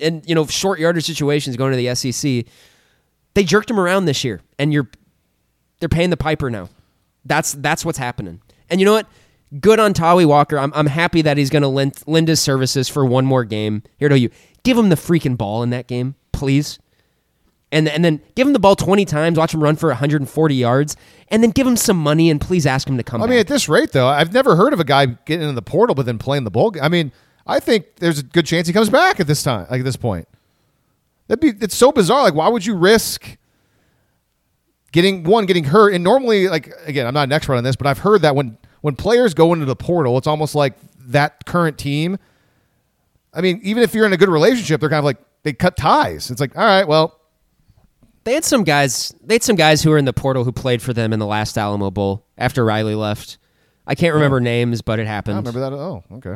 And 0.00 0.26
you 0.28 0.34
know, 0.34 0.46
short 0.46 0.78
yardage 0.78 1.04
situations 1.04 1.56
going 1.56 1.72
to 1.72 1.76
the 1.76 1.94
SEC, 1.94 2.46
they 3.34 3.44
jerked 3.44 3.70
him 3.70 3.80
around 3.80 4.04
this 4.04 4.24
year, 4.24 4.40
and 4.58 4.72
you're 4.72 4.88
they're 5.80 5.88
paying 5.88 6.10
the 6.10 6.16
piper 6.16 6.50
now. 6.50 6.68
That's 7.24 7.52
that's 7.52 7.84
what's 7.84 7.98
happening. 7.98 8.40
And 8.70 8.80
you 8.80 8.86
know 8.86 8.92
what? 8.92 9.06
Good 9.60 9.80
on 9.80 9.94
Tawee 9.94 10.26
Walker. 10.26 10.58
I'm 10.58 10.72
I'm 10.74 10.86
happy 10.86 11.22
that 11.22 11.36
he's 11.36 11.50
going 11.50 11.62
to 11.62 11.68
lend 11.68 12.02
lend 12.06 12.28
his 12.28 12.40
services 12.40 12.88
for 12.88 13.04
one 13.04 13.26
more 13.26 13.44
game. 13.44 13.82
Here 13.98 14.08
to 14.08 14.18
you, 14.18 14.30
give 14.62 14.78
him 14.78 14.88
the 14.88 14.96
freaking 14.96 15.36
ball 15.36 15.62
in 15.62 15.70
that 15.70 15.86
game, 15.88 16.14
please. 16.32 16.78
And 17.70 17.88
and 17.88 18.04
then 18.04 18.20
give 18.34 18.46
him 18.46 18.52
the 18.52 18.58
ball 18.58 18.76
20 18.76 19.04
times, 19.04 19.38
watch 19.38 19.52
him 19.54 19.62
run 19.62 19.76
for 19.76 19.88
140 19.88 20.54
yards, 20.54 20.96
and 21.28 21.42
then 21.42 21.50
give 21.50 21.66
him 21.66 21.76
some 21.76 21.96
money 21.98 22.30
and 22.30 22.40
please 22.40 22.66
ask 22.66 22.88
him 22.88 22.96
to 22.96 23.02
come 23.02 23.20
I 23.20 23.24
back. 23.26 23.30
mean, 23.30 23.38
at 23.40 23.46
this 23.48 23.68
rate, 23.68 23.92
though, 23.92 24.06
I've 24.08 24.32
never 24.32 24.56
heard 24.56 24.72
of 24.72 24.80
a 24.80 24.84
guy 24.84 25.06
getting 25.06 25.48
in 25.48 25.54
the 25.54 25.62
portal 25.62 25.94
but 25.94 26.06
then 26.06 26.18
playing 26.18 26.44
the 26.44 26.50
bowl. 26.50 26.70
game. 26.70 26.82
I 26.82 26.88
mean, 26.88 27.12
I 27.46 27.60
think 27.60 27.96
there's 27.96 28.18
a 28.18 28.22
good 28.22 28.46
chance 28.46 28.66
he 28.66 28.72
comes 28.72 28.90
back 28.90 29.20
at 29.20 29.26
this 29.26 29.42
time, 29.42 29.66
like 29.70 29.80
at 29.80 29.84
this 29.84 29.96
point. 29.96 30.26
That'd 31.28 31.40
be 31.40 31.64
it's 31.64 31.74
so 31.74 31.92
bizarre. 31.92 32.22
Like, 32.22 32.34
why 32.34 32.48
would 32.48 32.64
you 32.64 32.74
risk 32.74 33.36
getting 34.92 35.24
one 35.24 35.46
getting 35.46 35.64
hurt? 35.64 35.92
And 35.94 36.02
normally, 36.02 36.48
like 36.48 36.72
again, 36.86 37.06
I'm 37.06 37.14
not 37.14 37.24
an 37.24 37.32
expert 37.32 37.54
on 37.56 37.64
this, 37.64 37.76
but 37.76 37.86
I've 37.86 37.98
heard 37.98 38.22
that 38.22 38.34
when 38.34 38.56
when 38.80 38.96
players 38.96 39.34
go 39.34 39.52
into 39.52 39.66
the 39.66 39.76
portal, 39.76 40.16
it's 40.18 40.26
almost 40.26 40.54
like 40.54 40.74
that 41.08 41.44
current 41.44 41.78
team. 41.78 42.18
I 43.34 43.40
mean, 43.40 43.60
even 43.62 43.82
if 43.82 43.94
you're 43.94 44.06
in 44.06 44.12
a 44.12 44.16
good 44.16 44.28
relationship, 44.30 44.80
they're 44.80 44.88
kind 44.88 44.98
of 45.00 45.04
like 45.04 45.18
they 45.42 45.52
cut 45.52 45.76
ties. 45.76 46.30
It's 46.30 46.40
like, 46.40 46.56
all 46.56 46.64
right, 46.64 46.86
well, 46.88 47.17
they 48.28 48.34
had 48.34 48.44
some 48.44 48.62
guys. 48.62 49.14
They 49.24 49.36
had 49.36 49.42
some 49.42 49.56
guys 49.56 49.82
who 49.82 49.88
were 49.88 49.96
in 49.96 50.04
the 50.04 50.12
portal 50.12 50.44
who 50.44 50.52
played 50.52 50.82
for 50.82 50.92
them 50.92 51.14
in 51.14 51.18
the 51.18 51.26
last 51.26 51.56
Alamo 51.56 51.90
Bowl 51.90 52.26
after 52.36 52.62
Riley 52.62 52.94
left. 52.94 53.38
I 53.86 53.94
can't 53.94 54.12
remember 54.12 54.38
names, 54.38 54.82
but 54.82 54.98
it 54.98 55.06
happened. 55.06 55.36
I 55.36 55.38
remember 55.38 55.60
that. 55.60 55.72
Oh, 55.72 56.04
okay. 56.12 56.34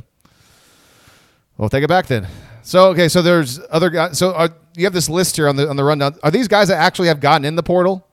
Well, 1.58 1.68
take 1.68 1.84
it 1.84 1.88
back 1.88 2.06
then. 2.06 2.26
So 2.62 2.88
okay, 2.88 3.08
so 3.10 3.20
there's 3.20 3.60
other 3.70 3.90
guys. 3.90 4.16
So 4.16 4.32
are, 4.32 4.48
you 4.74 4.84
have 4.84 4.94
this 4.94 5.10
list 5.10 5.36
here 5.36 5.48
on 5.48 5.56
the 5.56 5.68
on 5.68 5.76
the 5.76 5.84
rundown. 5.84 6.14
Are 6.22 6.30
these 6.30 6.48
guys 6.48 6.68
that 6.68 6.78
actually 6.78 7.08
have 7.08 7.20
gotten 7.20 7.44
in 7.44 7.56
the 7.56 7.62
portal? 7.62 8.06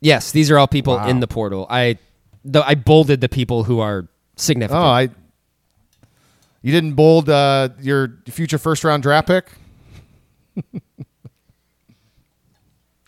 Yes, 0.00 0.30
these 0.30 0.52
are 0.52 0.58
all 0.58 0.68
people 0.68 0.94
Wow. 0.94 1.08
in 1.08 1.18
the 1.18 1.26
portal. 1.26 1.66
I 1.68 1.98
the, 2.44 2.64
I 2.64 2.76
bolded 2.76 3.20
the 3.20 3.28
people 3.28 3.64
who 3.64 3.80
are 3.80 4.06
significant. 4.36 4.84
Oh, 4.84 4.86
I. 4.86 5.08
You 6.62 6.72
didn't 6.72 6.94
bold 6.94 7.28
uh, 7.28 7.70
your 7.80 8.18
future 8.28 8.58
first 8.58 8.84
round 8.84 9.02
draft 9.02 9.26
pick. 9.26 9.48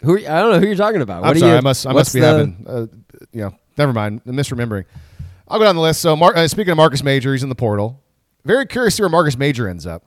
who 0.02 0.14
are, 0.14 0.18
I 0.18 0.40
don't 0.40 0.52
know 0.52 0.60
who 0.60 0.66
you're 0.66 0.76
talking 0.76 1.00
about. 1.02 1.24
I'm 1.24 1.36
sorry, 1.38 1.52
you, 1.52 1.58
I 1.58 1.60
must 1.60 1.86
I 1.86 1.92
must 1.92 2.14
be 2.14 2.20
the- 2.20 2.26
having. 2.26 2.64
Uh, 2.68 2.86
you 3.32 3.42
know, 3.42 3.54
never 3.76 3.92
mind. 3.92 4.20
I'm 4.26 4.36
misremembering. 4.36 4.84
I'll 5.48 5.58
go 5.58 5.64
down 5.64 5.76
the 5.76 5.82
list. 5.82 6.00
So, 6.02 6.14
Mar- 6.14 6.36
uh, 6.36 6.46
speaking 6.48 6.70
of 6.70 6.76
Marcus 6.76 7.02
Major, 7.02 7.32
he's 7.32 7.42
in 7.42 7.48
the 7.48 7.54
portal. 7.54 8.02
Very 8.44 8.66
curious 8.66 8.94
to 8.94 8.96
see 8.98 9.02
where 9.02 9.10
Marcus 9.10 9.36
Major 9.36 9.68
ends 9.68 9.86
up. 9.86 10.04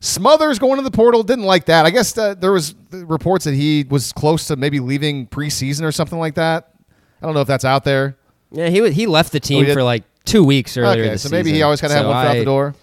Smothers 0.00 0.58
going 0.58 0.76
to 0.76 0.82
the 0.82 0.90
portal 0.90 1.22
didn't 1.22 1.44
like 1.44 1.66
that. 1.66 1.84
I 1.84 1.90
guess 1.90 2.12
that 2.12 2.40
there 2.40 2.52
was 2.52 2.74
reports 2.90 3.44
that 3.44 3.52
he 3.54 3.84
was 3.90 4.12
close 4.12 4.46
to 4.46 4.56
maybe 4.56 4.80
leaving 4.80 5.26
preseason 5.26 5.82
or 5.82 5.92
something 5.92 6.18
like 6.18 6.36
that. 6.36 6.72
I 7.20 7.26
don't 7.26 7.34
know 7.34 7.42
if 7.42 7.48
that's 7.48 7.66
out 7.66 7.84
there. 7.84 8.16
Yeah, 8.50 8.68
he 8.70 8.80
wa- 8.80 8.88
he 8.88 9.06
left 9.06 9.30
the 9.32 9.40
team 9.40 9.66
did? 9.66 9.74
for 9.74 9.82
like 9.82 10.04
two 10.24 10.42
weeks 10.42 10.76
earlier. 10.78 11.04
okay, 11.04 11.16
so 11.18 11.28
maybe 11.28 11.52
he 11.52 11.60
always 11.62 11.82
kind 11.82 11.92
of 11.92 11.96
had 11.98 12.02
So 12.04 12.08
one 12.08 12.24
foot 12.24 12.30
out 12.30 12.38
the 12.38 12.44
door. 12.46 12.74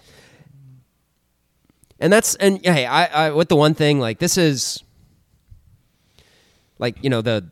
And 1.98 2.12
that's 2.12 2.36
and 2.36 2.64
hey, 2.64 2.86
I, 2.86 3.26
I 3.26 3.30
with 3.32 3.48
the 3.48 3.56
one 3.56 3.74
thing 3.74 3.98
like 3.98 4.20
this 4.20 4.38
is 4.38 4.84
like 6.78 6.96
you 7.02 7.10
know 7.10 7.22
the 7.22 7.50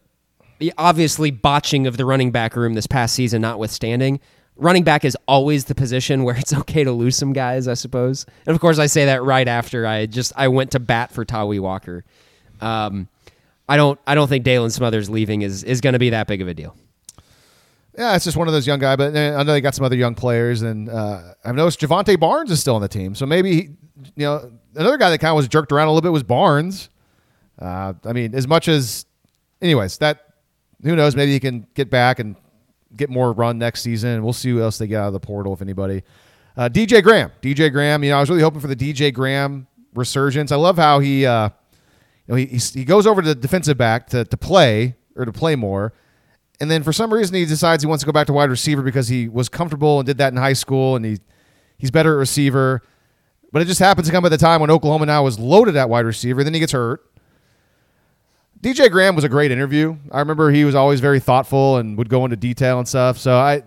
the 0.59 0.73
obviously 0.79 1.31
botching 1.31 1.87
of 1.87 1.97
the 1.97 2.05
running 2.05 2.31
back 2.31 2.57
room 2.57 2.75
this 2.75 2.87
past 2.87 3.15
season 3.15 3.43
notwithstanding. 3.43 4.21
Running 4.59 4.85
back 4.85 5.05
is 5.05 5.17
always 5.29 5.67
the 5.67 5.75
position 5.75 6.25
where 6.25 6.37
it's 6.37 6.55
okay 6.61 6.85
to 6.85 6.93
lose 6.93 7.17
some 7.17 7.33
guys, 7.33 7.69
I 7.69 7.75
suppose. 7.75 8.25
And 8.47 8.55
of 8.55 8.61
course, 8.61 8.79
I 8.79 8.87
say 8.87 9.05
that 9.07 9.23
right 9.23 9.47
after 9.47 9.87
I 9.87 10.07
just 10.07 10.33
I 10.37 10.49
went 10.49 10.73
to 10.73 10.81
bat 10.81 11.13
for 11.13 11.25
Tawee 11.25 11.61
Walker. 11.61 12.05
Um, 12.61 13.09
I 13.69 13.77
don't 13.77 13.99
I 14.07 14.15
don't 14.15 14.29
think 14.29 14.45
Daylan 14.45 14.73
Smothers 14.73 15.11
leaving 15.11 15.43
is 15.43 15.65
is 15.65 15.81
going 15.81 15.93
to 15.93 15.99
be 15.99 16.11
that 16.11 16.27
big 16.27 16.41
of 16.41 16.49
a 16.49 16.55
deal. 16.55 16.77
Yeah, 17.99 18.15
it's 18.15 18.27
just 18.27 18.37
one 18.37 18.47
of 18.47 18.53
those 18.53 18.67
young 18.67 18.79
guys. 18.79 18.99
But 18.99 19.17
I 19.17 19.43
know 19.43 19.45
they 19.45 19.61
got 19.63 19.75
some 19.75 19.85
other 19.85 19.97
young 19.97 20.15
players, 20.15 20.61
and 20.61 20.91
uh, 20.91 21.35
I've 21.45 21.55
noticed 21.55 21.81
Jovantae 21.81 22.21
Barnes 22.21 22.51
is 22.51 22.61
still 22.61 22.75
on 22.75 22.83
the 22.83 22.89
team. 22.89 23.15
So 23.15 23.25
maybe 23.25 23.53
he, 23.53 23.63
you 24.17 24.27
know 24.27 24.53
another 24.75 24.99
guy 24.99 25.11
that 25.11 25.19
kind 25.19 25.31
of 25.31 25.37
was 25.37 25.49
jerked 25.49 25.73
around 25.73 25.89
a 25.89 25.91
little 25.91 26.03
bit 26.03 26.13
was 26.13 26.23
Barnes. 26.23 26.91
Uh, 27.59 27.95
I 28.05 28.13
mean, 28.13 28.35
as 28.35 28.47
much 28.47 28.69
as, 28.69 29.07
anyways, 29.67 29.99
that 29.99 30.35
who 30.83 30.97
knows? 30.97 31.17
Maybe 31.17 31.33
he 31.33 31.41
can 31.41 31.67
get 31.75 31.91
back 31.91 32.19
and 32.19 32.37
get 32.95 33.11
more 33.11 33.33
run 33.33 33.59
next 33.59 33.83
season. 33.83 34.23
We'll 34.23 34.33
see 34.33 34.51
who 34.51 34.63
else 34.63 34.79
they 34.79 34.87
get 34.87 35.01
out 35.01 35.09
of 35.09 35.13
the 35.13 35.21
portal 35.21 35.53
if 35.53 35.63
anybody. 35.63 36.03
Uh, 36.57 36.69
DJ 36.69 37.03
Graham, 37.03 37.33
DJ 37.43 37.71
Graham. 37.71 38.03
You 38.03 38.11
know, 38.11 38.17
I 38.17 38.21
was 38.21 38.31
really 38.31 38.43
hoping 38.43 38.61
for 38.61 38.69
the 38.69 38.77
DJ 38.77 39.13
Graham 39.13 39.67
resurgence. 39.95 40.53
I 40.53 40.57
love 40.57 40.77
how 40.77 41.01
he, 41.01 41.27
uh, 41.27 41.51
you 42.27 42.29
know, 42.29 42.35
he 42.37 42.47
he 42.47 42.85
goes 42.85 43.07
over 43.07 43.21
to 43.23 43.29
the 43.29 43.35
defensive 43.35 43.77
back 43.77 44.09
to 44.09 44.25
to 44.25 44.37
play 44.37 44.97
or 45.17 45.25
to 45.25 45.33
play 45.33 45.57
more. 45.57 45.93
And 46.59 46.71
then 46.71 46.83
for 46.83 46.93
some 46.93 47.13
reason 47.13 47.35
he 47.35 47.45
decides 47.45 47.83
he 47.83 47.87
wants 47.87 48.03
to 48.03 48.07
go 48.07 48.13
back 48.13 48.27
to 48.29 48.33
wide 48.33 48.49
receiver 48.49 48.83
because 48.83 49.09
he 49.09 49.29
was 49.29 49.49
comfortable 49.49 49.99
and 49.99 50.07
did 50.07 50.19
that 50.19 50.33
in 50.33 50.39
high 50.39 50.55
school 50.55 50.97
and 50.97 51.05
he 51.05 51.19
he's 51.79 51.91
better 51.91 52.15
at 52.15 52.19
receiver. 52.19 52.83
But 53.53 53.63
it 53.63 53.67
just 53.67 53.81
happens 53.81 54.07
to 54.09 54.13
come 54.13 54.25
at 54.25 54.31
the 54.31 54.39
time 54.39 54.61
when 54.61 54.71
Oklahoma 54.71 55.07
now 55.07 55.23
was 55.23 55.39
loaded 55.39 55.77
at 55.77 55.89
wide 55.89 56.05
receiver. 56.05 56.43
Then 56.43 56.55
he 56.55 56.61
gets 56.61 56.73
hurt. 56.73 57.05
DJ 58.61 58.91
Graham 58.91 59.15
was 59.15 59.25
a 59.25 59.29
great 59.29 59.51
interview. 59.51 59.97
I 60.11 60.21
remember 60.21 60.51
he 60.51 60.65
was 60.65 60.75
always 60.75 61.01
very 61.01 61.21
thoughtful 61.21 61.77
and 61.77 61.97
would 61.99 62.09
go 62.09 62.25
into 62.25 62.37
detail 62.37 62.79
and 62.79 62.89
stuff. 62.89 63.19
So 63.19 63.37
I, 63.37 63.63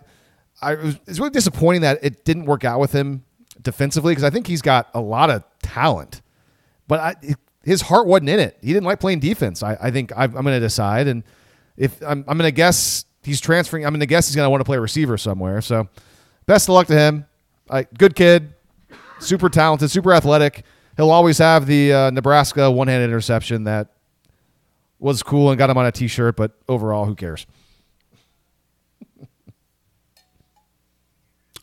I 0.60 0.74
was, 0.74 0.98
it's 1.06 1.18
really 1.18 1.30
disappointing 1.30 1.82
that 1.82 2.00
it 2.02 2.24
didn't 2.24 2.44
work 2.44 2.64
out 2.64 2.80
with 2.80 2.92
him 2.92 3.24
defensively 3.62 4.12
because 4.12 4.24
I 4.24 4.30
think 4.30 4.46
he's 4.46 4.62
got 4.62 4.88
a 4.94 5.00
lot 5.00 5.30
of 5.30 5.44
talent, 5.62 6.22
but 6.88 7.00
I, 7.00 7.14
his 7.62 7.82
heart 7.82 8.06
wasn't 8.06 8.30
in 8.30 8.40
it. 8.40 8.58
He 8.60 8.68
didn't 8.72 8.84
like 8.84 9.00
playing 9.00 9.20
defense. 9.20 9.62
I, 9.62 9.76
I 9.80 9.90
think 9.90 10.12
I, 10.16 10.24
I'm 10.24 10.32
going 10.32 10.46
to 10.46 10.60
decide, 10.60 11.06
and 11.06 11.22
if 11.76 12.00
I'm, 12.02 12.24
I'm 12.26 12.36
going 12.36 12.48
to 12.48 12.52
guess 12.52 13.04
he's 13.22 13.40
transferring, 13.40 13.86
I'm 13.86 13.92
going 13.92 14.00
to 14.00 14.06
guess 14.06 14.28
he's 14.28 14.36
going 14.36 14.46
to 14.46 14.50
want 14.50 14.60
to 14.60 14.64
play 14.64 14.78
receiver 14.78 15.16
somewhere. 15.16 15.60
So 15.60 15.88
best 16.46 16.68
of 16.68 16.74
luck 16.74 16.86
to 16.88 16.94
him. 16.94 17.26
I, 17.68 17.84
good 17.84 18.16
kid, 18.16 18.54
super 19.20 19.48
talented, 19.48 19.90
super 19.90 20.12
athletic. 20.12 20.64
He'll 20.96 21.10
always 21.10 21.38
have 21.38 21.66
the 21.66 21.92
uh, 21.92 22.10
Nebraska 22.10 22.70
one-handed 22.70 23.04
interception 23.04 23.64
that 23.64 23.88
was 25.00 25.22
cool 25.22 25.50
and 25.50 25.58
got 25.58 25.68
him 25.70 25.78
on 25.78 25.86
a 25.86 25.92
T-shirt, 25.92 26.36
but 26.36 26.52
overall, 26.68 27.04
who 27.06 27.14
cares? 27.16 27.46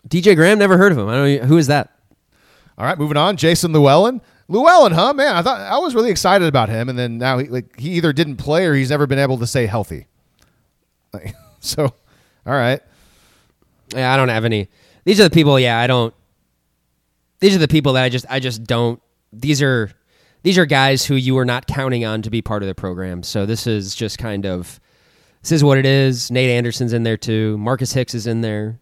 DJ 0.08 0.36
Graham, 0.36 0.60
never 0.60 0.78
heard 0.78 0.92
of 0.92 0.98
him. 0.98 1.08
I 1.08 1.14
don't. 1.16 1.42
know- 1.42 1.48
Who 1.48 1.58
is 1.58 1.68
that? 1.68 1.92
All 2.78 2.86
right, 2.86 2.98
moving 2.98 3.18
on. 3.18 3.38
Jason 3.38 3.74
Llewellyn. 3.74 4.22
Llewellyn, 4.48 4.94
huh? 4.94 5.14
Man, 5.14 5.36
I 5.36 5.42
thought 5.42 5.60
I 5.60 5.78
was 5.80 5.94
really 5.96 6.12
excited 6.12 6.48
about 6.48 6.70
him, 6.70 6.88
and 6.90 6.98
then 6.98 7.18
now 7.18 7.38
he 7.40 7.48
like 7.48 7.78
he 7.80 7.92
either 7.92 8.14
didn't 8.14 8.38
play 8.38 8.66
or 8.66 8.74
he's 8.74 8.90
never 8.90 9.06
been 9.08 9.20
able 9.20 9.38
to 9.40 9.48
stay 9.48 9.66
healthy. 9.66 10.08
Like, 11.12 11.36
so, 11.60 11.84
all 11.86 12.54
right. 12.54 12.82
Yeah, 13.94 14.14
I 14.14 14.18
don't 14.18 14.30
have 14.30 14.46
any. 14.46 14.70
These 15.04 15.20
are 15.20 15.24
the 15.24 15.30
people. 15.30 15.60
Yeah, 15.60 15.80
I 15.80 15.88
don't. 15.88 16.14
These 17.40 17.56
are 17.56 17.60
the 17.60 17.68
people 17.68 17.94
that 17.94 18.04
I 18.04 18.10
just 18.10 18.26
I 18.30 18.40
just 18.40 18.64
don't. 18.64 19.02
These 19.34 19.62
are 19.62 19.92
these 20.48 20.58
are 20.58 20.66
guys 20.66 21.04
who 21.06 21.16
you 21.16 21.36
were 21.36 21.44
not 21.44 21.68
counting 21.68 22.06
on 22.06 22.22
to 22.22 22.30
be 22.30 22.42
part 22.42 22.64
of 22.64 22.70
the 22.70 22.74
program. 22.74 23.22
So 23.22 23.46
this 23.46 23.68
is 23.68 23.94
just 23.94 24.18
kind 24.18 24.46
of 24.46 24.80
this 25.42 25.52
is 25.52 25.62
what 25.62 25.78
it 25.78 25.86
is. 25.86 26.32
Nate 26.32 26.50
Anderson's 26.52 26.94
in 26.94 27.04
there 27.04 27.18
too. 27.18 27.58
Marcus 27.58 27.92
Hicks 27.92 28.16
is 28.16 28.28
in 28.28 28.40
there. 28.40 28.80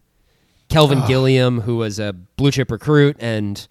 Kelvin 0.69 1.01
Gilliam, 1.07 1.61
who 1.61 1.77
was 1.77 1.97
a 1.97 2.13
blue 2.13 2.51
chip 2.51 2.69
recruit, 2.69 3.17
and 3.19 3.67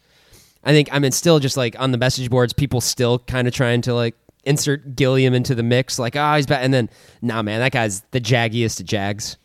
I 0.64 0.72
think 0.72 0.88
I 0.90 0.98
mean 0.98 1.12
still 1.12 1.38
just 1.38 1.56
like 1.56 1.78
on 1.78 1.92
the 1.92 1.98
message 1.98 2.30
boards, 2.30 2.52
people 2.52 2.80
still 2.80 3.20
kind 3.20 3.46
of 3.46 3.54
trying 3.54 3.80
to 3.82 3.94
like 3.94 4.16
insert 4.42 4.96
Gilliam 4.96 5.32
into 5.32 5.54
the 5.54 5.62
mix, 5.62 5.96
like 5.96 6.16
oh 6.16 6.34
he's 6.34 6.46
bad, 6.46 6.64
and 6.64 6.74
then 6.74 6.90
nah 7.22 7.42
man, 7.42 7.60
that 7.60 7.70
guy's 7.70 8.00
the 8.10 8.20
jaggiest 8.20 8.80
of 8.80 8.86
jags. 8.86 9.36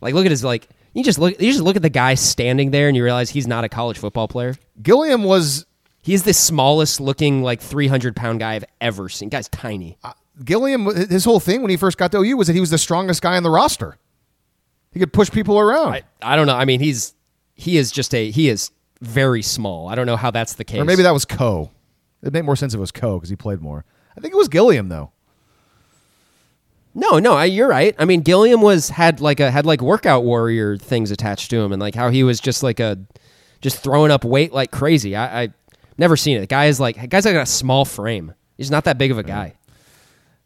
Like 0.00 0.14
look 0.14 0.24
at 0.24 0.30
his 0.30 0.44
like 0.44 0.68
you 0.94 1.02
just 1.02 1.18
look 1.18 1.40
you 1.40 1.50
just 1.50 1.64
look 1.64 1.74
at 1.74 1.82
the 1.82 1.90
guy 1.90 2.14
standing 2.14 2.70
there 2.70 2.86
and 2.86 2.96
you 2.96 3.02
realize 3.02 3.28
he's 3.28 3.48
not 3.48 3.64
a 3.64 3.68
college 3.68 3.98
football 3.98 4.28
player. 4.28 4.54
Gilliam 4.80 5.24
was 5.24 5.66
He's 6.02 6.24
the 6.24 6.34
smallest 6.34 7.00
looking 7.00 7.42
like 7.42 7.60
300 7.60 8.16
pound 8.16 8.40
guy 8.40 8.54
I've 8.54 8.64
ever 8.80 9.08
seen. 9.08 9.28
Guy's 9.28 9.48
tiny. 9.48 9.96
Uh, 10.02 10.12
Gilliam. 10.44 10.86
His 10.86 11.24
whole 11.24 11.38
thing 11.40 11.62
when 11.62 11.70
he 11.70 11.76
first 11.76 11.96
got 11.96 12.10
to 12.12 12.18
OU 12.18 12.36
was 12.36 12.46
that 12.48 12.54
he 12.54 12.60
was 12.60 12.70
the 12.70 12.78
strongest 12.78 13.22
guy 13.22 13.36
on 13.36 13.44
the 13.44 13.50
roster. 13.50 13.96
He 14.92 14.98
could 15.00 15.12
push 15.12 15.30
people 15.30 15.58
around, 15.58 15.92
I, 15.94 16.02
I 16.20 16.36
don't 16.36 16.46
know. 16.46 16.56
I 16.56 16.64
mean, 16.66 16.80
he's 16.80 17.14
he 17.54 17.78
is 17.78 17.90
just 17.90 18.14
a 18.14 18.30
he 18.30 18.48
is 18.48 18.70
very 19.00 19.42
small. 19.42 19.88
I 19.88 19.94
don't 19.94 20.06
know 20.06 20.16
how 20.16 20.30
that's 20.30 20.54
the 20.54 20.64
case. 20.64 20.80
or 20.80 20.84
maybe 20.84 21.02
that 21.02 21.12
was 21.12 21.24
Co. 21.24 21.70
It 22.22 22.32
made 22.32 22.44
more 22.44 22.56
sense 22.56 22.74
if 22.74 22.78
it 22.78 22.80
was 22.80 22.92
Co 22.92 23.16
because 23.18 23.30
he 23.30 23.36
played 23.36 23.60
more. 23.60 23.84
I 24.16 24.20
think 24.20 24.34
it 24.34 24.36
was 24.36 24.48
Gilliam 24.48 24.88
though. 24.88 25.12
No, 26.94 27.18
no, 27.18 27.34
I, 27.34 27.46
you're 27.46 27.68
right. 27.68 27.94
I 27.98 28.04
mean, 28.04 28.20
Gilliam 28.20 28.60
was 28.60 28.90
had 28.90 29.20
like 29.20 29.40
a 29.40 29.50
had 29.50 29.64
like 29.64 29.80
workout 29.80 30.24
warrior 30.24 30.76
things 30.76 31.10
attached 31.10 31.48
to 31.50 31.56
him, 31.60 31.72
and 31.72 31.80
like 31.80 31.94
how 31.94 32.10
he 32.10 32.22
was 32.22 32.38
just 32.38 32.62
like 32.62 32.80
a 32.80 32.98
just 33.62 33.78
throwing 33.78 34.10
up 34.10 34.24
weight 34.24 34.52
like 34.52 34.70
crazy. 34.72 35.16
I, 35.16 35.42
I 35.44 35.48
never 35.98 36.16
seen 36.16 36.36
it. 36.36 36.40
The 36.40 36.46
guy 36.46 36.66
is 36.66 36.80
like 36.80 36.96
guy's 37.08 37.24
like 37.24 37.34
got 37.34 37.42
a 37.42 37.46
small 37.46 37.84
frame. 37.84 38.34
He's 38.56 38.70
not 38.70 38.84
that 38.84 38.98
big 38.98 39.10
of 39.10 39.18
a 39.18 39.22
guy. 39.22 39.54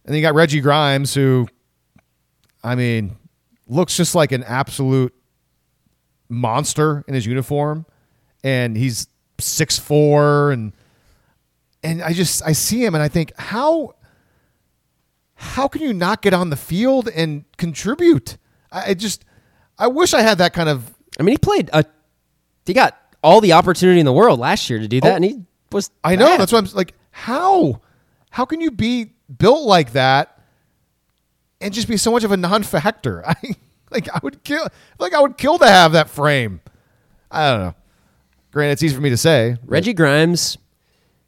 And 0.04 0.14
then 0.14 0.16
you 0.16 0.22
got 0.22 0.34
Reggie 0.34 0.60
Grimes, 0.60 1.14
who, 1.14 1.48
I 2.62 2.76
mean, 2.76 3.16
looks 3.66 3.96
just 3.96 4.14
like 4.14 4.30
an 4.30 4.44
absolute 4.44 5.12
monster 6.28 7.04
in 7.08 7.14
his 7.14 7.26
uniform, 7.26 7.86
and 8.44 8.76
he's 8.76 9.08
six 9.38 9.78
four, 9.78 10.52
and 10.52 10.72
and 11.82 12.02
I 12.02 12.12
just 12.12 12.42
I 12.44 12.52
see 12.52 12.84
him 12.84 12.94
and 12.94 13.02
I 13.02 13.08
think 13.08 13.32
how 13.36 13.94
how 15.34 15.68
can 15.68 15.82
you 15.82 15.92
not 15.92 16.22
get 16.22 16.32
on 16.32 16.50
the 16.50 16.56
field 16.56 17.08
and 17.14 17.44
contribute? 17.58 18.38
I, 18.72 18.90
I 18.90 18.94
just 18.94 19.24
I 19.78 19.88
wish 19.88 20.14
I 20.14 20.22
had 20.22 20.38
that 20.38 20.52
kind 20.52 20.68
of 20.68 20.94
I 21.18 21.22
mean, 21.22 21.32
he 21.32 21.38
played 21.38 21.70
a 21.72 21.84
he 22.64 22.72
got 22.72 22.96
all 23.26 23.40
the 23.40 23.52
opportunity 23.54 23.98
in 23.98 24.06
the 24.06 24.12
world 24.12 24.38
last 24.38 24.70
year 24.70 24.78
to 24.78 24.86
do 24.86 25.00
that, 25.00 25.12
Oh, 25.12 25.16
and 25.16 25.24
he 25.24 25.42
was. 25.72 25.90
I 26.04 26.14
know 26.14 26.38
that's 26.38 26.52
what 26.52 26.64
I'm 26.64 26.76
like. 26.76 26.94
How? 27.10 27.80
How 28.30 28.44
can 28.44 28.60
you 28.60 28.70
be 28.70 29.12
built 29.36 29.66
like 29.66 29.92
that 29.92 30.40
and 31.60 31.74
just 31.74 31.88
be 31.88 31.96
so 31.96 32.12
much 32.12 32.22
of 32.22 32.30
a 32.30 32.36
non-factor? 32.36 33.26
I 33.28 33.34
like 33.90 34.08
I 34.08 34.20
would 34.22 34.44
kill 34.44 34.66
like 35.00 35.12
I 35.12 35.20
would 35.20 35.36
kill 35.36 35.58
to 35.58 35.66
have 35.66 35.92
that 35.92 36.08
frame. 36.08 36.60
I 37.30 37.50
don't 37.50 37.60
know. 37.60 37.74
Granted, 38.52 38.72
it's 38.74 38.82
easy 38.84 38.94
for 38.94 39.02
me 39.02 39.10
to 39.10 39.16
say. 39.16 39.56
Reggie 39.64 39.92
Grimes, 39.92 40.56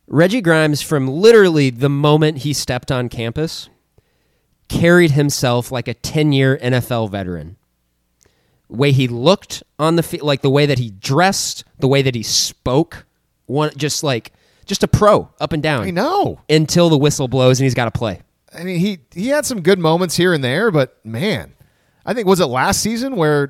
Reggie 0.07 0.41
Grimes, 0.41 0.81
from 0.81 1.09
literally 1.09 1.69
the 1.71 1.91
moment 1.91 2.39
he 2.39 2.53
stepped 2.55 2.91
on 2.93 3.09
campus, 3.09 3.69
carried 4.69 5.11
himself 5.11 5.71
like 5.73 5.89
a 5.89 5.95
ten-year 5.95 6.57
NFL 6.59 7.11
veteran. 7.11 7.57
Way 8.69 8.93
he 8.93 9.09
looked 9.09 9.63
on 9.79 9.97
the 9.97 10.03
field, 10.03 10.25
like 10.25 10.43
the 10.43 10.51
way 10.51 10.67
that 10.67 10.79
he 10.79 10.91
dressed, 10.91 11.65
the 11.79 11.89
way 11.89 12.03
that 12.03 12.15
he 12.15 12.23
spoke, 12.23 13.07
one 13.47 13.71
just 13.77 14.03
like 14.03 14.33
just 14.67 14.83
a 14.83 14.89
pro 14.89 15.31
up 15.41 15.53
and 15.53 15.63
down. 15.63 15.85
I 15.85 15.91
know. 15.91 16.41
Until 16.51 16.91
the 16.91 16.99
whistle 16.99 17.29
blows 17.29 17.59
and 17.59 17.65
he's 17.65 17.75
got 17.75 17.87
to 17.87 17.91
play. 17.99 18.21
I 18.55 18.65
mean, 18.65 18.79
he 18.79 18.99
he 19.15 19.29
had 19.29 19.47
some 19.47 19.63
good 19.63 19.79
moments 19.79 20.17
here 20.17 20.35
and 20.35 20.45
there, 20.45 20.71
but 20.71 21.05
man, 21.05 21.55
I 22.05 22.13
think 22.15 22.27
was 22.27 22.41
it 22.41 22.47
last 22.47 22.83
season 22.83 23.17
where 23.17 23.45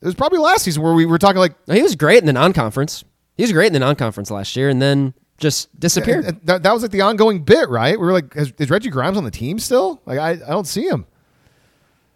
it 0.00 0.06
was 0.06 0.14
probably 0.14 0.38
last 0.38 0.64
season 0.64 0.82
where 0.82 0.92
we 0.92 1.06
were 1.06 1.18
talking 1.18 1.38
like 1.38 1.54
he 1.66 1.82
was 1.82 1.94
great 1.96 2.18
in 2.18 2.26
the 2.26 2.32
non-conference. 2.32 3.04
He 3.36 3.42
was 3.42 3.52
great 3.52 3.68
in 3.68 3.72
the 3.72 3.78
non-conference 3.78 4.30
last 4.30 4.54
year, 4.56 4.68
and 4.68 4.82
then 4.82 5.14
just 5.38 5.78
disappeared. 5.78 6.24
And 6.24 6.40
That, 6.44 6.62
that 6.62 6.72
was 6.72 6.82
like 6.82 6.90
the 6.92 7.00
ongoing 7.00 7.42
bit, 7.42 7.68
right? 7.68 7.98
We 7.98 8.06
were 8.06 8.12
like, 8.12 8.36
is, 8.36 8.52
is 8.58 8.70
Reggie 8.70 8.90
Grimes 8.90 9.16
on 9.16 9.24
the 9.24 9.30
team 9.30 9.58
still? 9.58 10.00
Like, 10.06 10.18
I, 10.18 10.30
I 10.30 10.50
don't 10.50 10.66
see 10.66 10.86
him. 10.86 11.06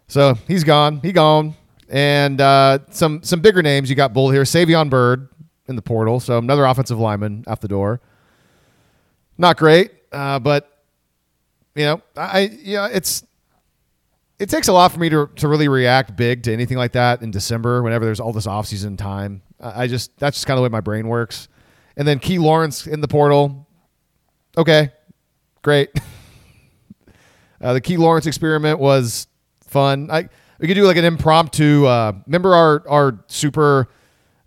So 0.07 0.35
he's 0.47 0.63
gone. 0.63 0.99
He 1.01 1.11
gone. 1.11 1.55
And 1.89 2.39
uh, 2.39 2.79
some 2.91 3.23
some 3.23 3.41
bigger 3.41 3.63
names 3.63 3.89
you 3.89 3.95
got 3.95 4.13
Bull 4.13 4.29
here. 4.29 4.43
Savion 4.43 4.89
Byrd 4.89 5.27
in 5.67 5.75
the 5.75 5.81
portal. 5.81 6.19
So 6.19 6.37
another 6.37 6.65
offensive 6.65 6.99
lineman 6.99 7.43
out 7.47 7.61
the 7.61 7.67
door. 7.67 7.99
Not 9.37 9.57
great, 9.57 9.91
uh, 10.11 10.39
but 10.39 10.83
you 11.75 11.85
know, 11.85 12.01
I 12.15 12.51
yeah, 12.61 12.89
it's 12.91 13.23
it 14.37 14.49
takes 14.49 14.67
a 14.67 14.73
lot 14.73 14.91
for 14.91 14.99
me 14.99 15.09
to 15.09 15.29
to 15.37 15.47
really 15.47 15.67
react 15.67 16.15
big 16.15 16.43
to 16.43 16.53
anything 16.53 16.77
like 16.77 16.91
that 16.91 17.21
in 17.21 17.31
December 17.31 17.81
whenever 17.81 18.05
there's 18.05 18.19
all 18.19 18.33
this 18.33 18.47
offseason 18.47 18.97
time. 18.97 19.41
I 19.59 19.87
just 19.87 20.17
that's 20.17 20.37
just 20.37 20.47
kind 20.47 20.57
of 20.57 20.61
the 20.61 20.63
way 20.63 20.69
my 20.69 20.81
brain 20.81 21.07
works. 21.07 21.47
And 21.97 22.07
then 22.07 22.19
Key 22.19 22.39
Lawrence 22.39 22.87
in 22.87 23.01
the 23.01 23.07
portal. 23.07 23.67
Okay, 24.57 24.91
great. 25.61 25.89
uh, 27.61 27.73
the 27.73 27.81
Key 27.81 27.97
Lawrence 27.97 28.25
experiment 28.25 28.79
was 28.79 29.27
fun. 29.67 30.09
I 30.11 30.29
we 30.59 30.67
could 30.67 30.75
do 30.75 30.85
like 30.85 30.97
an 30.97 31.05
impromptu. 31.05 31.85
Uh, 31.85 32.13
remember 32.25 32.55
our 32.55 32.83
our 32.87 33.23
super 33.27 33.89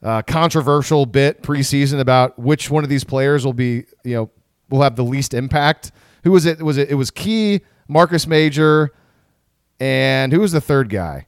uh, 0.03 0.23
controversial 0.23 1.07
bit 1.07 1.43
preseason 1.43 2.01
about 2.01 2.39
which 2.39 2.71
one 2.71 2.85
of 2.85 2.91
these 2.91 3.05
players 3.05 3.45
will 3.45 3.53
be 3.53 3.85
you 4.05 4.15
know 4.15 4.31
will 4.69 4.83
have 4.83 4.97
the 4.97 5.05
least 5.05 5.35
impact. 5.35 5.93
Who 6.25 6.33
was 6.33 6.47
it? 6.47 6.63
Was 6.63 6.77
it? 6.77 6.91
It 6.91 6.95
was 6.95 7.11
Key, 7.11 7.63
Marcus 7.89 8.27
Major, 8.27 8.93
and 9.81 10.33
who 10.33 10.41
was 10.41 10.53
the 10.53 10.61
third 10.61 10.89
guy? 10.89 11.27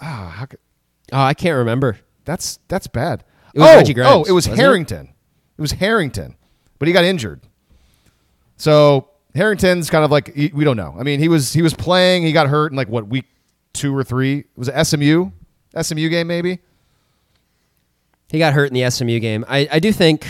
Ah, 0.00 0.32
how 0.36 0.46
could, 0.46 0.60
oh, 1.12 1.20
I 1.20 1.34
can't 1.34 1.56
remember. 1.56 1.98
that's 2.24 2.58
that's 2.68 2.86
bad. 2.86 3.24
It 3.54 3.60
was 3.60 3.70
oh, 3.70 3.76
Reggie 3.76 3.94
Grimes, 3.94 4.14
oh, 4.14 4.18
it 4.24 4.32
was 4.32 4.46
wasn't 4.46 4.58
it? 4.58 4.62
Harrington. 4.62 5.06
It? 5.56 5.62
was 5.62 5.72
Harrington, 5.72 6.36
but 6.78 6.86
he 6.86 6.94
got 6.94 7.04
injured. 7.04 7.40
So 8.56 9.07
Harrington's 9.34 9.90
kind 9.90 10.04
of 10.04 10.10
like 10.10 10.32
we 10.34 10.64
don't 10.64 10.76
know. 10.76 10.94
I 10.98 11.02
mean, 11.02 11.20
he 11.20 11.28
was 11.28 11.52
he 11.52 11.62
was 11.62 11.74
playing. 11.74 12.22
He 12.22 12.32
got 12.32 12.48
hurt 12.48 12.72
in 12.72 12.76
like 12.76 12.88
what 12.88 13.08
week 13.08 13.26
two 13.72 13.96
or 13.96 14.04
three? 14.04 14.44
Was 14.56 14.68
it 14.68 14.84
SMU? 14.84 15.30
SMU 15.80 16.08
game 16.08 16.26
maybe. 16.26 16.60
He 18.30 18.38
got 18.38 18.52
hurt 18.52 18.66
in 18.66 18.74
the 18.74 18.90
SMU 18.90 19.18
game. 19.20 19.44
I, 19.48 19.68
I 19.72 19.78
do 19.78 19.92
think 19.92 20.26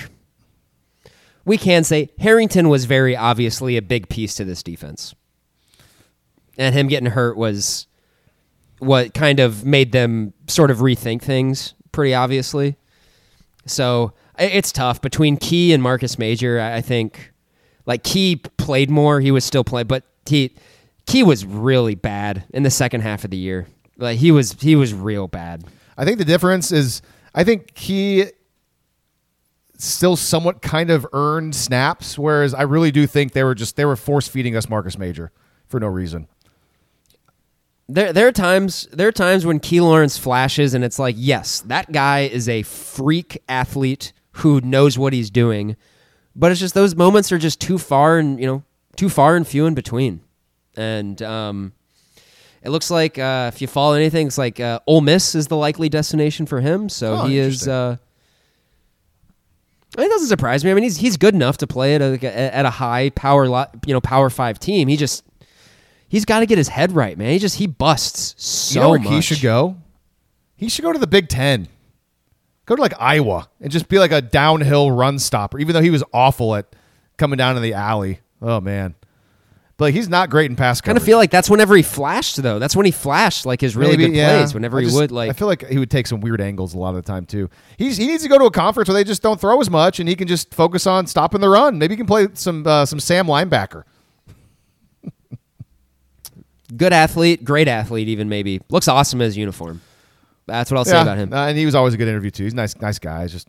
we 1.44 1.58
can 1.58 1.82
say 1.82 2.10
Harrington 2.18 2.68
was 2.68 2.84
very 2.84 3.16
obviously 3.16 3.76
a 3.76 3.82
big 3.82 4.08
piece 4.08 4.34
to 4.36 4.44
this 4.44 4.62
defense. 4.62 5.14
And 6.56 6.74
him 6.74 6.88
getting 6.88 7.10
hurt 7.10 7.36
was 7.36 7.86
what 8.78 9.14
kind 9.14 9.40
of 9.40 9.64
made 9.64 9.92
them 9.92 10.32
sort 10.46 10.70
of 10.70 10.78
rethink 10.78 11.22
things 11.22 11.74
pretty 11.90 12.14
obviously. 12.14 12.76
So 13.66 14.12
it's 14.38 14.70
tough 14.70 15.00
between 15.00 15.36
Key 15.36 15.72
and 15.72 15.82
Marcus 15.82 16.18
Major. 16.18 16.60
I 16.60 16.80
think 16.80 17.32
like 17.88 18.04
Key 18.04 18.36
played 18.36 18.90
more. 18.90 19.18
He 19.18 19.32
was 19.32 19.44
still 19.44 19.64
playing, 19.64 19.88
but 19.88 20.04
he 20.26 20.54
Key 21.06 21.22
was 21.22 21.44
really 21.44 21.94
bad 21.94 22.44
in 22.50 22.62
the 22.62 22.70
second 22.70 23.00
half 23.00 23.24
of 23.24 23.30
the 23.30 23.36
year. 23.38 23.66
Like 23.96 24.18
he 24.18 24.30
was 24.30 24.52
he 24.52 24.76
was 24.76 24.92
real 24.94 25.26
bad. 25.26 25.64
I 25.96 26.04
think 26.04 26.18
the 26.18 26.24
difference 26.24 26.70
is 26.70 27.02
I 27.34 27.42
think 27.42 27.76
he 27.76 28.26
still 29.78 30.16
somewhat 30.16 30.60
kind 30.60 30.90
of 30.90 31.06
earned 31.14 31.56
snaps, 31.56 32.18
whereas 32.18 32.52
I 32.52 32.62
really 32.62 32.90
do 32.90 33.06
think 33.06 33.32
they 33.32 33.42
were 33.42 33.54
just 33.54 33.74
they 33.76 33.86
were 33.86 33.96
force 33.96 34.28
feeding 34.28 34.54
us 34.54 34.68
Marcus 34.68 34.98
Major 34.98 35.32
for 35.66 35.80
no 35.80 35.86
reason. 35.86 36.28
There, 37.88 38.12
there 38.12 38.26
are 38.28 38.32
times 38.32 38.86
there 38.92 39.08
are 39.08 39.12
times 39.12 39.46
when 39.46 39.60
Key 39.60 39.80
Lawrence 39.80 40.18
flashes 40.18 40.74
and 40.74 40.84
it's 40.84 40.98
like, 40.98 41.14
yes, 41.16 41.60
that 41.62 41.90
guy 41.90 42.20
is 42.20 42.50
a 42.50 42.64
freak 42.64 43.42
athlete 43.48 44.12
who 44.32 44.60
knows 44.60 44.98
what 44.98 45.14
he's 45.14 45.30
doing, 45.30 45.74
but 46.38 46.52
it's 46.52 46.60
just 46.60 46.72
those 46.74 46.94
moments 46.94 47.32
are 47.32 47.38
just 47.38 47.60
too 47.60 47.76
far 47.76 48.18
and 48.18 48.38
you 48.40 48.46
know 48.46 48.62
too 48.96 49.08
far 49.08 49.36
and 49.36 49.46
few 49.46 49.66
in 49.66 49.74
between, 49.74 50.20
and 50.76 51.20
um, 51.22 51.72
it 52.62 52.70
looks 52.70 52.90
like 52.90 53.18
uh, 53.18 53.50
if 53.52 53.60
you 53.60 53.66
follow 53.66 53.94
anything, 53.94 54.26
it's 54.28 54.38
like 54.38 54.60
uh, 54.60 54.80
Ole 54.86 55.00
Miss 55.00 55.34
is 55.34 55.48
the 55.48 55.56
likely 55.56 55.88
destination 55.88 56.46
for 56.46 56.60
him. 56.60 56.88
So 56.88 57.14
Oh, 57.22 57.26
he 57.26 57.38
is. 57.38 57.66
Uh, 57.68 57.96
I 59.96 60.00
mean, 60.02 60.10
it 60.10 60.12
doesn't 60.12 60.28
surprise 60.28 60.64
me. 60.64 60.70
I 60.70 60.74
mean, 60.74 60.84
he's 60.84 60.96
he's 60.98 61.16
good 61.16 61.34
enough 61.34 61.56
to 61.58 61.66
play 61.66 61.94
at 61.94 62.02
a 62.02 62.54
at 62.54 62.64
a 62.66 62.70
high 62.70 63.10
power, 63.10 63.48
lo- 63.48 63.66
you 63.86 63.92
know, 63.94 64.00
power 64.00 64.30
five 64.30 64.58
team. 64.58 64.86
He 64.88 64.96
just 64.96 65.24
he's 66.08 66.24
got 66.24 66.40
to 66.40 66.46
get 66.46 66.58
his 66.58 66.68
head 66.68 66.92
right, 66.92 67.16
man. 67.18 67.30
He 67.32 67.38
just 67.38 67.56
he 67.56 67.66
busts 67.66 68.34
so 68.42 68.94
you 68.94 68.98
know 68.98 69.04
much. 69.04 69.14
he 69.14 69.20
should 69.22 69.40
go? 69.42 69.76
He 70.56 70.68
should 70.68 70.82
go 70.82 70.92
to 70.92 70.98
the 70.98 71.06
Big 71.06 71.28
Ten. 71.28 71.68
Go 72.68 72.76
to 72.76 72.82
like 72.82 72.92
Iowa 73.00 73.48
and 73.62 73.72
just 73.72 73.88
be 73.88 73.98
like 73.98 74.12
a 74.12 74.20
downhill 74.20 74.90
run 74.92 75.18
stopper, 75.18 75.58
even 75.58 75.72
though 75.72 75.80
he 75.80 75.88
was 75.88 76.04
awful 76.12 76.54
at 76.54 76.66
coming 77.16 77.38
down 77.38 77.56
in 77.56 77.62
the 77.62 77.72
alley. 77.72 78.20
Oh 78.42 78.60
man. 78.60 78.94
But 79.78 79.86
like, 79.86 79.94
he's 79.94 80.08
not 80.08 80.28
great 80.28 80.50
in 80.50 80.56
pass 80.56 80.80
kind 80.82 80.98
of 80.98 81.04
feel 81.04 81.16
like 81.18 81.30
that's 81.30 81.48
whenever 81.48 81.74
he 81.76 81.82
flashed, 81.82 82.42
though. 82.42 82.58
That's 82.58 82.76
when 82.76 82.84
he 82.84 82.90
flashed 82.92 83.46
like 83.46 83.60
his 83.62 83.74
really 83.74 83.92
Maybe, 83.96 84.06
good 84.08 84.16
yeah. 84.16 84.38
plays. 84.38 84.52
Whenever 84.52 84.76
I 84.78 84.80
he 84.82 84.86
just- 84.88 84.98
would 84.98 85.10
like 85.10 85.30
I 85.30 85.32
feel 85.32 85.48
like 85.48 85.66
he 85.66 85.78
would 85.78 85.90
take 85.90 86.06
some 86.06 86.20
weird 86.20 86.42
angles 86.42 86.74
a 86.74 86.78
lot 86.78 86.90
of 86.90 86.96
the 86.96 87.02
time 87.02 87.24
too. 87.24 87.48
He's 87.78 87.96
he 87.96 88.06
needs 88.06 88.22
to 88.24 88.28
go 88.28 88.36
to 88.38 88.44
a 88.44 88.50
conference 88.50 88.88
where 88.90 88.94
they 88.94 89.04
just 89.04 89.22
don't 89.22 89.40
throw 89.40 89.58
as 89.62 89.70
much, 89.70 89.98
and 89.98 90.06
he 90.06 90.14
can 90.14 90.28
just 90.28 90.52
focus 90.54 90.86
on 90.86 91.06
stopping 91.06 91.40
the 91.40 91.48
run. 91.48 91.78
Maybe 91.78 91.94
he 91.94 91.96
can 91.96 92.06
play 92.06 92.28
some 92.34 92.66
uh, 92.66 92.84
some 92.84 93.00
Sam 93.00 93.26
linebacker. 93.28 93.84
good 96.76 96.92
athlete, 96.92 97.44
great 97.44 97.66
athlete, 97.68 98.08
even 98.08 98.28
maybe 98.28 98.60
looks 98.68 98.88
awesome 98.88 99.22
in 99.22 99.24
his 99.24 99.38
uniform. 99.38 99.80
That's 100.48 100.70
what 100.70 100.78
I'll 100.78 100.84
say 100.84 100.92
Yeah, 100.96 101.02
about 101.02 101.18
him. 101.18 101.32
uh, 101.32 101.46
and 101.46 101.56
he 101.56 101.64
was 101.66 101.74
always 101.74 101.94
a 101.94 101.96
good 101.96 102.08
interview 102.08 102.30
too. 102.30 102.44
He's 102.44 102.52
a 102.52 102.56
nice 102.56 102.74
nice 102.80 102.98
guy. 102.98 103.22
He's 103.22 103.32
just 103.32 103.48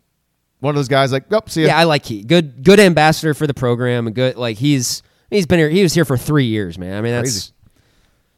one 0.60 0.70
of 0.70 0.76
those 0.76 0.88
guys 0.88 1.10
like, 1.12 1.24
oh, 1.32 1.40
see 1.46 1.62
ya. 1.62 1.68
yeah, 1.68 1.78
I 1.78 1.84
like 1.84 2.04
Key. 2.04 2.22
Good, 2.22 2.62
good 2.62 2.78
ambassador 2.78 3.34
for 3.34 3.46
the 3.46 3.54
program. 3.54 4.06
And 4.06 4.14
good, 4.14 4.36
like 4.36 4.58
he's 4.58 5.02
he's 5.30 5.46
been 5.46 5.58
here. 5.58 5.70
He 5.70 5.82
was 5.82 5.94
here 5.94 6.04
for 6.04 6.16
three 6.16 6.44
years, 6.46 6.78
man. 6.78 6.96
I 6.96 7.00
mean, 7.00 7.12
that's 7.12 7.30
Crazy. 7.30 7.52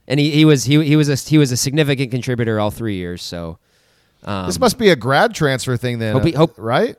and 0.08 0.20
he, 0.20 0.30
he 0.30 0.44
was 0.44 0.64
he 0.64 0.82
he 0.84 0.96
was 0.96 1.08
a 1.08 1.16
he 1.16 1.36
was 1.38 1.50
a 1.52 1.56
significant 1.56 2.10
contributor 2.10 2.58
all 2.60 2.70
three 2.70 2.96
years. 2.96 3.22
So 3.22 3.58
um, 4.24 4.46
This 4.46 4.58
must 4.60 4.78
be 4.78 4.90
a 4.90 4.96
grad 4.96 5.34
transfer 5.34 5.76
thing 5.76 5.98
then, 5.98 6.12
Hope 6.14 6.24
he- 6.24 6.32
hope- 6.32 6.54
right? 6.56 6.96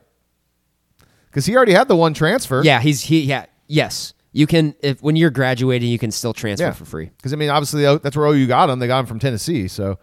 Because 1.30 1.46
he 1.46 1.56
already 1.56 1.74
had 1.74 1.88
the 1.88 1.96
one 1.96 2.14
transfer. 2.14 2.62
yeah, 2.64 2.80
he's 2.82 3.02
he 3.02 3.22
yeah 3.22 3.46
yes. 3.68 4.14
You 4.36 4.48
can 4.48 4.76
if 4.82 5.02
when 5.02 5.16
you're 5.16 5.30
graduating, 5.30 5.90
you 5.90 6.00
can 6.00 6.12
still 6.12 6.34
transfer 6.34 6.66
Yeah. 6.68 6.72
for 6.74 6.86
free. 6.86 7.06
Because 7.18 7.34
I 7.34 7.36
mean, 7.36 7.50
obviously 7.50 7.84
that's 8.00 8.16
where 8.18 8.26
OU 8.28 8.48
got 8.48 8.70
him. 8.70 8.80
They 8.80 8.88
got 8.88 9.00
him 9.00 9.06
from 9.06 9.20
Tennessee. 9.20 9.68
So, 9.68 10.00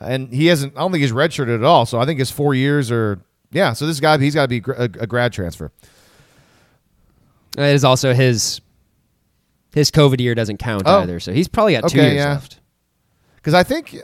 and 0.00 0.32
he 0.32 0.46
hasn't. 0.46 0.76
I 0.76 0.80
don't 0.80 0.92
think 0.92 1.02
he's 1.02 1.12
redshirted 1.12 1.54
at 1.54 1.64
all. 1.64 1.86
So 1.86 1.98
I 2.00 2.06
think 2.06 2.18
his 2.18 2.30
four 2.30 2.54
years 2.54 2.90
are 2.90 3.20
yeah. 3.50 3.72
So 3.72 3.86
this 3.86 4.00
guy, 4.00 4.18
he's 4.18 4.34
got 4.34 4.42
to 4.42 4.60
be 4.60 4.62
a, 4.72 4.84
a 4.84 5.06
grad 5.06 5.32
transfer. 5.32 5.70
It 7.56 7.62
is 7.74 7.84
also 7.84 8.14
his 8.14 8.60
his 9.74 9.90
COVID 9.90 10.20
year 10.20 10.34
doesn't 10.34 10.58
count 10.58 10.82
Oh. 10.86 11.00
either. 11.00 11.20
So 11.20 11.32
he's 11.32 11.48
probably 11.48 11.72
got 11.74 11.88
two 11.88 11.98
years 11.98 12.14
yeah. 12.14 12.32
left. 12.32 12.60
Because 13.36 13.54
I 13.54 13.62
think, 13.62 13.96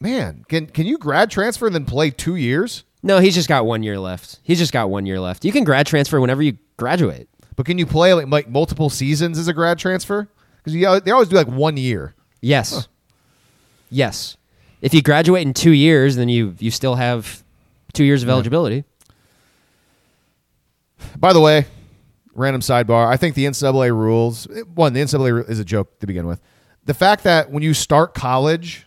man, 0.00 0.44
can 0.48 0.66
can 0.66 0.86
you 0.86 0.98
grad 0.98 1.30
transfer 1.30 1.66
and 1.66 1.74
then 1.74 1.84
play 1.84 2.10
two 2.10 2.36
years? 2.36 2.84
No, 3.02 3.18
he's 3.18 3.34
just 3.34 3.48
got 3.48 3.66
one 3.66 3.82
year 3.82 3.98
left. 3.98 4.40
He's 4.42 4.58
just 4.58 4.72
got 4.72 4.88
one 4.88 5.04
year 5.04 5.20
left. 5.20 5.44
You 5.44 5.52
can 5.52 5.64
grad 5.64 5.86
transfer 5.86 6.20
whenever 6.20 6.42
you 6.42 6.56
graduate. 6.78 7.28
But 7.56 7.66
can 7.66 7.78
you 7.78 7.86
play 7.86 8.14
like, 8.14 8.28
like 8.28 8.48
multiple 8.48 8.88
seasons 8.88 9.38
as 9.38 9.46
a 9.46 9.52
grad 9.52 9.78
transfer? 9.78 10.28
Because 10.62 11.02
they 11.04 11.10
always 11.10 11.28
do 11.28 11.36
like 11.36 11.46
one 11.46 11.76
year. 11.76 12.14
Yes. 12.40 12.88
Yes. 13.90 14.36
If 14.80 14.92
you 14.92 15.02
graduate 15.02 15.46
in 15.46 15.54
two 15.54 15.72
years, 15.72 16.16
then 16.16 16.28
you 16.28 16.54
you 16.58 16.70
still 16.70 16.94
have 16.96 17.42
two 17.92 18.04
years 18.04 18.22
of 18.22 18.28
eligibility. 18.28 18.84
By 21.16 21.32
the 21.32 21.40
way, 21.40 21.66
random 22.34 22.60
sidebar. 22.60 23.06
I 23.06 23.16
think 23.16 23.34
the 23.34 23.46
NCAA 23.46 23.90
rules. 23.90 24.46
One, 24.74 24.92
the 24.92 25.00
NCAA 25.00 25.48
is 25.48 25.58
a 25.58 25.64
joke 25.64 25.98
to 26.00 26.06
begin 26.06 26.26
with. 26.26 26.40
The 26.84 26.94
fact 26.94 27.24
that 27.24 27.50
when 27.50 27.62
you 27.62 27.72
start 27.72 28.14
college, 28.14 28.86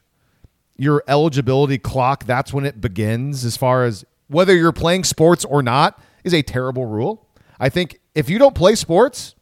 your 0.78 1.04
eligibility 1.08 1.78
clock 1.78 2.26
that's 2.26 2.54
when 2.54 2.66
it 2.66 2.80
begins, 2.80 3.44
as 3.44 3.58
far 3.58 3.86
as 3.86 4.06
whether 4.28 4.56
you're 4.56 4.72
playing 4.72 5.04
sports 5.04 5.46
or 5.46 5.64
not, 5.64 6.00
is 6.24 6.34
a 6.34 6.42
terrible 6.42 6.86
rule. 6.86 7.28
I 7.60 7.70
think 7.70 8.00
if 8.14 8.30
you 8.30 8.38
don't 8.38 8.54
play 8.54 8.76
sports, 8.76 9.36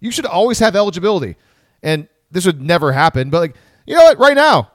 you 0.00 0.10
should 0.10 0.26
always 0.26 0.58
have 0.58 0.74
eligibility. 0.74 1.36
And 1.82 2.08
this 2.30 2.44
would 2.46 2.60
never 2.60 2.92
happen, 2.92 3.30
but 3.30 3.40
like, 3.40 3.56
you 3.86 3.94
know 3.94 4.02
what? 4.02 4.18
Right 4.18 4.34
now, 4.34 4.72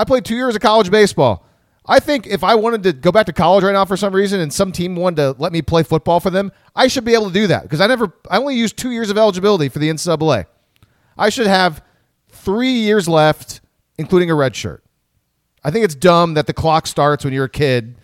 I 0.00 0.04
played 0.04 0.24
two 0.24 0.34
years 0.34 0.54
of 0.54 0.62
college 0.62 0.90
baseball. 0.90 1.44
I 1.84 2.00
think 2.00 2.26
if 2.26 2.42
I 2.42 2.54
wanted 2.54 2.84
to 2.84 2.94
go 2.94 3.12
back 3.12 3.26
to 3.26 3.34
college 3.34 3.64
right 3.64 3.72
now 3.72 3.84
for 3.84 3.98
some 3.98 4.14
reason 4.14 4.40
and 4.40 4.50
some 4.50 4.72
team 4.72 4.96
wanted 4.96 5.16
to 5.16 5.36
let 5.38 5.52
me 5.52 5.60
play 5.60 5.82
football 5.82 6.20
for 6.20 6.30
them, 6.30 6.52
I 6.74 6.88
should 6.88 7.04
be 7.04 7.12
able 7.12 7.26
to 7.26 7.34
do 7.34 7.46
that 7.48 7.64
because 7.64 7.82
I 7.82 7.86
never, 7.86 8.10
I 8.30 8.38
only 8.38 8.56
used 8.56 8.78
two 8.78 8.92
years 8.92 9.10
of 9.10 9.18
eligibility 9.18 9.68
for 9.68 9.78
the 9.78 9.90
NCAA. 9.90 10.46
I 11.18 11.28
should 11.28 11.48
have 11.48 11.84
three 12.30 12.72
years 12.72 13.10
left, 13.10 13.60
including 13.98 14.30
a 14.30 14.34
red 14.34 14.56
shirt. 14.56 14.82
I 15.62 15.70
think 15.70 15.84
it's 15.84 15.94
dumb 15.94 16.32
that 16.32 16.46
the 16.46 16.54
clock 16.54 16.86
starts 16.86 17.22
when 17.22 17.34
you're 17.34 17.44
a 17.44 17.50
kid. 17.50 17.96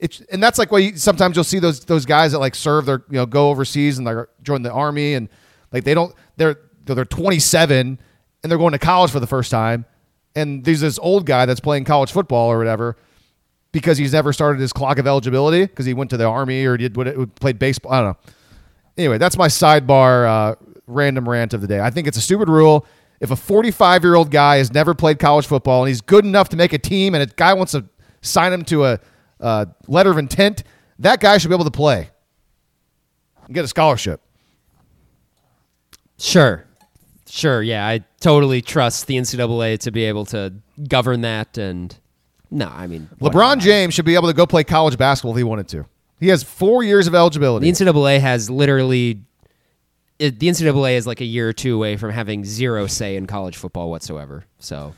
It's, 0.00 0.22
and 0.22 0.42
that's 0.42 0.58
like 0.58 0.72
why 0.72 0.80
you, 0.80 0.96
sometimes 0.96 1.36
you'll 1.36 1.44
see 1.44 1.60
those 1.60 1.84
those 1.84 2.04
guys 2.04 2.32
that 2.32 2.40
like 2.40 2.56
serve 2.56 2.84
their 2.86 3.04
you 3.08 3.16
know 3.16 3.26
go 3.26 3.50
overseas 3.50 3.96
and 3.96 4.04
like 4.04 4.26
join 4.42 4.62
the 4.62 4.72
army 4.72 5.14
and 5.14 5.28
like 5.70 5.84
they 5.84 5.94
don't 5.94 6.12
they're 6.36 6.56
they're 6.84 7.04
27 7.04 8.00
and 8.42 8.50
they're 8.50 8.58
going 8.58 8.72
to 8.72 8.78
college 8.80 9.12
for 9.12 9.20
the 9.20 9.26
first 9.28 9.52
time 9.52 9.86
and 10.34 10.64
there's 10.64 10.80
this 10.80 10.98
old 10.98 11.26
guy 11.26 11.46
that's 11.46 11.60
playing 11.60 11.84
college 11.84 12.12
football 12.12 12.50
or 12.50 12.58
whatever 12.58 12.96
because 13.72 13.98
he's 13.98 14.12
never 14.12 14.32
started 14.32 14.60
his 14.60 14.72
clock 14.72 14.98
of 14.98 15.06
eligibility 15.06 15.66
because 15.66 15.86
he 15.86 15.94
went 15.94 16.10
to 16.10 16.16
the 16.16 16.24
army 16.24 16.64
or 16.64 16.76
did 16.76 16.96
what 16.96 17.34
played 17.36 17.58
baseball. 17.58 17.92
I 17.92 18.00
don't 18.00 18.10
know. 18.10 18.32
Anyway, 18.96 19.18
that's 19.18 19.36
my 19.36 19.48
sidebar 19.48 20.26
uh, 20.26 20.54
random 20.86 21.28
rant 21.28 21.54
of 21.54 21.60
the 21.60 21.66
day. 21.66 21.80
I 21.80 21.90
think 21.90 22.06
it's 22.06 22.16
a 22.16 22.20
stupid 22.20 22.48
rule. 22.48 22.86
If 23.20 23.30
a 23.30 23.36
45 23.36 24.04
year 24.04 24.14
old 24.14 24.30
guy 24.30 24.58
has 24.58 24.72
never 24.72 24.94
played 24.94 25.18
college 25.18 25.46
football 25.46 25.82
and 25.82 25.88
he's 25.88 26.00
good 26.00 26.24
enough 26.24 26.48
to 26.50 26.56
make 26.56 26.72
a 26.72 26.78
team 26.78 27.14
and 27.14 27.22
a 27.22 27.26
guy 27.26 27.52
wants 27.54 27.72
to 27.72 27.84
sign 28.22 28.52
him 28.52 28.64
to 28.66 28.84
a, 28.86 29.00
letter 29.88 30.10
of 30.10 30.18
intent, 30.18 30.64
that 31.00 31.20
guy 31.20 31.36
should 31.38 31.48
be 31.48 31.54
able 31.54 31.64
to 31.64 31.70
play 31.70 32.08
and 33.46 33.54
get 33.54 33.64
a 33.64 33.68
scholarship. 33.68 34.20
Sure. 36.18 36.63
Sure. 37.34 37.60
Yeah. 37.60 37.84
I 37.84 38.04
totally 38.20 38.62
trust 38.62 39.08
the 39.08 39.16
NCAA 39.16 39.80
to 39.80 39.90
be 39.90 40.04
able 40.04 40.24
to 40.26 40.54
govern 40.86 41.22
that. 41.22 41.58
And 41.58 41.96
no, 42.48 42.68
I 42.68 42.86
mean, 42.86 43.08
LeBron. 43.20 43.58
James 43.58 43.92
should 43.92 44.04
be 44.04 44.14
able 44.14 44.28
to 44.28 44.34
go 44.34 44.46
play 44.46 44.62
college 44.62 44.96
basketball 44.96 45.32
if 45.32 45.38
he 45.38 45.42
wanted 45.42 45.66
to. 45.68 45.84
He 46.20 46.28
has 46.28 46.44
four 46.44 46.84
years 46.84 47.08
of 47.08 47.14
eligibility. 47.14 47.68
The 47.68 47.84
NCAA 47.86 48.20
has 48.20 48.48
literally. 48.48 49.22
It, 50.20 50.38
the 50.38 50.46
NCAA 50.46 50.94
is 50.94 51.08
like 51.08 51.20
a 51.20 51.24
year 51.24 51.48
or 51.48 51.52
two 51.52 51.74
away 51.74 51.96
from 51.96 52.12
having 52.12 52.44
zero 52.44 52.86
say 52.86 53.16
in 53.16 53.26
college 53.26 53.56
football 53.56 53.90
whatsoever. 53.90 54.44
So, 54.60 54.94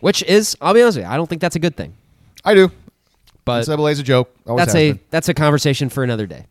which 0.00 0.22
is, 0.24 0.58
I'll 0.60 0.74
be 0.74 0.82
honest 0.82 0.98
with 0.98 1.06
you, 1.06 1.10
I 1.10 1.16
don't 1.16 1.26
think 1.26 1.40
that's 1.40 1.56
a 1.56 1.58
good 1.58 1.74
thing. 1.74 1.94
I 2.44 2.52
do. 2.52 2.70
But 3.46 3.64
NCAA 3.66 3.92
is 3.92 3.98
a 4.00 4.02
joke. 4.02 4.30
Always 4.46 4.66
that's 4.66 4.74
a 4.74 4.92
been. 4.92 5.00
that's 5.08 5.30
a 5.30 5.34
conversation 5.34 5.88
for 5.88 6.04
another 6.04 6.26
day. 6.26 6.44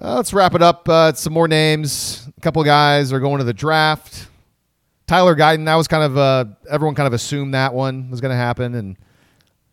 Uh, 0.00 0.16
let's 0.16 0.32
wrap 0.32 0.54
it 0.54 0.62
up. 0.62 0.88
Uh, 0.88 1.12
some 1.14 1.32
more 1.32 1.48
names. 1.48 2.28
A 2.36 2.40
couple 2.40 2.62
guys 2.64 3.12
are 3.12 3.20
going 3.20 3.38
to 3.38 3.44
the 3.44 3.54
draft. 3.54 4.28
Tyler 5.06 5.34
Guyton. 5.34 5.64
That 5.64 5.76
was 5.76 5.88
kind 5.88 6.02
of 6.02 6.18
uh, 6.18 6.44
everyone 6.70 6.94
kind 6.94 7.06
of 7.06 7.12
assumed 7.12 7.54
that 7.54 7.72
one 7.72 8.10
was 8.10 8.20
going 8.20 8.32
to 8.32 8.36
happen, 8.36 8.74
and 8.74 8.96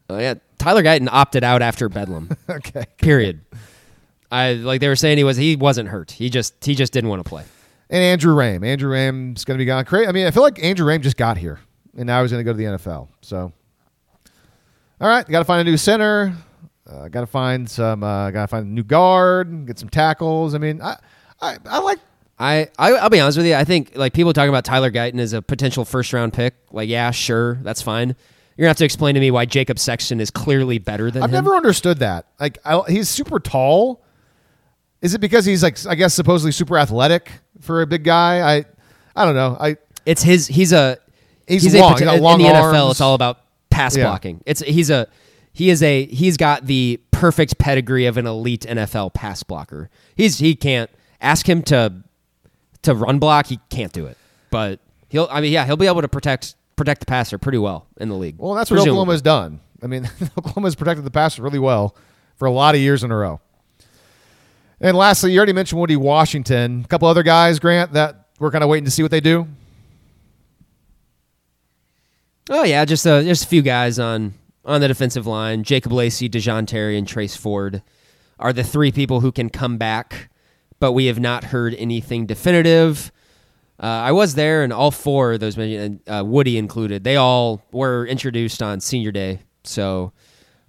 Oh 0.10 0.20
yeah, 0.20 0.36
Tyler 0.58 0.84
Guyton 0.84 1.08
opted 1.12 1.44
out 1.44 1.62
after 1.62 1.90
Bedlam. 1.90 2.30
okay. 2.50 2.86
Period. 2.98 3.42
I 4.32 4.54
like 4.54 4.82
they 4.82 4.88
were 4.88 4.96
saying 4.96 5.18
he 5.18 5.24
was 5.24 5.38
he 5.38 5.56
wasn't 5.56 5.90
hurt. 5.90 6.12
He 6.12 6.30
just 6.30 6.64
he 6.64 6.76
just 6.76 6.94
didn't 6.94 7.10
want 7.10 7.24
to 7.24 7.30
play. 7.30 7.44
And 7.90 8.02
Andrew 8.02 8.36
Raym. 8.36 8.66
Andrew 8.66 8.92
Raym's 8.92 9.46
going 9.46 9.58
to 9.58 9.62
be 9.62 9.66
gone. 9.66 9.86
Crazy. 9.86 10.08
I 10.08 10.12
mean, 10.12 10.26
I 10.26 10.32
feel 10.32 10.44
like 10.44 10.64
Andrew 10.64 10.88
Raym 10.88 11.02
just 11.02 11.18
got 11.18 11.38
here, 11.38 11.60
and 11.96 12.08
now 12.08 12.22
he's 12.22 12.32
going 12.32 12.44
to 12.44 12.44
go 12.44 12.52
to 12.52 12.58
the 12.58 12.78
NFL. 12.78 13.10
So, 13.22 13.54
all 15.00 15.08
right, 15.08 15.28
got 15.28 15.40
to 15.40 15.46
find 15.46 15.68
a 15.68 15.70
new 15.70 15.78
center. 15.78 16.34
Uh, 16.90 17.08
got 17.08 17.22
to 17.22 17.28
find 17.28 17.70
some. 17.70 18.04
Uh, 18.04 18.30
got 18.32 18.42
to 18.42 18.48
find 18.48 18.66
a 18.66 18.70
new 18.70 18.84
guard. 18.84 19.66
Get 19.68 19.80
some 19.80 19.90
tackles. 19.90 20.54
I 20.54 20.58
mean, 20.58 20.82
I, 20.82 20.98
I, 21.42 21.58
I 21.66 21.80
like. 21.80 22.00
I, 22.40 22.68
I 22.78 22.94
I'll 22.94 23.10
be 23.10 23.20
honest 23.20 23.38
with 23.38 23.48
you. 23.48 23.56
I 23.56 23.64
think 23.64 23.92
like 23.96 24.14
people 24.14 24.34
talking 24.34 24.50
about 24.50 24.66
Tyler 24.66 24.92
Guyton 24.92 25.20
as 25.20 25.34
a 25.34 25.42
potential 25.42 25.86
first 25.86 26.12
round 26.12 26.34
pick. 26.34 26.56
Like 26.72 26.90
yeah, 26.90 27.12
sure, 27.12 27.56
that's 27.62 27.82
fine. 27.82 28.10
You're 28.10 28.66
gonna 28.66 28.70
have 28.70 28.78
to 28.78 28.86
explain 28.86 29.16
to 29.16 29.22
me 29.22 29.32
why 29.32 29.46
Jacob 29.46 29.80
Sexton 29.80 30.20
is 30.20 30.30
clearly 30.30 30.78
better 30.78 31.10
than 31.10 31.24
I've 31.24 31.30
him. 31.30 31.36
never 31.46 31.56
understood 31.56 32.00
that. 32.00 32.28
Like, 32.40 32.58
I, 32.66 32.82
he's 32.90 33.08
super 33.10 33.40
tall. 33.40 34.04
Is 35.02 35.14
it 35.14 35.20
because 35.22 35.46
he's 35.46 35.64
like, 35.64 35.86
I 35.86 35.96
guess, 35.96 36.14
supposedly 36.14 36.52
super 36.52 36.78
athletic 36.78 37.32
for 37.62 37.82
a 37.82 37.88
big 37.88 38.04
guy? 38.04 38.58
I, 38.58 38.66
I 39.16 39.26
don't 39.26 39.36
know. 39.36 39.56
I 39.60 39.78
It's 40.06 40.22
his. 40.24 40.48
He's 40.48 40.72
a. 40.74 40.98
He's 41.48 41.74
a 41.74 41.80
long. 41.80 41.92
He's 41.94 42.02
got 42.02 42.16
in 42.18 42.24
long 42.24 42.40
the 42.40 42.46
NFL. 42.46 42.74
arms. 42.74 42.92
It's 42.92 43.02
all 43.02 43.16
about 43.16 43.40
pass 43.70 43.96
Yeah. 43.96 44.06
blocking. 44.06 44.42
It's 44.46 44.62
he's 44.62 44.90
a. 44.90 45.08
He 45.54 45.70
is 45.70 45.84
a. 45.84 46.06
He's 46.06 46.36
got 46.36 46.66
the 46.66 47.00
perfect 47.12 47.58
pedigree 47.60 48.06
of 48.06 48.18
an 48.18 48.26
elite 48.26 48.66
NFL 48.68 49.14
pass 49.14 49.44
blocker. 49.44 49.90
He's 50.16 50.40
he 50.40 50.56
can't 50.56 50.90
ask 51.22 51.48
him 51.48 51.62
to 51.64 51.94
to 52.82 52.96
run 52.96 53.20
block. 53.20 53.48
He 53.48 53.60
can't 53.70 53.94
do 53.94 54.08
it. 54.08 54.18
But 54.50 54.80
he'll. 55.10 55.28
I 55.32 55.42
mean, 55.42 55.52
yeah, 55.52 55.66
he'll 55.66 55.78
be 55.78 55.88
able 55.88 56.02
to 56.02 56.08
protect 56.08 56.56
protect 56.76 57.02
the 57.02 57.06
passer 57.06 57.38
pretty 57.38 57.60
well 57.60 57.88
in 57.98 58.10
the 58.10 58.16
league. 58.16 58.36
Well, 58.38 58.56
that's 58.56 58.72
what 58.72 58.78
Presumably. 58.78 59.00
Oklahoma's 59.00 59.22
done. 59.22 59.60
I 59.84 59.88
mean, 59.88 60.10
Oklahoma's 60.38 60.76
protected 60.76 61.06
the 61.06 61.12
passer 61.12 61.44
really 61.44 61.60
well 61.60 61.96
for 62.36 62.48
a 62.48 62.52
lot 62.52 62.74
of 62.74 62.82
years 62.82 63.04
in 63.04 63.12
a 63.12 63.16
row. 63.16 63.40
And 64.82 64.98
lastly, 64.98 65.32
you 65.32 65.38
already 65.38 65.54
mentioned 65.54 65.80
Woodi 65.80 65.96
Washington. 65.96 66.82
A 66.84 66.88
couple 66.88 67.08
other 67.08 67.24
guys, 67.24 67.60
Grant, 67.60 67.94
that 67.94 68.28
we're 68.40 68.52
kind 68.52 68.64
of 68.64 68.70
waiting 68.70 68.86
to 68.86 68.92
see 68.92 69.02
what 69.02 69.12
they 69.12 69.22
do. 69.22 69.48
Oh 72.50 72.64
yeah, 72.64 72.84
just 72.84 73.08
uh, 73.08 73.22
just 73.24 73.46
a 73.46 73.48
few 73.48 73.62
guys 73.62 74.00
on 74.00 74.34
on 74.66 74.82
the 74.82 74.88
defensive 74.88 75.28
line. 75.28 75.64
Jacob 75.64 75.92
Lacey, 75.92 76.30
Da'Jon 76.30 76.66
Terry, 76.68 76.98
and 76.98 77.08
Trace 77.08 77.36
Ford 77.36 77.82
are 78.40 78.54
the 78.54 78.64
three 78.64 78.92
people 78.92 79.20
who 79.22 79.32
can 79.32 79.50
come 79.50 79.78
back, 79.78 80.30
but 80.80 80.92
we 80.94 81.06
have 81.06 81.20
not 81.20 81.46
heard 81.46 81.76
anything 81.76 82.26
definitive. 82.26 83.12
Uh, 83.82 83.86
I 83.88 84.12
was 84.12 84.36
there, 84.36 84.64
and 84.64 84.72
all 84.72 84.92
four 84.92 85.34
of 85.34 85.40
those, 85.40 85.58
uh, 85.58 86.24
Woodi 86.26 86.58
included, 86.58 87.04
they 87.04 87.16
all 87.16 87.62
were 87.72 88.06
introduced 88.06 88.62
on 88.62 88.80
Senior 88.80 89.12
Day. 89.12 89.40
So 89.64 90.14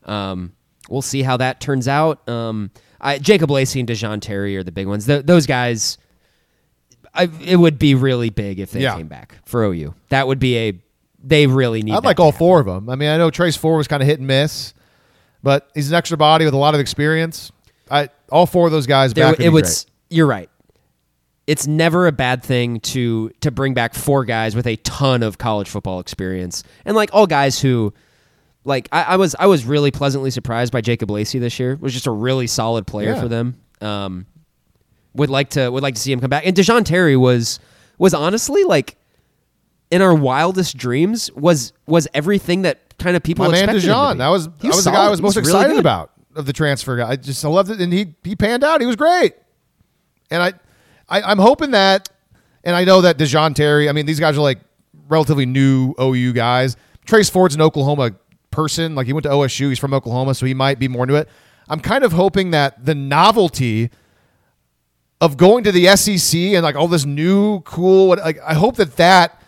um, 0.04 0.52
we'll 0.88 1.02
see 1.02 1.22
how 1.22 1.36
that 1.36 1.60
turns 1.60 1.86
out. 1.88 2.28
Um, 2.28 2.70
I, 3.00 3.18
Jacob 3.18 3.50
Lacey 3.50 3.80
and 3.80 3.88
Da'Jon 3.88 4.20
Terry 4.20 4.56
are 4.56 4.62
the 4.62 4.72
big 4.72 4.86
ones. 4.86 5.06
Th- 5.06 5.24
those 5.24 5.46
guys, 5.46 5.98
I, 7.12 7.28
it 7.44 7.56
would 7.56 7.78
be 7.78 7.94
really 7.94 8.30
big 8.30 8.58
if 8.58 8.70
they 8.72 8.80
Yeah. 8.80 8.96
came 8.96 9.08
back 9.08 9.36
for 9.44 9.62
OU. 9.64 9.94
That 10.08 10.26
would 10.26 10.38
be 10.38 10.56
a. 10.56 10.72
They 11.26 11.46
really 11.46 11.82
need. 11.82 11.94
I'd 11.94 12.04
like 12.04 12.20
all 12.20 12.32
happen. 12.32 12.38
four 12.38 12.60
of 12.60 12.66
them. 12.66 12.90
I 12.90 12.96
mean, 12.96 13.08
I 13.08 13.16
know 13.16 13.30
Trace 13.30 13.56
Ford 13.56 13.78
was 13.78 13.88
kind 13.88 14.02
of 14.02 14.06
hit 14.06 14.18
and 14.18 14.26
miss, 14.28 14.74
but 15.42 15.70
he's 15.74 15.88
an 15.88 15.94
extra 15.96 16.18
body 16.18 16.44
with 16.44 16.52
a 16.54 16.58
lot 16.58 16.74
of 16.74 16.80
experience. 16.80 17.50
I 17.90 18.10
all 18.30 18.46
four 18.46 18.66
of 18.66 18.72
those 18.72 18.86
guys 18.86 19.14
There, 19.14 19.30
back 19.32 19.40
it 19.40 19.50
would. 19.50 19.64
You're 20.10 20.26
right. 20.26 20.50
It's 21.46 21.66
never 21.66 22.06
a 22.06 22.12
bad 22.12 22.42
thing 22.42 22.80
to 22.80 23.30
to 23.40 23.50
bring 23.50 23.74
back 23.74 23.94
four 23.94 24.24
guys 24.24 24.54
with 24.54 24.66
a 24.66 24.76
ton 24.76 25.22
of 25.22 25.38
college 25.38 25.68
football 25.68 26.00
experience, 26.00 26.62
and 26.84 26.96
like 26.96 27.10
all 27.12 27.26
guys 27.26 27.60
who, 27.60 27.92
like 28.64 28.88
I, 28.92 29.02
I 29.02 29.16
was 29.16 29.34
I 29.38 29.46
was 29.46 29.64
really 29.66 29.90
pleasantly 29.90 30.30
surprised 30.30 30.72
by 30.72 30.80
Jacob 30.80 31.10
Lacey 31.10 31.38
this 31.38 31.58
year. 31.58 31.76
Was 31.80 31.92
just 31.92 32.06
a 32.06 32.10
really 32.10 32.46
solid 32.46 32.86
player 32.86 33.12
Yeah. 33.12 33.20
for 33.20 33.28
them. 33.28 33.56
Um, 33.82 34.26
would 35.14 35.28
like 35.30 35.50
to 35.50 35.68
would 35.70 35.82
like 35.82 35.94
to 35.96 36.00
see 36.00 36.12
him 36.12 36.20
come 36.20 36.30
back. 36.30 36.46
And 36.46 36.56
Da'Jon 36.56 36.84
Terry 36.84 37.16
was 37.16 37.60
was 37.98 38.14
honestly 38.14 38.64
like 38.64 38.96
in 39.90 40.02
our 40.02 40.14
wildest 40.14 40.76
dreams 40.76 41.30
was 41.32 41.72
was 41.86 42.08
everything 42.14 42.62
that 42.62 42.96
kind 42.98 43.16
of 43.16 43.22
people 43.22 43.44
My 43.44 43.52
man 43.52 43.64
expected 43.64 43.76
him 43.76 43.80
to 43.80 43.86
Dijon. 43.86 44.18
That 44.18 44.28
was 44.28 44.48
that 44.48 44.64
was 44.64 44.84
the 44.84 44.90
guy. 44.90 45.06
I 45.06 45.10
was 45.10 45.22
most 45.22 45.36
really 45.36 45.48
excited 45.48 45.74
good. 45.74 45.80
about 45.80 46.10
of 46.34 46.46
the 46.46 46.52
transfer 46.52 46.96
guy. 46.96 47.10
I 47.10 47.16
just 47.16 47.44
I 47.44 47.48
loved 47.48 47.70
it, 47.70 47.80
and 47.80 47.92
he 47.92 48.14
he 48.22 48.36
panned 48.36 48.64
out. 48.64 48.80
He 48.80 48.86
was 48.86 48.96
great, 48.96 49.34
and 50.30 50.42
I, 50.42 50.52
I 51.08 51.22
I'm 51.22 51.38
hoping 51.38 51.72
that, 51.72 52.08
and 52.64 52.74
I 52.74 52.84
know 52.84 53.02
that 53.02 53.18
Da'Jon 53.18 53.54
Terry. 53.54 53.88
I 53.88 53.92
mean, 53.92 54.06
these 54.06 54.20
guys 54.20 54.36
are 54.36 54.42
like 54.42 54.60
relatively 55.08 55.46
new 55.46 55.94
OU 56.00 56.32
guys. 56.32 56.76
Trace 57.04 57.28
Ford's 57.28 57.54
an 57.54 57.60
Oklahoma 57.60 58.12
person. 58.50 58.94
Like 58.94 59.06
he 59.06 59.12
went 59.12 59.24
to 59.24 59.30
OSU. 59.30 59.68
He's 59.68 59.78
from 59.78 59.94
Oklahoma, 59.94 60.34
so 60.34 60.46
he 60.46 60.54
might 60.54 60.78
be 60.78 60.88
more 60.88 61.04
into 61.04 61.16
it. 61.16 61.28
I'm 61.68 61.80
kind 61.80 62.04
of 62.04 62.12
hoping 62.12 62.50
that 62.50 62.84
the 62.84 62.94
novelty 62.94 63.90
of 65.20 65.36
going 65.36 65.64
to 65.64 65.72
the 65.72 65.96
SEC 65.96 66.38
and 66.38 66.62
like 66.62 66.76
all 66.76 66.88
this 66.88 67.04
new 67.04 67.60
cool. 67.60 68.08
Like 68.08 68.40
I 68.42 68.54
hope 68.54 68.76
that 68.76 68.96
that 68.96 69.40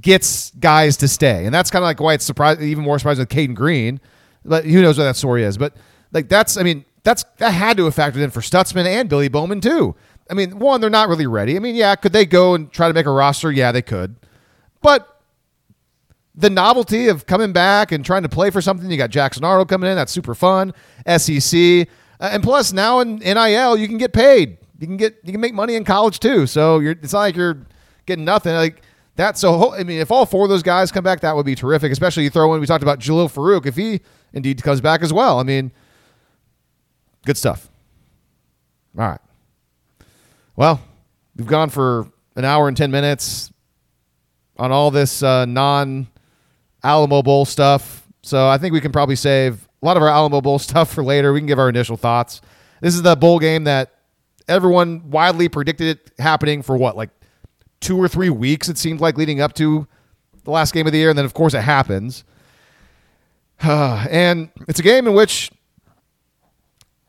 gets 0.00 0.50
guys 0.52 0.96
to 0.98 1.08
stay, 1.08 1.44
and 1.44 1.54
that's 1.54 1.70
kind 1.70 1.82
of 1.82 1.86
like 1.86 2.00
why 2.00 2.14
it's 2.14 2.24
surprised, 2.24 2.60
even 2.60 2.84
more 2.84 2.98
surprising 2.98 3.22
with 3.22 3.28
Cayden 3.28 3.54
Green. 3.54 4.00
But 4.44 4.64
who 4.64 4.82
knows 4.82 4.98
what 4.98 5.04
that 5.04 5.16
story 5.16 5.42
is? 5.42 5.58
But 5.58 5.74
like 6.12 6.28
that's, 6.28 6.56
I 6.56 6.62
mean, 6.62 6.84
that's 7.02 7.24
that 7.38 7.50
had 7.50 7.76
to 7.78 7.84
have 7.84 7.94
factored 7.94 8.22
in 8.22 8.30
for 8.30 8.40
Stutsman 8.40 8.86
and 8.86 9.08
Billy 9.08 9.28
Bowman 9.28 9.60
too. 9.60 9.94
I 10.30 10.34
mean, 10.34 10.58
one, 10.58 10.80
they're 10.80 10.90
not 10.90 11.08
really 11.08 11.26
ready. 11.26 11.56
I 11.56 11.60
mean, 11.60 11.76
yeah, 11.76 11.94
could 11.94 12.12
they 12.12 12.26
go 12.26 12.54
and 12.54 12.70
try 12.72 12.88
to 12.88 12.94
make 12.94 13.06
a 13.06 13.10
roster? 13.10 13.50
Yeah, 13.50 13.72
they 13.72 13.82
could, 13.82 14.16
but 14.82 15.16
the 16.36 16.50
novelty 16.50 17.08
of 17.08 17.26
coming 17.26 17.52
back 17.52 17.92
and 17.92 18.04
trying 18.04 18.22
to 18.22 18.28
play 18.28 18.50
for 18.50 18.60
something. 18.60 18.90
You 18.90 18.96
got 18.96 19.10
Jackson 19.10 19.42
Arnold 19.42 19.68
coming 19.68 19.90
in. 19.90 19.96
That's 19.96 20.12
super 20.12 20.34
fun. 20.34 20.74
SEC. 21.16 21.88
Uh, 22.20 22.30
and 22.32 22.42
plus 22.42 22.72
now 22.72 23.00
in 23.00 23.16
NIL, 23.16 23.76
you 23.76 23.88
can 23.88 23.98
get 23.98 24.12
paid. 24.12 24.58
You 24.78 24.86
can 24.86 24.96
get, 24.98 25.16
you 25.24 25.32
can 25.32 25.40
make 25.40 25.54
money 25.54 25.74
in 25.74 25.84
college 25.84 26.20
too. 26.20 26.46
So 26.46 26.80
you're, 26.80 26.92
it's 26.92 27.14
not 27.14 27.20
like 27.20 27.36
you're 27.36 27.66
getting 28.04 28.24
nothing 28.26 28.54
like 28.54 28.82
that. 29.16 29.36
So, 29.38 29.56
ho- 29.58 29.74
I 29.74 29.82
mean, 29.84 30.00
if 30.00 30.10
all 30.10 30.26
four 30.26 30.44
of 30.44 30.50
those 30.50 30.62
guys 30.62 30.92
come 30.92 31.04
back, 31.04 31.20
that 31.20 31.34
would 31.36 31.46
be 31.46 31.54
terrific, 31.54 31.92
especially 31.92 32.24
you 32.24 32.30
throw 32.30 32.54
in, 32.54 32.60
we 32.60 32.66
talked 32.66 32.82
about 32.82 32.98
Jalil 33.00 33.32
Farooq, 33.32 33.66
if 33.66 33.76
he 33.76 34.00
indeed 34.32 34.62
comes 34.62 34.80
back 34.80 35.02
as 35.02 35.12
well. 35.12 35.38
I 35.40 35.42
mean, 35.42 35.72
good 37.24 37.36
stuff. 37.36 37.68
All 38.98 39.08
right. 39.08 39.20
Well, 40.56 40.80
we've 41.36 41.46
gone 41.46 41.68
for 41.68 42.10
an 42.36 42.44
hour 42.44 42.68
and 42.68 42.76
10 42.76 42.90
minutes 42.90 43.52
on 44.58 44.72
all 44.72 44.90
this 44.90 45.22
uh, 45.22 45.44
non 45.44 46.06
Alamo 46.82 47.22
Bowl 47.22 47.44
stuff. 47.44 48.06
So 48.22 48.48
I 48.48 48.58
think 48.58 48.72
we 48.72 48.80
can 48.80 48.92
probably 48.92 49.16
save 49.16 49.68
a 49.82 49.86
lot 49.86 49.96
of 49.96 50.02
our 50.02 50.08
Alamo 50.08 50.40
Bowl 50.40 50.58
stuff 50.60 50.92
for 50.92 51.04
later. 51.04 51.32
We 51.32 51.40
can 51.40 51.46
give 51.46 51.58
our 51.58 51.68
initial 51.68 51.96
thoughts. 51.96 52.40
This 52.80 52.94
is 52.94 53.02
the 53.02 53.16
bowl 53.16 53.38
game 53.38 53.64
that 53.64 53.92
everyone 54.48 55.10
widely 55.10 55.48
predicted 55.48 55.98
it 55.98 56.12
happening 56.18 56.62
for 56.62 56.76
what, 56.76 56.96
like 56.96 57.10
two 57.80 57.96
or 57.98 58.08
three 58.08 58.30
weeks, 58.30 58.68
it 58.68 58.78
seemed 58.78 59.00
like, 59.00 59.16
leading 59.16 59.40
up 59.40 59.54
to 59.54 59.86
the 60.44 60.50
last 60.50 60.72
game 60.72 60.86
of 60.86 60.92
the 60.92 60.98
year. 60.98 61.10
And 61.10 61.18
then, 61.18 61.24
of 61.24 61.34
course, 61.34 61.54
it 61.54 61.62
happens. 61.62 62.24
and 63.60 64.50
it's 64.68 64.80
a 64.80 64.82
game 64.82 65.06
in 65.06 65.14
which 65.14 65.50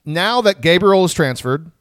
now 0.06 0.42
that 0.42 0.62
Gabriel 0.62 1.04
is 1.06 1.14
transferred 1.14 1.72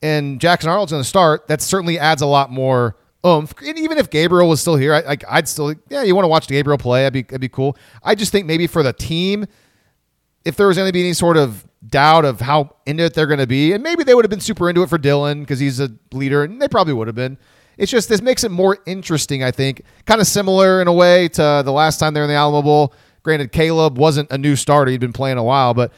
and 0.00 0.40
Jackson 0.40 0.70
Arnold's 0.70 0.92
going 0.92 1.02
to 1.02 1.08
start, 1.08 1.48
that 1.48 1.60
certainly 1.60 1.98
adds 1.98 2.22
a 2.22 2.26
lot 2.26 2.50
more 2.50 2.96
oomph. 3.26 3.54
And 3.64 3.78
even 3.78 3.98
if 3.98 4.10
Gabriel 4.10 4.48
was 4.48 4.60
still 4.60 4.76
here, 4.76 4.94
I, 4.94 5.16
I, 5.28 5.38
would 5.38 5.48
still, 5.48 5.74
yeah, 5.88 6.02
you 6.04 6.14
want 6.14 6.24
to 6.24 6.28
watch 6.28 6.46
Gabriel 6.46 6.78
play. 6.78 7.02
That'd 7.02 7.12
be, 7.12 7.22
that'd 7.22 7.40
be 7.40 7.48
cool. 7.48 7.76
I 8.02 8.14
just 8.14 8.30
think 8.30 8.46
maybe 8.46 8.66
for 8.66 8.82
the 8.82 8.92
team, 8.92 9.46
if 10.44 10.56
there 10.56 10.68
was 10.68 10.76
going 10.76 10.88
to 10.88 10.92
be 10.92 11.00
any 11.00 11.12
sort 11.12 11.36
of 11.36 11.66
doubt 11.86 12.24
of 12.24 12.40
how 12.40 12.74
into 12.86 13.04
it 13.04 13.14
they're 13.14 13.26
going 13.26 13.40
to 13.40 13.46
be, 13.46 13.72
and 13.72 13.82
maybe 13.82 14.04
they 14.04 14.14
would 14.14 14.24
have 14.24 14.30
been 14.30 14.40
super 14.40 14.68
into 14.68 14.82
it 14.82 14.88
for 14.88 14.98
Dillon 14.98 15.40
because 15.40 15.58
he's 15.58 15.80
a 15.80 15.90
leader, 16.12 16.44
and 16.44 16.62
they 16.62 16.68
probably 16.68 16.92
would 16.92 17.06
have 17.06 17.16
been. 17.16 17.38
It's 17.78 17.90
just 17.90 18.08
this 18.08 18.20
makes 18.20 18.44
it 18.44 18.50
more 18.50 18.78
interesting, 18.86 19.42
I 19.42 19.52
think. 19.52 19.82
Kind 20.04 20.20
of 20.20 20.26
similar 20.26 20.82
in 20.82 20.88
a 20.88 20.92
way 20.92 21.28
to 21.28 21.62
the 21.64 21.72
last 21.72 21.98
time 21.98 22.12
they 22.12 22.20
were 22.20 22.24
in 22.24 22.30
the 22.30 22.36
Alamo 22.36 22.60
Bowl. 22.60 22.92
Granted, 23.22 23.52
Caleb 23.52 23.96
wasn't 23.96 24.30
a 24.30 24.36
new 24.36 24.56
starter; 24.56 24.90
he'd 24.90 25.00
been 25.00 25.12
playing 25.12 25.38
a 25.38 25.44
while, 25.44 25.74
but 25.74 25.92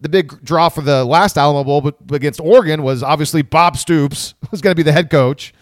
the 0.00 0.08
big 0.08 0.44
draw 0.44 0.68
for 0.68 0.82
the 0.82 1.04
last 1.04 1.38
Alamo 1.38 1.64
Bowl 1.64 1.92
against 2.12 2.40
Oregon 2.40 2.82
was 2.82 3.02
obviously 3.02 3.42
Bob 3.42 3.76
Stoops 3.76 4.34
was 4.50 4.60
going 4.60 4.72
to 4.72 4.76
be 4.76 4.82
the 4.82 4.92
head 4.92 5.10
coach, 5.10 5.54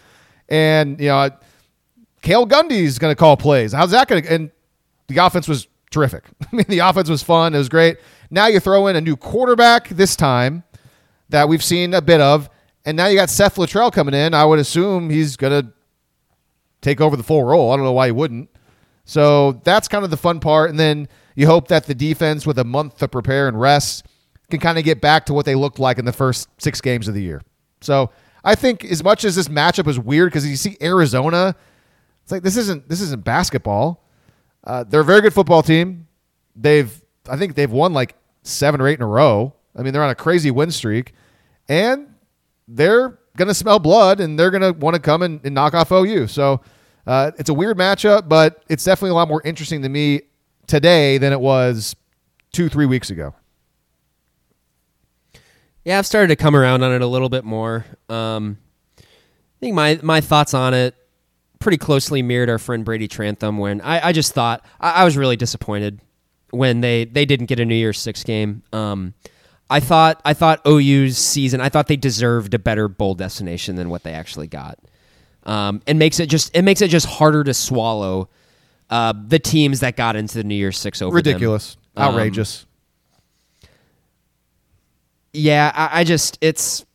and 0.49 0.99
you 0.99 1.07
know, 1.07 1.29
Cale 2.21 2.45
Gundy's 2.45 2.99
going 2.99 3.11
to 3.11 3.15
call 3.15 3.37
plays. 3.37 3.71
How's 3.71 3.91
that 3.91 4.07
going 4.07 4.23
to? 4.23 4.33
And 4.33 4.51
the 5.07 5.17
offense 5.17 5.47
was 5.47 5.67
terrific. 5.89 6.25
I 6.51 6.55
mean, 6.55 6.65
the 6.67 6.79
offense 6.79 7.09
was 7.09 7.23
fun. 7.23 7.55
It 7.55 7.57
was 7.57 7.69
great. 7.69 7.97
Now 8.29 8.47
you 8.47 8.59
throw 8.59 8.87
in 8.87 8.95
a 8.95 9.01
new 9.01 9.15
quarterback 9.15 9.89
this 9.89 10.15
time 10.15 10.63
that 11.29 11.47
we've 11.47 11.63
seen 11.63 11.93
a 11.93 12.01
bit 12.01 12.19
of, 12.19 12.49
and 12.85 12.97
now 12.97 13.07
you 13.07 13.15
got 13.15 13.29
Seth 13.29 13.55
Littrell 13.55 13.91
coming 13.91 14.13
in. 14.13 14.33
I 14.33 14.45
would 14.45 14.59
assume 14.59 15.09
he's 15.09 15.35
going 15.35 15.63
to 15.63 15.71
take 16.81 16.99
over 16.99 17.15
the 17.15 17.23
full 17.23 17.43
role. 17.43 17.71
I 17.71 17.75
don't 17.75 17.85
know 17.85 17.91
why 17.91 18.07
he 18.07 18.11
wouldn't. 18.11 18.49
So 19.05 19.53
that's 19.63 19.87
kind 19.87 20.03
of 20.03 20.11
the 20.11 20.17
fun 20.17 20.39
part. 20.39 20.69
And 20.69 20.79
then 20.79 21.07
you 21.35 21.47
hope 21.47 21.67
that 21.69 21.85
the 21.85 21.95
defense, 21.95 22.45
with 22.45 22.57
a 22.59 22.63
month 22.63 22.97
to 22.97 23.07
prepare 23.07 23.47
and 23.47 23.59
rest, 23.59 24.05
can 24.49 24.59
kind 24.59 24.77
of 24.77 24.83
get 24.83 25.01
back 25.01 25.25
to 25.27 25.33
what 25.33 25.45
they 25.45 25.55
looked 25.55 25.79
like 25.79 25.97
in 25.97 26.05
the 26.05 26.13
first 26.13 26.49
six 26.57 26.81
games 26.81 27.07
of 27.07 27.13
the 27.13 27.21
year. 27.21 27.41
So 27.81 28.11
I 28.43 28.55
think 28.55 28.85
as 28.85 29.03
much 29.03 29.23
as 29.23 29.35
this 29.35 29.47
matchup 29.47 29.87
is 29.87 29.99
weird 29.99 30.29
because 30.29 30.47
you 30.47 30.55
see 30.55 30.77
Arizona, 30.81 31.55
it's 32.23 32.31
like 32.31 32.43
this 32.43 32.57
isn't 32.57 32.87
this 32.87 33.01
isn't 33.01 33.23
basketball. 33.23 34.03
Uh, 34.63 34.83
they're 34.83 35.01
a 35.01 35.05
very 35.05 35.21
good 35.21 35.33
football 35.33 35.63
team. 35.63 36.07
They've 36.55 37.01
I 37.29 37.37
think 37.37 37.55
they've 37.55 37.71
won 37.71 37.93
like 37.93 38.15
seven 38.43 38.81
or 38.81 38.87
eight 38.87 38.99
in 38.99 39.03
a 39.03 39.07
row. 39.07 39.53
I 39.75 39.83
mean 39.83 39.93
they're 39.93 40.03
on 40.03 40.09
a 40.09 40.15
crazy 40.15 40.51
win 40.51 40.71
streak, 40.71 41.13
and 41.67 42.10
they're 42.75 43.19
gonna 43.37 43.53
smell 43.53 43.79
blood 43.79 44.19
and 44.19 44.37
they're 44.37 44.51
gonna 44.51 44.73
want 44.73 44.95
to 44.95 45.01
come 45.01 45.21
and, 45.21 45.39
and, 45.43 45.55
knock 45.55 45.73
off 45.73 45.91
OU. 45.91 46.27
So 46.27 46.61
uh, 47.07 47.31
it's 47.37 47.49
a 47.49 47.53
weird 47.53 47.77
matchup, 47.77 48.27
but 48.27 48.63
it's 48.69 48.83
definitely 48.83 49.11
a 49.11 49.15
lot 49.15 49.27
more 49.27 49.41
interesting 49.43 49.81
to 49.81 49.89
me 49.89 50.21
today 50.67 51.17
than 51.17 51.33
it 51.33 51.39
was 51.39 51.95
two 52.51 52.69
three 52.69 52.85
weeks 52.85 53.09
ago. 53.09 53.33
Yeah, 55.83 55.97
I've 55.97 56.05
started 56.05 56.27
to 56.27 56.35
come 56.35 56.55
around 56.55 56.83
on 56.83 56.93
it 56.93 57.01
a 57.01 57.07
little 57.07 57.29
bit 57.29 57.43
more. 57.43 57.85
Um, 58.09 58.57
I 58.99 59.03
think 59.59 59.75
my 59.75 59.99
my 60.03 60.21
thoughts 60.21 60.53
on 60.53 60.73
it 60.73 60.95
pretty 61.61 61.77
closely 61.77 62.21
mirrored 62.21 62.49
our 62.49 62.59
friend 62.59 62.83
Brady 62.83 63.07
Trantham 63.07 63.57
when 63.57 63.79
I, 63.81 64.07
I 64.07 64.11
just 64.11 64.33
thought 64.33 64.65
I, 64.79 64.91
I, 64.91 65.03
was 65.05 65.15
really 65.15 65.37
disappointed 65.37 66.01
when 66.49 66.81
they, 66.81 67.05
they 67.05 67.23
didn't 67.23 67.45
get 67.45 67.59
a 67.59 67.65
New 67.65 67.75
Year's 67.75 67.99
Six 67.99 68.23
game. 68.23 68.63
Um, 68.73 69.13
I 69.71 69.79
thought 69.79 70.21
I 70.25 70.33
thought 70.33 70.61
OU's 70.67 71.17
season 71.17 71.61
I 71.61 71.69
thought 71.69 71.87
they 71.87 71.95
deserved 71.95 72.53
a 72.53 72.59
better 72.59 72.89
bowl 72.89 73.15
destination 73.15 73.77
than 73.77 73.89
what 73.89 74.03
they 74.03 74.11
actually 74.11 74.47
got. 74.47 74.77
Um, 75.43 75.81
it 75.87 75.95
makes 75.95 76.19
it 76.19 76.27
just 76.27 76.55
it 76.55 76.63
makes 76.63 76.81
it 76.81 76.89
just 76.89 77.05
harder 77.05 77.43
to 77.45 77.53
swallow 77.53 78.29
uh, 78.89 79.13
the 79.27 79.39
teams 79.39 79.79
that 79.79 79.95
got 79.95 80.17
into 80.17 80.35
the 80.35 80.43
New 80.43 80.55
Year's 80.55 80.77
Six 80.77 81.01
over 81.01 81.15
ridiculous, 81.15 81.77
them. 81.95 82.03
outrageous. 82.03 82.65
Um, 83.63 83.69
yeah, 85.33 85.71
I, 85.73 86.01
I 86.01 86.03
just 86.03 86.37
it's 86.41 86.85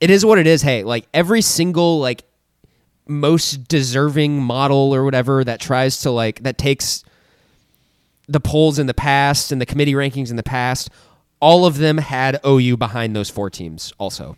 it 0.00 0.08
is 0.08 0.24
what 0.24 0.38
it 0.38 0.46
is. 0.46 0.62
Hey, 0.62 0.84
like 0.84 1.08
every 1.12 1.42
single 1.42 1.98
like 1.98 2.22
most 3.08 3.66
deserving 3.68 4.40
model 4.40 4.94
or 4.94 5.04
whatever 5.04 5.42
that 5.42 5.60
tries 5.60 6.00
to 6.02 6.12
like 6.12 6.44
that 6.44 6.56
takes 6.56 7.04
the 8.28 8.40
polls 8.40 8.78
in 8.78 8.86
the 8.86 8.94
past 8.94 9.50
and 9.50 9.60
the 9.60 9.66
committee 9.66 9.94
rankings 9.94 10.30
in 10.30 10.36
the 10.36 10.42
past, 10.44 10.88
all 11.40 11.66
of 11.66 11.78
them 11.78 11.98
had 11.98 12.40
OU 12.46 12.76
behind 12.76 13.14
those 13.14 13.30
four 13.30 13.50
teams 13.50 13.92
also. 13.98 14.36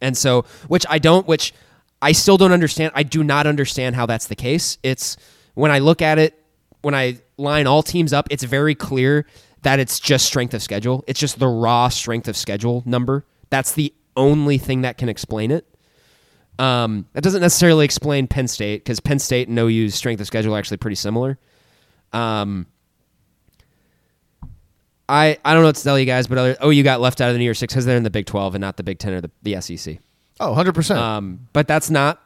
And 0.00 0.16
so, 0.16 0.44
which 0.68 0.84
I 0.88 0.98
don't, 0.98 1.26
which 1.26 1.52
I 2.00 2.12
still 2.12 2.36
don't 2.36 2.52
understand. 2.52 2.92
I 2.94 3.04
do 3.04 3.22
not 3.22 3.46
understand 3.46 3.94
how 3.94 4.06
that's 4.06 4.26
the 4.26 4.34
case. 4.34 4.78
It's 4.82 5.16
when 5.54 5.70
I 5.70 5.78
look 5.78 6.02
at 6.02 6.18
it, 6.18 6.38
when 6.80 6.94
I 6.94 7.20
line 7.36 7.66
all 7.66 7.82
teams 7.82 8.12
up, 8.12 8.26
it's 8.30 8.42
very 8.42 8.74
clear 8.74 9.26
that 9.62 9.78
it's 9.78 10.00
just 10.00 10.26
strength 10.26 10.54
of 10.54 10.62
schedule. 10.62 11.04
It's 11.06 11.20
just 11.20 11.38
the 11.38 11.46
raw 11.46 11.88
strength 11.88 12.26
of 12.26 12.36
schedule 12.36 12.82
number. 12.84 13.24
That's 13.50 13.72
the 13.72 13.94
only 14.16 14.58
thing 14.58 14.82
that 14.82 14.98
can 14.98 15.08
explain 15.08 15.50
it. 15.52 15.66
Um, 16.58 17.06
that 17.12 17.22
doesn't 17.22 17.40
necessarily 17.40 17.84
explain 17.84 18.26
Penn 18.26 18.48
State 18.48 18.84
because 18.84 19.00
Penn 19.00 19.18
State 19.18 19.48
and 19.48 19.58
OU's 19.58 19.94
strength 19.94 20.20
of 20.20 20.26
schedule 20.26 20.54
are 20.54 20.58
actually 20.58 20.76
pretty 20.78 20.96
similar. 20.96 21.38
Um, 22.12 22.66
I 25.08 25.38
I 25.44 25.52
don't 25.52 25.62
know 25.62 25.68
what 25.68 25.76
to 25.76 25.82
tell 25.82 25.98
you 25.98 26.06
guys, 26.06 26.26
but 26.26 26.38
other, 26.38 26.56
oh, 26.60 26.70
you 26.70 26.82
got 26.82 27.00
left 27.00 27.20
out 27.20 27.28
of 27.28 27.34
the 27.34 27.38
New 27.38 27.44
Year 27.44 27.54
Six 27.54 27.72
because 27.72 27.84
they're 27.84 27.96
in 27.96 28.02
the 28.02 28.10
Big 28.10 28.26
Twelve 28.26 28.54
and 28.54 28.60
not 28.60 28.76
the 28.76 28.82
Big 28.82 28.98
Ten 28.98 29.12
or 29.12 29.20
the, 29.20 29.30
the 29.42 29.60
SEC. 29.60 29.98
Oh, 30.40 30.48
100 30.48 30.74
percent. 30.74 30.98
Um, 30.98 31.48
but 31.52 31.68
that's 31.68 31.90
not 31.90 32.20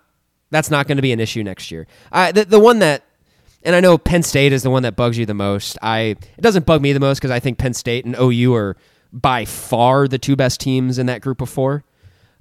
that's 0.50 0.70
not 0.70 0.86
going 0.86 0.96
to 0.96 1.02
be 1.02 1.12
an 1.12 1.20
issue 1.20 1.42
next 1.42 1.70
year. 1.70 1.86
I, 2.12 2.32
the 2.32 2.44
the 2.44 2.60
one 2.60 2.78
that 2.80 3.04
and 3.62 3.74
I 3.74 3.80
know 3.80 3.98
Penn 3.98 4.22
State 4.22 4.52
is 4.52 4.62
the 4.62 4.70
one 4.70 4.84
that 4.84 4.94
bugs 4.94 5.18
you 5.18 5.26
the 5.26 5.34
most. 5.34 5.76
I 5.82 5.98
it 6.00 6.40
doesn't 6.40 6.66
bug 6.66 6.82
me 6.82 6.92
the 6.92 7.00
most 7.00 7.18
because 7.18 7.30
I 7.30 7.40
think 7.40 7.58
Penn 7.58 7.74
State 7.74 8.04
and 8.04 8.16
OU 8.18 8.54
are 8.54 8.76
by 9.12 9.44
far 9.44 10.06
the 10.08 10.18
two 10.18 10.36
best 10.36 10.60
teams 10.60 10.98
in 10.98 11.06
that 11.06 11.20
group 11.20 11.40
of 11.40 11.48
four. 11.48 11.84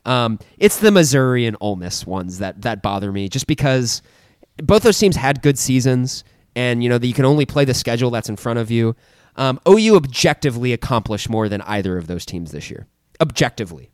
Um, 0.05 0.39
it's 0.57 0.77
the 0.77 0.91
Missouri 0.91 1.47
and 1.47 1.57
Ole 1.59 1.77
Miss 1.77 2.05
ones 2.05 2.37
that 2.39 2.61
that 2.61 2.83
bother 2.83 3.11
me, 3.11 3.27
just 3.27 3.47
because 3.47 4.01
both 4.57 4.83
those 4.83 4.99
teams 4.99 5.15
had 5.15 5.41
good 5.41 5.57
seasons, 5.57 6.23
and 6.55 6.83
you 6.83 6.89
know 6.89 6.97
that 6.97 7.07
you 7.07 7.13
can 7.13 7.25
only 7.25 7.45
play 7.45 7.65
the 7.65 7.73
schedule 7.73 8.11
that's 8.11 8.29
in 8.29 8.35
front 8.35 8.59
of 8.59 8.69
you. 8.69 8.95
Um, 9.37 9.59
OU 9.67 9.95
objectively 9.97 10.71
accomplished 10.73 11.29
more 11.29 11.49
than 11.49 11.61
either 11.61 11.97
of 11.97 12.07
those 12.07 12.25
teams 12.25 12.51
this 12.51 12.69
year, 12.69 12.87
objectively. 13.19 13.89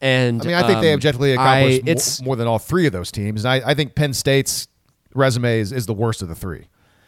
And 0.00 0.42
I 0.42 0.44
mean, 0.44 0.54
I 0.54 0.62
think 0.62 0.76
um, 0.76 0.82
they 0.82 0.92
objectively 0.92 1.32
accomplished 1.32 1.82
I, 1.86 1.90
it's, 1.90 2.22
more, 2.22 2.36
than 2.36 2.46
all 2.46 2.58
three 2.58 2.86
of 2.86 2.92
those 2.92 3.10
teams. 3.10 3.44
And 3.44 3.52
I, 3.52 3.70
I 3.70 3.74
think 3.74 3.94
Penn 3.94 4.12
State's 4.12 4.68
resume 5.14 5.58
is, 5.58 5.72
is 5.72 5.86
the 5.86 5.94
worst 5.94 6.22
of 6.22 6.28
the 6.28 6.34
three. 6.34 6.66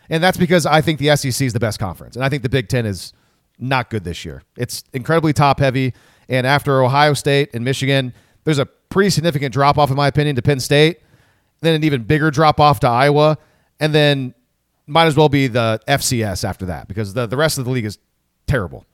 And 0.08 0.22
that's 0.22 0.36
because 0.36 0.66
I 0.66 0.80
think 0.80 0.98
the 0.98 1.14
SEC 1.16 1.46
is 1.46 1.52
the 1.52 1.60
best 1.60 1.78
conference. 1.78 2.16
And 2.16 2.24
I 2.24 2.28
think 2.28 2.42
the 2.42 2.48
Big 2.48 2.68
Ten 2.68 2.84
is 2.84 3.12
not 3.58 3.90
good 3.90 4.02
this 4.02 4.24
year. 4.24 4.42
It's 4.56 4.82
incredibly 4.92 5.32
top 5.32 5.60
heavy. 5.60 5.94
And 6.28 6.46
after 6.46 6.82
Ohio 6.82 7.14
State 7.14 7.50
and 7.54 7.64
Michigan, 7.64 8.12
there's 8.44 8.58
a 8.58 8.66
pretty 8.66 9.10
significant 9.10 9.52
drop 9.52 9.78
off, 9.78 9.90
in 9.90 9.96
my 9.96 10.08
opinion, 10.08 10.34
to 10.36 10.42
Penn 10.42 10.58
State. 10.58 11.00
Then 11.60 11.74
an 11.74 11.84
even 11.84 12.02
bigger 12.02 12.30
drop 12.30 12.58
off 12.58 12.80
to 12.80 12.88
Iowa. 12.88 13.38
And 13.78 13.94
then 13.94 14.34
might 14.90 15.06
as 15.06 15.16
well 15.16 15.28
be 15.28 15.46
the 15.46 15.80
FCS 15.88 16.44
after 16.44 16.66
that 16.66 16.88
because 16.88 17.14
the, 17.14 17.26
the 17.26 17.36
rest 17.36 17.58
of 17.58 17.64
the 17.64 17.70
league 17.70 17.84
is 17.84 17.98
terrible. 18.46 18.86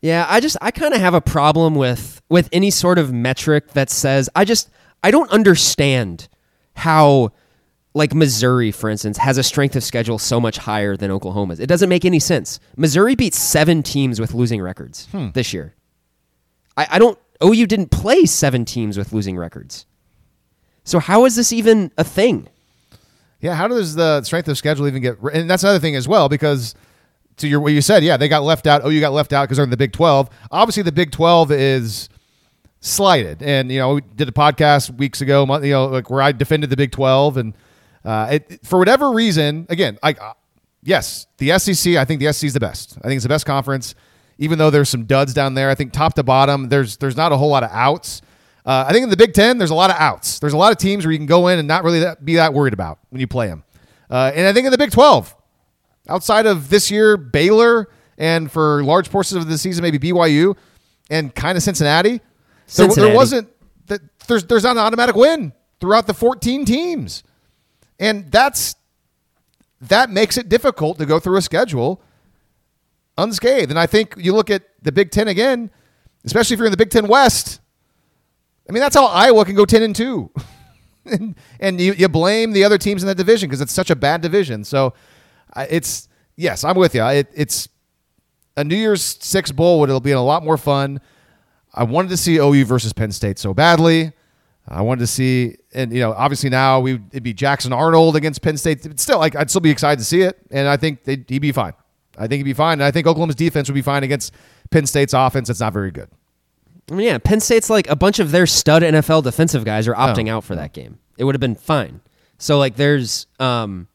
Yeah, 0.00 0.26
I 0.28 0.40
just 0.40 0.56
I 0.60 0.70
kind 0.70 0.94
of 0.94 1.00
have 1.00 1.14
a 1.14 1.20
problem 1.20 1.74
with 1.74 2.22
with 2.28 2.48
any 2.52 2.70
sort 2.70 2.98
of 2.98 3.12
metric 3.12 3.72
that 3.72 3.90
says 3.90 4.30
I 4.36 4.44
just 4.44 4.70
I 5.02 5.10
don't 5.10 5.30
understand 5.30 6.28
how 6.74 7.32
like 7.94 8.14
Missouri, 8.14 8.70
for 8.70 8.88
instance, 8.88 9.18
has 9.18 9.38
a 9.38 9.42
strength 9.42 9.74
of 9.74 9.82
schedule 9.82 10.18
so 10.18 10.40
much 10.40 10.58
higher 10.58 10.96
than 10.96 11.10
Oklahoma's. 11.10 11.58
It 11.58 11.66
doesn't 11.66 11.88
make 11.88 12.04
any 12.04 12.20
sense. 12.20 12.60
Missouri 12.76 13.16
beat 13.16 13.34
seven 13.34 13.82
teams 13.82 14.20
with 14.20 14.34
losing 14.34 14.60
records 14.60 15.06
hmm. 15.06 15.30
this 15.34 15.52
year. 15.52 15.74
I, 16.76 16.86
I 16.92 16.98
don't. 16.98 17.18
OU 17.42 17.66
didn't 17.66 17.90
play 17.90 18.24
seven 18.24 18.64
teams 18.64 18.96
with 18.98 19.12
losing 19.12 19.36
records. 19.36 19.86
So 20.84 20.98
how 21.00 21.24
is 21.24 21.36
this 21.36 21.52
even 21.52 21.92
a 21.98 22.04
thing? 22.04 22.48
Yeah, 23.40 23.54
how 23.54 23.68
does 23.68 23.94
the 23.94 24.22
strength 24.22 24.48
of 24.48 24.58
schedule 24.58 24.88
even 24.88 25.02
get? 25.02 25.18
And 25.32 25.48
that's 25.48 25.62
another 25.62 25.78
thing 25.78 25.94
as 25.96 26.08
well 26.08 26.28
because 26.28 26.74
to 27.36 27.46
your 27.48 27.60
what 27.60 27.72
you 27.72 27.80
said, 27.80 28.02
yeah, 28.02 28.16
they 28.16 28.28
got 28.28 28.42
left 28.42 28.66
out. 28.66 28.82
Oh, 28.84 28.88
you 28.88 29.00
got 29.00 29.12
left 29.12 29.32
out 29.32 29.44
because 29.44 29.56
they're 29.58 29.64
in 29.64 29.70
the 29.70 29.76
Big 29.76 29.92
Twelve. 29.92 30.28
Obviously, 30.50 30.82
the 30.82 30.92
Big 30.92 31.12
Twelve 31.12 31.52
is 31.52 32.08
slighted. 32.80 33.42
And 33.42 33.70
you 33.70 33.78
know, 33.78 33.94
we 33.94 34.00
did 34.00 34.28
a 34.28 34.32
podcast 34.32 34.96
weeks 34.98 35.20
ago, 35.20 35.46
you 35.62 35.70
know, 35.70 35.86
like 35.86 36.10
where 36.10 36.22
I 36.22 36.32
defended 36.32 36.70
the 36.70 36.76
Big 36.76 36.90
Twelve, 36.90 37.36
and 37.36 37.54
uh, 38.04 38.28
it, 38.32 38.66
for 38.66 38.78
whatever 38.78 39.12
reason, 39.12 39.66
again, 39.68 39.98
I 40.02 40.12
uh, 40.12 40.32
yes, 40.82 41.26
the 41.38 41.56
SEC. 41.58 41.94
I 41.94 42.04
think 42.04 42.20
the 42.20 42.32
SEC 42.32 42.48
is 42.48 42.54
the 42.54 42.60
best. 42.60 42.98
I 42.98 43.08
think 43.08 43.18
it's 43.18 43.24
the 43.24 43.28
best 43.28 43.46
conference. 43.46 43.94
even 44.38 44.58
though 44.58 44.70
there's 44.70 44.88
some 44.88 45.04
duds 45.04 45.34
down 45.34 45.54
there. 45.54 45.68
I 45.68 45.74
think 45.74 45.92
top 45.92 46.14
to 46.14 46.22
bottom, 46.22 46.68
there's 46.68 46.96
there's 46.96 47.16
not 47.16 47.32
a 47.32 47.36
whole 47.36 47.50
lot 47.50 47.62
of 47.62 47.70
outs. 47.72 48.22
Uh, 48.68 48.84
I 48.86 48.92
think 48.92 49.04
in 49.04 49.08
the 49.08 49.16
Big 49.16 49.32
Ten, 49.32 49.56
there's 49.56 49.70
a 49.70 49.74
lot 49.74 49.88
of 49.88 49.96
outs. 49.98 50.38
There's 50.40 50.52
a 50.52 50.56
lot 50.58 50.72
of 50.72 50.78
teams 50.78 51.06
where 51.06 51.12
you 51.12 51.18
can 51.18 51.26
go 51.26 51.48
in 51.48 51.58
and 51.58 51.66
not 51.66 51.84
really 51.84 52.00
that, 52.00 52.22
be 52.22 52.34
that 52.34 52.52
worried 52.52 52.74
about 52.74 52.98
when 53.08 53.18
you 53.18 53.26
play 53.26 53.46
them. 53.46 53.64
Uh, 54.10 54.30
and 54.34 54.46
I 54.46 54.52
think 54.52 54.66
in 54.66 54.72
the 54.72 54.76
Big 54.76 54.90
12, 54.90 55.34
outside 56.10 56.44
of 56.44 56.68
this 56.68 56.90
year, 56.90 57.16
Baylor 57.16 57.88
and 58.18 58.52
for 58.52 58.84
large 58.84 59.08
portions 59.10 59.42
of 59.42 59.48
the 59.48 59.56
season, 59.56 59.80
maybe 59.82 59.98
BYU 59.98 60.54
and 61.08 61.34
kind 61.34 61.56
of 61.56 61.62
Cincinnati, 61.62 62.18
there- 62.18 62.20
Cincinnati. 62.66 63.00
there 63.08 63.16
wasn't 63.16 63.48
that 63.86 64.02
there's 64.26 64.44
there's 64.44 64.64
not 64.64 64.72
an 64.72 64.82
automatic 64.82 65.16
win 65.16 65.54
throughout 65.80 66.06
the 66.06 66.12
14 66.12 66.66
teams, 66.66 67.22
and 67.98 68.30
that's 68.30 68.76
that 69.80 70.10
makes 70.10 70.36
it 70.36 70.50
difficult 70.50 70.98
to 70.98 71.06
go 71.06 71.18
through 71.18 71.38
a 71.38 71.42
schedule 71.42 72.02
unscathed. 73.16 73.70
And 73.70 73.78
I 73.78 73.86
think 73.86 74.14
you 74.18 74.34
look 74.34 74.50
at 74.50 74.64
the 74.82 74.92
Big 74.92 75.10
Ten 75.10 75.28
again, 75.28 75.70
especially 76.24 76.54
if 76.54 76.58
you're 76.58 76.66
in 76.66 76.72
the 76.72 76.76
Big 76.76 76.90
Ten 76.90 77.08
West. 77.08 77.60
I 78.68 78.72
mean, 78.72 78.80
that's 78.80 78.94
how 78.96 79.06
Iowa 79.06 79.44
can 79.44 79.54
go 79.54 79.64
10 79.64 79.82
and 79.82 79.96
2. 79.96 80.30
and 81.60 81.80
you, 81.80 81.94
you 81.94 82.08
blame 82.08 82.52
the 82.52 82.64
other 82.64 82.78
teams 82.78 83.02
in 83.02 83.06
that 83.06 83.16
division 83.16 83.48
because 83.48 83.60
it's 83.60 83.72
such 83.72 83.90
a 83.90 83.96
bad 83.96 84.20
division. 84.20 84.64
So 84.64 84.94
it's, 85.56 86.08
yes, 86.36 86.64
I'm 86.64 86.76
with 86.76 86.94
you. 86.94 87.04
It, 87.04 87.28
it's 87.34 87.68
a 88.56 88.64
New 88.64 88.76
Year's 88.76 89.02
Six 89.02 89.52
Bowl, 89.52 89.84
it'll 89.84 90.00
be 90.00 90.10
a 90.10 90.20
lot 90.20 90.44
more 90.44 90.56
fun. 90.56 91.00
I 91.72 91.84
wanted 91.84 92.08
to 92.08 92.16
see 92.16 92.38
OU 92.38 92.64
versus 92.64 92.92
Penn 92.92 93.12
State 93.12 93.38
so 93.38 93.54
badly. 93.54 94.12
I 94.66 94.82
wanted 94.82 95.00
to 95.00 95.06
see, 95.06 95.56
and 95.72 95.92
you 95.92 96.00
know, 96.00 96.12
obviously 96.12 96.50
now 96.50 96.80
we 96.80 96.94
it'd 97.10 97.22
be 97.22 97.32
Jackson 97.32 97.72
Arnold 97.72 98.16
against 98.16 98.42
Penn 98.42 98.58
State. 98.58 98.82
But 98.82 99.00
still, 99.00 99.18
like 99.18 99.34
I'd 99.34 99.48
still 99.48 99.60
be 99.62 99.70
excited 99.70 99.98
to 99.98 100.04
see 100.04 100.22
it, 100.22 100.38
and 100.50 100.68
I 100.68 100.76
think 100.76 101.06
he'd 101.06 101.26
be 101.40 101.52
fine. 101.52 101.72
I 102.18 102.26
think 102.26 102.40
he'd 102.40 102.42
be 102.42 102.52
fine, 102.52 102.74
and 102.74 102.82
I 102.82 102.90
think 102.90 103.06
Oklahoma's 103.06 103.36
defense 103.36 103.68
would 103.68 103.74
be 103.74 103.82
fine 103.82 104.02
against 104.02 104.34
Penn 104.70 104.86
State's 104.86 105.14
offense. 105.14 105.48
That's 105.48 105.60
not 105.60 105.72
very 105.72 105.90
good. 105.90 106.10
I 106.90 106.94
mean, 106.94 107.06
yeah, 107.06 107.18
Penn 107.18 107.40
State's 107.40 107.68
like 107.70 107.88
a 107.90 107.96
bunch 107.96 108.18
of 108.18 108.30
their 108.30 108.46
stud 108.46 108.82
NFL 108.82 109.22
defensive 109.22 109.64
guys 109.64 109.86
are 109.88 109.94
opting 109.94 110.30
Oh. 110.30 110.38
out 110.38 110.44
for 110.44 110.54
that 110.56 110.72
game. 110.72 110.98
It 111.18 111.24
would 111.24 111.34
have 111.34 111.40
been 111.40 111.54
fine. 111.54 112.00
So 112.38 112.58
like, 112.58 112.76
there's, 112.76 113.26
um, 113.40 113.88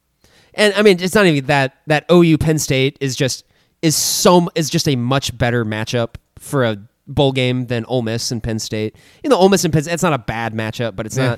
and 0.53 0.73
I 0.75 0.81
mean, 0.83 0.97
it's 1.01 1.15
not 1.15 1.25
even 1.25 1.45
that 1.47 1.77
that 1.87 2.05
OU 2.11 2.37
Penn 2.37 2.59
State 2.59 2.97
is 3.01 3.15
just 3.15 3.45
is 3.81 3.95
so 3.95 4.49
is 4.55 4.69
just 4.69 4.87
a 4.87 4.95
much 4.95 5.35
better 5.37 5.65
matchup 5.65 6.15
for 6.37 6.63
a 6.63 6.77
bowl 7.07 7.31
game 7.31 7.65
than 7.67 7.83
Ole 7.85 8.01
Miss 8.03 8.31
and 8.31 8.41
Penn 8.43 8.59
State. 8.59 8.95
You 9.23 9.29
know, 9.29 9.37
Ole 9.37 9.49
Miss 9.49 9.63
and 9.63 9.73
Penn 9.73 9.83
State, 9.83 9.93
it's 9.93 10.03
not 10.03 10.13
a 10.13 10.17
bad 10.19 10.53
matchup, 10.53 10.95
but 10.95 11.05
it's 11.05 11.17
Yeah. 11.17 11.37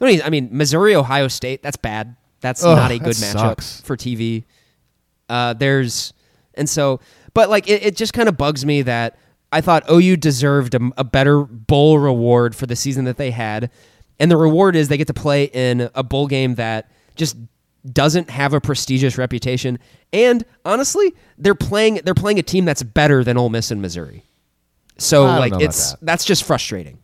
not. 0.00 0.24
I 0.24 0.28
mean, 0.30 0.48
Missouri 0.52 0.94
Ohio 0.94 1.28
State, 1.28 1.62
that's 1.62 1.76
bad. 1.76 2.16
That's 2.40 2.62
Ugh, 2.64 2.76
not 2.76 2.90
a 2.90 2.98
good 2.98 3.14
matchup 3.16 3.32
sucks. 3.32 3.80
for 3.82 3.96
TV. 3.96 4.44
Uh, 5.28 5.52
there's 5.54 6.12
and 6.54 6.68
so, 6.68 7.00
but 7.34 7.48
like 7.50 7.68
it, 7.68 7.82
it 7.84 7.96
just 7.96 8.12
kind 8.12 8.28
of 8.28 8.36
bugs 8.36 8.64
me 8.66 8.82
that 8.82 9.18
I 9.52 9.60
thought 9.60 9.84
OU 9.90 10.16
deserved 10.16 10.74
a, 10.74 10.90
a 10.96 11.04
better 11.04 11.44
bowl 11.44 11.98
reward 11.98 12.54
for 12.54 12.66
the 12.66 12.76
season 12.76 13.04
that 13.04 13.16
they 13.16 13.30
had, 13.30 13.70
and 14.18 14.30
the 14.30 14.36
reward 14.36 14.76
is 14.76 14.88
they 14.88 14.96
get 14.96 15.06
to 15.06 15.14
play 15.14 15.44
in 15.44 15.88
a 15.94 16.02
bowl 16.02 16.26
game 16.26 16.56
that 16.56 16.90
just 17.14 17.36
doesn't 17.92 18.30
have 18.30 18.52
a 18.52 18.60
prestigious 18.60 19.16
reputation, 19.16 19.78
and 20.12 20.44
honestly, 20.64 21.14
they're 21.38 21.54
playing 21.54 22.00
they're 22.04 22.14
playing 22.14 22.38
a 22.38 22.42
team 22.42 22.64
that's 22.64 22.82
better 22.82 23.22
than 23.22 23.36
Ole 23.36 23.48
Miss 23.48 23.70
and 23.70 23.80
Missouri. 23.80 24.24
So 24.98 25.24
like 25.26 25.52
it's 25.60 25.92
that. 25.92 25.98
that's 26.02 26.24
just 26.24 26.44
frustrating. 26.44 26.98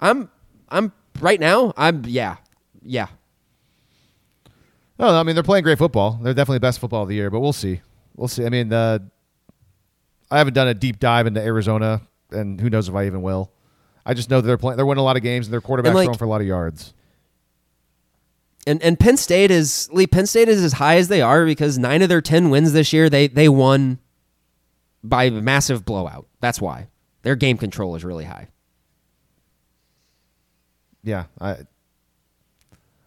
I'm 0.00 0.30
I'm 0.68 0.92
right 1.20 1.40
now 1.40 1.72
I'm 1.76 2.04
yeah 2.06 2.36
yeah 2.82 3.06
No, 4.98 5.06
no, 5.06 5.20
I 5.20 5.22
mean 5.22 5.34
they're 5.34 5.42
playing 5.42 5.64
great 5.64 5.78
football. 5.78 6.18
They're 6.22 6.34
definitely 6.34 6.56
the 6.56 6.62
best 6.62 6.78
football 6.80 7.02
of 7.02 7.08
the 7.08 7.14
year, 7.14 7.30
but 7.30 7.40
we'll 7.40 7.52
see. 7.52 7.80
We'll 8.16 8.28
see. 8.28 8.44
I 8.44 8.48
mean, 8.48 8.72
uh, 8.72 8.98
I 10.30 10.38
haven't 10.38 10.54
done 10.54 10.68
a 10.68 10.74
deep 10.74 10.98
dive 10.98 11.26
into 11.26 11.40
Arizona, 11.40 12.02
and 12.30 12.60
who 12.60 12.70
knows 12.70 12.88
if 12.88 12.94
I 12.94 13.06
even 13.06 13.22
will. 13.22 13.50
I 14.06 14.14
just 14.14 14.30
know 14.30 14.40
that 14.40 14.46
they're 14.46 14.58
playing. 14.58 14.76
They're 14.76 14.86
winning 14.86 15.00
a 15.00 15.04
lot 15.04 15.16
of 15.16 15.22
games, 15.22 15.46
and 15.46 15.52
their 15.52 15.60
quarterback's 15.60 15.94
like- 15.94 16.06
throwing 16.06 16.18
for 16.18 16.24
a 16.24 16.28
lot 16.28 16.40
of 16.40 16.46
yards. 16.46 16.92
And 18.66 18.82
and 18.82 18.98
Penn 18.98 19.18
State 19.18 19.50
is 19.50 19.90
Lee 19.92 20.06
Penn 20.06 20.26
State 20.26 20.48
is 20.48 20.64
as 20.64 20.72
high 20.74 20.96
as 20.96 21.08
they 21.08 21.20
are 21.20 21.44
because 21.44 21.76
nine 21.78 22.00
of 22.00 22.08
their 22.08 22.22
ten 22.22 22.48
wins 22.48 22.72
this 22.72 22.94
year 22.94 23.10
they 23.10 23.26
they 23.26 23.46
won 23.46 23.98
by 25.02 25.28
massive 25.28 25.84
blowout. 25.84 26.26
That's 26.40 26.62
why 26.62 26.88
their 27.22 27.36
game 27.36 27.58
control 27.58 27.94
is 27.94 28.04
really 28.04 28.24
high. 28.24 28.48
Yeah, 31.02 31.24
I, 31.38 31.58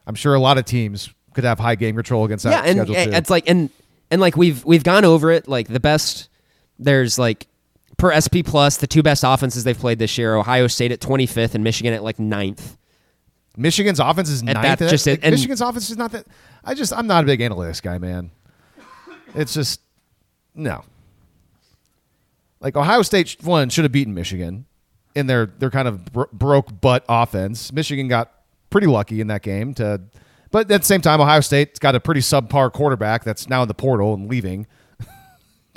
I'm 0.06 0.14
sure 0.14 0.36
a 0.36 0.40
lot 0.40 0.60
of 0.60 0.66
teams 0.66 1.10
could 1.34 1.44
have 1.44 1.58
high 1.58 1.74
game 1.74 1.96
control 1.96 2.26
against 2.26 2.44
that 2.44 2.66
yeah, 2.66 2.70
and 2.70 2.78
schedule 2.78 2.96
and 2.96 3.16
it's 3.16 3.30
like 3.32 3.50
and 3.50 3.72
and 4.12 4.22
like 4.22 4.38
we've 4.38 4.64
we've 4.64 4.84
gone 4.84 5.06
over 5.06 5.32
it. 5.32 5.48
Like 5.48 5.68
the 5.68 5.80
best, 5.80 6.30
there's 6.80 7.18
like 7.20 7.48
per 7.98 8.14
SP 8.14 8.46
plus 8.46 8.78
the 8.78 8.88
two 8.88 9.02
best 9.04 9.24
offenses 9.26 9.64
they've 9.64 9.78
played 9.78 10.00
this 10.00 10.18
year: 10.18 10.36
Ohio 10.36 10.68
State 10.68 10.92
at 10.92 11.00
25th 11.00 11.56
and 11.56 11.64
Michigan 11.64 11.94
at 11.94 12.04
like 12.04 12.18
9th. 12.18 12.78
Michigan's 13.58 14.00
offense 14.00 14.30
is 14.30 14.44
ninth. 14.44 14.80
just 14.80 15.08
it, 15.08 15.20
and- 15.24 15.32
Michigan's 15.34 15.62
offense 15.62 15.90
is 15.90 15.98
not 15.98 16.12
that. 16.12 16.28
I 16.64 16.74
just 16.76 16.94
I'm 16.94 17.08
not 17.08 17.24
a 17.24 17.28
big 17.28 17.40
analytics 17.40 17.82
guy, 17.82 17.98
man. 17.98 18.30
It's 19.34 19.54
just 19.54 19.82
no. 20.54 20.84
Like 22.60 22.76
Ohio 22.76 23.02
State 23.02 23.38
one 23.44 23.70
should 23.70 23.84
have 23.84 23.92
beaten 23.92 24.14
Michigan 24.14 24.66
in 25.16 25.28
their 25.28 25.46
their 25.48 25.70
kind 25.70 25.88
of 25.88 26.06
bro- 26.12 26.30
broke 26.32 26.80
butt 26.82 27.04
offense. 27.10 27.72
Michigan 27.72 28.08
got 28.08 28.32
pretty 28.70 28.88
lucky 28.88 29.22
in 29.22 29.28
that 29.28 29.42
game 29.42 29.74
to, 29.76 30.02
but 30.52 30.70
at 30.72 30.82
the 30.82 30.86
same 30.88 31.02
time, 31.02 31.22
Ohio 31.22 31.40
State's 31.40 31.80
got 31.80 31.96
a 31.96 32.00
pretty 32.00 32.22
subpar 32.22 32.72
quarterback 32.72 33.24
that's 33.24 33.48
now 33.50 33.62
in 33.62 33.68
the 33.68 33.74
portal 33.74 34.14
and 34.14 34.28
leaving 34.30 34.68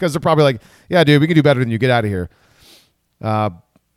because 0.01 0.14
they're 0.14 0.20
probably 0.20 0.44
like, 0.44 0.62
yeah, 0.89 1.05
dude, 1.05 1.20
we 1.20 1.27
can 1.27 1.36
do 1.36 1.43
better 1.43 1.60
than 1.60 1.70
you. 1.70 1.77
Get 1.78 1.90
out 1.90 2.05
of 2.05 2.10
here. 2.10 2.31
Uh, 3.20 3.51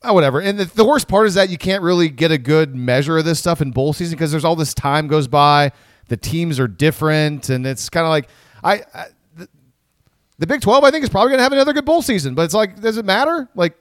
oh, 0.04 0.14
whatever. 0.14 0.42
And 0.42 0.60
the, 0.60 0.66
the 0.66 0.84
worst 0.84 1.08
part 1.08 1.28
is 1.28 1.36
that 1.36 1.50
you 1.50 1.58
can't 1.58 1.82
really 1.82 2.10
get 2.10 2.32
a 2.32 2.38
good 2.38 2.76
measure 2.76 3.18
of 3.18 3.26
this 3.26 3.40
stuff 3.40 3.62
in 3.62 3.72
bowl 3.72 3.94
season 3.94 4.16
because 4.16 4.32
there's 4.32 4.44
all 4.44 4.58
this 4.58 4.74
time 4.74 5.08
goes 5.08 5.28
by. 5.28 5.72
The 6.10 6.18
teams 6.18 6.60
are 6.60 6.68
different, 6.68 7.50
and 7.50 7.66
it's 7.66 7.90
kind 7.90 8.06
of 8.06 8.10
like 8.10 8.28
I, 8.62 8.82
I 8.94 9.06
the, 9.38 9.48
the 10.38 10.46
Big 10.46 10.60
Twelve. 10.62 10.84
I 10.84 10.92
think 10.92 11.04
is 11.04 11.10
probably 11.10 11.30
going 11.30 11.40
to 11.40 11.44
have 11.44 11.54
another 11.54 11.72
good 11.72 11.86
bowl 11.86 12.02
season, 12.02 12.36
but 12.36 12.44
it's 12.44 12.54
like, 12.54 12.82
does 12.82 12.98
it 12.98 13.06
matter? 13.06 13.48
Like, 13.56 13.76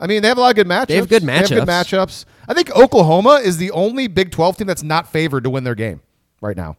I 0.00 0.06
mean, 0.06 0.22
they 0.22 0.28
have 0.28 0.38
a 0.38 0.40
lot 0.40 0.50
of 0.50 0.56
good 0.56 0.66
matchups. 0.66 0.86
They 0.86 0.96
have 0.96 1.08
good 1.08 1.22
They 1.22 1.32
have 1.32 1.48
good 1.50 1.68
matchups. 1.68 2.24
matchups. 2.24 2.24
I 2.48 2.54
think 2.54 2.74
Oklahoma 2.74 3.40
is 3.44 3.58
the 3.58 3.70
only 3.72 4.06
Big 4.08 4.30
Twelve 4.30 4.56
team 4.56 4.66
that's 4.66 4.82
not 4.82 5.12
favored 5.12 5.44
to 5.44 5.50
win 5.50 5.64
their 5.64 5.74
game 5.74 6.00
right 6.40 6.56
now. 6.56 6.78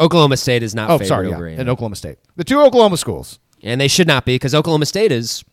Oklahoma 0.00 0.36
State 0.38 0.62
is 0.62 0.74
not 0.74 0.90
Oh, 0.90 0.98
sorry, 1.04 1.32
over 1.32 1.46
A&M. 1.46 1.68
Oklahoma 1.68 1.94
State. 1.96 2.18
The 2.36 2.44
two 2.44 2.60
Oklahoma 2.60 2.96
schools. 2.96 3.38
and 3.62 3.80
they 3.80 3.88
should 3.88 4.06
not 4.06 4.24
be 4.24 4.34
because 4.34 4.54
Oklahoma 4.54 4.86
State 4.86 5.12
is 5.12 5.44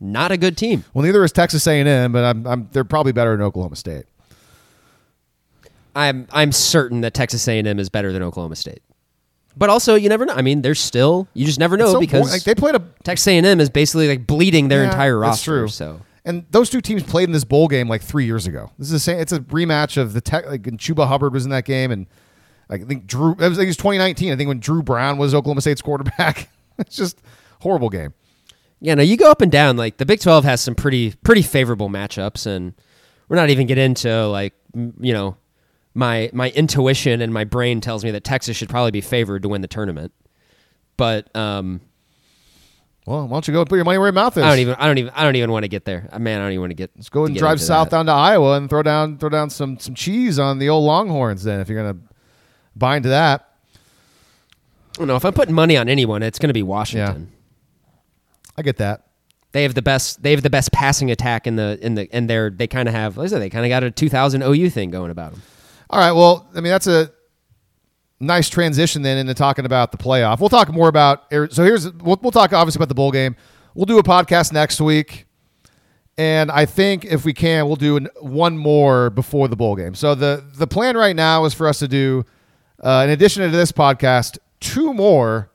not 0.00 0.30
a 0.30 0.36
good 0.36 0.56
team. 0.56 0.84
Well, 0.94 1.04
neither 1.04 1.24
is 1.24 1.32
Texas 1.32 1.66
A&M, 1.66 2.12
but 2.12 2.22
I'm, 2.24 2.46
I'm 2.46 2.68
they're 2.72 2.84
probably 2.84 3.12
better 3.12 3.32
than 3.32 3.42
Oklahoma 3.42 3.76
State. 3.76 4.04
I'm 5.94 6.26
I'm 6.32 6.52
certain 6.52 7.00
that 7.00 7.14
Texas 7.14 7.46
A&M 7.48 7.78
is 7.78 7.88
better 7.88 8.12
than 8.12 8.22
Oklahoma 8.22 8.56
State. 8.56 8.82
But 9.56 9.70
also, 9.70 9.94
you 9.94 10.10
never 10.10 10.26
know. 10.26 10.34
I 10.34 10.42
mean, 10.42 10.60
they're 10.60 10.74
still 10.74 11.26
you 11.32 11.46
just 11.46 11.58
never 11.58 11.76
know 11.78 11.92
so 11.92 12.00
because. 12.00 12.30
Like, 12.30 12.44
they 12.44 12.54
played 12.54 12.74
a 12.74 12.82
Texas 13.04 13.26
A&M 13.28 13.58
is 13.60 13.70
basically 13.70 14.06
like 14.06 14.26
bleeding 14.26 14.68
their 14.68 14.82
Yeah, 14.82 14.90
entire 14.90 15.18
that's 15.20 15.28
roster. 15.48 15.60
true. 15.60 15.68
So 15.68 16.00
And 16.26 16.44
those 16.50 16.68
two 16.68 16.82
teams 16.82 17.02
played 17.02 17.24
in 17.28 17.32
this 17.32 17.44
bowl 17.44 17.66
game 17.66 17.88
like 17.88 18.02
three 18.02 18.26
years 18.26 18.46
ago. 18.46 18.70
This 18.78 18.88
is 18.88 18.92
the 18.92 19.00
same. 19.00 19.18
It's 19.18 19.32
a 19.32 19.40
rematch 19.40 19.96
of 19.96 20.12
the 20.12 20.20
tech. 20.20 20.44
Like 20.46 20.66
and 20.66 20.78
Chuba 20.78 21.08
Hubbard 21.08 21.32
was 21.32 21.44
in 21.46 21.50
that 21.52 21.64
game, 21.64 21.90
and 21.90 22.06
I 22.68 22.78
think 22.78 23.06
Dru. 23.06 23.32
It 23.32 23.38
was, 23.38 23.58
like, 23.58 23.64
it 23.64 23.68
was 23.68 23.76
2019. 23.76 24.32
I 24.32 24.36
think 24.36 24.48
when 24.48 24.60
Dru 24.60 24.82
Brown 24.82 25.18
was 25.18 25.34
Oklahoma 25.34 25.60
State's 25.60 25.82
quarterback. 25.82 26.48
it's 26.78 26.96
just 26.96 27.20
horrible 27.60 27.88
game. 27.88 28.12
yeah, 28.80 28.94
no, 28.94 29.02
you 29.02 29.16
go 29.16 29.30
up 29.30 29.40
and 29.40 29.50
down. 29.52 29.76
Like 29.76 29.96
the 29.98 30.06
Big 30.06 30.20
Twelve 30.20 30.44
has 30.44 30.60
some 30.60 30.74
pretty 30.74 31.14
pretty 31.22 31.42
favorable 31.42 31.88
matchups, 31.88 32.46
and 32.46 32.74
we're 33.28 33.36
not 33.36 33.50
even 33.50 33.66
get 33.66 33.78
into 33.78 34.26
like 34.28 34.54
you 34.74 35.12
know 35.12 35.36
my 35.94 36.28
my 36.32 36.50
intuition 36.50 37.22
and 37.22 37.32
my 37.32 37.44
brain 37.44 37.80
tells 37.80 38.04
me 38.04 38.10
that 38.10 38.24
Texas 38.24 38.56
should 38.56 38.68
probably 38.68 38.90
be 38.90 39.00
favored 39.00 39.42
to 39.42 39.48
win 39.48 39.62
the 39.62 39.68
tournament. 39.68 40.12
But 40.98 41.34
um, 41.36 41.80
Well, 43.06 43.28
why 43.28 43.34
don't 43.36 43.48
you 43.48 43.54
go 43.54 43.60
and 43.60 43.68
put 43.68 43.76
your 43.76 43.84
money 43.84 43.98
where 43.98 44.08
your 44.08 44.12
mouth 44.12 44.36
is? 44.36 44.42
I 44.42 44.48
don't 44.48 44.58
even 44.58 44.74
I 44.78 44.86
don't 44.86 44.98
even 44.98 45.12
I 45.14 45.22
don't 45.24 45.36
even 45.36 45.52
want 45.52 45.62
to 45.64 45.68
get 45.68 45.84
there. 45.84 46.08
Uh, 46.12 46.18
Man, 46.18 46.40
I 46.40 46.44
don't 46.44 46.52
even 46.52 46.60
want 46.60 46.70
to 46.70 46.74
get. 46.74 46.90
Let's 46.96 47.08
go 47.08 47.24
and 47.24 47.34
drive 47.36 47.60
south 47.60 47.90
that. 47.90 47.96
down 47.96 48.06
to 48.06 48.12
Iowa 48.12 48.56
and 48.56 48.68
throw 48.68 48.82
down 48.82 49.18
throw 49.18 49.28
down 49.28 49.48
some 49.50 49.78
some 49.78 49.94
cheese 49.94 50.38
on 50.38 50.58
the 50.58 50.68
old 50.68 50.84
Longhorns. 50.84 51.44
Then, 51.44 51.60
if 51.60 51.68
you're 51.68 51.82
gonna 51.82 51.98
buy 52.76 53.00
to 53.00 53.08
that, 53.08 53.54
I 53.74 54.98
don't 54.98 55.08
know 55.08 55.16
if 55.16 55.24
I'm 55.24 55.32
putting 55.32 55.54
money 55.54 55.76
on 55.76 55.88
anyone, 55.88 56.22
it's 56.22 56.38
going 56.38 56.48
to 56.48 56.54
be 56.54 56.62
Washington. 56.62 57.32
I 58.56 58.62
get 58.62 58.78
that. 58.78 59.02
They 59.52 59.62
have 59.62 59.74
the 59.74 59.82
best. 59.82 60.22
They 60.22 60.32
have 60.32 60.42
the 60.42 60.50
best 60.50 60.72
passing 60.72 61.10
attack 61.10 61.46
in 61.46 61.56
the 61.56 61.78
in 61.80 61.94
the 61.94 62.08
and 62.12 62.28
they're 62.28 62.50
they 62.50 62.66
kind 62.66 62.88
of 62.88 62.94
have. 62.94 63.16
Like 63.16 63.26
I 63.26 63.28
said, 63.28 63.42
they 63.42 63.50
kind 63.50 63.64
of 63.64 63.70
got 63.70 63.84
a 63.84 63.90
2000 63.90 64.42
OU 64.42 64.70
thing 64.70 64.90
going 64.90 65.10
about 65.10 65.32
them. 65.32 65.42
All 65.88 65.98
right. 65.98 66.12
Well, 66.12 66.48
I 66.54 66.60
mean, 66.60 66.70
that's 66.70 66.86
a 66.86 67.10
nice 68.20 68.48
transition 68.48 69.02
then 69.02 69.18
into 69.18 69.34
talking 69.34 69.64
about 69.64 69.92
the 69.92 69.98
playoff. 69.98 70.40
We'll 70.40 70.48
talk 70.48 70.72
more 70.72 70.88
about. 70.88 71.24
So 71.30 71.64
here's 71.64 71.90
we'll, 71.92 72.18
we'll 72.22 72.32
talk 72.32 72.52
obviously 72.52 72.78
about 72.78 72.88
the 72.88 72.94
bowl 72.94 73.12
game. 73.12 73.36
We'll 73.74 73.86
do 73.86 73.98
a 73.98 74.02
podcast 74.02 74.52
next 74.52 74.80
week, 74.80 75.26
and 76.16 76.50
I 76.50 76.66
think 76.66 77.04
if 77.04 77.24
we 77.24 77.34
can, 77.34 77.66
we'll 77.66 77.76
do 77.76 77.96
an, 77.96 78.08
one 78.20 78.56
more 78.56 79.10
before 79.10 79.48
the 79.48 79.56
bowl 79.56 79.76
game. 79.76 79.94
So 79.94 80.14
the 80.14 80.44
the 80.54 80.66
plan 80.66 80.96
right 80.96 81.16
now 81.16 81.44
is 81.44 81.54
for 81.54 81.68
us 81.68 81.78
to 81.80 81.88
do, 81.88 82.24
uh, 82.80 83.02
in 83.04 83.10
addition 83.10 83.42
to 83.42 83.56
this 83.56 83.72
podcast, 83.72 84.38
two 84.60 84.92
more 84.94 85.50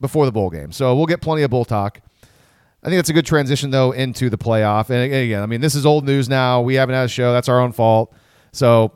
before 0.00 0.26
the 0.26 0.32
bowl 0.32 0.50
game. 0.50 0.72
So 0.72 0.94
we'll 0.94 1.06
get 1.06 1.20
plenty 1.20 1.42
of 1.42 1.50
bowl 1.50 1.64
talk. 1.64 2.00
I 2.82 2.88
think 2.88 2.98
that's 2.98 3.08
a 3.08 3.14
good 3.14 3.26
transition 3.26 3.70
though 3.70 3.92
into 3.92 4.28
the 4.28 4.36
playoff. 4.36 4.90
And 4.90 5.10
again, 5.10 5.42
I 5.42 5.46
mean, 5.46 5.62
this 5.62 5.74
is 5.74 5.86
old 5.86 6.04
news 6.04 6.28
now. 6.28 6.60
We 6.60 6.74
haven't 6.74 6.94
had 6.94 7.06
a 7.06 7.08
show. 7.08 7.32
That's 7.32 7.48
our 7.48 7.60
own 7.60 7.72
fault. 7.72 8.14
So 8.52 8.92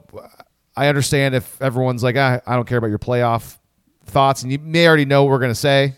I 0.77 0.89
understand 0.89 1.35
if 1.35 1.61
everyone's 1.63 2.03
like, 2.03 2.17
ah, 2.17 2.41
I 2.47 2.55
don't 2.55 2.69
care 2.69 2.79
about 2.79 2.89
your 2.89 2.99
playoff 2.99 3.57
thoughts, 4.05 4.43
and 4.43 4.53
you 4.53 4.59
may 4.59 4.87
already 4.87 5.05
know 5.05 5.25
what 5.25 5.31
we're 5.31 5.39
going 5.39 5.51
to 5.51 5.55
say. 5.55 5.95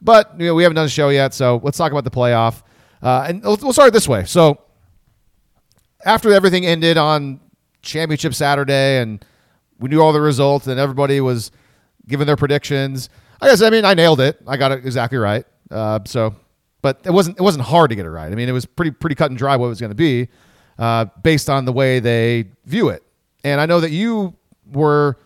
But 0.00 0.38
you 0.38 0.46
know, 0.46 0.54
we 0.54 0.62
haven't 0.62 0.76
done 0.76 0.86
a 0.86 0.88
show 0.88 1.08
yet, 1.08 1.34
so 1.34 1.60
let's 1.62 1.76
talk 1.76 1.90
about 1.92 2.04
the 2.04 2.10
playoff. 2.10 2.62
Uh, 3.02 3.26
and 3.28 3.42
we'll 3.42 3.72
start 3.72 3.92
this 3.92 4.08
way. 4.08 4.24
So 4.24 4.60
after 6.04 6.32
everything 6.32 6.64
ended 6.64 6.96
on 6.96 7.40
championship 7.82 8.34
Saturday, 8.34 8.98
and 8.98 9.24
we 9.78 9.88
knew 9.88 10.00
all 10.00 10.12
the 10.12 10.20
results, 10.20 10.66
and 10.66 10.78
everybody 10.78 11.20
was 11.20 11.50
giving 12.06 12.26
their 12.26 12.36
predictions. 12.36 13.08
I 13.40 13.48
guess 13.48 13.62
I 13.62 13.70
mean 13.70 13.84
I 13.84 13.94
nailed 13.94 14.20
it. 14.20 14.40
I 14.46 14.56
got 14.56 14.72
it 14.72 14.84
exactly 14.86 15.18
right. 15.18 15.44
Uh, 15.70 16.00
so 16.04 16.34
but 16.84 17.00
it 17.04 17.10
wasn't 17.10 17.38
it 17.38 17.42
wasn't 17.42 17.64
hard 17.64 17.88
to 17.88 17.96
get 17.96 18.04
it 18.04 18.10
right. 18.10 18.30
I 18.30 18.34
mean, 18.34 18.46
it 18.46 18.52
was 18.52 18.66
pretty 18.66 18.90
pretty 18.90 19.16
cut 19.16 19.30
and 19.30 19.38
dry 19.38 19.56
what 19.56 19.66
it 19.66 19.70
was 19.70 19.80
going 19.80 19.90
to 19.90 19.96
be, 19.96 20.28
uh, 20.78 21.06
based 21.22 21.48
on 21.48 21.64
the 21.64 21.72
way 21.72 21.98
they 21.98 22.50
view 22.66 22.90
it. 22.90 23.02
And 23.42 23.58
I 23.58 23.64
know 23.64 23.80
that 23.80 23.90
you 23.90 24.34
were 24.70 25.16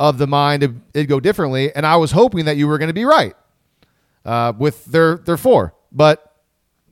of 0.00 0.18
the 0.18 0.26
mind 0.26 0.64
it 0.64 0.72
it'd 0.92 1.08
go 1.08 1.20
differently, 1.20 1.72
and 1.76 1.86
I 1.86 1.94
was 1.94 2.10
hoping 2.10 2.46
that 2.46 2.56
you 2.56 2.66
were 2.66 2.76
going 2.76 2.88
to 2.88 2.94
be 2.94 3.04
right 3.04 3.36
uh, 4.24 4.52
with 4.58 4.84
their 4.86 5.18
their 5.18 5.36
four. 5.36 5.74
But 5.92 6.42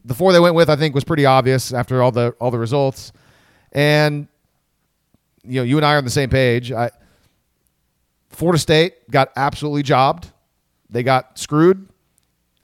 the 0.05 0.15
four 0.15 0.33
they 0.33 0.39
went 0.39 0.55
with, 0.55 0.71
I 0.71 0.77
think, 0.77 0.95
was 0.95 1.03
pretty 1.03 1.27
obvious 1.27 1.73
after 1.73 2.01
all 2.01 2.13
the 2.13 2.37
all 2.41 2.53
the 2.53 2.59
results. 2.59 3.11
And 3.73 4.29
you 5.45 5.61
know, 5.61 5.65
you 5.65 5.77
and 5.77 5.87
I 5.87 5.95
are 5.95 5.99
on 5.99 6.05
the 6.05 6.11
same 6.11 6.31
page. 6.31 6.73
I, 6.73 6.91
Florida 8.31 8.59
State 8.59 9.11
got 9.11 9.33
absolutely 9.37 9.83
jobbed. 9.83 10.31
They 10.91 11.03
got 11.03 11.39
screwed 11.39 11.89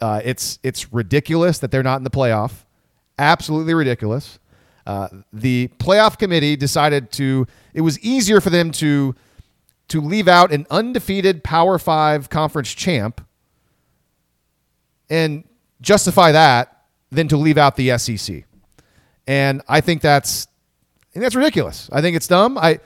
uh, 0.05 0.21
it's 0.23 0.59
it's 0.63 0.93
ridiculous 0.93 1.59
that 1.61 1.71
they're 1.71 1.83
not 1.83 1.97
in 1.97 2.05
the 2.05 2.11
playoff. 2.11 2.65
Absolutely 3.19 3.73
ridiculous. 3.73 4.39
Uh, 4.87 5.09
the 5.33 5.69
playoff 5.79 6.19
committee 6.19 6.57
decided 6.57 7.11
to. 7.13 7.47
It 7.73 7.81
was 7.81 7.99
easier 8.01 8.43
for 8.43 8.51
them 8.51 8.71
to 8.73 9.15
to 9.89 10.01
leave 10.03 10.29
out 10.29 10.53
an 10.53 10.67
undefeated 10.71 11.43
Power 11.43 11.79
Five 11.79 12.29
conference 12.29 12.75
champ 12.75 13.27
and 15.09 15.45
justify 15.81 16.33
that 16.33 16.85
than 17.11 17.29
to 17.29 17.39
leave 17.39 17.57
out 17.57 17.77
the 17.77 17.97
SEC. 17.97 18.45
And 19.27 19.63
I 19.69 19.81
think 19.81 20.03
that's 20.03 20.49
Think 21.15 21.23
that's 21.23 21.37
ridiculous. 21.37 21.89
I 21.93 22.01
think 22.01 22.17
it's 22.17 22.27
dumb. 22.27 22.59
I 22.59 22.81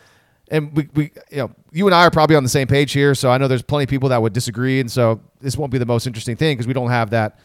and 0.51 0.77
we, 0.77 0.89
we 0.95 1.13
you 1.31 1.39
know 1.39 1.51
you 1.73 1.87
and 1.87 1.95
I 1.95 2.03
are 2.03 2.11
probably 2.11 2.37
on 2.37 2.43
the 2.43 2.51
same 2.51 2.67
page 2.67 2.93
here, 2.93 3.15
so 3.15 3.31
I 3.31 3.39
know 3.39 3.49
there's 3.49 3.63
plenty 3.63 3.85
of 3.85 3.91
people 3.91 4.11
that 4.11 4.21
would 4.21 4.35
disagree, 4.35 4.81
and 4.81 4.91
so 4.91 5.23
this 5.41 5.57
won't 5.57 5.73
be 5.73 5.79
the 5.79 5.87
most 5.87 6.07
interesting 6.07 6.37
thing 6.37 6.55
because 6.55 6.67
we 6.67 6.75
don't 6.75 6.91
have 6.91 7.09
that 7.11 7.39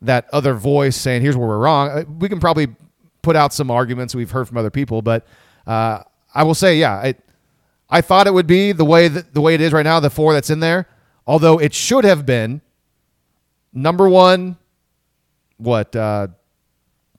that 0.00 0.28
other 0.32 0.54
voice 0.54 0.96
saying 0.96 1.20
here's 1.20 1.36
where 1.36 1.46
we're 1.46 1.58
wrong. 1.58 1.90
Uh, 1.90 2.04
we 2.18 2.30
can 2.30 2.40
probably 2.40 2.68
put 3.20 3.36
out 3.36 3.52
some 3.52 3.70
arguments 3.70 4.14
we've 4.14 4.30
heard 4.30 4.48
from 4.48 4.56
other 4.56 4.70
people, 4.70 5.02
but 5.02 5.26
uh, 5.66 6.02
I 6.34 6.44
will 6.44 6.54
say, 6.54 6.78
yeah, 6.78 6.94
I 6.94 7.14
I 7.90 8.00
thought 8.00 8.26
it 8.26 8.32
would 8.32 8.46
be 8.46 8.72
the 8.72 8.86
way 8.86 9.08
that 9.08 9.34
the 9.34 9.42
way 9.42 9.52
it 9.52 9.60
is 9.60 9.74
right 9.74 9.84
now, 9.84 10.00
the 10.00 10.08
four 10.08 10.32
that's 10.32 10.48
in 10.48 10.60
there, 10.60 10.88
although 11.26 11.58
it 11.58 11.74
should 11.74 12.04
have 12.04 12.24
been 12.24 12.62
number 13.74 14.08
one. 14.08 14.56
What 15.58 15.94
uh, 15.94 16.28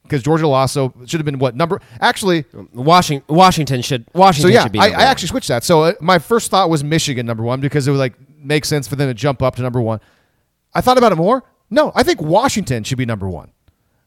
because 0.04 0.22
Georgia 0.22 0.48
lost, 0.48 0.74
so 0.74 0.94
it 1.02 1.10
should 1.10 1.20
have 1.20 1.26
been 1.26 1.40
what 1.40 1.56
number? 1.56 1.82
Actually, 2.00 2.46
Washington 2.74 3.24
Washington 3.34 3.82
should 3.82 4.06
Washington 4.14 4.52
so 4.52 4.54
yeah, 4.54 4.64
should 4.64 4.72
be. 4.72 4.80
I, 4.80 4.88
I 4.88 5.04
actually 5.04 5.30
switched 5.30 5.48
that. 5.48 5.64
So 5.64 5.84
uh, 5.84 5.94
my 6.00 6.20
first 6.20 6.52
thought 6.52 6.70
was 6.70 6.84
Michigan 6.84 7.26
number 7.26 7.44
one 7.44 7.62
because 7.62 7.88
it 7.88 7.92
would 7.92 7.98
like 7.98 8.14
make 8.38 8.66
sense 8.66 8.88
for 8.88 8.96
them 8.96 9.10
to 9.10 9.14
jump 9.14 9.42
up 9.42 9.56
to 9.56 9.62
number 9.62 9.82
one. 9.82 10.00
I 10.74 10.82
thought 10.82 10.98
about 10.98 11.12
it 11.12 11.16
more. 11.16 11.44
No, 11.70 11.92
I 11.96 12.04
think 12.04 12.22
Washington 12.22 12.84
should 12.84 12.98
be 12.98 13.06
number 13.06 13.28
one. 13.30 13.52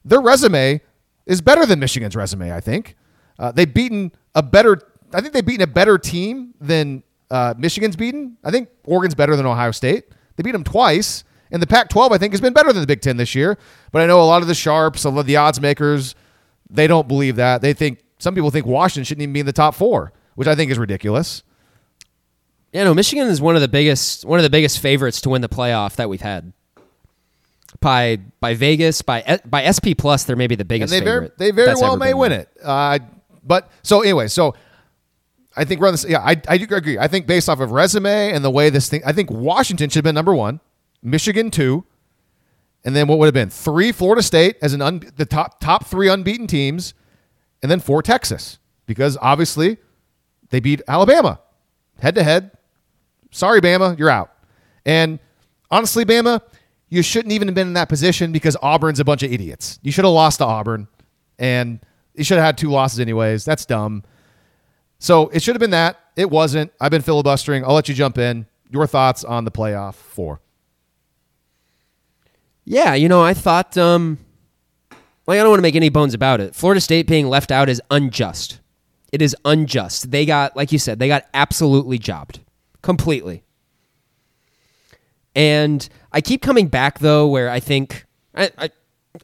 Their 0.04 0.20
resume 0.20 0.80
is 1.26 1.40
better 1.40 1.66
than 1.66 1.80
Michigan's 1.80 2.14
resume. 2.14 2.52
I 2.52 2.60
think 2.60 2.96
uh, 3.38 3.52
they've 3.52 3.72
beaten 3.72 4.12
a 4.34 4.42
better. 4.42 4.80
I 5.12 5.20
think 5.20 5.32
they've 5.32 5.44
beaten 5.44 5.62
a 5.62 5.72
better 5.72 5.98
team 5.98 6.54
than 6.60 7.02
uh, 7.30 7.54
Michigan's 7.56 7.96
beaten. 7.96 8.36
I 8.44 8.50
think 8.50 8.68
Oregon's 8.84 9.14
better 9.14 9.34
than 9.36 9.46
Ohio 9.46 9.70
State. 9.70 10.04
They 10.36 10.42
beat 10.42 10.52
them 10.52 10.64
twice. 10.64 11.24
And 11.50 11.62
the 11.62 11.66
Pac 11.66 11.88
12, 11.88 12.12
I 12.12 12.18
think, 12.18 12.32
has 12.32 12.40
been 12.40 12.52
better 12.52 12.72
than 12.72 12.80
the 12.80 12.86
Big 12.86 13.00
Ten 13.00 13.16
this 13.16 13.34
year. 13.34 13.56
But 13.92 14.02
I 14.02 14.06
know 14.06 14.20
a 14.20 14.24
lot 14.24 14.42
of 14.42 14.48
the 14.48 14.54
sharps, 14.54 15.04
a 15.04 15.10
lot 15.10 15.20
of 15.20 15.26
the 15.26 15.36
odds 15.36 15.60
makers, 15.60 16.14
they 16.68 16.86
don't 16.86 17.06
believe 17.06 17.36
that. 17.36 17.62
They 17.62 17.72
think 17.72 18.02
some 18.18 18.34
people 18.34 18.50
think 18.50 18.66
Washington 18.66 19.04
shouldn't 19.04 19.22
even 19.22 19.32
be 19.32 19.40
in 19.40 19.46
the 19.46 19.52
top 19.52 19.74
four, 19.74 20.12
which 20.34 20.48
I 20.48 20.54
think 20.54 20.70
is 20.70 20.78
ridiculous. 20.78 21.42
Yeah, 22.72 22.84
no, 22.84 22.94
Michigan 22.94 23.28
is 23.28 23.40
one 23.40 23.54
of 23.54 23.62
the 23.62 23.68
biggest 23.68 24.24
one 24.24 24.38
of 24.38 24.42
the 24.42 24.50
biggest 24.50 24.80
favorites 24.80 25.20
to 25.22 25.30
win 25.30 25.40
the 25.40 25.48
playoff 25.48 25.96
that 25.96 26.08
we've 26.08 26.20
had. 26.20 26.52
By 27.80 28.18
by 28.40 28.54
Vegas, 28.54 29.02
by 29.02 29.40
by 29.44 29.70
SP 29.70 29.96
plus, 29.96 30.24
they're 30.24 30.36
maybe 30.36 30.56
the 30.56 30.62
And 30.62 30.68
biggest 30.68 30.90
they 30.90 31.00
very, 31.00 31.30
they 31.38 31.50
very 31.52 31.74
well 31.74 31.96
may 31.96 32.14
win 32.14 32.32
it. 32.32 32.48
Uh, 32.62 32.98
but 33.44 33.70
so 33.82 34.00
anyway, 34.02 34.28
so 34.28 34.54
I 35.56 35.64
think 35.64 35.80
we're 35.80 35.86
on 35.86 35.94
this. 35.94 36.04
Yeah, 36.06 36.20
I, 36.20 36.40
I 36.48 36.58
do 36.58 36.74
agree. 36.74 36.98
I 36.98 37.08
think 37.08 37.26
based 37.26 37.48
off 37.48 37.60
of 37.60 37.70
resume 37.72 38.32
and 38.32 38.44
the 38.44 38.50
way 38.50 38.68
this 38.70 38.88
thing, 38.88 39.02
I 39.06 39.12
think 39.12 39.30
Washington 39.30 39.88
should 39.88 39.96
have 39.98 40.04
been 40.04 40.14
number 40.14 40.34
one, 40.34 40.60
Michigan 41.06 41.50
two, 41.50 41.84
and 42.84 42.94
then 42.94 43.06
what 43.06 43.18
would 43.18 43.26
have 43.26 43.34
been 43.34 43.50
three 43.50 43.92
Florida 43.92 44.22
State 44.22 44.56
as 44.60 44.74
an 44.74 44.82
un, 44.82 45.02
the 45.16 45.24
top 45.24 45.60
top 45.60 45.86
three 45.86 46.08
unbeaten 46.08 46.46
teams, 46.46 46.94
and 47.62 47.70
then 47.70 47.80
four 47.80 48.02
Texas 48.02 48.58
because 48.86 49.16
obviously 49.22 49.78
they 50.50 50.60
beat 50.60 50.82
Alabama 50.88 51.40
head 52.00 52.14
to 52.16 52.22
head. 52.22 52.50
Sorry, 53.30 53.60
Bama, 53.60 53.98
you're 53.98 54.10
out. 54.10 54.32
And 54.84 55.18
honestly, 55.70 56.04
Bama, 56.04 56.40
you 56.88 57.02
shouldn't 57.02 57.32
even 57.32 57.48
have 57.48 57.54
been 57.54 57.68
in 57.68 57.74
that 57.74 57.88
position 57.88 58.32
because 58.32 58.56
Auburn's 58.62 59.00
a 59.00 59.04
bunch 59.04 59.22
of 59.22 59.32
idiots. 59.32 59.78
You 59.82 59.92
should 59.92 60.04
have 60.04 60.14
lost 60.14 60.38
to 60.38 60.44
Auburn, 60.44 60.88
and 61.38 61.80
you 62.14 62.24
should 62.24 62.38
have 62.38 62.46
had 62.46 62.58
two 62.58 62.70
losses 62.70 63.00
anyways. 63.00 63.44
That's 63.44 63.66
dumb. 63.66 64.04
So 64.98 65.28
it 65.28 65.42
should 65.42 65.54
have 65.54 65.60
been 65.60 65.70
that. 65.70 65.98
It 66.16 66.30
wasn't. 66.30 66.72
I've 66.80 66.90
been 66.90 67.02
filibustering. 67.02 67.64
I'll 67.64 67.74
let 67.74 67.88
you 67.88 67.94
jump 67.94 68.18
in. 68.18 68.46
Your 68.70 68.86
thoughts 68.86 69.24
on 69.24 69.44
the 69.44 69.50
playoff 69.50 69.94
four? 69.94 70.40
Yeah, 72.66 72.94
you 72.94 73.08
know, 73.08 73.22
I 73.22 73.32
thought, 73.32 73.78
um, 73.78 74.18
like, 75.26 75.38
I 75.38 75.42
don't 75.42 75.50
want 75.50 75.58
to 75.58 75.62
make 75.62 75.76
any 75.76 75.88
bones 75.88 76.14
about 76.14 76.40
it. 76.40 76.54
Florida 76.54 76.80
State 76.80 77.06
being 77.06 77.28
left 77.28 77.50
out 77.52 77.68
is 77.68 77.80
unjust. 77.90 78.60
It 79.12 79.22
is 79.22 79.34
unjust. 79.44 80.10
They 80.10 80.26
got, 80.26 80.56
like 80.56 80.72
you 80.72 80.78
said, 80.78 80.98
they 80.98 81.06
got 81.06 81.24
absolutely 81.32 81.98
jobbed 81.98 82.40
completely. 82.82 83.44
And 85.34 85.88
I 86.12 86.20
keep 86.20 86.42
coming 86.42 86.66
back 86.68 86.98
though, 86.98 87.28
where 87.28 87.50
I 87.50 87.60
think 87.60 88.04
I, 88.34 88.50
I, 88.58 88.70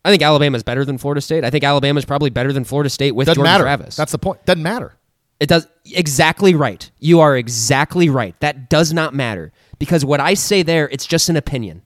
I 0.05 0.11
think 0.11 0.23
Alabama's 0.23 0.63
better 0.63 0.85
than 0.85 0.99
Florida 0.99 1.21
State. 1.21 1.45
I 1.45 1.51
think 1.51 1.65
Alabama's 1.65 2.05
probably 2.05 2.31
better 2.31 2.53
than 2.53 2.65
Florida 2.65 2.91
State 2.91 3.13
with 3.13 3.27
Doesn't 3.27 3.41
Jordan 3.41 3.53
matter. 3.53 3.65
Travis. 3.65 3.97
That's 3.97 4.13
the 4.13 4.19
point. 4.19 4.45
Doesn't 4.45 4.63
matter. 4.63 4.95
It 5.41 5.49
does 5.49 5.67
exactly 5.87 6.55
right. 6.55 6.89
You 7.01 7.21
are 7.21 7.37
exactly 7.37 8.09
right. 8.09 8.39
That 8.41 8.71
does 8.71 8.93
not 8.93 9.15
matter 9.15 9.53
because 9.79 10.05
what 10.05 10.21
I 10.21 10.35
say 10.35 10.63
there, 10.63 10.89
it's 10.91 11.07
just 11.07 11.29
an 11.29 11.37
opinion. 11.37 11.83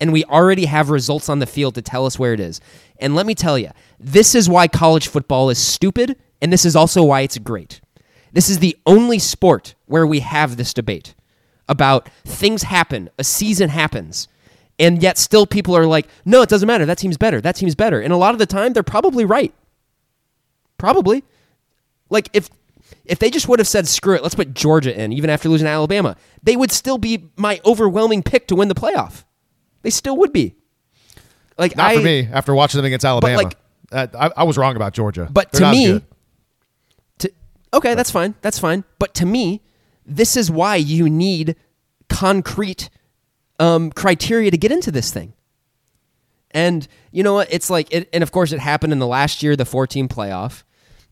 And 0.00 0.12
we 0.12 0.24
already 0.24 0.66
have 0.66 0.90
results 0.90 1.28
on 1.28 1.40
the 1.40 1.46
field 1.46 1.74
to 1.74 1.82
tell 1.82 2.06
us 2.06 2.18
where 2.18 2.32
it 2.32 2.40
is. 2.40 2.60
And 3.00 3.14
let 3.14 3.26
me 3.26 3.34
tell 3.34 3.58
you, 3.58 3.70
this 3.98 4.34
is 4.34 4.48
why 4.48 4.68
college 4.68 5.08
football 5.08 5.50
is 5.50 5.58
stupid, 5.58 6.16
and 6.40 6.52
this 6.52 6.64
is 6.64 6.76
also 6.76 7.02
why 7.02 7.22
it's 7.22 7.38
great. 7.38 7.80
This 8.32 8.48
is 8.48 8.60
the 8.60 8.76
only 8.86 9.18
sport 9.18 9.74
where 9.86 10.06
we 10.06 10.20
have 10.20 10.56
this 10.56 10.72
debate 10.72 11.14
about 11.68 12.08
things 12.24 12.62
happen, 12.62 13.10
a 13.18 13.24
season 13.24 13.68
happens, 13.68 14.28
and 14.78 15.02
yet 15.02 15.18
still 15.18 15.46
people 15.46 15.76
are 15.76 15.86
like, 15.86 16.06
no, 16.24 16.42
it 16.42 16.48
doesn't 16.48 16.66
matter. 16.66 16.86
That 16.86 16.98
team's 16.98 17.16
better. 17.16 17.40
That 17.40 17.56
team's 17.56 17.74
better. 17.74 18.00
And 18.00 18.12
a 18.12 18.16
lot 18.16 18.34
of 18.34 18.38
the 18.38 18.46
time, 18.46 18.72
they're 18.72 18.82
probably 18.82 19.24
right. 19.24 19.52
Probably. 20.78 21.24
Like 22.10 22.28
if 22.32 22.48
if 23.04 23.18
they 23.18 23.28
just 23.30 23.48
would 23.48 23.58
have 23.58 23.68
said 23.68 23.86
screw 23.86 24.14
it, 24.14 24.22
let's 24.22 24.34
put 24.34 24.54
Georgia 24.54 24.98
in, 24.98 25.12
even 25.12 25.28
after 25.28 25.48
losing 25.48 25.66
Alabama, 25.66 26.16
they 26.42 26.56
would 26.56 26.70
still 26.70 26.96
be 26.96 27.28
my 27.36 27.60
overwhelming 27.64 28.22
pick 28.22 28.46
to 28.46 28.56
win 28.56 28.68
the 28.68 28.74
playoff. 28.74 29.24
They 29.82 29.90
still 29.90 30.16
would 30.16 30.32
be. 30.32 30.54
Like 31.56 31.76
Not 31.76 31.90
I, 31.90 31.96
for 31.96 32.02
me. 32.02 32.28
After 32.30 32.54
watching 32.54 32.78
them 32.78 32.84
against 32.84 33.04
Alabama, 33.04 33.36
like- 33.36 33.56
uh, 33.90 34.06
I, 34.18 34.30
I 34.38 34.44
was 34.44 34.58
wrong 34.58 34.76
about 34.76 34.92
Georgia. 34.92 35.28
But 35.30 35.50
They're 35.52 35.60
to 35.62 35.70
me, 35.70 36.02
to 37.18 37.32
okay, 37.72 37.94
that's 37.94 38.10
fine. 38.10 38.34
That's 38.42 38.58
fine. 38.58 38.84
But 38.98 39.14
to 39.14 39.26
me, 39.26 39.62
this 40.04 40.36
is 40.36 40.50
why 40.50 40.76
you 40.76 41.08
need 41.08 41.56
concrete 42.08 42.90
um, 43.58 43.90
criteria 43.90 44.50
to 44.50 44.58
get 44.58 44.72
into 44.72 44.90
this 44.90 45.10
thing. 45.10 45.32
And 46.50 46.86
you 47.12 47.22
know 47.22 47.34
what? 47.34 47.52
It's 47.52 47.70
like, 47.70 47.88
it, 47.92 48.08
and 48.12 48.22
of 48.22 48.32
course, 48.32 48.52
it 48.52 48.60
happened 48.60 48.92
in 48.92 48.98
the 48.98 49.06
last 49.06 49.42
year, 49.42 49.54
the 49.54 49.64
four-team 49.64 50.08
playoff. 50.08 50.62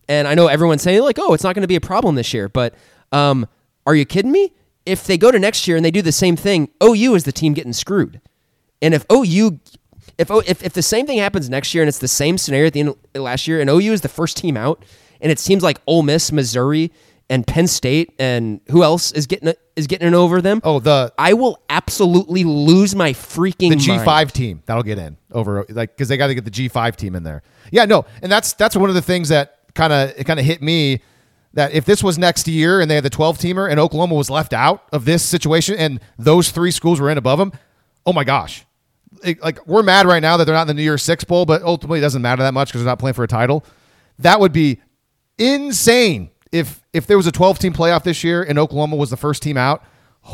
And 0.09 0.27
I 0.27 0.35
know 0.35 0.47
everyone's 0.47 0.81
saying 0.81 1.01
like, 1.01 1.19
"Oh, 1.19 1.33
it's 1.33 1.43
not 1.43 1.53
going 1.53 1.63
to 1.63 1.67
be 1.67 1.75
a 1.75 1.81
problem 1.81 2.15
this 2.15 2.33
year." 2.33 2.47
But 2.47 2.73
um, 3.11 3.45
are 3.85 3.93
you 3.93 4.05
kidding 4.05 4.31
me? 4.31 4.53
If 4.85 5.03
they 5.03 5.17
go 5.17 5.31
to 5.31 5.39
next 5.39 5.67
year 5.67 5.75
and 5.75 5.83
they 5.83 5.91
do 5.91 6.01
the 6.01 6.13
same 6.13 6.37
thing, 6.37 6.69
OU 6.81 7.15
is 7.15 7.23
the 7.25 7.33
team 7.33 7.53
getting 7.53 7.73
screwed. 7.73 8.21
And 8.81 8.93
if 8.93 9.05
OU, 9.11 9.59
if 10.17 10.29
if 10.29 10.63
if 10.63 10.73
the 10.73 10.81
same 10.81 11.05
thing 11.05 11.17
happens 11.17 11.49
next 11.49 11.73
year 11.73 11.83
and 11.83 11.87
it's 11.87 11.99
the 11.99 12.07
same 12.07 12.37
scenario 12.37 12.67
at 12.67 12.73
the 12.73 12.79
end 12.81 12.89
of 12.89 13.21
last 13.21 13.47
year, 13.47 13.59
and 13.59 13.69
OU 13.69 13.93
is 13.93 14.01
the 14.01 14.09
first 14.09 14.37
team 14.37 14.57
out, 14.57 14.83
and 15.21 15.31
it 15.31 15.39
seems 15.39 15.63
like 15.63 15.81
Ole 15.87 16.03
Miss, 16.03 16.31
Missouri, 16.31 16.91
and 17.29 17.45
Penn 17.45 17.67
State 17.67 18.13
and 18.19 18.61
who 18.69 18.83
else 18.83 19.11
is 19.11 19.27
getting 19.27 19.53
is 19.75 19.87
getting 19.87 20.07
in 20.07 20.13
over 20.13 20.41
them. 20.41 20.61
Oh, 20.63 20.79
the 20.79 21.13
I 21.17 21.33
will 21.33 21.61
absolutely 21.69 22.43
lose 22.43 22.95
my 22.95 23.13
freaking 23.13 23.69
the 23.69 23.75
G5 23.75 24.31
team 24.31 24.63
that'll 24.65 24.83
get 24.83 24.97
in 24.97 25.17
over 25.31 25.65
like 25.69 25.95
because 25.95 26.07
they 26.07 26.17
got 26.17 26.27
to 26.27 26.35
get 26.35 26.45
the 26.45 26.51
G5 26.51 26.95
team 26.95 27.15
in 27.15 27.23
there. 27.23 27.43
Yeah, 27.71 27.85
no, 27.85 28.05
and 28.21 28.31
that's 28.31 28.53
that's 28.53 28.75
one 28.75 28.89
of 28.89 28.95
the 28.95 29.01
things 29.01 29.29
that 29.29 29.59
kind 29.73 29.91
of 29.91 30.13
it 30.17 30.23
kind 30.25 30.39
of 30.39 30.45
hit 30.45 30.61
me 30.61 31.01
that 31.53 31.73
if 31.73 31.85
this 31.85 32.03
was 32.03 32.17
next 32.17 32.47
year 32.47 32.81
and 32.81 32.89
they 32.89 32.95
had 32.95 33.03
the 33.03 33.09
12 33.09 33.37
teamer 33.39 33.69
and 33.69 33.79
Oklahoma 33.79 34.15
was 34.15 34.29
left 34.29 34.53
out 34.53 34.83
of 34.93 35.05
this 35.05 35.23
situation 35.23 35.75
and 35.75 35.99
those 36.17 36.51
three 36.51 36.71
schools 36.71 36.99
were 36.99 37.09
in 37.09 37.17
above 37.17 37.39
them, 37.39 37.51
oh 38.05 38.13
my 38.13 38.23
gosh. 38.23 38.63
Like 39.23 39.65
we're 39.67 39.83
mad 39.83 40.05
right 40.05 40.21
now 40.21 40.37
that 40.37 40.45
they're 40.45 40.55
not 40.55 40.63
in 40.63 40.67
the 40.67 40.73
New 40.73 40.83
Year's 40.83 41.03
Six 41.03 41.23
Bowl, 41.23 41.45
but 41.45 41.61
ultimately 41.61 41.99
it 41.99 42.01
doesn't 42.01 42.21
matter 42.21 42.43
that 42.43 42.53
much 42.53 42.69
because 42.69 42.81
they're 42.81 42.91
not 42.91 42.99
playing 42.99 43.13
for 43.13 43.23
a 43.23 43.27
title. 43.27 43.65
That 44.19 44.39
would 44.39 44.51
be 44.51 44.79
insane 45.37 46.31
if 46.51 46.83
if 46.93 47.07
there 47.07 47.17
was 47.17 47.27
a 47.27 47.31
12 47.31 47.59
team 47.59 47.73
playoff 47.73 48.03
this 48.03 48.23
year 48.23 48.43
and 48.43 48.57
Oklahoma 48.57 48.95
was 48.95 49.09
the 49.09 49.17
first 49.17 49.43
team 49.43 49.57
out. 49.57 49.83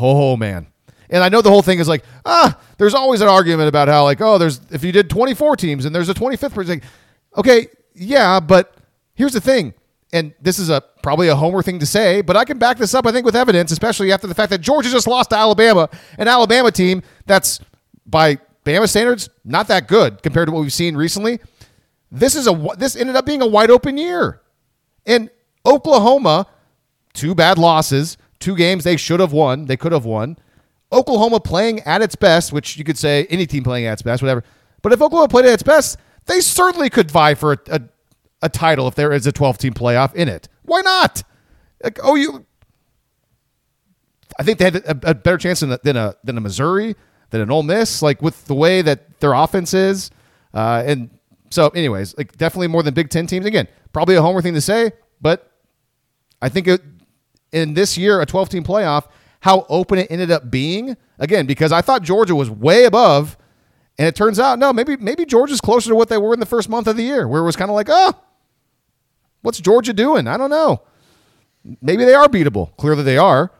Oh 0.00 0.36
man. 0.36 0.68
And 1.10 1.22
I 1.22 1.28
know 1.28 1.42
the 1.42 1.50
whole 1.50 1.62
thing 1.62 1.78
is 1.78 1.88
like, 1.88 2.02
ah, 2.24 2.58
there's 2.78 2.94
always 2.94 3.20
an 3.20 3.28
argument 3.28 3.68
about 3.68 3.88
how 3.88 4.04
like, 4.04 4.20
oh, 4.20 4.38
there's 4.38 4.60
if 4.70 4.82
you 4.82 4.92
did 4.92 5.10
24 5.10 5.56
teams 5.56 5.84
and 5.84 5.94
there's 5.94 6.08
a 6.08 6.14
25th 6.14 6.54
person. 6.54 6.82
Okay, 7.36 7.68
yeah, 7.94 8.40
but 8.40 8.74
here's 9.14 9.32
the 9.32 9.40
thing. 9.40 9.74
And 10.12 10.32
this 10.40 10.58
is 10.58 10.70
a 10.70 10.82
probably 11.02 11.28
a 11.28 11.36
homer 11.36 11.62
thing 11.62 11.80
to 11.80 11.86
say, 11.86 12.20
but 12.22 12.36
I 12.36 12.44
can 12.44 12.58
back 12.58 12.78
this 12.78 12.94
up 12.94 13.06
I 13.06 13.12
think 13.12 13.26
with 13.26 13.36
evidence, 13.36 13.72
especially 13.72 14.12
after 14.12 14.26
the 14.26 14.34
fact 14.34 14.50
that 14.50 14.60
Georgia 14.60 14.90
just 14.90 15.06
lost 15.06 15.30
to 15.30 15.36
Alabama, 15.36 15.88
an 16.18 16.28
Alabama 16.28 16.70
team 16.70 17.02
that's 17.26 17.60
by 18.06 18.38
Bama 18.64 18.88
standards 18.88 19.28
not 19.44 19.68
that 19.68 19.88
good 19.88 20.22
compared 20.22 20.48
to 20.48 20.52
what 20.52 20.60
we've 20.60 20.72
seen 20.72 20.96
recently. 20.96 21.40
This 22.10 22.34
is 22.34 22.46
a 22.46 22.68
this 22.78 22.96
ended 22.96 23.16
up 23.16 23.26
being 23.26 23.42
a 23.42 23.46
wide 23.46 23.70
open 23.70 23.98
year. 23.98 24.40
And 25.06 25.30
Oklahoma, 25.66 26.46
two 27.12 27.34
bad 27.34 27.58
losses, 27.58 28.16
two 28.40 28.56
games 28.56 28.84
they 28.84 28.96
should 28.96 29.20
have 29.20 29.32
won, 29.32 29.66
they 29.66 29.76
could 29.76 29.92
have 29.92 30.04
won. 30.04 30.36
Oklahoma 30.92 31.40
playing 31.40 31.80
at 31.80 32.02
its 32.02 32.14
best, 32.14 32.52
which 32.52 32.76
you 32.76 32.84
could 32.84 32.98
say 32.98 33.26
any 33.28 33.46
team 33.46 33.64
playing 33.64 33.86
at 33.86 33.94
its 33.94 34.02
best, 34.02 34.22
whatever. 34.22 34.44
But 34.80 34.92
if 34.92 35.02
Oklahoma 35.02 35.28
played 35.28 35.46
at 35.46 35.54
its 35.54 35.62
best, 35.62 35.98
they 36.26 36.40
certainly 36.40 36.88
could 36.88 37.10
vie 37.10 37.34
for 37.34 37.52
a, 37.52 37.58
a, 37.70 37.80
a 38.42 38.48
title 38.48 38.86
if 38.86 38.94
there 38.94 39.12
is 39.12 39.26
a 39.26 39.32
12 39.32 39.58
team 39.58 39.74
playoff 39.74 40.14
in 40.14 40.28
it. 40.28 40.48
Why 40.62 40.80
not? 40.82 41.22
Like, 41.82 41.98
oh, 42.02 42.14
you. 42.14 42.46
I 44.38 44.42
think 44.42 44.58
they 44.58 44.64
had 44.64 44.76
a, 44.76 45.10
a 45.10 45.14
better 45.14 45.38
chance 45.38 45.60
than 45.60 45.72
a, 45.72 45.78
than 45.82 45.96
a 45.96 46.16
than 46.24 46.36
a 46.38 46.40
Missouri, 46.40 46.96
than 47.34 47.42
an 47.42 47.50
Ole 47.50 47.64
Miss, 47.64 48.00
like 48.00 48.22
with 48.22 48.44
the 48.44 48.54
way 48.54 48.80
that 48.80 49.18
their 49.18 49.32
offense 49.32 49.74
is, 49.74 50.12
uh, 50.54 50.84
and 50.86 51.10
so, 51.50 51.68
anyways, 51.70 52.16
like 52.16 52.36
definitely 52.36 52.68
more 52.68 52.84
than 52.84 52.94
Big 52.94 53.10
Ten 53.10 53.26
teams. 53.26 53.44
Again, 53.44 53.66
probably 53.92 54.14
a 54.14 54.22
homer 54.22 54.40
thing 54.40 54.54
to 54.54 54.60
say, 54.60 54.92
but 55.20 55.50
I 56.40 56.48
think 56.48 56.68
it, 56.68 56.80
in 57.52 57.74
this 57.74 57.98
year, 57.98 58.20
a 58.20 58.26
12 58.26 58.48
team 58.48 58.64
playoff, 58.64 59.08
how 59.40 59.66
open 59.68 59.98
it 59.98 60.06
ended 60.10 60.30
up 60.30 60.48
being. 60.48 60.96
Again, 61.18 61.46
because 61.46 61.72
I 61.72 61.80
thought 61.80 62.02
Georgia 62.02 62.36
was 62.36 62.50
way 62.50 62.84
above, 62.84 63.36
and 63.98 64.06
it 64.06 64.14
turns 64.14 64.38
out 64.38 64.60
no, 64.60 64.72
maybe 64.72 64.96
maybe 64.96 65.24
Georgia's 65.24 65.60
closer 65.60 65.88
to 65.90 65.96
what 65.96 66.08
they 66.08 66.18
were 66.18 66.34
in 66.34 66.40
the 66.40 66.46
first 66.46 66.68
month 66.68 66.86
of 66.86 66.96
the 66.96 67.02
year, 67.02 67.26
where 67.26 67.40
it 67.40 67.44
was 67.44 67.56
kind 67.56 67.70
of 67.70 67.74
like, 67.74 67.88
oh, 67.90 68.14
what's 69.42 69.60
Georgia 69.60 69.92
doing? 69.92 70.28
I 70.28 70.36
don't 70.36 70.50
know. 70.50 70.82
Maybe 71.82 72.04
they 72.04 72.14
are 72.14 72.28
beatable. 72.28 72.76
Clearly, 72.76 73.02
they 73.02 73.18
are. 73.18 73.50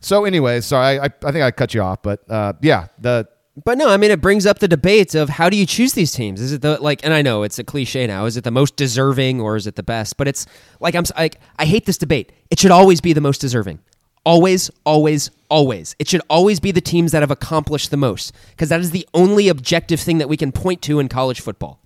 So, 0.00 0.24
anyways, 0.24 0.66
sorry, 0.66 0.98
I, 0.98 1.04
I, 1.04 1.08
I 1.24 1.32
think 1.32 1.42
I 1.42 1.50
cut 1.50 1.74
you 1.74 1.82
off, 1.82 2.02
but 2.02 2.28
uh, 2.30 2.52
yeah, 2.60 2.88
the 2.98 3.28
But 3.64 3.78
no, 3.78 3.88
I 3.88 3.96
mean 3.96 4.10
it 4.10 4.20
brings 4.20 4.46
up 4.46 4.58
the 4.58 4.68
debates 4.68 5.14
of 5.14 5.28
how 5.28 5.48
do 5.48 5.56
you 5.56 5.66
choose 5.66 5.94
these 5.94 6.12
teams? 6.12 6.40
Is 6.40 6.52
it 6.52 6.62
the 6.62 6.80
like 6.80 7.04
and 7.04 7.12
I 7.12 7.22
know 7.22 7.42
it's 7.42 7.58
a 7.58 7.64
cliche 7.64 8.06
now, 8.06 8.26
is 8.26 8.36
it 8.36 8.44
the 8.44 8.50
most 8.50 8.76
deserving 8.76 9.40
or 9.40 9.56
is 9.56 9.66
it 9.66 9.74
the 9.76 9.82
best? 9.82 10.16
But 10.16 10.28
it's 10.28 10.46
like 10.80 10.94
I'm 10.94 11.04
like 11.16 11.40
I 11.58 11.64
hate 11.64 11.86
this 11.86 11.98
debate. 11.98 12.32
It 12.50 12.60
should 12.60 12.70
always 12.70 13.00
be 13.00 13.12
the 13.12 13.20
most 13.20 13.40
deserving. 13.40 13.80
Always, 14.24 14.70
always, 14.84 15.30
always. 15.48 15.94
It 16.00 16.08
should 16.08 16.22
always 16.28 16.58
be 16.58 16.72
the 16.72 16.80
teams 16.80 17.12
that 17.12 17.22
have 17.22 17.30
accomplished 17.30 17.92
the 17.92 17.96
most 17.96 18.34
because 18.50 18.68
that 18.70 18.80
is 18.80 18.90
the 18.90 19.08
only 19.14 19.48
objective 19.48 20.00
thing 20.00 20.18
that 20.18 20.28
we 20.28 20.36
can 20.36 20.50
point 20.50 20.82
to 20.82 20.98
in 20.98 21.08
college 21.08 21.40
football. 21.40 21.80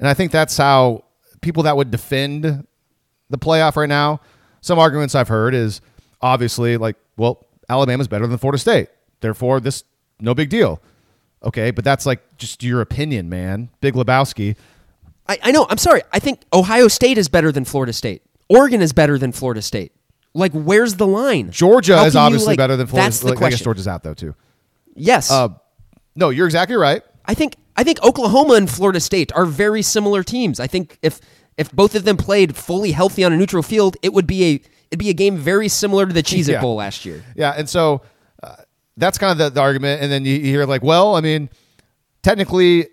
And 0.00 0.08
I 0.08 0.14
think 0.14 0.32
that's 0.32 0.56
how 0.56 1.04
people 1.40 1.62
that 1.62 1.76
would 1.76 1.92
defend 1.92 2.66
the 3.30 3.38
playoff 3.38 3.76
right 3.76 3.88
now, 3.88 4.20
some 4.60 4.78
arguments 4.78 5.14
I've 5.14 5.28
heard 5.28 5.54
is 5.54 5.80
obviously 6.22 6.76
like, 6.76 6.96
well, 7.16 7.46
Alabama's 7.68 8.08
better 8.08 8.26
than 8.26 8.38
Florida 8.38 8.58
State. 8.58 8.88
Therefore, 9.20 9.60
this 9.60 9.84
no 10.20 10.34
big 10.34 10.48
deal. 10.48 10.80
Okay, 11.44 11.70
but 11.70 11.84
that's 11.84 12.06
like 12.06 12.36
just 12.38 12.62
your 12.62 12.80
opinion, 12.80 13.28
man. 13.28 13.68
Big 13.80 13.94
Lebowski. 13.94 14.56
I, 15.28 15.38
I 15.42 15.50
know. 15.52 15.66
I'm 15.68 15.78
sorry. 15.78 16.02
I 16.12 16.18
think 16.18 16.42
Ohio 16.52 16.88
State 16.88 17.18
is 17.18 17.28
better 17.28 17.50
than 17.52 17.64
Florida 17.64 17.92
State. 17.92 18.22
Oregon 18.48 18.82
is 18.82 18.92
better 18.92 19.18
than 19.18 19.32
Florida 19.32 19.62
State. 19.62 19.92
Like, 20.34 20.52
where's 20.52 20.94
the 20.96 21.06
line? 21.06 21.50
Georgia 21.50 21.96
How 21.96 22.04
is 22.06 22.14
can 22.14 22.20
you, 22.20 22.26
obviously 22.26 22.46
like- 22.48 22.58
better 22.58 22.76
than 22.76 22.86
Florida. 22.86 23.06
That's 23.06 23.20
the 23.20 23.28
like, 23.28 23.42
I 23.42 23.50
guess. 23.50 23.60
Georgia's 23.60 23.88
out 23.88 24.02
though 24.02 24.14
too. 24.14 24.34
Yes. 24.94 25.30
Uh, 25.30 25.48
no, 26.16 26.30
you're 26.30 26.46
exactly 26.46 26.76
right. 26.76 27.02
I 27.24 27.34
think 27.34 27.56
I 27.76 27.84
think 27.84 28.02
Oklahoma 28.02 28.54
and 28.54 28.68
Florida 28.68 29.00
State 29.00 29.32
are 29.34 29.46
very 29.46 29.82
similar 29.82 30.22
teams. 30.22 30.60
I 30.60 30.66
think 30.66 30.98
if 31.02 31.20
if 31.56 31.70
both 31.72 31.94
of 31.94 32.04
them 32.04 32.16
played 32.16 32.56
fully 32.56 32.92
healthy 32.92 33.24
on 33.24 33.32
a 33.32 33.36
neutral 33.36 33.62
field, 33.62 33.96
it 34.02 34.12
would 34.12 34.26
be 34.26 34.44
a 34.44 34.60
it'd 34.92 34.98
be 34.98 35.08
a 35.08 35.14
game 35.14 35.38
very 35.38 35.68
similar 35.68 36.04
to 36.06 36.12
the 36.12 36.22
Cheez 36.22 36.48
It 36.48 36.52
Yeah. 36.52 36.60
Bowl 36.60 36.76
last 36.76 37.06
year. 37.06 37.24
Yeah, 37.34 37.54
and 37.56 37.66
so 37.66 38.02
uh, 38.42 38.56
that's 38.98 39.16
kind 39.16 39.32
of 39.32 39.38
the, 39.38 39.48
the 39.48 39.60
argument. 39.60 40.02
And 40.02 40.12
then 40.12 40.26
you, 40.26 40.34
you 40.34 40.44
hear 40.44 40.66
like, 40.66 40.82
well, 40.82 41.16
I 41.16 41.22
mean, 41.22 41.48
technically, 42.22 42.88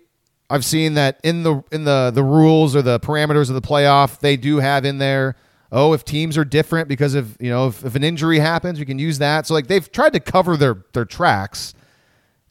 I've 0.48 0.64
seen 0.64 0.94
that 0.94 1.20
in 1.22 1.42
the 1.42 1.62
in 1.70 1.84
the 1.84 2.10
the 2.12 2.24
rules 2.24 2.74
or 2.74 2.80
the 2.80 2.98
parameters 2.98 3.50
of 3.50 3.54
the 3.54 3.60
playoff, 3.60 4.18
they 4.20 4.36
do 4.36 4.56
have 4.56 4.86
in 4.86 4.96
there. 4.96 5.36
Oh, 5.70 5.92
if 5.92 6.04
teams 6.04 6.36
are 6.38 6.44
different 6.44 6.88
because 6.88 7.14
of 7.14 7.36
you 7.38 7.50
know 7.50 7.68
if, 7.68 7.84
if 7.84 7.94
an 7.94 8.02
injury 8.02 8.38
happens, 8.38 8.78
we 8.78 8.86
can 8.86 8.98
use 8.98 9.18
that. 9.18 9.46
So 9.46 9.52
like 9.52 9.66
they've 9.66 9.92
tried 9.92 10.14
to 10.14 10.20
cover 10.20 10.56
their 10.56 10.82
their 10.94 11.04
tracks 11.04 11.74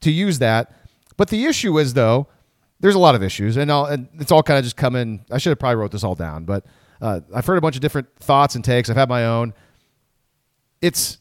to 0.02 0.12
use 0.12 0.40
that. 0.40 0.72
But 1.18 1.30
the 1.30 1.46
issue 1.46 1.80
is 1.80 1.96
though, 1.96 2.28
there's 2.80 2.96
a 2.96 3.00
lot 3.00 3.16
of 3.16 3.24
issues, 3.24 3.58
and, 3.58 3.70
I'll, 3.70 3.86
and 3.86 4.08
it's 4.20 4.32
all 4.32 4.44
kind 4.44 4.58
of 4.58 4.64
just 4.64 4.78
coming. 4.78 5.26
I 5.30 5.38
should 5.38 5.50
have 5.50 5.60
probably 5.60 5.76
wrote 5.76 5.92
this 5.92 6.06
all 6.06 6.16
down, 6.16 6.46
but 6.46 6.66
uh, 7.02 7.22
I've 7.34 7.46
heard 7.46 7.58
a 7.58 7.62
bunch 7.62 7.76
of 7.76 7.82
different 7.82 8.08
thoughts 8.20 8.56
and 8.56 8.64
takes. 8.64 8.90
I've 8.90 8.98
had 8.98 9.10
my 9.10 9.26
own. 9.26 9.54
It's, 10.82 11.20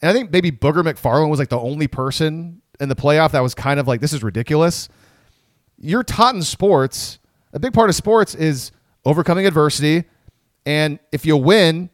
and 0.00 0.10
I 0.10 0.12
think 0.12 0.32
maybe 0.32 0.50
Booger 0.50 0.82
McFarland 0.82 1.30
was 1.30 1.38
like 1.38 1.48
the 1.48 1.58
only 1.58 1.86
person 1.88 2.62
in 2.80 2.88
the 2.88 2.96
playoff 2.96 3.32
that 3.32 3.40
was 3.40 3.54
kind 3.54 3.80
of 3.80 3.88
like, 3.88 4.00
this 4.00 4.12
is 4.12 4.22
ridiculous. 4.22 4.88
You're 5.78 6.02
taught 6.02 6.34
in 6.34 6.42
sports. 6.42 7.18
A 7.52 7.58
big 7.58 7.72
part 7.72 7.88
of 7.88 7.96
sports 7.96 8.34
is 8.34 8.72
overcoming 9.04 9.46
adversity, 9.46 10.04
and 10.66 10.98
if 11.12 11.24
you 11.24 11.36
win, 11.36 11.90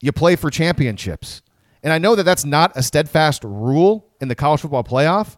you 0.00 0.12
play 0.12 0.36
for 0.36 0.50
championships. 0.50 1.42
And 1.82 1.92
I 1.92 1.98
know 1.98 2.14
that 2.14 2.22
that's 2.22 2.44
not 2.44 2.72
a 2.74 2.82
steadfast 2.82 3.44
rule 3.44 4.08
in 4.20 4.28
the 4.28 4.34
college 4.34 4.60
football 4.62 4.82
playoff, 4.82 5.36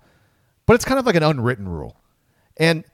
but 0.66 0.74
it's 0.74 0.84
kind 0.84 0.98
of 0.98 1.06
like 1.06 1.16
an 1.16 1.22
unwritten 1.22 1.68
rule. 1.68 2.00
And 2.56 2.84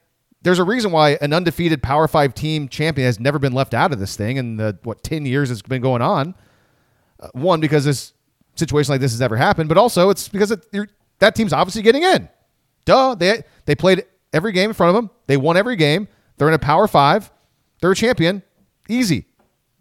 there's 0.45 0.59
a 0.59 0.65
reason 0.65 0.93
why 0.93 1.19
an 1.23 1.33
undefeated 1.33 1.83
Power 1.83 2.07
Five 2.07 2.35
team 2.35 2.69
champion 2.69 3.07
has 3.07 3.19
never 3.19 3.39
been 3.39 3.55
left 3.55 3.73
out 3.75 3.93
of 3.93 3.99
this 3.99 4.15
thing 4.15 4.37
in 4.37 4.59
the 4.59 4.79
what 4.83 5.03
ten 5.03 5.27
years 5.27 5.51
it's 5.51 5.63
been 5.63 5.83
going 5.83 6.03
on. 6.03 6.35
Uh, 7.19 7.29
one, 7.33 7.61
because 7.61 7.85
this 7.85 8.13
situation 8.55 8.93
like 8.93 9.01
this 9.01 9.13
has 9.13 9.23
ever 9.23 9.37
happened, 9.37 9.69
but 9.69 9.79
also 9.79 10.11
it's 10.11 10.29
because 10.29 10.51
it, 10.51 10.65
that 11.19 11.35
team's 11.35 11.53
obviously 11.53 11.81
getting 11.83 12.03
in. 12.03 12.29
Duh, 12.85 13.15
they 13.15 13.43
they 13.65 13.75
played 13.75 14.05
every 14.35 14.53
game 14.53 14.71
in 14.71 14.75
front 14.75 14.91
of 14.91 14.95
them. 14.95 15.11
They 15.27 15.39
won 15.39 15.57
every 15.57 15.77
game. 15.77 16.09
They're 16.37 16.49
in 16.49 16.55
a 16.55 16.59
Power 16.59 16.87
Five. 16.87 17.33
They're 17.81 17.93
a 17.93 17.97
champion. 17.97 18.43
Easy. 18.89 19.25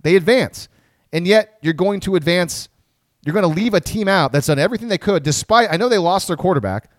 They 0.01 0.15
advance, 0.15 0.69
and 1.11 1.27
yet 1.27 1.57
you're 1.61 1.73
going 1.73 1.99
to 2.01 2.15
advance. 2.15 2.69
You're 3.25 3.33
going 3.33 3.43
to 3.43 3.61
leave 3.61 3.73
a 3.73 3.81
team 3.81 4.07
out 4.07 4.31
that's 4.31 4.47
done 4.47 4.59
everything 4.59 4.87
they 4.87 4.97
could, 4.97 5.23
despite 5.23 5.71
I 5.71 5.77
know 5.77 5.89
they 5.89 5.97
lost 5.97 6.27
their 6.27 6.37
quarterback. 6.37 6.89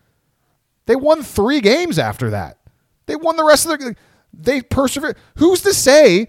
They 0.86 0.97
won 0.97 1.23
three 1.23 1.61
games 1.61 1.99
after 1.99 2.31
that. 2.31 2.59
They 3.07 3.17
won 3.17 3.37
the 3.37 3.45
rest 3.45 3.67
of 3.67 3.79
their. 3.79 3.95
They 4.33 4.63
persevered. 4.63 5.17
Who's 5.37 5.63
to 5.63 5.73
say 5.73 6.29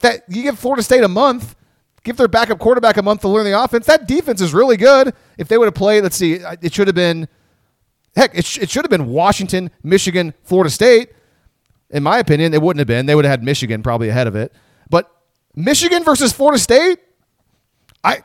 that 0.00 0.22
you 0.28 0.42
give 0.42 0.58
Florida 0.58 0.82
State 0.82 1.04
a 1.04 1.08
month, 1.08 1.54
give 2.02 2.16
their 2.16 2.28
backup 2.28 2.58
quarterback 2.58 2.96
a 2.96 3.02
month 3.02 3.20
to 3.22 3.28
learn 3.28 3.44
the 3.44 3.62
offense? 3.62 3.86
That 3.86 4.08
defense 4.08 4.40
is 4.40 4.52
really 4.52 4.76
good. 4.76 5.14
If 5.38 5.48
they 5.48 5.58
would 5.58 5.66
have 5.66 5.74
played, 5.74 6.02
let's 6.02 6.16
see, 6.16 6.34
it 6.34 6.72
should 6.74 6.88
have 6.88 6.96
been. 6.96 7.28
Heck, 8.16 8.36
it, 8.36 8.44
sh- 8.44 8.58
it 8.58 8.70
should 8.70 8.84
have 8.84 8.90
been 8.90 9.06
Washington, 9.06 9.70
Michigan, 9.82 10.34
Florida 10.44 10.70
State. 10.70 11.10
In 11.90 12.02
my 12.02 12.18
opinion, 12.18 12.54
it 12.54 12.62
wouldn't 12.62 12.78
have 12.78 12.86
been. 12.86 13.06
They 13.06 13.14
would 13.14 13.24
have 13.24 13.30
had 13.32 13.42
Michigan 13.42 13.82
probably 13.82 14.08
ahead 14.08 14.26
of 14.26 14.36
it. 14.36 14.52
But 14.88 15.10
Michigan 15.56 16.04
versus 16.04 16.32
Florida 16.32 16.58
State, 16.58 16.98
I 18.02 18.22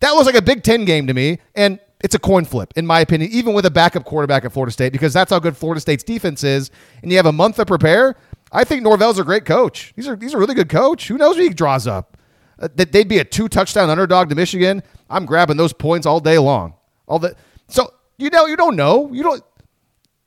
that 0.00 0.12
was 0.12 0.26
like 0.26 0.34
a 0.34 0.42
Big 0.42 0.62
Ten 0.62 0.84
game 0.84 1.06
to 1.06 1.14
me, 1.14 1.38
and 1.54 1.78
it's 2.00 2.14
a 2.14 2.18
coin 2.18 2.44
flip, 2.44 2.72
in 2.76 2.86
my 2.86 3.00
opinion, 3.00 3.30
even 3.32 3.54
with 3.54 3.64
a 3.66 3.70
backup 3.70 4.04
quarterback 4.04 4.44
at 4.44 4.52
Florida 4.52 4.72
State, 4.72 4.92
because 4.92 5.12
that's 5.12 5.30
how 5.30 5.38
good 5.38 5.56
Florida 5.56 5.80
State's 5.80 6.04
defense 6.04 6.44
is, 6.44 6.70
and 7.02 7.10
you 7.10 7.16
have 7.16 7.26
a 7.26 7.32
month 7.32 7.56
to 7.56 7.64
prepare. 7.64 8.16
I 8.52 8.64
think 8.64 8.82
Norvell's 8.82 9.18
a 9.18 9.24
great 9.24 9.44
coach. 9.44 9.92
He's 9.96 10.06
a 10.06 10.16
he's 10.20 10.34
a 10.34 10.38
really 10.38 10.54
good 10.54 10.68
coach. 10.68 11.08
Who 11.08 11.18
knows 11.18 11.36
what 11.36 11.42
he 11.42 11.48
draws 11.50 11.86
up? 11.86 12.16
Uh, 12.58 12.68
that 12.76 12.92
they'd 12.92 13.08
be 13.08 13.18
a 13.18 13.24
two 13.24 13.48
touchdown 13.48 13.90
underdog 13.90 14.28
to 14.28 14.34
Michigan. 14.34 14.82
I'm 15.10 15.26
grabbing 15.26 15.56
those 15.56 15.72
points 15.72 16.06
all 16.06 16.20
day 16.20 16.38
long. 16.38 16.74
All 17.06 17.18
the 17.18 17.34
so 17.68 17.92
you 18.16 18.30
know 18.30 18.46
you 18.46 18.56
don't 18.56 18.76
know 18.76 19.10
you 19.12 19.22
don't. 19.22 19.42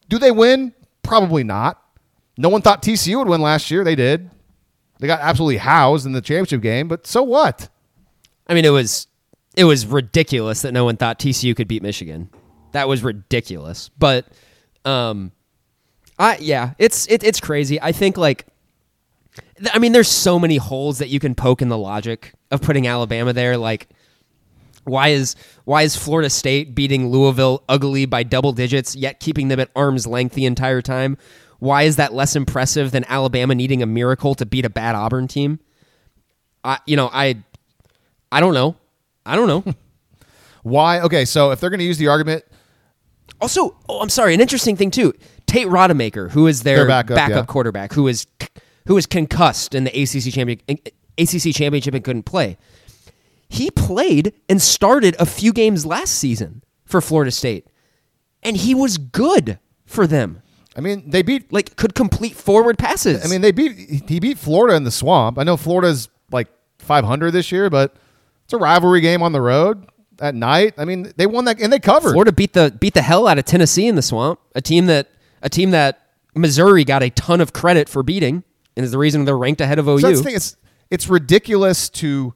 Do 0.09 0.17
they 0.17 0.31
win? 0.31 0.73
Probably 1.03 1.43
not. 1.43 1.81
No 2.37 2.49
one 2.49 2.61
thought 2.61 2.81
TCU 2.81 3.17
would 3.19 3.27
win 3.27 3.41
last 3.41 3.71
year. 3.71 3.83
They 3.83 3.95
did. 3.95 4.29
They 4.99 5.07
got 5.07 5.21
absolutely 5.21 5.57
housed 5.57 6.05
in 6.05 6.11
the 6.11 6.21
championship 6.21 6.61
game, 6.61 6.87
but 6.87 7.07
so 7.07 7.23
what? 7.23 7.69
I 8.47 8.53
mean, 8.53 8.65
it 8.65 8.69
was 8.69 9.07
it 9.57 9.63
was 9.65 9.85
ridiculous 9.87 10.61
that 10.61 10.71
no 10.71 10.85
one 10.85 10.95
thought 10.97 11.19
TCU 11.19 11.55
could 11.55 11.67
beat 11.67 11.81
Michigan. 11.81 12.29
That 12.71 12.87
was 12.87 13.03
ridiculous. 13.03 13.89
But 13.97 14.27
um 14.85 15.31
I 16.19 16.37
yeah, 16.37 16.73
it's 16.77 17.07
it, 17.07 17.23
it's 17.23 17.39
crazy. 17.39 17.81
I 17.81 17.91
think 17.91 18.17
like 18.17 18.45
th- 19.57 19.71
I 19.73 19.79
mean 19.79 19.91
there's 19.91 20.07
so 20.07 20.37
many 20.39 20.57
holes 20.57 20.99
that 20.99 21.09
you 21.09 21.19
can 21.19 21.35
poke 21.35 21.61
in 21.61 21.69
the 21.69 21.77
logic 21.77 22.33
of 22.51 22.61
putting 22.61 22.87
Alabama 22.87 23.33
there 23.33 23.57
like 23.57 23.89
why 24.83 25.09
is 25.09 25.35
why 25.65 25.81
is 25.81 25.95
Florida 25.95 26.29
State 26.29 26.75
beating 26.75 27.09
Louisville 27.09 27.63
ugly 27.67 28.05
by 28.05 28.21
double 28.23 28.53
digits 28.53 28.95
yet 28.95 29.19
keeping 29.19 29.47
them 29.47 29.59
at 29.59 29.69
arm's 29.75 30.05
length 30.05 30.35
the 30.35 30.45
entire 30.45 30.83
time? 30.83 31.17
Why 31.59 31.83
is 31.83 31.95
that 31.95 32.13
less 32.13 32.35
impressive 32.35 32.91
than 32.91 33.03
Alabama 33.05 33.55
needing 33.55 33.81
a 33.81 33.87
miracle 33.87 34.35
to 34.35 34.45
beat 34.45 34.65
a 34.65 34.69
bad 34.69 34.93
Auburn 34.93 35.27
team? 35.27 35.59
I 36.63 36.77
you 36.85 36.95
know, 36.95 37.09
I 37.11 37.43
I 38.31 38.39
don't 38.39 38.53
know. 38.53 38.75
I 39.27 39.35
don't 39.35 39.47
know. 39.47 39.73
Why? 40.63 41.01
Okay, 41.01 41.25
so 41.25 41.51
if 41.51 41.59
they're 41.59 41.69
going 41.69 41.79
to 41.79 41.85
use 41.85 41.97
the 41.97 42.07
argument, 42.07 42.43
Also, 43.41 43.77
oh, 43.87 44.01
I'm 44.01 44.09
sorry. 44.09 44.33
An 44.33 44.41
interesting 44.41 44.75
thing 44.75 44.91
too. 44.91 45.13
Tate 45.45 45.67
Rodemaker, 45.67 46.31
who 46.31 46.47
is 46.47 46.63
their, 46.63 46.77
Their 46.77 46.87
backup, 46.87 47.29
yeah. 47.29 47.45
quarterback, 47.45 47.93
who 47.93 48.07
is 48.07 48.27
who 48.87 48.95
was 48.95 49.05
concussed 49.05 49.75
in 49.75 49.83
the 49.83 49.91
ACC 49.91 50.33
champion 50.33 50.59
ACC 51.17 51.53
championship 51.53 51.93
and 51.93 52.03
couldn't 52.03 52.23
play. 52.23 52.57
He 53.49 53.71
played 53.71 54.33
and 54.49 54.61
started 54.61 55.15
a 55.19 55.25
few 55.25 55.53
games 55.53 55.85
last 55.85 56.15
season 56.15 56.63
for 56.85 56.99
Florida 56.99 57.31
State, 57.31 57.67
and 58.43 58.57
he 58.57 58.75
was 58.75 58.97
good 58.97 59.59
for 59.85 60.05
them. 60.05 60.41
I 60.75 60.81
mean, 60.81 61.09
they 61.09 61.21
beat. 61.21 61.51
Like, 61.51 61.75
could 61.75 61.95
complete 61.95 62.35
forward 62.35 62.77
passes. 62.77 63.25
I 63.25 63.29
mean, 63.29 63.41
they 63.41 63.51
beat. 63.51 64.09
He 64.09 64.19
beat 64.19 64.37
Florida 64.37 64.75
in 64.75 64.83
the 64.83 64.91
swamp. 64.91 65.39
I 65.39 65.43
know 65.43 65.57
Florida's 65.57 66.09
like 66.31 66.49
500 66.79 67.31
this 67.31 67.51
year, 67.51 67.69
but 67.69 67.95
it's 68.47 68.53
a 68.53 68.57
rivalry 68.57 69.01
game 69.01 69.21
on 69.21 69.33
the 69.33 69.41
road 69.41 69.85
at 70.21 70.33
night. 70.33 70.75
I 70.77 70.85
mean, 70.85 71.11
they 71.17 71.27
won 71.27 71.43
that 71.45 71.59
and 71.59 71.71
they 71.71 71.79
covered. 71.79 72.11
Florida 72.13 72.31
beat 72.31 72.53
the 72.53 72.73
beat 72.79 72.93
the 72.93 73.01
hell 73.01 73.27
out 73.27 73.37
of 73.37 73.43
Tennessee 73.43 73.87
in 73.87 73.95
the 73.95 74.01
swamp, 74.01 74.39
a 74.55 74.61
team 74.61 74.85
that 74.85 75.09
a 75.41 75.49
team 75.49 75.71
that 75.71 75.99
Missouri 76.33 76.85
got 76.85 77.03
a 77.03 77.09
ton 77.09 77.41
of 77.41 77.51
credit 77.51 77.89
for 77.89 78.03
beating, 78.03 78.45
and 78.77 78.85
is 78.85 78.91
the 78.91 78.97
reason 78.97 79.25
they're 79.25 79.37
ranked 79.37 79.59
ahead 79.59 79.79
of 79.79 79.89
OU. 79.89 79.99
So 79.99 80.07
that's 80.07 80.19
the 80.19 80.23
thing. 80.23 80.35
It's 80.35 80.55
it's 80.89 81.09
ridiculous 81.09 81.89
to 81.89 82.33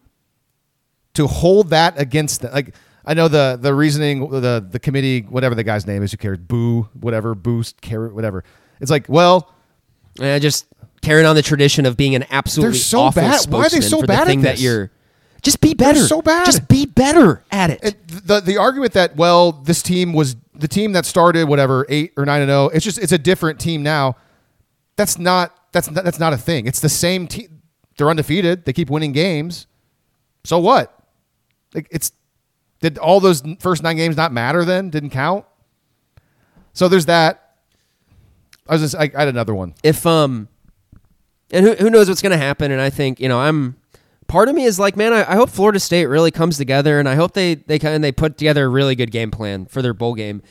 to 1.13 1.27
hold 1.27 1.69
that 1.69 1.97
against 1.97 2.41
them. 2.41 2.51
Like 2.51 2.75
I 3.05 3.13
know 3.13 3.29
the 3.29 3.57
the 3.59 3.73
reasoning, 3.73 4.29
the 4.29 4.67
the 4.69 4.79
committee, 4.79 5.21
whatever 5.21 5.55
the 5.55 5.63
guy's 5.63 5.87
name 5.87 6.03
is, 6.03 6.11
who 6.11 6.17
cares? 6.17 6.39
Boo, 6.39 6.89
whatever, 6.93 7.35
boost, 7.35 7.79
carrot, 7.79 8.13
whatever. 8.13 8.43
It's 8.81 8.91
like, 8.91 9.07
well, 9.07 9.53
Yeah, 10.19 10.39
just 10.39 10.65
carrying 11.01 11.25
on 11.25 11.35
the 11.37 11.41
tradition 11.41 11.85
of 11.85 11.95
being 11.95 12.15
an 12.15 12.25
absolutely 12.31 12.73
They're 12.73 12.81
so 12.83 12.99
awful 13.01 13.21
bad. 13.21 13.45
Why 13.47 13.65
are 13.65 13.69
they 13.69 13.81
so 13.81 14.01
bad 14.01 14.07
the 14.07 14.13
at 14.21 14.27
thing 14.27 14.41
that 14.41 14.59
you're. 14.59 14.91
Just 15.41 15.59
be 15.59 15.73
better. 15.73 15.99
so 15.99 16.21
bad. 16.21 16.45
Just 16.45 16.67
be 16.67 16.85
better 16.85 17.43
at 17.51 17.71
it. 17.71 17.79
it, 17.83 18.07
the 18.27 18.39
the 18.41 18.57
argument 18.57 18.93
that 18.93 19.15
well, 19.15 19.51
this 19.51 19.81
team 19.81 20.13
was 20.13 20.35
the 20.53 20.67
team 20.67 20.91
that 20.91 21.05
started 21.05 21.47
whatever 21.47 21.85
eight 21.89 22.13
or 22.15 22.25
nine 22.25 22.41
and 22.41 22.49
zero. 22.49 22.67
It's 22.67 22.85
just 22.85 22.99
it's 22.99 23.11
a 23.11 23.17
different 23.17 23.59
team 23.59 23.81
now. 23.81 24.17
That's 24.97 25.17
not 25.17 25.57
that's 25.71 25.89
not, 25.89 26.03
that's 26.03 26.19
not 26.19 26.33
a 26.33 26.37
thing. 26.37 26.67
It's 26.67 26.79
the 26.79 26.89
same 26.89 27.27
team. 27.27 27.61
They're 27.97 28.09
undefeated. 28.09 28.65
They 28.65 28.73
keep 28.73 28.89
winning 28.89 29.13
games. 29.13 29.67
So 30.43 30.59
what? 30.59 30.95
Like 31.73 31.87
it's 31.89 32.11
did 32.81 32.97
all 32.97 33.19
those 33.19 33.43
first 33.59 33.83
nine 33.83 33.95
games 33.95 34.17
not 34.17 34.31
matter 34.31 34.65
then? 34.65 34.89
Didn't 34.89 35.11
count. 35.11 35.45
So 36.73 36.87
there's 36.87 37.05
that. 37.07 37.55
I 38.67 38.73
was 38.73 38.81
just 38.81 38.95
I, 38.95 39.11
I 39.15 39.19
had 39.19 39.27
another 39.27 39.53
one. 39.53 39.73
if 39.83 40.05
um, 40.05 40.47
and 41.51 41.65
who 41.65 41.73
who 41.73 41.89
knows 41.89 42.07
what's 42.07 42.21
going 42.21 42.31
to 42.31 42.37
happen? 42.37 42.71
And 42.71 42.81
I 42.81 42.89
think 42.89 43.19
you 43.19 43.27
know 43.27 43.39
I'm. 43.39 43.77
Part 44.31 44.47
of 44.47 44.55
me 44.55 44.63
is 44.63 44.79
like, 44.79 44.95
man, 44.95 45.11
I, 45.11 45.29
I 45.29 45.35
hope 45.35 45.49
Florida 45.49 45.77
State 45.77 46.05
really 46.05 46.31
comes 46.31 46.57
together, 46.57 46.99
and 46.99 47.09
I 47.09 47.15
hope 47.15 47.33
they 47.33 47.55
they 47.55 47.75
of 47.75 48.01
they 48.01 48.13
put 48.13 48.37
together 48.37 48.63
a 48.63 48.69
really 48.69 48.95
good 48.95 49.11
game 49.11 49.29
plan 49.29 49.65
for 49.65 49.81
their 49.81 49.93
bowl 49.93 50.15
game. 50.15 50.41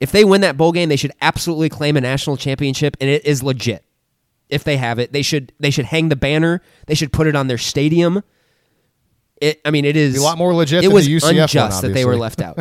If 0.00 0.12
they 0.12 0.22
win 0.22 0.42
that 0.42 0.58
bowl 0.58 0.70
game, 0.70 0.90
they 0.90 0.96
should 0.96 1.12
absolutely 1.22 1.70
claim 1.70 1.96
a 1.96 2.02
national 2.02 2.36
championship, 2.36 2.94
and 3.00 3.08
it 3.08 3.24
is 3.24 3.42
legit. 3.42 3.86
If 4.50 4.64
they 4.64 4.76
have 4.76 4.98
it, 4.98 5.14
they 5.14 5.22
should 5.22 5.50
they 5.58 5.70
should 5.70 5.86
hang 5.86 6.10
the 6.10 6.16
banner. 6.16 6.60
They 6.88 6.94
should 6.94 7.10
put 7.10 7.26
it 7.26 7.34
on 7.34 7.46
their 7.46 7.56
stadium. 7.56 8.22
It, 9.40 9.62
I 9.64 9.70
mean, 9.70 9.86
it 9.86 9.96
is 9.96 10.18
a 10.18 10.22
lot 10.22 10.36
more 10.36 10.54
legit 10.54 10.84
It 10.84 10.88
than 10.88 10.94
was 10.94 11.06
the 11.06 11.16
UCF 11.16 11.22
one, 11.22 11.36
unjust 11.38 11.80
that 11.80 11.94
they 11.94 12.04
were 12.04 12.18
left 12.18 12.42
out. 12.42 12.58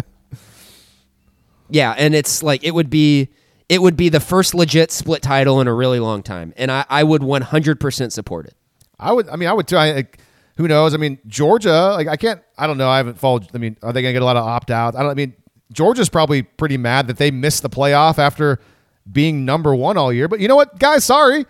yeah, 1.70 1.94
and 1.98 2.16
it's 2.16 2.44
like 2.44 2.64
it 2.64 2.74
would 2.74 2.90
be 2.90 3.28
it 3.68 3.82
would 3.82 3.98
be 3.98 4.08
the 4.08 4.22
first 4.22 4.56
legit 4.56 4.94
split 4.94 5.22
title 5.22 5.60
in 5.60 5.68
a 5.68 5.74
really 5.74 6.00
long 6.00 6.24
time, 6.24 6.54
and 6.56 6.72
I, 6.72 6.86
I 6.90 7.04
would 7.04 7.22
100% 7.22 8.12
support 8.14 8.46
it. 8.46 8.56
I 8.98 9.12
would. 9.12 9.28
I 9.28 9.36
mean, 9.36 9.50
I 9.50 9.54
would 9.54 9.68
too. 9.68 9.76
I, 9.78 10.08
who 10.62 10.68
knows? 10.68 10.94
I 10.94 10.98
mean, 10.98 11.18
Georgia. 11.28 11.92
Like, 11.96 12.08
I 12.08 12.16
can't. 12.16 12.42
I 12.58 12.68
don't 12.68 12.78
know. 12.78 12.90
I 12.90 12.98
haven't 12.98 13.18
followed. 13.20 13.48
I 13.54 13.58
mean, 13.58 13.76
are 13.82 13.92
they 13.92 14.02
going 14.02 14.12
to 14.12 14.14
get 14.14 14.22
a 14.22 14.26
lot 14.26 14.38
of 14.38 14.46
opt 14.46 14.72
outs? 14.72 14.96
I 14.96 15.02
don't. 15.02 15.12
I 15.12 15.16
mean, 15.16 15.34
Georgia's 15.74 16.10
probably 16.10 16.44
pretty 16.44 16.78
mad 16.78 17.08
that 17.08 17.18
they 17.18 17.32
missed 17.32 17.64
the 17.64 17.70
playoff 17.70 18.18
after 18.18 18.60
being 19.12 19.44
number 19.46 19.74
one 19.76 19.98
all 19.98 20.14
year. 20.14 20.28
But 20.28 20.40
you 20.40 20.48
know 20.48 20.56
what, 20.56 20.80
guys? 20.80 21.04
Sorry. 21.04 21.46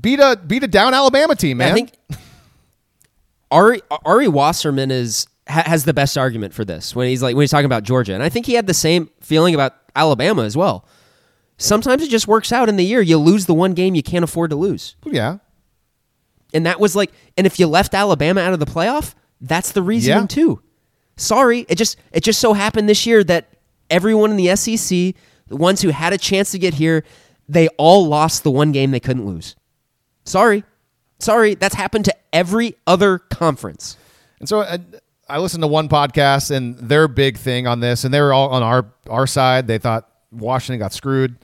Beat 0.00 0.20
a 0.20 0.38
beat 0.46 0.62
a 0.62 0.68
down 0.68 0.94
Alabama 0.94 1.34
team, 1.34 1.58
man. 1.58 1.72
I 1.72 1.74
think 1.74 1.92
Ari 3.50 3.80
Ari 4.04 4.28
Wasserman 4.28 4.92
is 4.92 5.26
ha, 5.48 5.64
has 5.66 5.84
the 5.84 5.92
best 5.92 6.16
argument 6.16 6.54
for 6.54 6.64
this 6.64 6.94
when 6.94 7.08
he's 7.08 7.22
like 7.22 7.34
when 7.34 7.42
he's 7.42 7.50
talking 7.50 7.66
about 7.66 7.82
Georgia, 7.82 8.14
and 8.14 8.22
I 8.22 8.28
think 8.28 8.46
he 8.46 8.54
had 8.54 8.68
the 8.68 8.74
same 8.74 9.10
feeling 9.20 9.52
about 9.52 9.74
Alabama 9.96 10.44
as 10.44 10.56
well. 10.56 10.86
Sometimes 11.58 12.02
it 12.04 12.08
just 12.08 12.28
works 12.28 12.52
out 12.52 12.68
in 12.68 12.76
the 12.76 12.84
year. 12.84 13.02
You 13.02 13.18
lose 13.18 13.46
the 13.46 13.52
one 13.52 13.74
game 13.74 13.94
you 13.96 14.02
can't 14.02 14.24
afford 14.24 14.50
to 14.50 14.56
lose. 14.56 14.94
yeah. 15.04 15.38
And 16.52 16.66
that 16.66 16.80
was 16.80 16.96
like, 16.96 17.12
and 17.36 17.46
if 17.46 17.58
you 17.60 17.66
left 17.66 17.94
Alabama 17.94 18.40
out 18.40 18.52
of 18.52 18.60
the 18.60 18.66
playoff, 18.66 19.14
that's 19.40 19.72
the 19.72 19.82
reasoning 19.82 20.22
Yeah. 20.22 20.26
too. 20.26 20.62
Sorry, 21.16 21.66
it 21.68 21.76
just 21.76 21.96
it 22.12 22.22
just 22.24 22.40
so 22.40 22.52
happened 22.54 22.88
this 22.88 23.04
year 23.06 23.22
that 23.24 23.48
everyone 23.90 24.30
in 24.30 24.36
the 24.36 24.54
SEC, 24.56 25.14
the 25.48 25.56
ones 25.56 25.82
who 25.82 25.88
had 25.90 26.12
a 26.12 26.18
chance 26.18 26.50
to 26.52 26.58
get 26.58 26.74
here, 26.74 27.04
they 27.48 27.68
all 27.78 28.06
lost 28.06 28.42
the 28.42 28.50
one 28.50 28.72
game 28.72 28.90
they 28.90 29.00
couldn't 29.00 29.26
lose. 29.26 29.54
Sorry, 30.24 30.64
sorry, 31.18 31.54
that's 31.54 31.74
happened 31.74 32.04
to 32.06 32.14
every 32.32 32.74
other 32.86 33.18
conference. 33.18 33.96
And 34.38 34.48
so 34.48 34.60
uh, 34.60 34.78
I 35.28 35.38
listened 35.38 35.62
to 35.62 35.66
one 35.68 35.88
podcast, 35.88 36.50
and 36.50 36.78
their 36.78 37.06
big 37.08 37.36
thing 37.36 37.66
on 37.66 37.80
this, 37.80 38.04
and 38.04 38.14
they 38.14 38.20
were 38.20 38.32
all 38.32 38.48
on 38.50 38.62
our 38.62 38.86
our 39.08 39.26
side. 39.26 39.66
They 39.66 39.78
thought 39.78 40.08
Washington 40.30 40.78
got 40.78 40.92
screwed, 40.92 41.36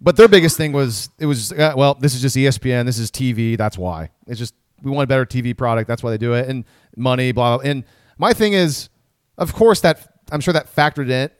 but 0.00 0.16
their 0.16 0.28
biggest 0.28 0.56
thing 0.56 0.72
was 0.72 1.10
it 1.18 1.26
was 1.26 1.52
uh, 1.52 1.74
well, 1.76 1.94
this 1.94 2.14
is 2.14 2.22
just 2.22 2.36
ESPN, 2.36 2.86
this 2.86 2.98
is 2.98 3.10
TV. 3.10 3.56
That's 3.56 3.76
why 3.76 4.10
it's 4.26 4.38
just 4.38 4.54
we 4.82 4.90
want 4.90 5.04
a 5.04 5.08
better 5.08 5.26
TV 5.26 5.56
product. 5.56 5.88
That's 5.88 6.02
why 6.02 6.10
they 6.10 6.18
do 6.18 6.34
it, 6.34 6.48
and 6.48 6.64
money, 6.96 7.32
blah. 7.32 7.58
blah. 7.58 7.68
And 7.68 7.84
my 8.18 8.32
thing 8.32 8.54
is, 8.54 8.88
of 9.36 9.54
course, 9.54 9.80
that 9.80 10.06
I'm 10.32 10.40
sure 10.40 10.52
that 10.52 10.74
factored 10.74 11.10
in. 11.10 11.30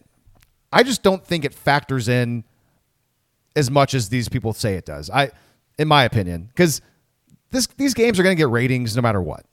I 0.72 0.82
just 0.82 1.02
don't 1.02 1.24
think 1.24 1.44
it 1.44 1.54
factors 1.54 2.08
in 2.08 2.44
as 3.56 3.70
much 3.70 3.94
as 3.94 4.08
these 4.08 4.28
people 4.28 4.52
say 4.52 4.74
it 4.74 4.86
does. 4.86 5.10
I, 5.10 5.30
in 5.78 5.88
my 5.88 6.04
opinion, 6.04 6.46
because 6.48 6.80
this 7.50 7.66
these 7.66 7.94
games 7.94 8.18
are 8.20 8.22
going 8.22 8.36
to 8.36 8.40
get 8.40 8.48
ratings 8.48 8.94
no 8.94 9.02
matter 9.02 9.22
what. 9.22 9.44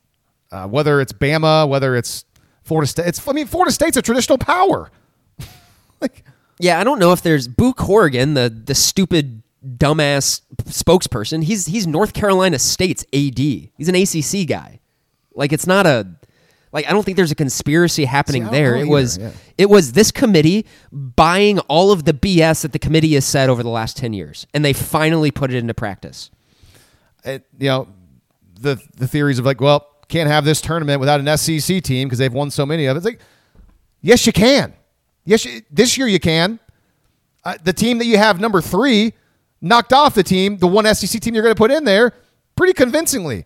Uh, 0.51 0.67
whether 0.67 1.01
it's 1.01 1.11
Bama, 1.11 1.67
whether 1.67 1.95
it's 1.95 2.25
Florida 2.63 2.88
State. 2.88 3.07
It's 3.07 3.27
I 3.27 3.31
mean 3.31 3.47
Florida 3.47 3.71
State's 3.71 3.97
a 3.97 4.01
traditional 4.01 4.38
power. 4.38 4.91
like 6.01 6.23
Yeah, 6.59 6.79
I 6.79 6.84
don't 6.84 6.99
know 6.99 7.11
if 7.11 7.21
there's 7.21 7.47
Boo 7.47 7.73
Corrigan, 7.73 8.34
the 8.34 8.49
the 8.49 8.75
stupid 8.75 9.43
dumbass 9.65 10.41
spokesperson. 10.63 11.43
He's 11.43 11.65
he's 11.67 11.85
North 11.88 12.13
Carolina 12.13 12.59
State's 12.59 13.03
AD. 13.13 13.38
He's 13.38 13.88
an 13.88 13.95
ACC 13.95 14.47
guy. 14.47 14.79
Like 15.34 15.53
it's 15.53 15.67
not 15.67 15.85
a 15.85 16.07
like 16.71 16.88
I 16.88 16.91
don't 16.91 17.03
think 17.03 17.15
there's 17.17 17.31
a 17.31 17.35
conspiracy 17.35 18.05
happening 18.05 18.45
See, 18.45 18.51
there. 18.51 18.75
It 18.75 18.81
either, 18.81 18.89
was 18.89 19.17
yeah. 19.17 19.31
it 19.57 19.69
was 19.69 19.93
this 19.93 20.11
committee 20.11 20.65
buying 20.91 21.59
all 21.59 21.91
of 21.91 22.05
the 22.05 22.13
BS 22.13 22.61
that 22.61 22.71
the 22.71 22.79
committee 22.79 23.13
has 23.13 23.25
said 23.25 23.49
over 23.49 23.61
the 23.63 23.69
last 23.69 23.97
10 23.97 24.13
years 24.13 24.47
and 24.53 24.65
they 24.65 24.73
finally 24.73 25.31
put 25.31 25.51
it 25.53 25.57
into 25.57 25.73
practice. 25.73 26.31
it, 27.23 27.45
you 27.59 27.67
know 27.67 27.88
the 28.59 28.79
the 28.95 29.07
theories 29.07 29.38
of 29.38 29.45
like 29.45 29.61
well 29.61 29.88
can't 30.07 30.29
have 30.29 30.45
this 30.45 30.61
tournament 30.61 30.99
without 30.99 31.19
an 31.19 31.38
SEC 31.38 31.84
team 31.84 32.07
because 32.07 32.17
they've 32.19 32.34
won 32.34 32.49
so 32.49 32.65
many 32.65 32.85
of 32.85 32.95
it. 32.95 32.99
It's 32.99 33.05
like 33.05 33.19
yes 34.01 34.25
you 34.25 34.34
can. 34.34 34.73
Yes, 35.28 35.45
this 35.70 35.98
year 35.98 36.08
you 36.08 36.22
can. 36.22 36.58
Uh, 37.44 37.56
the 37.62 37.74
team 37.74 37.98
that 37.98 38.06
you 38.06 38.18
have 38.18 38.40
number 38.40 38.62
three 38.62 39.14
knocked 39.60 39.91
off 39.91 40.16
the 40.16 40.24
team, 40.24 40.58
the 40.58 40.68
one 40.68 40.86
SEC 40.95 41.20
team 41.20 41.34
you're 41.34 41.44
going 41.44 41.54
to 41.54 41.60
put 41.60 41.70
in 41.70 41.84
there, 41.84 42.14
pretty 42.56 42.72
convincingly. 42.72 43.44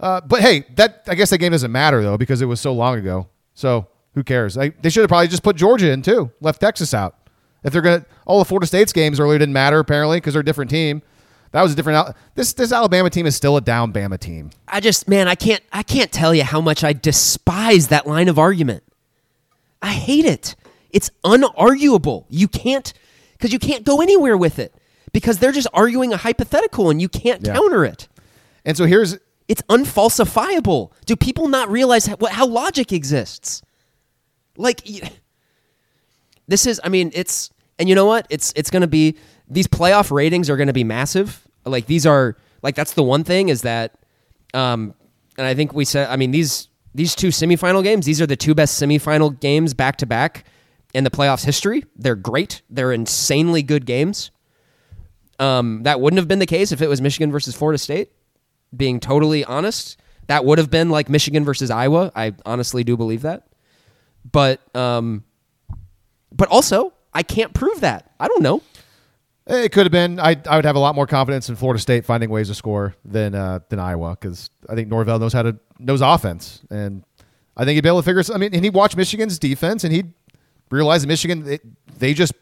Uh, 0.00 0.22
but 0.22 0.40
hey, 0.40 0.64
that 0.76 1.02
I 1.06 1.14
guess 1.14 1.28
that 1.28 1.36
game 1.36 1.52
doesn't 1.52 1.70
matter 1.70 2.02
though 2.02 2.16
because 2.16 2.40
it 2.40 2.46
was 2.46 2.58
so 2.58 2.72
long 2.72 2.98
ago. 2.98 3.28
So 3.52 3.86
who 4.14 4.24
cares? 4.24 4.56
I, 4.56 4.70
they 4.70 4.88
should 4.88 5.02
have 5.02 5.10
probably 5.10 5.28
just 5.28 5.42
put 5.42 5.56
Georgia 5.56 5.90
in 5.90 6.00
too, 6.00 6.30
left 6.40 6.58
Texas 6.58 6.94
out. 6.94 7.16
If 7.62 7.74
they're 7.74 7.82
gonna, 7.82 8.06
all 8.26 8.38
the 8.38 8.46
Florida 8.46 8.66
State's 8.66 8.94
games 8.94 9.20
earlier 9.20 9.38
didn't 9.38 9.52
matter 9.52 9.78
apparently 9.78 10.16
because 10.16 10.32
they're 10.32 10.40
a 10.40 10.44
different 10.44 10.70
team. 10.70 11.02
That 11.52 11.60
was 11.62 11.74
a 11.74 11.76
different. 11.76 12.16
This 12.34 12.54
this 12.54 12.72
Alabama 12.72 13.10
team 13.10 13.26
is 13.26 13.36
still 13.36 13.58
a 13.58 13.60
down 13.60 13.92
Bama 13.92 14.18
team. 14.18 14.50
I 14.66 14.80
just 14.80 15.06
man, 15.06 15.28
I 15.28 15.34
can't 15.34 15.62
I 15.70 15.82
can't 15.82 16.10
tell 16.10 16.34
you 16.34 16.44
how 16.44 16.62
much 16.62 16.82
I 16.82 16.94
despise 16.94 17.88
that 17.88 18.06
line 18.06 18.28
of 18.28 18.38
argument. 18.38 18.84
I 19.82 19.92
hate 19.92 20.24
it. 20.24 20.54
It's 20.92 21.10
unarguable. 21.24 22.24
You 22.28 22.48
can't 22.48 22.92
because 23.32 23.52
you 23.52 23.58
can't 23.58 23.84
go 23.84 24.00
anywhere 24.00 24.36
with 24.36 24.58
it 24.58 24.74
because 25.12 25.38
they're 25.38 25.52
just 25.52 25.68
arguing 25.72 26.12
a 26.12 26.16
hypothetical 26.16 26.90
and 26.90 27.00
you 27.00 27.08
can't 27.08 27.44
Yeah. 27.46 27.54
counter 27.54 27.84
it. 27.84 28.08
And 28.64 28.76
so 28.76 28.84
here's 28.86 29.18
It's 29.48 29.62
unfalsifiable. 29.62 30.92
Do 31.06 31.16
people 31.16 31.48
not 31.48 31.68
realize 31.70 32.06
how, 32.06 32.16
how 32.30 32.46
logic 32.46 32.92
exists? 32.92 33.62
Like 34.56 34.82
this 36.48 36.66
is 36.66 36.80
I 36.84 36.88
mean, 36.88 37.10
it's 37.14 37.50
and 37.78 37.88
you 37.88 37.94
know 37.94 38.06
what? 38.06 38.26
It's 38.30 38.52
it's 38.56 38.70
going 38.70 38.82
to 38.82 38.88
be 38.88 39.16
these 39.48 39.66
playoff 39.66 40.10
ratings 40.10 40.50
are 40.50 40.56
going 40.56 40.66
to 40.68 40.72
be 40.72 40.84
massive. 40.84 41.46
Like 41.64 41.86
these 41.86 42.06
are 42.06 42.36
like 42.62 42.74
that's 42.74 42.92
the 42.94 43.02
one 43.02 43.24
thing 43.24 43.48
is 43.48 43.62
that 43.62 43.98
um 44.54 44.94
and 45.38 45.46
I 45.46 45.54
think 45.54 45.72
we 45.72 45.84
said 45.84 46.08
I 46.08 46.16
mean 46.16 46.30
these 46.30 46.68
these 46.94 47.14
two 47.14 47.28
semifinal 47.28 47.82
games, 47.84 48.04
these 48.06 48.20
are 48.20 48.26
the 48.26 48.36
two 48.36 48.54
best 48.54 48.80
semifinal 48.82 49.38
games 49.40 49.74
back 49.74 49.96
to 49.98 50.06
back 50.06 50.44
in 50.94 51.04
the 51.04 51.10
playoffs 51.10 51.44
history. 51.44 51.84
They're 51.96 52.16
great. 52.16 52.62
They're 52.70 52.92
insanely 52.92 53.62
good 53.62 53.86
games. 53.86 54.30
Um, 55.38 55.84
that 55.84 56.00
wouldn't 56.00 56.18
have 56.18 56.28
been 56.28 56.38
the 56.38 56.46
case 56.46 56.70
if 56.70 56.82
it 56.82 56.88
was 56.88 57.00
Michigan 57.00 57.32
versus 57.32 57.54
Florida 57.54 57.78
State. 57.78 58.12
Being 58.76 59.00
totally 59.00 59.44
honest, 59.44 59.98
that 60.26 60.44
would 60.44 60.58
have 60.58 60.70
been 60.70 60.90
like 60.90 61.08
Michigan 61.08 61.44
versus 61.44 61.70
Iowa. 61.70 62.12
I 62.14 62.34
honestly 62.44 62.84
do 62.84 62.96
believe 62.96 63.22
that. 63.22 63.48
But 64.30 64.60
um, 64.76 65.24
but 66.30 66.48
also 66.48 66.92
I 67.12 67.22
can't 67.22 67.52
prove 67.54 67.80
that. 67.80 68.12
I 68.20 68.28
don't 68.28 68.42
know. 68.42 68.62
It 69.46 69.72
could 69.72 69.86
have 69.86 69.92
been. 69.92 70.20
I 70.20 70.36
I 70.46 70.56
would 70.56 70.64
have 70.64 70.76
a 70.76 70.80
lot 70.80 70.94
more 70.94 71.06
confidence 71.06 71.48
in 71.48 71.56
Florida 71.56 71.80
State 71.80 72.04
finding 72.04 72.30
ways 72.30 72.48
to 72.48 72.54
score 72.54 72.94
than 73.04 73.34
uh, 73.34 73.60
than 73.68 73.80
Iowa 73.80 74.10
because 74.10 74.50
I 74.68 74.74
think 74.74 74.88
Norvell 74.88 75.18
knows 75.18 75.32
how 75.32 75.42
to 75.42 75.58
knows 75.78 76.02
offense, 76.02 76.62
and 76.70 77.02
I 77.56 77.64
think 77.64 77.74
he'd 77.74 77.80
be 77.80 77.88
able 77.88 78.02
to 78.02 78.04
figure. 78.04 78.22
I 78.32 78.38
mean, 78.38 78.54
and 78.54 78.62
he 78.62 78.70
watched 78.70 78.96
Michigan's 78.96 79.38
defense, 79.38 79.82
and 79.82 79.92
he'd 79.92 80.12
realize 80.70 81.02
that 81.02 81.08
Michigan 81.08 81.44
they, 81.44 81.58
they 81.98 82.14
just 82.14 82.32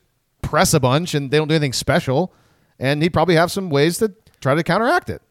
press 0.42 0.74
a 0.74 0.80
bunch 0.80 1.14
and 1.14 1.30
they 1.30 1.36
don't 1.38 1.48
do 1.48 1.54
anything 1.54 1.72
special, 1.72 2.32
and 2.78 3.02
he'd 3.02 3.12
probably 3.12 3.34
have 3.34 3.50
some 3.50 3.70
ways 3.70 3.98
to 3.98 4.14
try 4.40 4.54
to 4.54 4.62
counteract 4.62 5.10
it. 5.10 5.22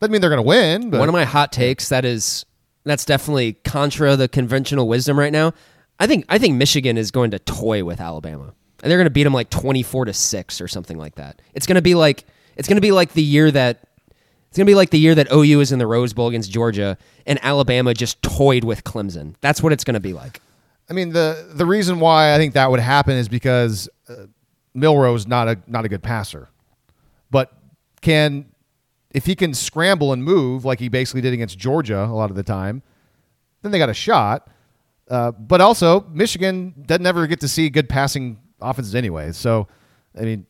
Doesn't 0.00 0.12
mean 0.12 0.20
they're 0.20 0.30
going 0.30 0.42
to 0.42 0.48
win. 0.48 0.90
But 0.90 1.00
One 1.00 1.08
of 1.08 1.12
my 1.12 1.24
hot 1.24 1.52
takes 1.52 1.90
that 1.90 2.04
is 2.04 2.44
that's 2.84 3.04
definitely 3.04 3.54
contra 3.64 4.16
the 4.16 4.28
conventional 4.28 4.88
wisdom 4.88 5.18
right 5.18 5.32
now. 5.32 5.52
I 5.98 6.06
think 6.06 6.24
I 6.28 6.38
think 6.38 6.56
Michigan 6.56 6.96
is 6.96 7.10
going 7.10 7.30
to 7.32 7.38
toy 7.38 7.84
with 7.84 8.00
Alabama. 8.00 8.54
And 8.82 8.90
they're 8.90 8.98
going 8.98 9.06
to 9.06 9.10
beat 9.10 9.24
them 9.24 9.34
like 9.34 9.50
24 9.50 10.06
to 10.06 10.14
6 10.14 10.60
or 10.62 10.68
something 10.68 10.96
like 10.96 11.16
that. 11.16 11.42
It's 11.52 11.66
going 11.66 11.74
to 11.74 11.82
be 11.82 11.94
like 11.94 12.24
it's 12.56 12.66
going 12.66 12.78
to 12.78 12.82
be 12.82 12.92
like 12.92 13.12
the 13.12 13.22
year 13.22 13.50
that 13.50 13.84
it's 14.48 14.56
going 14.56 14.66
to 14.66 14.70
be 14.70 14.74
like 14.74 14.90
the 14.90 14.98
year 14.98 15.14
that 15.14 15.30
OU 15.30 15.60
is 15.60 15.70
in 15.72 15.78
the 15.78 15.86
Rose 15.86 16.14
Bowl 16.14 16.28
against 16.28 16.50
Georgia 16.50 16.96
and 17.26 17.38
Alabama 17.42 17.92
just 17.92 18.20
toyed 18.22 18.64
with 18.64 18.82
Clemson. 18.82 19.34
That's 19.42 19.62
what 19.62 19.72
it's 19.72 19.84
going 19.84 19.94
to 19.94 20.00
be 20.00 20.14
like. 20.14 20.40
I 20.90 20.92
mean 20.92 21.10
the 21.10 21.48
the 21.52 21.64
reason 21.64 22.00
why 22.00 22.34
I 22.34 22.38
think 22.38 22.54
that 22.54 22.68
would 22.70 22.80
happen 22.80 23.16
is 23.16 23.28
because 23.28 23.88
uh, 24.08 24.26
Milroe's 24.74 25.26
not 25.26 25.48
a 25.48 25.58
not 25.68 25.84
a 25.84 25.88
good 25.88 26.02
passer, 26.02 26.48
but 27.30 27.52
can 28.00 28.46
if 29.12 29.26
he 29.26 29.36
can 29.36 29.54
scramble 29.54 30.12
and 30.12 30.22
move 30.22 30.64
like 30.64 30.80
he 30.80 30.88
basically 30.88 31.20
did 31.20 31.32
against 31.32 31.58
Georgia 31.58 32.04
a 32.04 32.14
lot 32.14 32.30
of 32.30 32.36
the 32.36 32.42
time, 32.42 32.82
then 33.62 33.70
they 33.70 33.78
got 33.78 33.88
a 33.88 33.94
shot. 33.94 34.48
Uh, 35.08 35.30
but 35.32 35.60
also 35.60 36.06
Michigan 36.12 36.74
doesn't 36.86 37.06
ever 37.06 37.26
get 37.26 37.40
to 37.40 37.48
see 37.48 37.68
good 37.70 37.88
passing 37.88 38.38
offenses 38.60 38.94
anyway. 38.94 39.32
So 39.32 39.68
I 40.18 40.22
mean, 40.22 40.46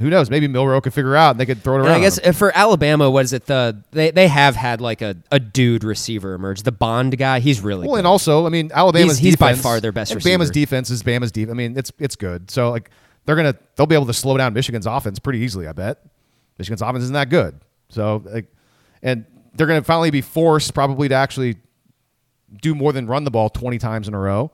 who 0.00 0.08
knows? 0.10 0.30
Maybe 0.30 0.48
Milroe 0.48 0.80
could 0.80 0.94
figure 0.94 1.14
out 1.14 1.32
and 1.32 1.40
they 1.40 1.46
could 1.46 1.62
throw 1.62 1.74
it 1.74 1.78
And 1.80 1.86
around. 1.88 1.96
I 1.96 2.00
guess 2.00 2.18
uh, 2.18 2.32
for 2.32 2.50
Alabama, 2.56 3.10
what 3.10 3.24
is 3.24 3.32
it? 3.32 3.46
The 3.46 3.82
they, 3.90 4.10
they 4.10 4.26
have 4.28 4.56
had 4.56 4.80
like 4.80 5.02
a, 5.02 5.16
a 5.30 5.38
dude 5.38 5.84
receiver 5.84 6.34
emerge. 6.34 6.62
The 6.62 6.72
Bond 6.72 7.16
guy, 7.18 7.40
he's 7.40 7.60
really 7.60 7.86
Well, 7.86 7.96
good. 7.96 7.98
and 8.00 8.06
also, 8.06 8.46
I 8.46 8.48
mean, 8.48 8.70
Alabama's 8.74 9.18
He's- 9.18 9.32
he's 9.32 9.36
by 9.36 9.50
defense, 9.50 9.62
far 9.62 9.80
their 9.80 9.92
best 9.92 10.12
and 10.12 10.20
Bama's 10.20 10.50
defense 10.50 10.90
is 10.90 11.02
Bama's 11.02 11.30
defense. 11.30 11.52
I 11.52 11.56
mean, 11.56 11.76
it's 11.76 11.92
it's 11.98 12.16
good. 12.16 12.50
So 12.50 12.70
like 12.70 12.90
they're 13.26 13.36
gonna 13.36 13.54
they'll 13.76 13.86
be 13.86 13.94
able 13.94 14.06
to 14.06 14.14
slow 14.14 14.36
down 14.36 14.54
Michigan's 14.54 14.86
offense 14.86 15.18
pretty 15.18 15.40
easily. 15.40 15.68
I 15.68 15.72
bet 15.72 16.02
Michigan's 16.58 16.82
offense 16.82 17.02
isn't 17.04 17.14
that 17.14 17.28
good. 17.28 17.60
So 17.90 18.22
like, 18.24 18.46
and 19.02 19.26
they're 19.54 19.66
gonna 19.66 19.82
finally 19.84 20.10
be 20.10 20.22
forced 20.22 20.72
probably 20.74 21.08
to 21.08 21.14
actually 21.14 21.56
do 22.60 22.74
more 22.74 22.92
than 22.92 23.06
run 23.06 23.24
the 23.24 23.30
ball 23.30 23.50
twenty 23.50 23.78
times 23.78 24.08
in 24.08 24.14
a 24.14 24.18
row. 24.18 24.50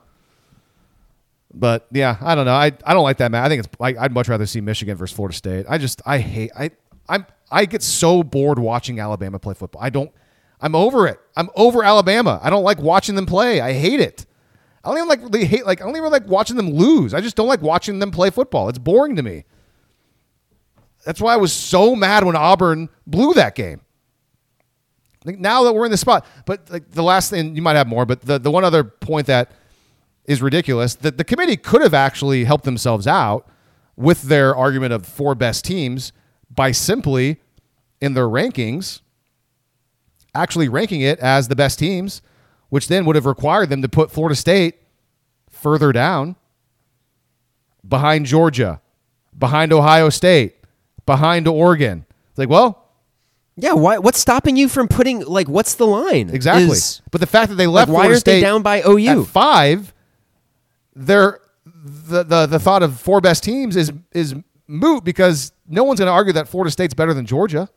But 1.53 1.87
yeah, 1.91 2.16
I 2.20 2.35
don't 2.35 2.45
know. 2.45 2.55
I, 2.55 2.73
I 2.85 2.95
don't 2.95 3.05
like 3.05 3.19
that 3.19 3.31
man. 3.31 3.43
I 3.43 3.49
think 3.49 3.65
it's 3.65 3.69
I, 3.81 3.95
I'd 4.05 4.12
much 4.12 4.29
rather 4.29 4.47
see 4.47 4.61
Michigan 4.61 4.97
versus 4.97 5.16
Florida 5.16 5.35
State. 5.37 5.66
I 5.69 5.79
just 5.79 6.03
I 6.05 6.19
hate 6.19 6.51
I 6.57 6.70
I'm 7.09 7.27
I 7.51 7.65
get 7.65 7.83
so 7.83 8.23
bored 8.23 8.59
watching 8.59 9.01
Alabama 9.01 9.39
play 9.39 9.55
football. 9.55 9.83
I 9.83 9.91
don't. 9.91 10.12
I'm 10.61 10.75
over 10.75 11.07
it. 11.07 11.20
I'm 11.37 11.49
over 11.55 11.85
Alabama. 11.85 12.41
I 12.43 12.51
don't 12.51 12.65
like 12.65 12.81
watching 12.81 13.15
them 13.15 13.27
play. 13.27 13.61
I 13.61 13.73
hate 13.73 14.01
it. 14.01 14.27
I 14.85 14.89
don't 14.91 14.99
even 14.99 15.09
like 15.09 15.23
really 15.23 15.45
hate 15.45 15.65
like 15.66 15.81
I 15.81 15.85
don't 15.85 15.97
even 15.97 16.11
like 16.11 16.27
watching 16.27 16.57
them 16.57 16.70
lose. 16.70 17.15
I 17.15 17.20
just 17.20 17.37
don't 17.37 17.49
like 17.49 17.62
watching 17.62 17.99
them 17.99 18.11
play 18.11 18.31
football. 18.31 18.69
It's 18.69 18.79
boring 18.79 19.16
to 19.16 19.23
me. 19.23 19.45
That's 21.05 21.20
why 21.20 21.33
I 21.33 21.37
was 21.37 21.53
so 21.53 21.97
mad 21.97 22.25
when 22.25 22.37
Auburn 22.37 22.89
blew 23.07 23.35
that 23.35 23.55
game. 23.55 23.81
Like 25.25 25.39
now 25.39 25.65
that 25.65 25.73
we're 25.73 25.85
in 25.85 25.91
the 25.91 25.97
spot, 25.97 26.27
but 26.47 26.70
like 26.70 26.91
the 26.91 27.03
last 27.03 27.31
thing 27.31 27.57
you 27.57 27.62
might 27.62 27.77
have 27.77 27.87
more, 27.87 28.07
but 28.07 28.20
the, 28.20 28.39
the 28.39 28.51
one 28.51 28.65
other 28.65 28.85
point 28.85 29.27
that 29.27 29.53
is 30.29 30.41
ridiculous 30.41 30.95
that 30.95 31.17
the 31.19 31.25
committee 31.25 31.57
could 31.57 31.81
have 31.81 31.95
actually 31.95 32.45
helped 32.45 32.65
themselves 32.65 33.07
out 33.09 33.49
with 33.97 34.23
their 34.23 34.55
argument 34.55 34.93
of 34.93 35.05
four 35.05 35.35
best 35.35 35.65
teams 35.65 36.13
by 36.49 36.71
simply 36.71 37.41
in 38.01 38.15
their 38.15 38.29
rankings 38.29 39.01
actually 40.35 40.69
ranking 40.69 41.01
it 41.01 41.19
as 41.19 41.49
the 41.49 41.57
best 41.57 41.79
teams, 41.81 42.23
which 42.69 42.87
then 42.87 43.05
would 43.05 43.17
have 43.17 43.27
required 43.27 43.71
them 43.71 43.83
to 43.83 43.89
put 43.89 44.13
Florida 44.13 44.37
State 44.37 44.77
further 45.51 45.91
down 45.91 46.37
behind 47.87 48.27
Georgia, 48.27 48.81
behind 49.37 49.73
Ohio 49.73 50.11
State, 50.11 50.57
behind 51.07 51.49
Oregon. 51.49 52.05
It's 52.31 52.39
like, 52.39 52.49
well, 52.51 52.85
yeah, 53.57 53.73
why? 53.73 53.99
What's 53.99 54.21
stopping 54.21 54.57
you 54.57 54.69
from 54.69 54.87
putting 54.87 55.21
like 55.25 55.49
what's 55.49 55.75
the 55.75 55.87
line? 55.87 56.31
Exactly. 56.31 56.65
Is- 56.77 57.01
but 57.11 57.21
the 57.21 57.27
fact 57.27 57.49
that 57.49 57.57
they 57.57 57.67
left 57.67 57.89
Like, 57.89 57.95
why 57.95 58.01
Florida 58.03 58.15
aren't 58.15 58.25
they 58.27 58.33
State 58.33 58.41
down 58.43 58.63
by 58.63 58.83
OU? 58.87 59.23
at 59.23 59.27
five, 59.27 59.93
they're 60.99 61.41
the, 61.65 62.23
the 62.25 62.47
the 62.47 62.59
thought 62.59 62.83
of 62.83 63.01
four 63.01 63.20
best 63.20 63.45
teams 63.45 63.77
is 63.77 63.93
is 64.12 64.35
moot 64.66 65.05
because 65.05 65.53
no 65.69 65.85
one's 65.85 66.01
going 66.01 66.09
to 66.09 66.12
argue 66.12 66.33
that 66.33 66.49
Florida 66.49 66.70
State's 66.70 66.95
better 66.95 67.15
than 67.15 67.25
Georgia 67.25 67.69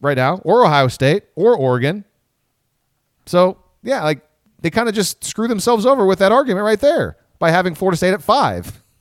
right 0.00 0.16
now, 0.16 0.38
or 0.38 0.64
Ohio 0.64 0.88
State, 0.88 1.24
or 1.34 1.56
Oregon. 1.56 2.04
So 3.26 3.58
yeah, 3.82 4.02
like 4.02 4.26
they 4.60 4.70
kind 4.70 4.88
of 4.88 4.94
just 4.94 5.22
screw 5.24 5.48
themselves 5.48 5.84
over 5.86 6.06
with 6.06 6.18
that 6.20 6.32
argument 6.32 6.64
right 6.64 6.80
there 6.80 7.16
by 7.38 7.50
having 7.50 7.74
Florida 7.74 7.96
State 7.96 8.14
at 8.14 8.22
five. 8.22 8.82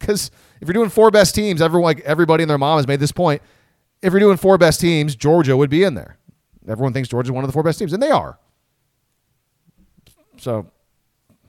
Because 0.00 0.30
if 0.60 0.68
you're 0.68 0.74
doing 0.74 0.90
four 0.90 1.10
best 1.10 1.34
teams, 1.34 1.60
everyone 1.60 1.82
like 1.88 1.98
everybody 2.04 2.44
and 2.44 2.48
their 2.48 2.56
mom 2.56 2.78
has 2.78 2.86
made 2.86 3.00
this 3.00 3.10
point. 3.10 3.42
If 4.00 4.12
you're 4.12 4.20
doing 4.20 4.36
four 4.36 4.56
best 4.56 4.80
teams, 4.80 5.16
Georgia 5.16 5.56
would 5.56 5.70
be 5.70 5.82
in 5.82 5.94
there. 5.94 6.18
Everyone 6.68 6.92
thinks 6.92 7.08
Georgia's 7.08 7.32
one 7.32 7.42
of 7.42 7.48
the 7.48 7.52
four 7.52 7.64
best 7.64 7.80
teams, 7.80 7.92
and 7.92 8.00
they 8.00 8.12
are. 8.12 8.38
So 10.36 10.70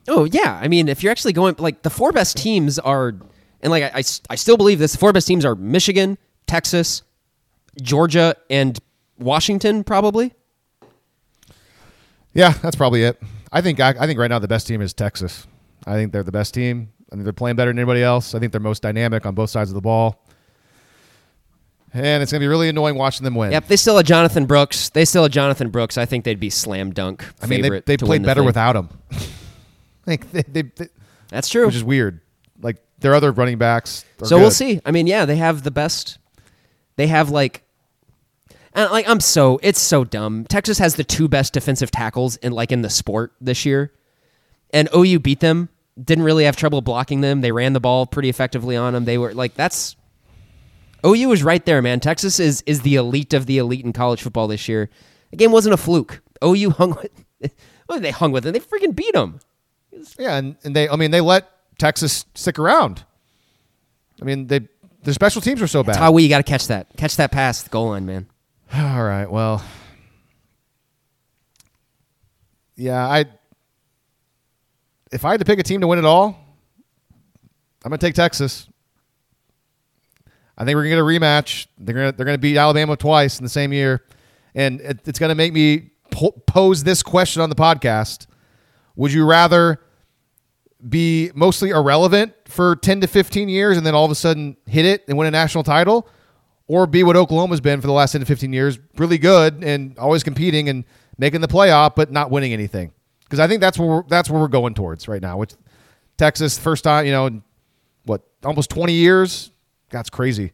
oh 0.08 0.26
yeah, 0.26 0.60
I 0.62 0.68
mean, 0.68 0.88
if 0.88 1.04
you're 1.04 1.12
actually 1.12 1.34
going 1.34 1.56
like 1.58 1.82
the 1.84 1.90
four 1.90 2.12
best 2.12 2.38
teams 2.38 2.80
are, 2.80 3.10
and 3.62 3.72
like 3.72 3.84
I, 3.84 4.00
I, 4.00 4.04
I 4.30 4.36
still 4.36 4.58
believe 4.58 4.80
this. 4.80 4.94
The 4.94 4.98
four 4.98 5.14
best 5.14 5.28
teams 5.28 5.46
are 5.46 5.56
Michigan, 5.56 6.18
Texas, 6.48 7.04
Georgia, 7.82 8.36
and 8.50 8.80
Washington, 9.18 9.84
probably. 9.84 10.34
yeah, 12.34 12.52
that's 12.62 12.76
probably 12.76 13.04
it. 13.04 13.22
I 13.52 13.62
think 13.62 13.80
I, 13.80 13.90
I 14.00 14.08
think 14.08 14.20
right 14.20 14.30
now 14.30 14.40
the 14.40 14.48
best 14.48 14.68
team 14.68 14.82
is 14.82 14.94
Texas. 14.94 15.48
I 15.86 15.94
think 15.94 16.12
they're 16.12 16.24
the 16.24 16.32
best 16.32 16.54
team. 16.54 16.92
I 17.12 17.16
think 17.16 17.24
they're 17.24 17.34
playing 17.34 17.56
better 17.56 17.72
than 17.72 17.80
anybody 17.80 18.04
else. 18.04 18.36
I 18.36 18.40
think 18.40 18.52
they're 18.52 18.62
most 18.62 18.84
dynamic 18.84 19.26
on 19.26 19.34
both 19.34 19.50
sides 19.50 19.72
of 19.72 19.74
the 19.74 19.82
ball. 19.82 20.24
And 21.92 22.22
it's 22.22 22.32
gonna 22.32 22.42
be 22.42 22.48
really 22.48 22.70
annoying 22.70 22.96
watching 22.96 23.24
them 23.24 23.34
win. 23.34 23.52
Yep, 23.52 23.68
they 23.68 23.76
still 23.76 23.98
had 23.98 24.06
Jonathan 24.06 24.46
Brooks. 24.46 24.90
They 24.90 25.06
still 25.06 25.24
had 25.24 25.32
Jonathan 25.32 25.70
Brooks. 25.72 25.98
I 25.98 26.06
think 26.06 26.24
they'd 26.24 26.40
be 26.40 26.52
slam 26.52 26.92
dunk. 26.92 27.26
I 27.42 27.48
mean, 27.48 27.64
they, 27.64 27.80
they 27.80 27.98
played 27.98 28.22
the 28.22 28.28
better 28.28 28.42
thing. 28.42 28.46
without 28.46 28.76
him. 28.76 28.90
Like 30.10 30.32
they, 30.32 30.44
they, 30.44 30.62
they, 30.64 30.88
That's 31.30 31.50
true. 31.50 31.66
which 31.66 31.76
is 31.76 31.84
weird. 31.84 32.22
Like 32.62 32.78
their 33.00 33.14
other 33.14 33.32
running 33.32 33.58
backs. 33.58 34.06
So 34.24 34.38
we'll 34.38 34.52
see. 34.52 34.82
I 34.86 34.92
mean, 34.92 35.08
yeah, 35.08 35.26
they 35.26 35.38
have 35.38 35.64
the 35.64 35.72
best. 35.72 36.18
They 36.98 37.08
have 37.08 37.30
like, 37.30 37.64
and 38.74 38.92
like 38.92 39.08
I'm 39.08 39.20
so 39.20 39.60
it's 39.64 39.80
so 39.80 40.04
dumb. 40.04 40.46
Texas 40.50 40.78
has 40.80 40.96
the 40.96 41.04
two 41.04 41.28
best 41.28 41.54
defensive 41.54 41.92
tackles 41.92 42.36
in 42.38 42.52
like 42.52 42.72
in 42.72 42.82
the 42.82 42.90
sport 42.90 43.34
this 43.40 43.66
year, 43.66 43.94
and 44.72 44.90
OU 44.96 45.20
beat 45.20 45.40
them. 45.40 45.70
Didn't 46.02 46.24
really 46.24 46.46
have 46.46 46.56
trouble 46.56 46.82
blocking 46.82 47.22
them. 47.22 47.42
They 47.42 47.52
ran 47.52 47.74
the 47.74 47.80
ball 47.80 48.06
pretty 48.06 48.30
effectively 48.30 48.76
on 48.76 48.94
them. 48.94 49.06
They 49.06 49.18
were 49.18 49.34
like 49.34 49.54
that's. 49.54 49.96
OU 51.06 51.32
is 51.32 51.44
right 51.44 51.66
there, 51.66 51.82
man. 51.82 52.02
Texas 52.02 52.40
is 52.40 52.62
is 52.66 52.82
the 52.82 52.96
elite 52.96 53.34
of 53.34 53.46
the 53.46 53.58
elite 53.58 53.86
in 53.86 53.94
college 53.94 54.22
football 54.22 54.48
this 54.48 54.68
year. 54.68 54.90
The 55.32 55.38
game 55.38 55.52
wasn't 55.52 55.74
a 55.74 55.78
fluke. 55.78 56.22
OU 56.44 56.72
hung 56.72 56.96
with. 56.96 57.12
Well, 57.88 58.00
they 58.00 58.12
hung 58.12 58.32
with 58.32 58.44
them. 58.44 58.54
They 58.54 58.60
freaking 58.60 58.96
beat 58.96 59.14
them. 59.14 59.40
Yeah, 60.18 60.38
and, 60.38 60.56
and 60.64 60.76
they 60.76 60.90
I 60.90 60.96
mean 60.96 61.12
they 61.12 61.22
let 61.22 61.50
Texas 61.78 62.26
stick 62.36 62.60
around. 62.60 63.04
I 64.22 64.26
mean 64.26 64.48
they 64.48 64.68
their 65.04 65.14
special 65.14 65.42
teams 65.42 65.62
were 65.62 65.68
so 65.68 65.84
bad. 65.84 65.96
Tawee, 65.96 66.24
you 66.24 66.30
got 66.30 66.38
to 66.40 66.44
catch 66.44 66.68
that. 66.68 66.88
Catch 66.98 67.16
that 67.18 67.32
pass, 67.32 67.64
the 67.64 67.70
goal 67.70 67.90
line, 67.90 68.06
man. 68.06 68.28
All 68.76 69.04
right. 69.04 69.30
Well, 69.30 69.64
yeah, 72.76 73.06
I 73.06 73.26
if 75.12 75.26
I 75.26 75.32
had 75.32 75.40
to 75.40 75.46
pick 75.46 75.60
a 75.60 75.64
team 75.64 75.82
to 75.82 75.88
win 75.88 76.00
it 76.00 76.06
all, 76.06 76.38
I'm 77.84 77.90
gonna 77.90 77.98
take 77.98 78.16
Texas. 78.16 78.68
I 80.58 80.66
think 80.66 80.76
we're 80.76 80.84
gonna 80.84 80.90
get 80.90 81.00
a 81.00 81.04
rematch. 81.04 81.68
They're 81.78 81.96
gonna 81.96 82.12
they're 82.12 82.26
gonna 82.26 82.38
beat 82.38 82.58
Alabama 82.58 82.96
twice 82.96 83.40
in 83.40 83.46
the 83.46 83.50
same 83.50 83.74
year, 83.74 84.04
and 84.54 84.82
it, 84.82 85.00
it's 85.06 85.20
gonna 85.20 85.36
make 85.36 85.54
me 85.54 85.92
po- 86.12 86.42
pose 86.48 86.84
this 86.84 87.02
question 87.02 87.42
on 87.42 87.50
the 87.50 87.56
podcast: 87.56 88.28
Would 89.00 89.14
you 89.14 89.26
rather 89.26 89.80
be 90.88 91.32
mostly 91.34 91.70
irrelevant 91.70 92.34
for 92.46 92.76
ten 92.76 93.00
to 93.02 93.08
fifteen 93.08 93.48
years 93.48 93.78
and 93.78 93.86
then 93.86 93.96
all 93.96 94.04
of 94.04 94.12
a 94.12 94.16
sudden 94.16 94.58
hit 94.66 94.86
it 94.86 95.06
and 95.08 95.18
win 95.18 95.26
a 95.26 95.32
national 95.32 95.64
title, 95.64 96.08
or 96.68 96.86
be 96.86 97.04
what 97.04 97.16
Oklahoma's 97.16 97.62
been 97.62 97.80
for 97.80 97.88
the 97.88 97.94
last 97.94 98.12
ten 98.12 98.20
to 98.20 98.26
fifteen 98.26 98.52
years, 98.52 98.78
really 98.98 99.18
good 99.18 99.64
and 99.64 99.98
always 99.98 100.22
competing 100.22 100.68
and 100.68 100.84
making 101.18 101.40
the 101.40 101.48
playoff 101.48 101.96
but 101.96 102.12
not 102.12 102.30
winning 102.30 102.52
anything? 102.52 102.92
Because 103.24 103.40
I 103.40 103.48
think 103.48 103.62
that's 103.62 103.80
where 103.80 104.04
that's 104.10 104.30
where 104.30 104.42
we're 104.42 104.50
going 104.50 104.74
towards 104.74 105.08
right 105.08 105.22
now. 105.22 105.38
Which 105.38 105.54
Texas, 106.18 106.60
first 106.60 106.84
time, 106.84 107.06
you 107.06 107.14
know, 107.14 107.42
what 108.04 108.24
almost 108.44 108.70
twenty 108.70 108.94
years 108.94 109.52
that's 109.90 110.10
crazy. 110.10 110.52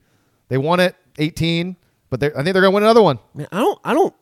They 0.49 0.57
won 0.57 0.79
it 0.79 0.95
18, 1.17 1.75
but 2.09 2.21
I 2.23 2.29
think 2.29 2.43
they're 2.43 2.53
going 2.53 2.63
to 2.65 2.71
win 2.71 2.83
another 2.83 3.01
one. 3.01 3.19
Man, 3.33 3.47
I 3.51 3.59
don't. 3.59 3.79
I 3.83 3.93
don't. 3.93 4.13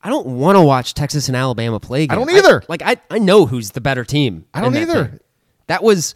I 0.00 0.08
don't 0.10 0.26
want 0.26 0.56
to 0.56 0.62
watch 0.62 0.94
Texas 0.94 1.28
and 1.28 1.36
Alabama 1.36 1.80
play. 1.80 2.04
Again. 2.04 2.16
I 2.16 2.20
don't 2.24 2.30
either. 2.34 2.62
like 2.68 2.82
I, 2.82 2.96
I 3.10 3.18
know 3.18 3.46
who's 3.46 3.72
the 3.72 3.80
better 3.80 4.04
team. 4.04 4.46
I 4.54 4.60
don't 4.60 4.72
that 4.72 4.82
either. 4.82 5.04
thing. 5.06 5.20
That 5.66 5.82
was 5.82 6.14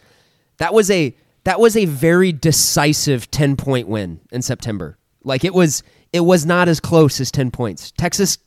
that 0.58 0.72
was 0.72 0.90
a 0.90 1.14
that 1.44 1.58
was 1.58 1.76
a 1.76 1.84
very 1.86 2.30
decisive 2.32 3.30
10 3.30 3.56
point 3.56 3.88
win 3.88 4.20
in 4.30 4.42
September. 4.42 4.98
Like 5.24 5.44
it 5.44 5.52
was 5.52 5.82
it 6.12 6.20
was 6.20 6.46
not 6.46 6.68
as 6.68 6.78
close 6.78 7.20
as 7.20 7.30
10 7.32 7.50
points. 7.50 7.90
Texas 7.92 8.38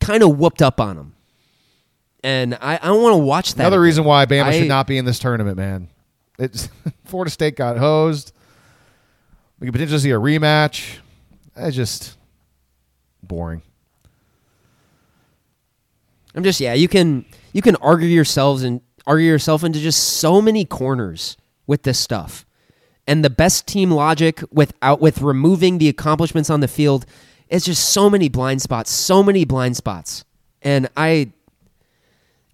kind 0.00 0.22
of 0.22 0.38
whooped 0.38 0.60
up 0.60 0.80
on 0.80 0.96
them. 0.96 1.14
And 2.22 2.54
I, 2.60 2.74
I 2.82 2.86
don't 2.88 3.02
want 3.02 3.14
to 3.14 3.18
watch 3.18 3.54
that. 3.54 3.62
Another 3.62 3.76
again. 3.76 3.84
reason 3.84 4.04
why 4.04 4.26
Bama 4.26 4.42
I- 4.44 4.58
should 4.58 4.68
not 4.68 4.86
be 4.86 4.98
in 4.98 5.04
this 5.04 5.18
tournament, 5.18 5.56
man. 5.56 5.88
It's 6.38 6.68
Florida 7.04 7.30
State 7.30 7.56
got 7.56 7.78
hosed. 7.78 8.32
We 9.58 9.66
could 9.66 9.72
potentially 9.72 10.00
see 10.00 10.10
a 10.10 10.18
rematch. 10.18 10.98
It's 11.56 11.74
just 11.74 12.18
boring. 13.22 13.62
I'm 16.36 16.44
just 16.44 16.60
yeah, 16.60 16.74
you 16.74 16.86
can 16.86 17.24
you 17.52 17.62
can 17.62 17.76
argue 17.76 18.08
yourselves 18.08 18.62
and 18.62 18.82
argue 19.06 19.26
yourself 19.26 19.64
into 19.64 19.80
just 19.80 20.18
so 20.18 20.42
many 20.42 20.64
corners 20.64 21.36
with 21.66 21.82
this 21.82 21.98
stuff. 21.98 22.44
And 23.06 23.24
the 23.24 23.30
best 23.30 23.66
team 23.66 23.90
logic 23.90 24.42
without 24.52 25.00
with 25.00 25.22
removing 25.22 25.78
the 25.78 25.88
accomplishments 25.88 26.50
on 26.50 26.60
the 26.60 26.68
field 26.68 27.06
is 27.48 27.64
just 27.64 27.90
so 27.90 28.10
many 28.10 28.28
blind 28.28 28.60
spots, 28.60 28.90
so 28.90 29.22
many 29.22 29.44
blind 29.44 29.76
spots. 29.76 30.24
And 30.60 30.88
I 30.96 31.32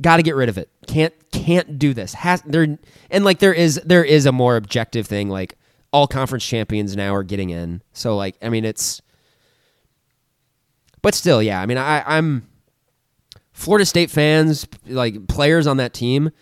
got 0.00 0.18
to 0.18 0.22
get 0.22 0.36
rid 0.36 0.48
of 0.48 0.58
it. 0.58 0.68
Can't 0.86 1.14
can't 1.32 1.78
do 1.78 1.94
this. 1.94 2.14
Has 2.14 2.42
there 2.42 2.78
and 3.10 3.24
like 3.24 3.40
there 3.40 3.54
is 3.54 3.80
there 3.84 4.04
is 4.04 4.26
a 4.26 4.32
more 4.32 4.56
objective 4.56 5.06
thing 5.06 5.28
like 5.28 5.56
all 5.92 6.06
conference 6.06 6.46
champions 6.46 6.96
now 6.96 7.14
are 7.14 7.24
getting 7.24 7.50
in. 7.50 7.82
So 7.94 8.16
like 8.16 8.36
I 8.40 8.48
mean 8.48 8.64
it's 8.64 9.02
but 11.00 11.16
still, 11.16 11.42
yeah. 11.42 11.60
I 11.60 11.66
mean 11.66 11.78
I 11.78 12.02
I'm 12.06 12.46
Florida 13.62 13.86
State 13.86 14.10
fans, 14.10 14.66
like 14.86 15.28
players 15.28 15.68
on 15.68 15.76
that 15.76 15.94
team, 15.94 16.32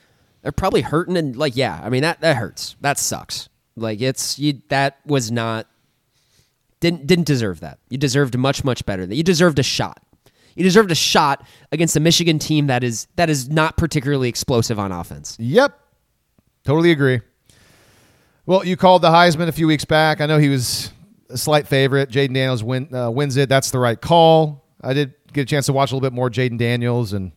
they're 0.41 0.53
probably 0.53 0.81
hurting 0.81 1.19
and 1.19 1.37
like 1.37 1.55
yeah, 1.55 1.79
I 1.83 1.91
mean 1.91 2.01
that 2.01 2.23
that 2.23 2.37
hurts. 2.37 2.77
That 2.81 2.99
sucks. 2.99 3.51
Like 3.77 4.01
it's 4.01 4.39
you 4.39 4.63
that 4.69 5.01
was 5.05 5.31
not 5.31 5.67
didn't 6.81 7.07
didn't 7.07 7.27
deserve 7.27 7.61
that. 7.61 7.79
You 7.91 7.99
deserved 7.99 8.39
much 8.39 8.65
much 8.65 8.87
better. 8.87 9.05
That 9.05 9.15
You 9.15 9.23
deserved 9.23 9.59
a 9.59 9.63
shot. 9.63 10.03
You 10.57 10.65
deserved 10.65 10.91
a 10.91 10.95
shot 10.95 11.47
against 11.71 11.95
a 11.95 12.01
Michigan 12.01 12.39
team 12.39 12.69
that 12.69 12.83
is 12.83 13.07
that 13.17 13.29
is 13.29 13.51
not 13.51 13.77
particularly 13.77 14.31
explosive 14.31 14.79
on 14.79 14.91
offense. 14.91 15.37
Yep. 15.39 15.79
Totally 16.65 16.91
agree. 16.91 17.21
Well, 18.47 18.65
you 18.65 18.79
called 18.79 19.03
the 19.03 19.11
Heisman 19.11 19.49
a 19.49 19.53
few 19.53 19.67
weeks 19.67 19.85
back. 19.85 20.23
I 20.23 20.27
know 20.27 20.39
he 20.39 20.49
was 20.49 20.91
a 21.29 21.37
slight 21.37 21.69
favorite. 21.69 22.09
Jayden 22.11 22.33
Daniels 22.33 22.65
win, 22.65 22.93
uh, 22.95 23.11
wins 23.11 23.37
it. 23.37 23.51
That's 23.51 23.71
the 23.71 23.79
right 23.79 24.01
call. 24.01 24.65
I 24.83 24.95
did 24.95 25.15
get 25.33 25.43
a 25.43 25.47
chance 25.47 25.67
to 25.67 25.73
watch 25.73 25.93
a 25.93 25.95
little 25.95 26.09
bit 26.09 26.15
more 26.15 26.31
Jayden 26.31 26.59
Daniels, 26.59 27.13
and 27.13 27.33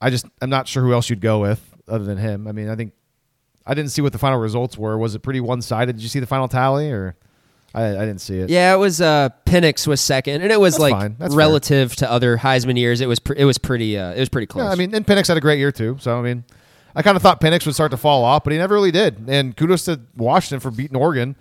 I 0.00 0.10
just 0.10 0.26
I'm 0.40 0.50
not 0.50 0.68
sure 0.68 0.82
who 0.82 0.92
else 0.92 1.10
you'd 1.10 1.20
go 1.20 1.40
with 1.40 1.74
other 1.88 2.04
than 2.04 2.18
him. 2.18 2.46
I 2.46 2.52
mean, 2.52 2.68
I 2.68 2.76
think 2.76 2.92
I 3.66 3.74
didn't 3.74 3.90
see 3.90 4.02
what 4.02 4.12
the 4.12 4.18
final 4.18 4.38
results 4.38 4.76
were. 4.78 4.96
Was 4.98 5.14
it 5.14 5.20
pretty 5.20 5.40
one 5.40 5.62
sided? 5.62 5.96
Did 5.96 6.02
you 6.02 6.08
see 6.08 6.20
the 6.20 6.26
final 6.26 6.48
tally, 6.48 6.90
or 6.90 7.16
I, 7.74 7.84
I 7.88 8.00
didn't 8.00 8.20
see 8.20 8.38
it? 8.38 8.50
Yeah, 8.50 8.74
it 8.74 8.78
was 8.78 9.00
uh 9.00 9.28
Penix 9.46 9.86
was 9.86 10.00
second 10.00 10.42
and 10.42 10.50
it 10.52 10.60
was 10.60 10.74
That's 10.78 10.92
like. 10.92 11.18
That's 11.18 11.34
fair. 11.34 11.38
relative 11.38 11.96
to 11.96 12.10
other 12.10 12.36
Heisman 12.38 12.78
years. 12.78 13.00
It 13.00 13.06
was 13.08 13.18
pr- 13.18 13.34
it 13.34 13.44
was 13.44 13.58
pretty 13.58 13.98
uh, 13.98 14.12
it 14.12 14.20
was 14.20 14.28
pretty 14.28 14.46
close. 14.46 14.64
Yeah, 14.64 14.70
I 14.70 14.74
mean, 14.74 14.94
and 14.94 15.06
Penix 15.06 15.28
had 15.28 15.36
a 15.36 15.40
great 15.40 15.58
year 15.58 15.72
too. 15.72 15.96
So 16.00 16.18
I 16.18 16.22
mean, 16.22 16.44
I 16.94 17.02
kind 17.02 17.16
of 17.16 17.22
thought 17.22 17.40
Penix 17.40 17.66
would 17.66 17.74
start 17.74 17.90
to 17.90 17.96
fall 17.96 18.24
off, 18.24 18.44
but 18.44 18.52
he 18.52 18.58
never 18.58 18.74
really 18.74 18.90
did. 18.90 19.28
And 19.28 19.56
kudos 19.56 19.84
to 19.84 20.00
Washington 20.16 20.60
for 20.60 20.70
beating 20.70 20.96
Oregon 20.96 21.36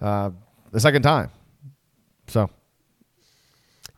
uh, 0.00 0.30
the 0.70 0.80
second 0.80 1.02
time. 1.02 1.30
So 2.26 2.50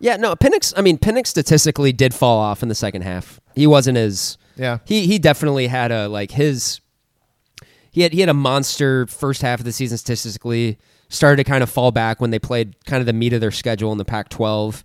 Yeah, 0.01 0.17
no, 0.17 0.35
Penix. 0.35 0.73
I 0.77 0.81
mean, 0.81 0.99
Penix 0.99 1.29
statistically 1.29 1.93
did 1.93 2.15
fall 2.15 2.39
off 2.39 2.63
in 2.63 2.69
the 2.69 2.75
second 2.75 3.03
half. 3.03 3.39
He 3.55 3.67
wasn't 3.67 3.99
as 3.99 4.39
Yeah. 4.57 4.79
He 4.87 5.07
he 5.07 5.19
definitely 5.19 5.67
had 5.67 5.93
a 5.93 6.09
like 6.09 6.31
his. 6.33 6.81
He 7.93 8.03
had 8.03 8.13
he 8.13 8.21
had 8.21 8.29
a 8.29 8.35
monster 8.35 9.07
first 9.07 9.43
half 9.43 9.59
of 9.61 9.65
the 9.65 9.73
season 9.73 9.99
statistically. 9.99 10.79
Started 11.09 11.37
to 11.37 11.45
kind 11.45 11.63
of 11.63 11.69
fall 11.69 11.91
back 11.91 12.21
when 12.21 12.31
they 12.31 12.39
played 12.39 12.77
kind 12.87 13.01
of 13.01 13.07
the 13.07 13.13
meat 13.13 13.33
of 13.33 13.41
their 13.41 13.51
schedule 13.51 13.91
in 13.91 13.99
the 13.99 14.05
Pac-12. 14.05 14.83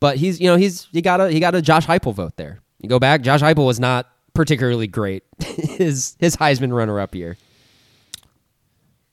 But 0.00 0.16
he's 0.16 0.40
you 0.40 0.48
know 0.48 0.56
he's 0.56 0.88
he 0.92 1.00
got 1.00 1.20
a 1.20 1.30
he 1.30 1.38
got 1.40 1.54
a 1.54 1.62
Josh 1.62 1.86
Heupel 1.86 2.12
vote 2.12 2.36
there. 2.36 2.60
You 2.80 2.88
go 2.88 2.98
back, 2.98 3.22
Josh 3.22 3.40
Heupel 3.40 3.64
was 3.64 3.78
not 3.80 4.08
particularly 4.34 4.88
great. 4.88 5.22
his 5.40 6.16
his 6.18 6.36
Heisman 6.36 6.74
runner-up 6.74 7.14
year. 7.14 7.36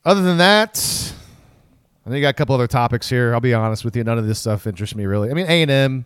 other 0.03 0.23
than 0.23 0.39
that, 0.39 1.13
I 2.05 2.09
think 2.09 2.17
I 2.17 2.21
got 2.21 2.29
a 2.29 2.33
couple 2.33 2.55
other 2.55 2.67
topics 2.67 3.07
here. 3.09 3.33
I'll 3.33 3.39
be 3.39 3.53
honest 3.53 3.85
with 3.85 3.95
you, 3.95 4.03
none 4.03 4.17
of 4.17 4.25
this 4.25 4.39
stuff 4.39 4.65
interests 4.65 4.95
me 4.95 5.05
really. 5.05 5.29
I 5.29 5.33
mean, 5.33 5.45
A 5.47 5.61
and 5.61 5.69
M, 5.71 6.05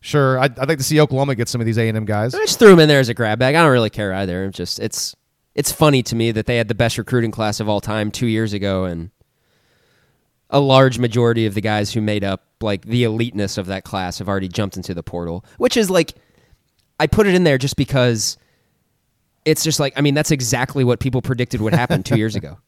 sure. 0.00 0.38
I'd, 0.38 0.58
I'd 0.58 0.68
like 0.68 0.78
to 0.78 0.84
see 0.84 1.00
Oklahoma 1.00 1.34
get 1.34 1.48
some 1.48 1.60
of 1.60 1.66
these 1.66 1.78
A 1.78 1.88
and 1.88 1.96
M 1.96 2.04
guys. 2.06 2.34
I 2.34 2.38
just 2.38 2.58
threw 2.58 2.70
them 2.70 2.80
in 2.80 2.88
there 2.88 3.00
as 3.00 3.08
a 3.08 3.14
grab 3.14 3.38
bag. 3.38 3.54
I 3.54 3.62
don't 3.62 3.72
really 3.72 3.90
care 3.90 4.12
either. 4.14 4.44
It's 4.44 4.56
just 4.56 4.78
it's 4.78 5.14
it's 5.54 5.72
funny 5.72 6.02
to 6.04 6.16
me 6.16 6.32
that 6.32 6.46
they 6.46 6.56
had 6.56 6.68
the 6.68 6.74
best 6.74 6.98
recruiting 6.98 7.30
class 7.30 7.60
of 7.60 7.68
all 7.68 7.80
time 7.80 8.10
two 8.10 8.26
years 8.26 8.52
ago, 8.52 8.84
and 8.84 9.10
a 10.50 10.60
large 10.60 10.98
majority 10.98 11.44
of 11.46 11.54
the 11.54 11.60
guys 11.60 11.92
who 11.92 12.00
made 12.00 12.24
up 12.24 12.44
like 12.60 12.86
the 12.86 13.04
eliteness 13.04 13.58
of 13.58 13.66
that 13.66 13.84
class 13.84 14.18
have 14.18 14.28
already 14.28 14.48
jumped 14.48 14.76
into 14.76 14.94
the 14.94 15.02
portal, 15.02 15.44
which 15.58 15.76
is 15.76 15.90
like 15.90 16.14
I 16.98 17.06
put 17.06 17.26
it 17.26 17.34
in 17.34 17.44
there 17.44 17.58
just 17.58 17.76
because 17.76 18.38
it's 19.44 19.62
just 19.62 19.80
like 19.80 19.92
I 19.96 20.00
mean 20.00 20.14
that's 20.14 20.30
exactly 20.30 20.82
what 20.82 20.98
people 21.00 21.20
predicted 21.20 21.60
would 21.60 21.74
happen 21.74 22.02
two 22.02 22.16
years 22.16 22.36
ago. 22.36 22.58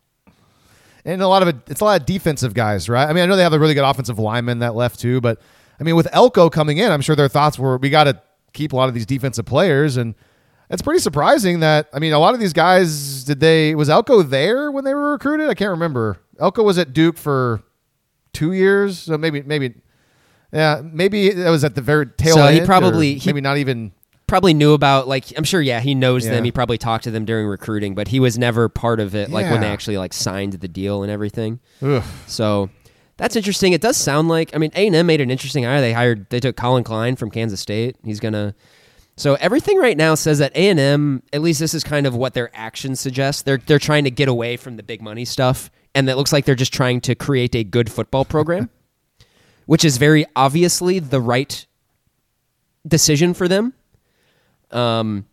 And 1.08 1.22
a 1.22 1.28
lot 1.28 1.42
of 1.42 1.48
it, 1.48 1.56
it's 1.68 1.80
a 1.80 1.84
lot 1.84 2.00
of 2.00 2.06
defensive 2.06 2.52
guys, 2.54 2.88
right? 2.88 3.08
I 3.08 3.12
mean, 3.12 3.22
I 3.24 3.26
know 3.26 3.36
they 3.36 3.42
have 3.42 3.52
a 3.54 3.58
really 3.58 3.74
good 3.74 3.84
offensive 3.88 4.18
lineman 4.18 4.58
that 4.58 4.74
left 4.74 5.00
too, 5.00 5.20
but 5.20 5.40
I 5.80 5.82
mean, 5.84 5.96
with 5.96 6.06
Elko 6.12 6.50
coming 6.50 6.78
in, 6.78 6.90
I'm 6.92 7.00
sure 7.00 7.16
their 7.16 7.28
thoughts 7.28 7.58
were 7.58 7.78
we 7.78 7.88
got 7.88 8.04
to 8.04 8.20
keep 8.52 8.72
a 8.72 8.76
lot 8.76 8.88
of 8.88 8.94
these 8.94 9.06
defensive 9.06 9.46
players, 9.46 9.96
and 9.96 10.14
it's 10.70 10.82
pretty 10.82 11.00
surprising 11.00 11.60
that 11.60 11.88
I 11.94 11.98
mean, 11.98 12.12
a 12.12 12.18
lot 12.18 12.34
of 12.34 12.40
these 12.40 12.52
guys 12.52 13.24
did 13.24 13.40
they 13.40 13.74
was 13.74 13.88
Elko 13.88 14.22
there 14.22 14.70
when 14.70 14.84
they 14.84 14.92
were 14.92 15.12
recruited? 15.12 15.48
I 15.48 15.54
can't 15.54 15.70
remember. 15.70 16.18
Elko 16.38 16.62
was 16.62 16.76
at 16.78 16.92
Duke 16.92 17.16
for 17.16 17.62
two 18.34 18.52
years, 18.52 18.98
so 18.98 19.16
maybe 19.16 19.40
maybe 19.42 19.74
yeah, 20.52 20.82
maybe 20.84 21.30
that 21.30 21.50
was 21.50 21.64
at 21.64 21.74
the 21.74 21.80
very 21.80 22.06
tail 22.06 22.34
So 22.34 22.44
end. 22.44 22.58
he 22.60 22.66
probably- 22.66 23.14
he- 23.14 23.28
maybe 23.30 23.40
not 23.40 23.56
even. 23.58 23.92
Probably 24.28 24.54
knew 24.54 24.74
about 24.74 25.08
like 25.08 25.24
I'm 25.36 25.42
sure 25.44 25.60
yeah 25.60 25.80
he 25.80 25.94
knows 25.96 26.24
Yeah. 26.24 26.32
them. 26.32 26.44
He 26.44 26.52
probably 26.52 26.78
talked 26.78 27.04
to 27.04 27.10
them 27.10 27.24
during 27.24 27.46
recruiting, 27.46 27.94
but 27.96 28.08
he 28.08 28.20
was 28.20 28.38
never 28.38 28.68
part 28.68 29.00
of 29.00 29.14
it 29.16 29.30
like 29.30 29.50
when 29.50 29.60
they 29.62 29.66
actually 29.66 29.96
like 29.98 30.12
signed 30.12 30.52
the 30.52 30.68
deal 30.68 31.02
and 31.02 31.10
everything. 31.10 31.58
Ugh. 31.82 32.04
So 32.26 32.68
that's 33.16 33.34
interesting. 33.34 33.72
It 33.72 33.80
does 33.80 33.96
sound 33.96 34.28
like 34.28 34.54
I 34.54 34.58
mean 34.58 34.70
A 34.76 34.86
and 34.86 34.94
M 34.94 35.06
made 35.06 35.20
an 35.20 35.30
interesting 35.30 35.64
hire. 35.64 35.80
They 35.80 35.92
hired 35.94 36.28
they 36.30 36.38
took 36.40 36.56
Collin 36.56 36.84
Klein 36.84 37.16
from 37.16 37.30
Kansas 37.30 37.60
State. 37.60 37.96
He's 38.04 38.20
gonna. 38.20 38.54
So 39.16 39.34
everything 39.40 39.78
right 39.78 39.96
now 39.96 40.14
says 40.14 40.38
that 40.38 40.52
A 40.54 40.68
and 40.68 40.78
M. 40.78 41.22
At 41.32 41.40
least 41.42 41.58
this 41.58 41.74
is 41.74 41.82
kind 41.82 42.06
of 42.06 42.14
what 42.14 42.34
their 42.34 42.50
actions 42.54 43.00
suggest. 43.00 43.46
They're 43.46 43.58
they're 43.58 43.78
trying 43.80 44.04
to 44.04 44.10
get 44.12 44.28
away 44.28 44.56
from 44.58 44.76
the 44.76 44.82
big 44.84 45.00
money 45.02 45.24
stuff, 45.24 45.70
and 45.94 46.08
it 46.08 46.16
looks 46.16 46.32
like 46.32 46.44
they're 46.44 46.54
just 46.54 46.72
trying 46.72 47.00
to 47.00 47.14
create 47.16 47.56
a 47.56 47.64
good 47.64 47.90
football 47.90 48.24
program, 48.24 48.68
which 49.66 49.84
is 49.84 49.96
very 49.96 50.24
obviously 50.36 50.98
the 50.98 51.20
right 51.20 51.66
decision 52.86 53.34
for 53.34 53.48
them. 53.48 53.72
Um, 54.70 55.26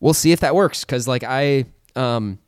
we'll 0.00 0.14
see 0.14 0.32
if 0.32 0.40
that 0.40 0.54
works 0.54 0.84
because 0.84 1.08
like 1.08 1.24
I 1.24 1.64
um 1.96 2.38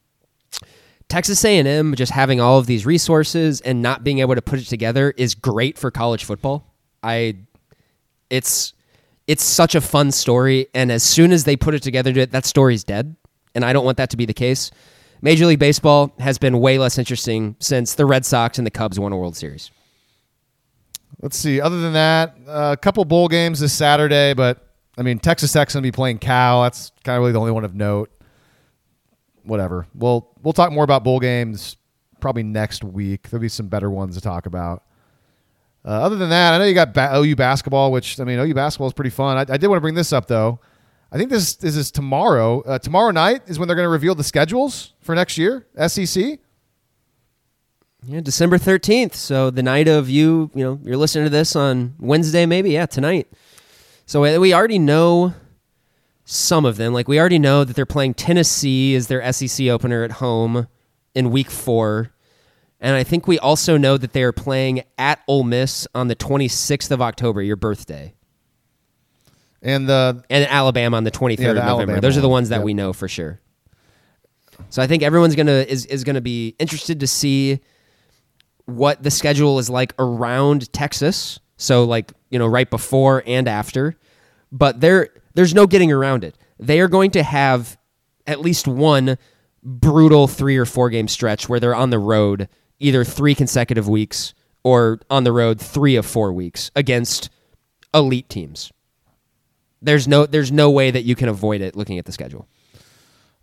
Texas 1.08 1.44
A&M 1.44 1.94
just 1.94 2.12
having 2.12 2.40
all 2.40 2.58
of 2.58 2.66
these 2.66 2.84
resources 2.84 3.60
and 3.60 3.82
not 3.82 4.04
being 4.04 4.18
able 4.18 4.34
to 4.34 4.42
put 4.42 4.58
it 4.58 4.64
together 4.64 5.14
is 5.16 5.34
great 5.34 5.78
for 5.78 5.90
college 5.90 6.24
football. 6.24 6.74
I 7.02 7.36
it's 8.30 8.72
it's 9.26 9.44
such 9.44 9.74
a 9.74 9.80
fun 9.80 10.10
story 10.10 10.66
and 10.74 10.90
as 10.90 11.02
soon 11.02 11.32
as 11.32 11.44
they 11.44 11.56
put 11.56 11.74
it 11.74 11.82
together 11.82 12.26
that 12.26 12.44
story's 12.44 12.84
dead 12.84 13.16
and 13.54 13.64
I 13.64 13.72
don't 13.72 13.84
want 13.84 13.96
that 13.98 14.10
to 14.10 14.16
be 14.16 14.26
the 14.26 14.34
case. 14.34 14.70
Major 15.22 15.46
League 15.46 15.58
Baseball 15.58 16.12
has 16.18 16.36
been 16.36 16.60
way 16.60 16.78
less 16.78 16.98
interesting 16.98 17.56
since 17.60 17.94
the 17.94 18.04
Red 18.04 18.26
Sox 18.26 18.58
and 18.58 18.66
the 18.66 18.70
Cubs 18.70 18.98
won 18.98 19.12
a 19.12 19.16
World 19.16 19.36
Series. 19.36 19.70
Let's 21.22 21.36
see. 21.36 21.60
Other 21.60 21.80
than 21.80 21.94
that, 21.94 22.36
uh, 22.46 22.70
a 22.72 22.76
couple 22.76 23.04
bowl 23.04 23.28
games 23.28 23.60
this 23.60 23.72
Saturday, 23.72 24.34
but 24.34 24.63
I 24.96 25.02
mean, 25.02 25.18
Texas 25.18 25.52
Tech's 25.52 25.72
to 25.72 25.80
be 25.80 25.92
playing 25.92 26.18
Cal. 26.18 26.62
That's 26.62 26.92
kind 27.02 27.16
of 27.16 27.20
really 27.20 27.32
the 27.32 27.40
only 27.40 27.52
one 27.52 27.64
of 27.64 27.74
note. 27.74 28.10
Whatever. 29.42 29.86
We'll 29.94 30.30
we'll 30.42 30.52
talk 30.52 30.72
more 30.72 30.84
about 30.84 31.04
bowl 31.04 31.20
games 31.20 31.76
probably 32.20 32.42
next 32.42 32.82
week. 32.82 33.28
There'll 33.28 33.42
be 33.42 33.48
some 33.48 33.68
better 33.68 33.90
ones 33.90 34.14
to 34.14 34.20
talk 34.20 34.46
about. 34.46 34.84
Uh, 35.84 35.90
other 35.90 36.16
than 36.16 36.30
that, 36.30 36.54
I 36.54 36.58
know 36.58 36.64
you 36.64 36.72
got 36.74 36.94
ba- 36.94 37.12
OU 37.14 37.36
basketball, 37.36 37.92
which 37.92 38.18
I 38.18 38.24
mean, 38.24 38.38
OU 38.38 38.54
basketball 38.54 38.86
is 38.86 38.94
pretty 38.94 39.10
fun. 39.10 39.36
I, 39.36 39.40
I 39.52 39.56
did 39.58 39.66
want 39.66 39.76
to 39.76 39.82
bring 39.82 39.94
this 39.94 40.12
up 40.12 40.26
though. 40.26 40.60
I 41.12 41.18
think 41.18 41.30
this, 41.30 41.54
this 41.54 41.76
is 41.76 41.90
tomorrow. 41.90 42.62
Uh, 42.62 42.78
tomorrow 42.78 43.10
night 43.12 43.42
is 43.46 43.58
when 43.58 43.68
they're 43.68 43.76
going 43.76 43.86
to 43.86 43.90
reveal 43.90 44.14
the 44.14 44.24
schedules 44.24 44.94
for 45.00 45.14
next 45.14 45.38
year. 45.38 45.66
SEC. 45.86 46.40
Yeah, 48.06 48.20
December 48.20 48.58
13th. 48.58 49.14
So 49.14 49.50
the 49.50 49.62
night 49.62 49.86
of 49.86 50.10
you, 50.10 50.50
you 50.54 50.64
know, 50.64 50.80
you're 50.82 50.96
listening 50.96 51.24
to 51.24 51.30
this 51.30 51.54
on 51.54 51.94
Wednesday, 52.00 52.46
maybe. 52.46 52.70
Yeah, 52.70 52.86
tonight. 52.86 53.28
So 54.06 54.24
uh, 54.24 54.38
we 54.38 54.52
already 54.52 54.78
know 54.78 55.34
some 56.24 56.64
of 56.64 56.76
them. 56.76 56.92
Like 56.92 57.08
we 57.08 57.18
already 57.18 57.38
know 57.38 57.64
that 57.64 57.74
they're 57.76 57.86
playing 57.86 58.14
Tennessee 58.14 58.94
as 58.94 59.08
their 59.08 59.32
SEC 59.32 59.68
opener 59.68 60.04
at 60.04 60.12
home 60.12 60.68
in 61.14 61.30
week 61.30 61.50
four. 61.50 62.10
And 62.80 62.96
I 62.96 63.02
think 63.04 63.26
we 63.26 63.38
also 63.38 63.76
know 63.78 63.96
that 63.96 64.12
they 64.12 64.22
are 64.22 64.32
playing 64.32 64.82
at 64.98 65.20
Ole 65.26 65.44
Miss 65.44 65.86
on 65.94 66.08
the 66.08 66.16
26th 66.16 66.90
of 66.90 67.00
October, 67.00 67.40
your 67.40 67.56
birthday, 67.56 68.14
And 69.62 69.88
the 69.88 70.22
and 70.28 70.46
Alabama 70.46 70.98
on 70.98 71.04
the 71.04 71.10
23rd 71.10 71.38
Yeah, 71.38 71.44
the 71.44 71.48
of 71.50 71.54
November. 71.56 71.70
Alabama 71.92 72.00
Those 72.02 72.18
are 72.18 72.20
the 72.20 72.28
ones 72.28 72.50
that 72.50 72.56
Yep. 72.56 72.64
we 72.64 72.74
know 72.74 72.92
for 72.92 73.08
sure. 73.08 73.40
So 74.68 74.82
I 74.82 74.86
think 74.86 75.02
everyone's 75.02 75.34
gonna 75.34 75.64
is 75.66 75.86
is 75.86 76.04
gonna 76.04 76.20
be 76.20 76.54
interested 76.58 77.00
to 77.00 77.06
see 77.06 77.60
what 78.66 79.02
the 79.02 79.10
schedule 79.10 79.58
is 79.58 79.68
like 79.70 79.94
around 79.98 80.72
Texas. 80.72 81.38
So 81.56 81.84
like 81.84 82.12
you 82.30 82.38
know 82.38 82.46
right 82.46 82.68
before 82.68 83.22
and 83.26 83.48
after, 83.48 83.96
but 84.50 84.80
there 84.80 85.10
there's 85.34 85.54
no 85.54 85.66
getting 85.66 85.92
around 85.92 86.24
it. 86.24 86.36
They 86.58 86.80
are 86.80 86.88
going 86.88 87.10
to 87.12 87.22
have 87.22 87.76
at 88.26 88.40
least 88.40 88.66
one 88.66 89.18
brutal 89.62 90.28
three 90.28 90.56
or 90.56 90.64
four 90.64 90.90
game 90.90 91.08
stretch 91.08 91.48
where 91.48 91.58
they're 91.58 91.74
on 91.74 91.90
the 91.90 91.98
road 91.98 92.48
either 92.78 93.04
three 93.04 93.34
consecutive 93.34 93.88
weeks 93.88 94.34
or 94.62 95.00
on 95.10 95.24
the 95.24 95.32
road 95.32 95.60
three 95.60 95.96
of 95.96 96.04
four 96.04 96.32
weeks 96.32 96.70
against 96.74 97.30
elite 97.92 98.28
teams. 98.28 98.72
There's 99.80 100.08
no 100.08 100.26
there's 100.26 100.50
no 100.50 100.70
way 100.70 100.90
that 100.90 101.04
you 101.04 101.14
can 101.14 101.28
avoid 101.28 101.60
it 101.60 101.76
looking 101.76 101.98
at 101.98 102.04
the 102.04 102.12
schedule. 102.12 102.48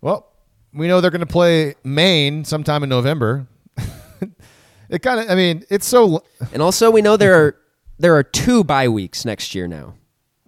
well, 0.00 0.28
we 0.74 0.88
know 0.88 1.00
they're 1.00 1.10
going 1.10 1.20
to 1.20 1.26
play 1.26 1.74
Maine 1.84 2.44
sometime 2.44 2.82
in 2.82 2.88
November. 2.88 3.46
it 4.88 5.00
kind 5.02 5.20
of, 5.20 5.30
I 5.30 5.34
mean, 5.34 5.64
it's 5.68 5.86
so 5.86 6.24
And 6.52 6.62
also 6.62 6.90
we 6.90 7.02
know 7.02 7.16
there 7.16 7.34
are 7.34 7.56
there 8.02 8.16
are 8.16 8.22
two 8.22 8.64
bye 8.64 8.88
weeks 8.88 9.24
next 9.24 9.54
year 9.54 9.66
now. 9.66 9.94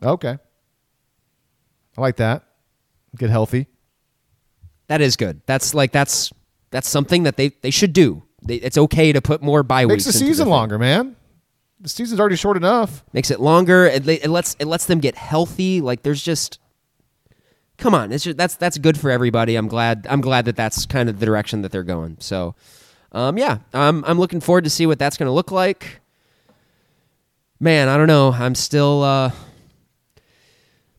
okay. 0.03 0.39
I 1.97 2.01
like 2.01 2.17
that. 2.17 2.43
Get 3.17 3.31
healthy. 3.31 3.69
That 4.89 5.01
is 5.01 5.17
good. 5.17 5.41
That's 5.47 5.73
like 5.73 5.93
that's 5.93 6.33
that's 6.71 6.89
something 6.89 7.23
that 7.23 7.37
they 7.37 7.51
they 7.63 7.71
should 7.71 7.93
do. 7.93 8.25
They, 8.43 8.57
it's 8.57 8.77
okay 8.77 9.13
to 9.13 9.23
put 9.23 9.41
more 9.43 9.63
bye 9.63 9.85
Makes 9.85 9.93
weeks. 9.93 10.07
Makes 10.07 10.19
the 10.19 10.27
season 10.27 10.45
thing. 10.47 10.51
longer, 10.51 10.79
man. 10.79 11.17
The 11.81 11.89
season's 11.89 12.19
already 12.19 12.37
short 12.37 12.57
enough. 12.57 13.05
Makes 13.13 13.31
it 13.31 13.39
longer. 13.39 13.87
It, 13.87 14.07
it 14.09 14.29
lets 14.29 14.57
it 14.59 14.67
lets 14.67 14.87
them 14.87 14.99
get 14.99 15.15
healthy. 15.15 15.81
Like 15.81 16.03
there's 16.03 16.23
just 16.23 16.59
come 17.79 17.95
on. 17.95 18.11
It's 18.11 18.25
just 18.25 18.37
that's 18.37 18.57
that's 18.57 18.79
good 18.79 18.99
for 18.99 19.11
everybody. 19.11 19.55
I'm 19.55 19.69
glad 19.69 20.09
I'm 20.11 20.21
glad 20.21 20.47
that 20.47 20.57
that's 20.57 20.87
kind 20.87 21.09
of 21.09 21.21
the 21.21 21.27
direction 21.27 21.63
that 21.63 21.71
they're 21.71 21.85
going. 21.85 22.17
So 22.19 22.57
um, 23.13 23.39
yeah, 23.39 23.59
I'm 23.73 24.05
I'm 24.05 24.19
looking 24.19 24.41
forward 24.41 24.65
to 24.65 24.71
see 24.71 24.87
what 24.87 24.99
that's 24.99 25.17
going 25.17 25.29
to 25.29 25.33
look 25.33 25.53
like. 25.53 26.01
Man, 27.61 27.89
I 27.89 27.97
don't 27.97 28.09
know. 28.09 28.33
I'm 28.33 28.55
still. 28.55 29.03
Uh, 29.03 29.31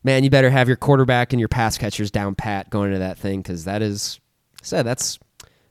man, 0.03 0.23
you 0.23 0.30
better 0.30 0.49
have 0.49 0.68
your 0.68 0.77
quarterback 0.77 1.34
and 1.34 1.40
your 1.40 1.49
pass 1.49 1.77
catchers 1.77 2.11
down 2.11 2.36
pat 2.36 2.69
going 2.69 2.88
into 2.88 2.99
that 2.99 3.18
thing 3.18 3.41
because 3.41 3.65
that 3.65 3.82
is 3.82 4.19
said 4.61 4.84
that's 4.84 5.19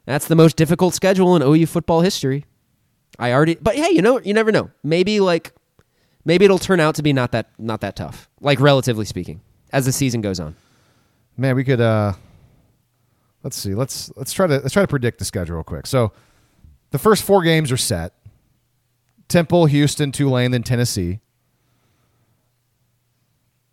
that's 0.04 0.28
the 0.28 0.36
most 0.36 0.56
difficult 0.56 0.94
schedule 0.94 1.36
in 1.36 1.42
OU 1.42 1.66
football 1.66 2.00
history. 2.02 2.44
I 3.18 3.32
already, 3.32 3.54
but 3.54 3.76
hey, 3.76 3.90
you 3.90 4.02
know, 4.02 4.20
you 4.20 4.34
never 4.34 4.50
know. 4.50 4.70
Maybe 4.82 5.20
like, 5.20 5.54
maybe 6.24 6.44
it'll 6.44 6.58
turn 6.58 6.80
out 6.80 6.96
to 6.96 7.02
be 7.02 7.12
not 7.12 7.32
that 7.32 7.48
not 7.58 7.80
that 7.80 7.96
tough, 7.96 8.28
like 8.40 8.60
relatively 8.60 9.04
speaking, 9.04 9.40
as 9.72 9.86
the 9.86 9.92
season 9.92 10.20
goes 10.20 10.40
on. 10.40 10.56
Man, 11.36 11.56
we 11.56 11.64
could 11.64 11.80
uh 11.80 12.12
let's 13.42 13.56
see. 13.56 13.74
Let's 13.74 14.10
let's 14.16 14.32
try 14.32 14.46
to 14.46 14.54
let's 14.54 14.72
try 14.72 14.82
to 14.82 14.88
predict 14.88 15.20
the 15.20 15.24
schedule 15.24 15.56
real 15.56 15.64
quick. 15.64 15.86
So 15.86 16.12
the 16.90 16.98
first 16.98 17.22
four 17.22 17.42
games 17.42 17.70
are 17.70 17.76
set. 17.76 18.14
Temple, 19.28 19.66
Houston, 19.66 20.12
Tulane, 20.12 20.50
then 20.50 20.62
Tennessee. 20.62 21.20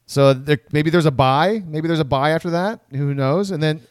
So 0.05 0.33
there, 0.33 0.59
maybe 0.71 0.89
there's 0.89 1.05
a 1.05 1.11
buy. 1.11 1.63
Maybe 1.65 1.87
there's 1.87 1.99
a 1.99 2.05
buy 2.05 2.31
after 2.31 2.49
that. 2.49 2.81
Who 2.91 3.13
knows? 3.13 3.51
And 3.51 3.61
then 3.63 3.81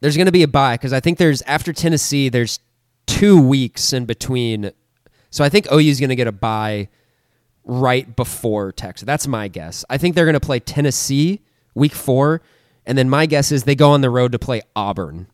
There's 0.00 0.16
going 0.16 0.26
to 0.26 0.32
be 0.32 0.42
a 0.42 0.48
buy 0.48 0.74
because 0.74 0.92
I 0.92 1.00
think 1.00 1.18
there's 1.18 1.42
after 1.42 1.72
Tennessee, 1.72 2.28
there's 2.28 2.60
two 3.06 3.40
weeks 3.40 3.92
in 3.92 4.04
between. 4.04 4.70
So 5.30 5.44
I 5.44 5.48
think 5.48 5.70
OU 5.72 5.78
is 5.78 6.00
going 6.00 6.10
to 6.10 6.16
get 6.16 6.26
a 6.26 6.32
buy 6.32 6.88
right 7.64 8.14
before 8.14 8.72
Texas. 8.72 9.04
That's 9.06 9.26
my 9.26 9.48
guess. 9.48 9.84
I 9.90 9.98
think 9.98 10.14
they're 10.14 10.24
going 10.24 10.34
to 10.34 10.40
play 10.40 10.60
Tennessee 10.60 11.40
week 11.74 11.92
four, 11.92 12.40
and 12.86 12.96
then 12.96 13.10
my 13.10 13.26
guess 13.26 13.50
is 13.52 13.64
they 13.64 13.74
go 13.74 13.90
on 13.90 14.00
the 14.00 14.10
road 14.10 14.32
to 14.32 14.38
play 14.38 14.62
Auburn 14.74 15.26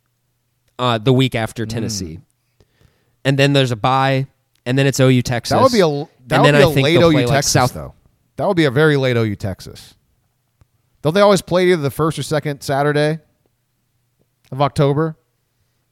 uh, 0.78 0.98
the 0.98 1.12
week 1.12 1.34
after 1.34 1.66
Tennessee, 1.66 2.20
and 3.24 3.38
then 3.38 3.52
there's 3.52 3.70
a 3.70 3.76
bye, 3.76 4.26
and 4.66 4.78
then 4.78 4.86
it's 4.86 5.00
OU 5.00 5.22
Texas. 5.22 5.56
that 5.56 5.62
would 5.62 5.72
be 5.72 5.80
a 5.80 5.88
that 6.28 6.40
would 6.42 6.52
be 6.52 6.58
I 6.58 6.60
a 6.60 6.72
think 6.72 6.84
late 6.84 6.96
OU 6.96 7.10
play, 7.12 7.24
like, 7.24 7.34
Texas 7.34 7.52
South. 7.52 7.74
though. 7.74 7.94
That 8.36 8.46
would 8.46 8.56
be 8.56 8.64
a 8.64 8.70
very 8.70 8.96
late 8.96 9.16
OU 9.16 9.36
Texas. 9.36 9.94
Don't 11.02 11.14
they 11.14 11.20
always 11.20 11.42
play 11.42 11.70
either 11.72 11.82
the 11.82 11.90
first 11.90 12.18
or 12.18 12.22
second 12.22 12.62
Saturday 12.62 13.18
of 14.50 14.62
October? 14.62 15.16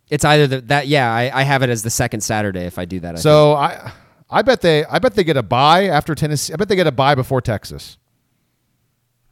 It's 0.09 0.25
either 0.25 0.47
the, 0.47 0.61
that. 0.63 0.87
Yeah, 0.87 1.13
I, 1.13 1.41
I 1.41 1.43
have 1.43 1.63
it 1.63 1.71
as 1.71 1.83
the 1.83 1.91
second 1.91 2.21
Saturday 2.23 2.61
if 2.63 2.79
I 2.79 2.85
do 2.85 3.01
that. 3.01 3.11
I 3.11 3.13
think. 3.15 3.23
So 3.23 3.55
I 3.55 3.93
I 4.29 4.43
bet 4.43 4.61
they 4.61 4.85
I 4.85 4.99
bet 4.99 5.15
they 5.15 5.25
get 5.25 5.37
a 5.37 5.43
bye 5.43 5.85
after 5.87 6.15
Tennessee. 6.15 6.53
I 6.53 6.57
bet 6.57 6.69
they 6.69 6.77
get 6.77 6.87
a 6.87 6.93
bye 6.93 7.15
before 7.15 7.41
Texas. 7.41 7.97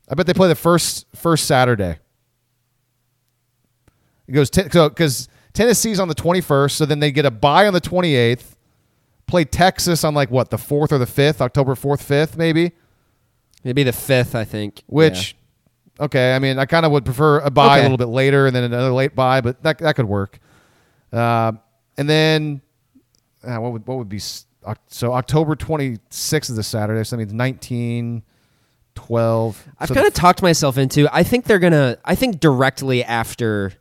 I 0.08 0.14
bet 0.14 0.26
they 0.26 0.34
play 0.34 0.48
the 0.48 0.54
first 0.54 1.06
first 1.14 1.44
Saturday. 1.46 1.98
It 4.26 4.32
goes 4.32 4.50
ten, 4.50 4.70
so 4.70 4.88
because 4.88 5.28
Tennessee's 5.52 6.00
on 6.00 6.08
the 6.08 6.14
twenty 6.14 6.40
first, 6.40 6.76
so 6.76 6.84
then 6.86 7.00
they 7.00 7.10
get 7.12 7.24
a 7.24 7.30
bye 7.30 7.66
on 7.66 7.72
the 7.72 7.80
twenty 7.80 8.14
eighth. 8.14 8.56
Play 9.28 9.44
Texas 9.44 10.02
on 10.02 10.14
like 10.14 10.30
what 10.30 10.50
the 10.50 10.58
fourth 10.58 10.90
or 10.90 10.98
the 10.98 11.06
fifth, 11.06 11.40
October 11.40 11.74
fourth, 11.74 12.02
fifth 12.02 12.36
maybe. 12.36 12.72
Maybe 13.62 13.82
the 13.82 13.92
fifth, 13.92 14.34
I 14.34 14.44
think. 14.44 14.82
Which, 14.86 15.36
okay, 16.00 16.34
I 16.34 16.38
mean 16.38 16.58
I 16.58 16.66
kind 16.66 16.84
of 16.84 16.92
would 16.92 17.04
prefer 17.04 17.38
a 17.40 17.50
bye 17.50 17.78
a 17.78 17.82
little 17.82 17.96
bit 17.96 18.08
later 18.08 18.46
and 18.46 18.56
then 18.56 18.64
another 18.64 18.90
late 18.90 19.14
buy, 19.14 19.40
but 19.40 19.62
that 19.62 19.78
that 19.78 19.94
could 19.94 20.08
work. 20.08 20.38
Uh, 21.12 21.52
and 21.96 22.08
then 22.08 22.60
uh, 23.44 23.56
what 23.58 23.72
would 23.72 23.86
what 23.86 23.98
would 23.98 24.08
be 24.08 24.20
so 24.88 25.12
October 25.12 25.56
26th 25.56 26.50
is 26.50 26.58
a 26.58 26.62
Saturday, 26.62 27.02
so 27.04 27.16
that 27.16 27.20
means 27.20 27.32
19, 27.32 28.22
12. 28.94 29.68
I've 29.78 29.88
so 29.88 29.94
kind 29.94 30.06
of 30.06 30.12
talked 30.14 30.42
myself 30.42 30.76
into. 30.76 31.08
I 31.14 31.22
think 31.22 31.44
they're 31.44 31.58
gonna. 31.58 31.98
I 32.04 32.14
think 32.14 32.40
directly 32.40 33.04
after 33.04 33.72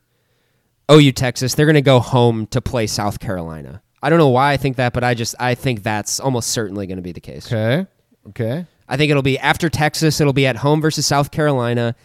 OU 0.91 1.11
Texas, 1.13 1.55
they're 1.55 1.65
gonna 1.65 1.81
go 1.81 1.99
home 1.99 2.47
to 2.47 2.61
play 2.61 2.87
South 2.87 3.19
Carolina. 3.19 3.81
I 4.01 4.09
don't 4.09 4.19
know 4.19 4.29
why 4.29 4.53
I 4.53 4.57
think 4.57 4.77
that, 4.77 4.93
but 4.93 5.03
I 5.03 5.13
just 5.13 5.35
I 5.39 5.55
think 5.55 5.83
that's 5.83 6.19
almost 6.19 6.49
certainly 6.49 6.85
going 6.87 6.97
to 6.97 7.01
be 7.03 7.11
the 7.11 7.19
case. 7.21 7.47
okay, 7.47 7.87
okay. 8.29 8.65
I 8.87 8.95
think 8.97 9.09
it'll 9.09 9.23
be 9.23 9.37
after 9.39 9.69
Texas. 9.69 10.21
It'll 10.21 10.33
be 10.33 10.45
at 10.47 10.57
home 10.57 10.81
versus 10.81 11.05
South 11.05 11.31
Carolina, 11.31 11.95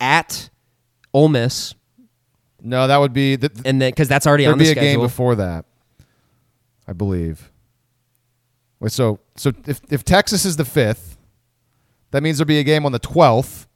at 0.00 0.50
Ole 1.12 1.28
Miss, 1.28 1.74
No, 2.60 2.86
that 2.88 2.96
would 2.96 3.12
be 3.12 3.36
the, 3.36 3.50
and 3.64 3.80
then 3.80 3.90
because 3.90 4.08
that's 4.08 4.26
already 4.26 4.44
there'd 4.44 4.52
on 4.54 4.58
the 4.58 4.64
be 4.64 4.70
a 4.70 4.72
schedule. 4.72 4.90
game 4.92 5.00
before 5.00 5.34
that, 5.36 5.64
I 6.88 6.92
believe. 6.92 7.50
Wait, 8.80 8.90
so 8.92 9.20
so 9.36 9.52
if 9.66 9.80
if 9.90 10.02
Texas 10.04 10.44
is 10.44 10.56
the 10.56 10.64
fifth, 10.64 11.16
that 12.10 12.22
means 12.22 12.38
there'll 12.38 12.48
be 12.48 12.58
a 12.58 12.64
game 12.64 12.84
on 12.86 12.92
the 12.92 13.00
12th, 13.00 13.66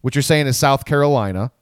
which 0.00 0.16
you're 0.16 0.22
saying 0.22 0.46
is 0.46 0.56
South 0.56 0.84
Carolina. 0.84 1.52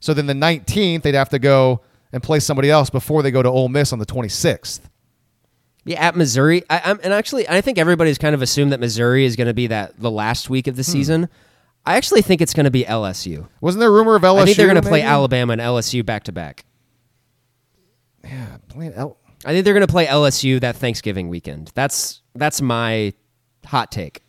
So 0.00 0.14
then 0.14 0.26
the 0.26 0.32
19th, 0.34 1.02
they'd 1.02 1.14
have 1.14 1.28
to 1.28 1.38
go 1.38 1.82
and 2.12 2.22
play 2.22 2.40
somebody 2.40 2.70
else 2.70 2.90
before 2.90 3.22
they 3.22 3.30
go 3.30 3.42
to 3.42 3.48
Ole 3.48 3.68
Miss 3.68 3.92
on 3.92 3.98
the 3.98 4.06
26th. 4.06 4.80
Yeah, 5.84 6.00
at 6.00 6.14
Missouri, 6.16 6.62
I, 6.68 6.80
I'm, 6.84 7.00
and 7.02 7.12
actually, 7.12 7.48
I 7.48 7.60
think 7.62 7.78
everybody's 7.78 8.18
kind 8.18 8.34
of 8.34 8.42
assumed 8.42 8.72
that 8.72 8.80
Missouri 8.80 9.24
is 9.24 9.34
going 9.36 9.46
to 9.46 9.54
be 9.54 9.66
that 9.68 9.98
the 9.98 10.10
last 10.10 10.50
week 10.50 10.66
of 10.66 10.76
the 10.76 10.82
Hmm. 10.82 10.90
season. 10.92 11.28
I 11.86 11.96
actually 11.96 12.20
think 12.20 12.42
it's 12.42 12.52
going 12.52 12.64
to 12.64 12.70
be 12.70 12.84
LSU. 12.84 13.48
Wasn't 13.62 13.80
there 13.80 13.88
a 13.88 13.92
rumor 13.92 14.14
of 14.14 14.22
LSU? 14.22 14.40
I 14.40 14.44
think 14.44 14.56
they're 14.58 14.66
going 14.66 14.82
to 14.82 14.86
play? 14.86 15.00
Alabama 15.00 15.54
and 15.54 15.62
LSU 15.62 16.04
back 16.04 16.24
to 16.24 16.32
back. 16.32 16.66
Yeah, 18.22 18.58
playing 18.68 18.92
L- 18.94 19.16
I 19.46 19.52
think 19.52 19.64
they're 19.64 19.72
going 19.74 19.86
to 19.86 19.90
play 19.90 20.06
LSU 20.06 20.60
that 20.60 20.76
Thanksgiving 20.76 21.30
weekend. 21.30 21.72
That's 21.74 22.20
that's 22.34 22.60
my 22.60 23.14
hot 23.64 23.90
take. 23.90 24.20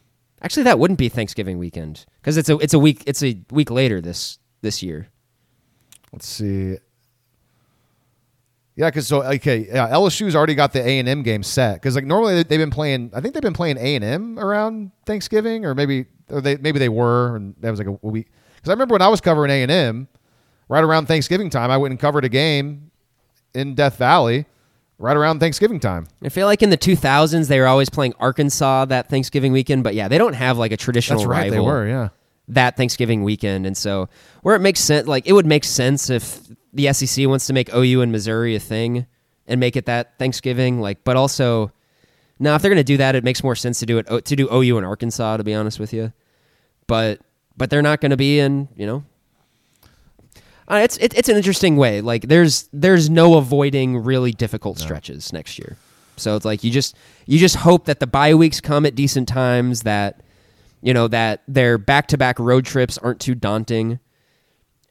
Actually, 0.41 0.64
that 0.64 0.80
wouldn't 0.80 0.98
be 0.98 1.10
Thanksgiving 1.10 1.58
weekend 1.58 2.06
because 2.22 2.38
it's 2.38 2.48
a 2.49 2.58
it's 2.60 2.74
a 2.74 2.80
week 2.80 3.03
it's 3.06 3.22
a 3.22 3.38
week 3.52 3.70
later 3.70 3.99
this 3.99 4.40
this 4.62 4.82
year. 4.82 5.10
Let's 6.14 6.28
see. 6.28 6.78
Yeah, 8.76 8.89
because 8.89 9.07
so 9.07 9.22
okay, 9.23 9.68
yeah, 9.68 9.89
LSU's 9.89 10.35
already 10.35 10.56
got 10.56 10.72
the 10.73 10.80
A 10.85 10.99
and 10.99 11.07
M 11.07 11.23
game 11.23 11.43
set 11.43 11.76
because 11.76 11.95
like 11.95 12.06
normally 12.06 12.35
they- 12.35 12.43
they've 12.43 12.60
been 12.60 12.69
playing. 12.72 13.11
I 13.14 13.19
think 13.19 13.34
they've 13.34 13.43
been 13.43 13.53
playing 13.53 13.77
A 13.77 13.95
and 13.95 14.03
M 14.03 14.39
around 14.39 14.91
Thanksgiving, 15.06 15.65
or 15.65 15.76
maybe 15.76 16.06
or 16.30 16.39
they 16.41 16.56
maybe 16.57 16.80
they 16.80 16.89
were, 16.89 17.35
and 17.35 17.53
that 17.60 17.69
was 17.69 17.80
like 17.80 17.88
a 17.88 18.07
week. 18.07 18.27
Because 18.56 18.69
I 18.69 18.73
remember 18.73 18.93
when 18.93 19.02
I 19.02 19.10
was 19.10 19.19
covering 19.22 19.52
A 19.52 19.61
and 19.61 19.72
M, 19.72 20.07
right 20.69 20.84
around 20.84 21.07
Thanksgiving 21.07 21.49
time, 21.49 21.69
I 21.69 21.77
went 21.77 21.91
and 21.91 21.99
covered 21.99 22.23
a 22.23 22.30
game 22.30 22.91
in 23.53 23.76
Death 23.76 23.98
Valley, 23.98 24.45
right 24.98 25.18
around 25.18 25.39
Thanksgiving 25.41 25.80
time. 25.80 26.07
I 26.23 26.30
feel 26.30 26.48
like 26.48 26.64
in 26.64 26.69
the 26.69 26.77
2000s 26.77 27.49
they 27.49 27.60
were 27.60 27.68
always 27.68 27.89
playing 27.89 28.14
Arkansas 28.19 28.85
that 28.85 29.10
Thanksgiving 29.10 29.52
weekend, 29.52 29.84
but 29.84 29.95
yeah, 29.95 30.07
they 30.07 30.18
don't 30.18 30.34
have 30.34 30.57
like 30.57 30.72
a 30.72 30.77
traditional 30.77 31.19
That's 31.19 31.27
right, 31.27 31.52
rival 31.52 31.65
they 31.65 31.72
were, 31.72 31.88
yeah. 31.88 32.10
that 32.48 32.77
Thanksgiving 32.77 33.23
weekend, 33.23 33.65
and 33.65 33.76
so 33.76 34.07
where 34.43 34.56
it 34.56 34.60
makes 34.60 34.80
sense, 34.80 35.07
like 35.07 35.27
it 35.27 35.34
would 35.34 35.45
make 35.45 35.65
sense 35.65 36.10
if 36.10 36.39
the 36.73 36.91
SEC 36.93 37.27
wants 37.27 37.48
to 37.48 37.53
make 37.53 37.73
OU 37.73 38.02
and 38.02 38.11
Missouri 38.11 38.56
a 38.56 38.60
thing 38.60 39.06
and 39.48 39.60
make 39.60 39.76
it 39.76 39.85
that 39.85 40.18
Thanksgiving, 40.18 40.80
like, 40.80 41.03
but 41.03 41.15
also. 41.15 41.72
Now, 42.39 42.56
if 42.56 42.64
they're 42.64 42.72
going 42.72 42.77
to 42.77 42.84
do 42.84 42.98
that, 42.98 43.14
it 43.14 43.23
makes 43.23 43.43
more 43.43 43.56
sense 43.56 43.80
to 43.81 43.85
do 43.85 43.99
it 43.99 44.26
to 44.26 44.35
do 44.35 44.52
OU 44.52 44.80
in 44.80 44.84
Arkansas. 44.84 45.38
To 45.38 45.43
be 45.43 45.53
honest 45.53 45.80
with 45.80 45.93
you, 45.93 46.11
but 46.88 47.22
but 47.56 47.69
they're 47.69 47.84
not 47.84 48.02
going 48.02 48.10
to 48.10 48.18
be 48.18 48.39
in 48.39 48.68
you 48.76 48.88
know 48.88 49.03
uh, 50.72 50.77
it's 50.77 50.95
it, 50.98 51.14
it's 51.18 51.27
an 51.27 51.35
interesting 51.35 51.76
way. 51.76 51.99
Like 51.99 52.30
there's 52.30 52.69
there's 52.72 53.10
no 53.10 53.35
avoiding 53.35 53.98
really 53.98 54.31
difficult 54.31 54.80
stretches 54.80 55.34
next 55.34 55.60
year. 55.60 55.76
So 56.15 56.38
it's 56.38 56.45
like 56.45 56.64
you 56.64 56.72
just 56.72 56.95
you 57.26 57.39
just 57.39 57.57
hope 57.57 57.85
that 57.85 57.99
the 57.99 58.07
bye 58.07 58.34
weeks 58.35 58.61
come 58.61 58.85
at 58.85 58.95
decent 58.95 59.27
times. 59.27 59.81
That 59.81 60.22
you 60.81 60.93
know 60.93 61.10
that 61.10 61.43
their 61.45 61.77
back 61.77 62.07
to 62.07 62.18
back 62.18 62.39
road 62.39 62.65
trips 62.65 62.98
aren't 62.98 63.19
too 63.19 63.35
daunting. 63.35 63.99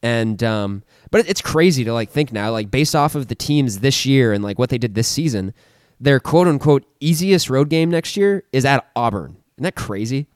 And 0.03 0.41
um, 0.43 0.83
but 1.11 1.27
it's 1.29 1.41
crazy 1.41 1.83
to 1.83 1.93
like 1.93 2.09
think 2.09 2.31
now, 2.33 2.51
like 2.51 2.71
based 2.71 2.95
off 2.95 3.13
of 3.15 3.27
the 3.27 3.35
teams 3.35 3.79
this 3.79 4.05
year 4.05 4.33
and 4.33 4.43
like 4.43 4.57
what 4.57 4.69
they 4.69 4.77
did 4.79 4.95
this 4.95 5.07
season, 5.07 5.53
their 5.99 6.19
quote 6.19 6.47
unquote 6.47 6.85
easiest 6.99 7.49
road 7.49 7.69
game 7.69 7.91
next 7.91 8.17
year 8.17 8.43
is 8.51 8.65
at 8.65 8.89
Auburn. 8.95 9.37
Isn't 9.57 9.63
that 9.63 9.75
crazy? 9.75 10.27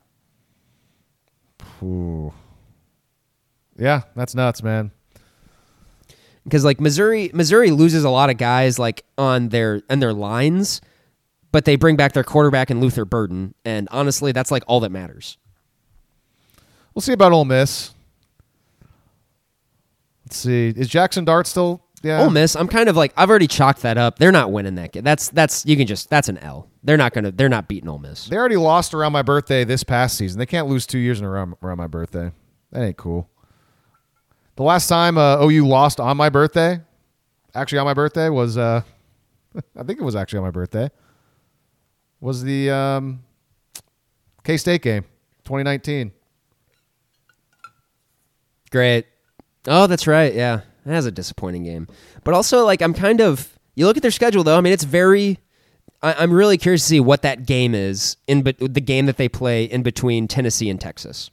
Ooh. 1.81 2.31
Yeah, 3.77 4.03
that's 4.15 4.35
nuts, 4.35 4.61
man. 4.61 4.91
because 6.43 6.63
like 6.63 6.79
Missouri, 6.79 7.31
Missouri 7.33 7.71
loses 7.71 8.03
a 8.03 8.09
lot 8.09 8.29
of 8.29 8.37
guys 8.37 8.77
like 8.77 9.03
on 9.17 9.49
their 9.49 9.81
and 9.89 9.99
their 10.01 10.13
lines, 10.13 10.79
but 11.51 11.65
they 11.65 11.75
bring 11.75 11.95
back 11.95 12.13
their 12.13 12.23
quarterback 12.23 12.69
and 12.69 12.79
Luther 12.79 13.03
Burden, 13.03 13.55
and 13.65 13.87
honestly, 13.91 14.31
that's 14.31 14.51
like 14.51 14.63
all 14.67 14.79
that 14.81 14.91
matters. 14.91 15.37
We'll 16.93 17.01
see 17.01 17.13
about 17.13 17.31
Ole 17.33 17.45
Miss. 17.45 17.94
Let's 20.25 20.37
see. 20.37 20.73
Is 20.75 20.87
Jackson 20.87 21.25
Dart 21.25 21.47
still? 21.47 21.81
Yeah. 22.01 22.21
Ole 22.21 22.29
Miss, 22.29 22.55
I'm 22.55 22.67
kind 22.67 22.87
of 22.87 22.95
like 22.95 23.13
I've 23.17 23.29
already 23.29 23.47
chalked 23.47 23.81
that 23.81 23.97
up. 23.97 24.19
They're 24.19 24.31
not 24.31 24.51
winning 24.51 24.75
that 24.75 24.91
game. 24.91 25.03
That's 25.03 25.29
that's 25.29 25.65
you 25.65 25.75
can 25.75 25.87
just 25.87 26.09
that's 26.09 26.29
an 26.29 26.37
L. 26.37 26.69
They're 26.83 26.97
not 26.97 27.13
gonna 27.13 27.31
they're 27.31 27.49
not 27.49 27.67
beating 27.67 27.89
Ole 27.89 27.97
Miss. 27.97 28.25
They 28.25 28.37
already 28.37 28.57
lost 28.57 28.93
around 28.93 29.11
my 29.11 29.23
birthday 29.23 29.63
this 29.63 29.83
past 29.83 30.17
season. 30.17 30.37
They 30.37 30.45
can't 30.45 30.67
lose 30.67 30.85
two 30.85 30.99
years 30.99 31.19
in 31.19 31.25
a 31.25 31.29
row 31.29 31.57
around 31.63 31.77
my 31.77 31.87
birthday. 31.87 32.31
That 32.71 32.83
ain't 32.83 32.97
cool. 32.97 33.29
The 34.55 34.63
last 34.63 34.87
time 34.87 35.17
uh, 35.17 35.43
OU 35.43 35.67
lost 35.67 35.99
on 35.99 36.15
my 36.15 36.29
birthday, 36.29 36.79
actually 37.55 37.79
on 37.79 37.85
my 37.85 37.93
birthday, 37.95 38.29
was 38.29 38.57
uh, 38.57 38.81
I 39.75 39.83
think 39.83 39.99
it 39.99 40.03
was 40.03 40.15
actually 40.15 40.39
on 40.39 40.45
my 40.45 40.51
birthday. 40.51 40.89
Was 42.19 42.43
the 42.43 42.69
um, 42.69 43.23
K 44.43 44.57
State 44.57 44.81
game, 44.81 45.05
2019. 45.43 46.11
Great. 48.69 49.05
Oh, 49.67 49.87
that's 49.87 50.07
right. 50.07 50.33
Yeah, 50.33 50.61
that 50.85 50.95
was 50.95 51.05
a 51.05 51.11
disappointing 51.11 51.63
game. 51.63 51.87
But 52.23 52.33
also, 52.33 52.65
like, 52.65 52.81
I'm 52.81 52.93
kind 52.93 53.21
of. 53.21 53.51
You 53.75 53.85
look 53.85 53.97
at 53.97 54.03
their 54.03 54.11
schedule, 54.11 54.43
though. 54.43 54.57
I 54.57 54.61
mean, 54.61 54.73
it's 54.73 54.83
very. 54.83 55.39
I, 56.01 56.13
I'm 56.13 56.31
really 56.31 56.57
curious 56.57 56.81
to 56.83 56.87
see 56.87 56.99
what 56.99 57.21
that 57.23 57.45
game 57.45 57.73
is 57.73 58.17
in 58.27 58.43
but 58.43 58.57
the 58.59 58.81
game 58.81 59.05
that 59.07 59.17
they 59.17 59.29
play 59.29 59.65
in 59.65 59.83
between 59.83 60.27
Tennessee 60.27 60.69
and 60.69 60.79
Texas, 60.79 61.31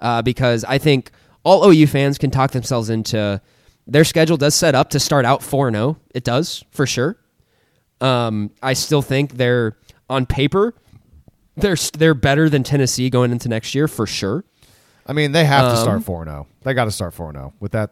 uh, 0.00 0.22
because 0.22 0.64
I 0.64 0.78
think 0.78 1.10
all 1.44 1.68
OU 1.68 1.86
fans 1.88 2.18
can 2.18 2.30
talk 2.30 2.52
themselves 2.52 2.90
into 2.90 3.40
their 3.86 4.04
schedule 4.04 4.36
does 4.36 4.54
set 4.54 4.74
up 4.74 4.90
to 4.90 5.00
start 5.00 5.24
out 5.24 5.42
four 5.42 5.70
zero. 5.70 5.96
It 6.14 6.24
does 6.24 6.64
for 6.70 6.86
sure. 6.86 7.16
Um, 8.00 8.50
I 8.62 8.72
still 8.74 9.02
think 9.02 9.34
they're 9.34 9.76
on 10.10 10.26
paper. 10.26 10.74
They're 11.56 11.76
they're 11.96 12.14
better 12.14 12.48
than 12.48 12.62
Tennessee 12.62 13.10
going 13.10 13.32
into 13.32 13.48
next 13.48 13.74
year 13.74 13.88
for 13.88 14.06
sure. 14.06 14.44
I 15.06 15.12
mean, 15.12 15.32
they 15.32 15.44
have 15.44 15.64
to 15.72 15.76
Um, 15.76 15.82
start 15.82 16.04
4 16.04 16.24
0. 16.24 16.46
They 16.62 16.74
got 16.74 16.84
to 16.84 16.90
start 16.90 17.14
4 17.14 17.32
0 17.32 17.52
with 17.60 17.72
that 17.72 17.90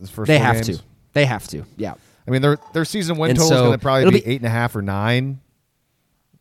this 0.00 0.10
first 0.10 0.28
They 0.28 0.36
four 0.38 0.46
have 0.46 0.54
games. 0.66 0.78
to. 0.78 0.84
They 1.12 1.24
have 1.26 1.46
to. 1.48 1.64
Yeah. 1.76 1.94
I 2.26 2.30
mean, 2.30 2.42
their 2.42 2.58
their 2.72 2.84
season 2.84 3.16
win 3.18 3.30
And 3.30 3.38
total 3.38 3.52
is 3.52 3.58
so 3.58 3.64
going 3.66 3.78
to 3.78 3.82
probably 3.82 4.00
it'll 4.02 4.12
be, 4.12 4.20
be- 4.20 4.26
eight 4.26 4.40
and 4.40 4.46
a 4.46 4.50
half 4.50 4.74
or 4.76 4.82
nine. 4.82 5.40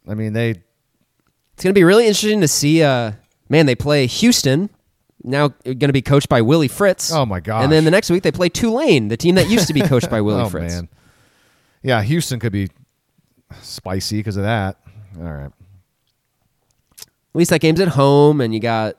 I 0.07 0.13
mean, 0.13 0.33
they 0.33 0.49
It's 0.51 1.63
going 1.63 1.73
to 1.73 1.77
be 1.77 1.83
really 1.83 2.05
interesting 2.07 2.41
to 2.41 2.47
see. 2.47 2.83
Uh, 2.83 3.13
man, 3.49 3.65
they 3.65 3.75
play 3.75 4.05
Houston. 4.07 4.69
Now 5.23 5.49
going 5.63 5.79
to 5.79 5.93
be 5.93 6.01
coached 6.01 6.27
by 6.27 6.41
Willie 6.41 6.67
Fritz. 6.67 7.11
Oh, 7.13 7.25
my 7.25 7.39
gosh. 7.39 7.63
And 7.63 7.71
then 7.71 7.85
the 7.85 7.91
next 7.91 8.09
week 8.09 8.23
they 8.23 8.31
play 8.31 8.49
Tulane, 8.49 9.07
the 9.07 9.15
team 9.17 9.35
that 9.35 9.49
used 9.49 9.67
to 9.67 9.73
be 9.73 9.81
coached 9.81 10.09
by 10.09 10.19
Willie 10.27 10.41
oh 10.41 10.49
Fritz. 10.49 10.73
man, 10.73 10.89
yeah, 11.81 12.01
Houston 12.01 12.39
could 12.41 12.51
be 12.51 12.69
spicy 13.61 14.17
because 14.17 14.35
of 14.35 14.43
that. 14.43 14.77
All 15.17 15.23
right, 15.31 15.51
At 16.99 17.05
least 17.35 17.51
that 17.51 17.59
game's 17.61 17.79
at 17.79 17.89
home, 17.89 18.41
and 18.41 18.53
you 18.53 18.59
got. 18.59 18.95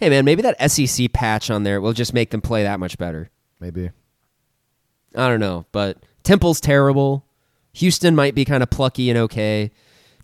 Hey 0.00 0.08
man, 0.08 0.24
maybe 0.24 0.40
that 0.42 0.70
SEC 0.70 1.12
patch 1.12 1.50
on 1.50 1.62
there 1.62 1.78
will 1.80 1.92
just 1.92 2.14
make 2.14 2.30
them 2.30 2.40
play 2.40 2.62
that 2.62 2.80
much 2.80 2.96
better. 2.96 3.30
maybe. 3.60 3.90
I 5.14 5.28
don't 5.28 5.40
know, 5.40 5.66
but 5.72 5.98
Temple's 6.22 6.60
terrible. 6.60 7.26
Houston 7.74 8.16
might 8.16 8.34
be 8.34 8.44
kind 8.44 8.62
of 8.62 8.70
plucky 8.70 9.10
and 9.10 9.18
okay. 9.18 9.70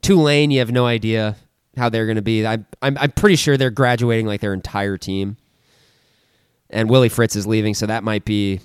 Tulane, 0.00 0.50
you 0.50 0.60
have 0.60 0.70
no 0.70 0.86
idea 0.86 1.36
how 1.76 1.88
they're 1.88 2.06
going 2.06 2.16
to 2.16 2.22
be. 2.22 2.46
I'm, 2.46 2.66
I'm 2.80 2.96
I'm 2.96 3.10
pretty 3.10 3.36
sure 3.36 3.56
they're 3.56 3.70
graduating 3.70 4.26
like 4.26 4.40
their 4.40 4.54
entire 4.54 4.96
team. 4.96 5.36
And 6.70 6.88
Willie 6.88 7.08
Fritz 7.08 7.36
is 7.36 7.46
leaving, 7.46 7.74
so 7.74 7.86
that 7.86 8.02
might 8.02 8.24
be 8.24 8.60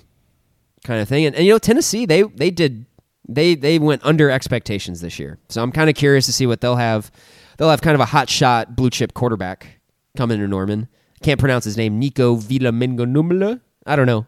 kind 0.84 1.00
of 1.00 1.08
thing. 1.08 1.26
And, 1.26 1.36
and 1.36 1.44
you 1.44 1.52
know, 1.52 1.58
Tennessee, 1.58 2.06
they 2.06 2.22
they 2.22 2.50
did 2.50 2.86
they 3.28 3.54
they 3.54 3.78
went 3.78 4.02
under 4.04 4.30
expectations 4.30 5.00
this 5.00 5.18
year. 5.18 5.38
So 5.48 5.62
I'm 5.62 5.72
kind 5.72 5.90
of 5.90 5.96
curious 5.96 6.24
to 6.26 6.32
see 6.32 6.46
what 6.46 6.60
they'll 6.62 6.76
have. 6.76 7.10
They'll 7.58 7.70
have 7.70 7.82
kind 7.82 7.94
of 7.94 8.00
a 8.00 8.06
hot 8.06 8.30
shot 8.30 8.74
blue 8.74 8.90
chip 8.90 9.12
quarterback 9.12 9.80
coming 10.16 10.38
to 10.38 10.48
Norman. 10.48 10.88
Can't 11.22 11.40
pronounce 11.40 11.64
his 11.64 11.76
name. 11.76 11.98
Nico 11.98 12.36
Villamingonumla. 12.36 13.60
I 13.86 13.96
don't 13.96 14.06
know. 14.06 14.26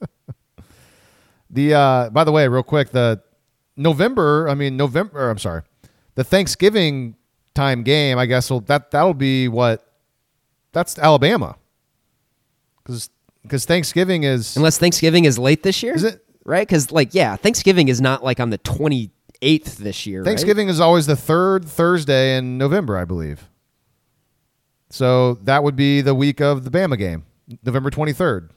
The 1.48 1.74
uh, 1.74 2.10
by 2.10 2.24
the 2.24 2.32
way, 2.32 2.46
real 2.48 2.62
quick, 2.62 2.90
the 2.90 3.22
November. 3.76 4.48
I 4.48 4.54
mean 4.54 4.76
November. 4.76 5.30
I'm 5.30 5.38
sorry, 5.38 5.62
the 6.14 6.24
Thanksgiving 6.24 7.16
time 7.54 7.82
game. 7.82 8.18
I 8.18 8.26
guess 8.26 8.50
will 8.50 8.60
that 8.62 8.90
that'll 8.90 9.14
be 9.14 9.48
what? 9.48 9.86
That's 10.72 10.98
Alabama. 10.98 11.56
Because 12.82 13.10
because 13.42 13.64
Thanksgiving 13.64 14.24
is 14.24 14.56
Unless 14.56 14.78
Thanksgiving 14.78 15.24
is 15.24 15.38
late 15.38 15.62
this 15.62 15.82
year. 15.82 15.94
Is 15.94 16.04
it? 16.04 16.22
Right? 16.44 16.66
Because, 16.66 16.92
like, 16.92 17.14
yeah, 17.14 17.34
Thanksgiving 17.36 17.88
is 17.88 18.00
not 18.00 18.22
like 18.22 18.38
on 18.38 18.50
the 18.50 18.58
28th 18.58 19.76
this 19.78 20.06
year. 20.06 20.20
right? 20.20 20.26
Thanksgiving 20.26 20.68
is 20.68 20.78
always 20.78 21.06
the 21.06 21.16
third 21.16 21.64
Thursday 21.64 22.36
in 22.36 22.56
November, 22.58 22.96
I 22.96 23.04
believe. 23.04 23.48
So 24.96 25.34
that 25.44 25.62
would 25.62 25.76
be 25.76 26.00
the 26.00 26.14
week 26.14 26.40
of 26.40 26.64
the 26.64 26.70
Bama 26.70 26.96
game, 26.96 27.24
November 27.64 27.90
23rd. 27.90 28.50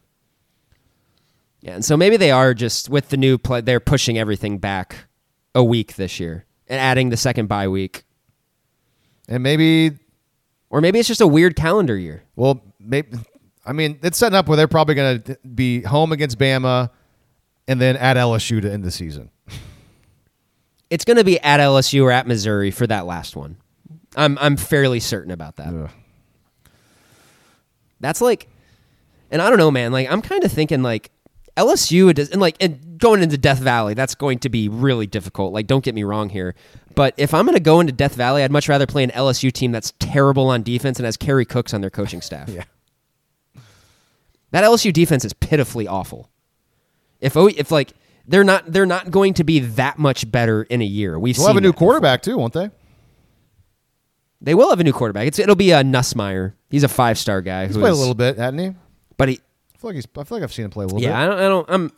Yeah. 1.61 1.73
And 1.73 1.83
so 1.83 1.97
maybe 1.97 2.15
they 2.15 2.31
are 2.31 2.53
just 2.53 2.87
with 2.89 3.09
the 3.09 3.17
new 3.17 3.37
play, 3.37 3.59
they're 3.61 3.81
pushing 3.81 4.17
everything 4.17 4.57
back 4.59 4.95
a 5.53 5.63
week 5.63 5.95
this 5.95 6.19
year 6.19 6.45
and 6.67 6.79
adding 6.79 7.09
the 7.09 7.17
second 7.17 7.47
bye 7.47 7.67
week. 7.67 8.03
And 9.27 9.43
maybe, 9.43 9.97
Or 10.69 10.79
maybe 10.79 10.99
it's 10.99 11.07
just 11.07 11.21
a 11.21 11.27
weird 11.27 11.55
calendar 11.57 11.97
year. 11.97 12.23
well, 12.35 12.63
maybe, 12.79 13.17
I 13.65 13.73
mean, 13.73 13.99
it's 14.01 14.17
setting 14.17 14.37
up 14.37 14.47
where 14.47 14.55
they're 14.55 14.67
probably 14.69 14.95
going 14.95 15.21
to 15.23 15.37
be 15.53 15.81
home 15.81 16.11
against 16.13 16.39
Bama 16.39 16.89
and 17.67 17.81
then 17.81 17.97
at 17.97 18.15
LSU 18.15 18.61
to 18.61 18.71
end 18.71 18.83
the 18.85 18.91
season. 18.91 19.29
It's 20.89 21.03
going 21.05 21.17
to 21.17 21.23
be 21.25 21.39
at 21.41 21.59
LSU 21.59 22.03
or 22.03 22.11
at 22.11 22.25
Missouri 22.25 22.71
for 22.71 22.87
that 22.87 23.05
last 23.05 23.35
one. 23.35 23.57
I'm 24.15 24.39
I'm 24.39 24.57
fairly 24.57 24.99
certain 24.99 25.29
about 25.31 25.57
that. 25.57 25.67
Ugh. 25.67 25.89
That's 27.99 28.21
like, 28.21 28.49
and 29.31 29.41
I 29.41 29.49
don't 29.49 29.59
know, 29.59 29.71
man. 29.71 29.91
Like 29.91 30.09
I'm 30.09 30.21
kind 30.21 30.43
of 30.43 30.51
thinking 30.51 30.83
like 30.83 31.11
LSU 31.57 32.13
does, 32.13 32.29
and 32.29 32.41
like 32.41 32.55
and 32.61 32.97
going 32.97 33.21
into 33.21 33.37
Death 33.37 33.59
Valley, 33.59 33.93
that's 33.93 34.15
going 34.15 34.39
to 34.39 34.49
be 34.49 34.69
really 34.69 35.07
difficult. 35.07 35.53
Like, 35.53 35.67
don't 35.67 35.83
get 35.83 35.95
me 35.95 36.03
wrong 36.03 36.29
here, 36.29 36.55
but 36.95 37.13
if 37.17 37.33
I'm 37.33 37.45
going 37.45 37.55
to 37.55 37.61
go 37.61 37.79
into 37.79 37.93
Death 37.93 38.15
Valley, 38.15 38.43
I'd 38.43 38.51
much 38.51 38.69
rather 38.69 38.85
play 38.85 39.03
an 39.03 39.11
LSU 39.11 39.51
team 39.51 39.71
that's 39.71 39.93
terrible 39.99 40.47
on 40.47 40.63
defense 40.63 40.99
and 40.99 41.05
has 41.05 41.17
Kerry 41.17 41.45
Cooks 41.45 41.73
on 41.73 41.81
their 41.81 41.89
coaching 41.89 42.21
staff. 42.21 42.49
Yeah. 42.59 42.63
That 44.51 44.63
LSU 44.63 44.91
defense 44.91 45.23
is 45.23 45.33
pitifully 45.33 45.87
awful. 45.87 46.27
If 47.21 47.35
if 47.35 47.69
like 47.69 47.93
they're 48.27 48.43
not 48.43 48.71
they're 48.71 48.85
not 48.85 49.11
going 49.11 49.35
to 49.35 49.43
be 49.43 49.59
that 49.59 49.99
much 49.99 50.29
better 50.31 50.63
in 50.63 50.81
a 50.81 50.85
year. 50.85 51.19
We've 51.19 51.35
They'll 51.35 51.47
have 51.47 51.57
a 51.57 51.61
new 51.61 51.73
quarterback, 51.73 52.21
too, 52.21 52.37
won't 52.37 52.53
they? 52.53 52.71
They 54.41 54.55
will 54.55 54.69
have 54.69 54.79
a 54.79 54.83
new 54.83 54.93
quarterback. 54.93 55.27
It's 55.27 55.39
it'll 55.39 55.55
be 55.55 55.71
a 55.71 55.83
Nussmeier. 55.83 56.53
He's 56.69 56.83
a 56.83 56.87
five 56.87 57.17
star 57.17 57.41
guy. 57.41 57.67
He's 57.67 57.77
played 57.77 57.91
a 57.91 57.95
little 57.95 58.15
bit, 58.15 58.37
hadn't 58.37 58.59
he? 58.59 58.67
I 58.67 58.75
but 59.17 59.29
he 59.29 59.41
feel 59.79 59.89
like 59.89 59.95
he's. 59.95 60.07
I 60.17 60.23
feel 60.23 60.37
like 60.37 60.43
I've 60.43 60.53
seen 60.53 60.65
him 60.65 60.71
play 60.71 60.83
a 60.83 60.87
little 60.87 61.01
yeah. 61.01 61.09
bit. 61.09 61.15
I 61.15 61.25
don't. 61.25 61.39
I 61.39 61.47
don't. 61.47 61.69
I'm. 61.69 61.91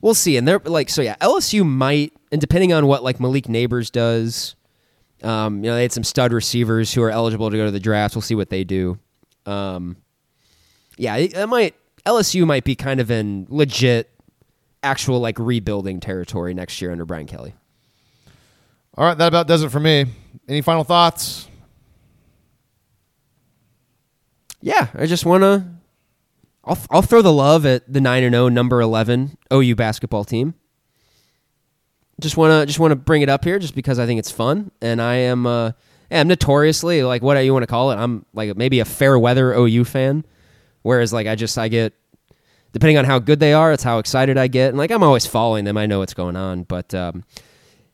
We'll 0.00 0.14
see. 0.14 0.36
And 0.36 0.46
they're 0.46 0.60
like 0.64 0.88
so. 0.88 1.02
Yeah, 1.02 1.16
LSU 1.20 1.64
might, 1.64 2.12
and 2.32 2.40
depending 2.40 2.72
on 2.72 2.86
what 2.86 3.02
like 3.02 3.20
Malik 3.20 3.44
Nabers 3.44 3.90
does, 3.90 4.56
um, 5.22 5.62
you 5.62 5.70
know, 5.70 5.76
they 5.76 5.82
had 5.82 5.92
some 5.92 6.04
stud 6.04 6.32
receivers 6.32 6.92
who 6.92 7.02
are 7.02 7.10
eligible 7.10 7.50
to 7.50 7.56
go 7.56 7.66
to 7.66 7.70
the 7.70 7.80
draft. 7.80 8.14
We'll 8.14 8.22
see 8.22 8.34
what 8.34 8.50
they 8.50 8.64
do. 8.64 8.98
Um, 9.44 9.96
yeah, 10.96 11.16
it, 11.16 11.34
it 11.34 11.46
might 11.46 11.74
LSU 12.04 12.46
might 12.46 12.64
be 12.64 12.74
kind 12.74 13.00
of 13.00 13.10
in 13.10 13.46
legit 13.50 14.10
actual 14.82 15.20
like 15.20 15.38
rebuilding 15.38 16.00
territory 16.00 16.54
next 16.54 16.80
year 16.80 16.92
under 16.92 17.04
Brian 17.04 17.26
Kelly. 17.26 17.54
All 18.98 19.04
right, 19.04 19.18
that 19.18 19.28
about 19.28 19.46
does 19.46 19.62
it 19.62 19.70
for 19.70 19.80
me. 19.80 20.06
Any 20.48 20.62
final 20.62 20.82
thoughts? 20.82 21.48
Yeah, 24.62 24.88
I 24.94 25.04
just 25.04 25.26
want 25.26 25.42
to. 25.42 25.66
I'll 26.64 26.78
I'll 26.90 27.02
throw 27.02 27.20
the 27.20 27.32
love 27.32 27.66
at 27.66 27.92
the 27.92 28.00
nine 28.00 28.24
and 28.24 28.34
zero 28.34 28.48
number 28.48 28.80
eleven 28.80 29.36
OU 29.52 29.74
basketball 29.76 30.24
team. 30.24 30.54
Just 32.20 32.38
want 32.38 32.52
to 32.52 32.66
just 32.66 32.78
want 32.78 32.92
to 32.92 32.96
bring 32.96 33.20
it 33.20 33.28
up 33.28 33.44
here, 33.44 33.58
just 33.58 33.74
because 33.74 33.98
I 33.98 34.06
think 34.06 34.18
it's 34.18 34.30
fun, 34.30 34.70
and 34.80 35.02
I 35.02 35.16
am 35.16 35.46
uh, 35.46 35.72
I'm 36.10 36.28
notoriously 36.28 37.02
like 37.02 37.20
what 37.20 37.36
you 37.36 37.52
want 37.52 37.64
to 37.64 37.68
call 37.68 37.90
it. 37.90 37.96
I'm 37.96 38.24
like 38.32 38.56
maybe 38.56 38.80
a 38.80 38.86
fair 38.86 39.18
weather 39.18 39.52
OU 39.52 39.84
fan, 39.84 40.24
whereas 40.80 41.12
like 41.12 41.26
I 41.26 41.34
just 41.34 41.58
I 41.58 41.68
get 41.68 41.92
depending 42.72 42.96
on 42.96 43.04
how 43.04 43.18
good 43.18 43.40
they 43.40 43.52
are, 43.52 43.72
it's 43.72 43.82
how 43.82 43.98
excited 43.98 44.38
I 44.38 44.46
get, 44.46 44.70
and 44.70 44.78
like 44.78 44.90
I'm 44.90 45.02
always 45.02 45.26
following 45.26 45.66
them. 45.66 45.76
I 45.76 45.84
know 45.84 45.98
what's 45.98 46.14
going 46.14 46.36
on, 46.36 46.62
but 46.62 46.94
um, 46.94 47.24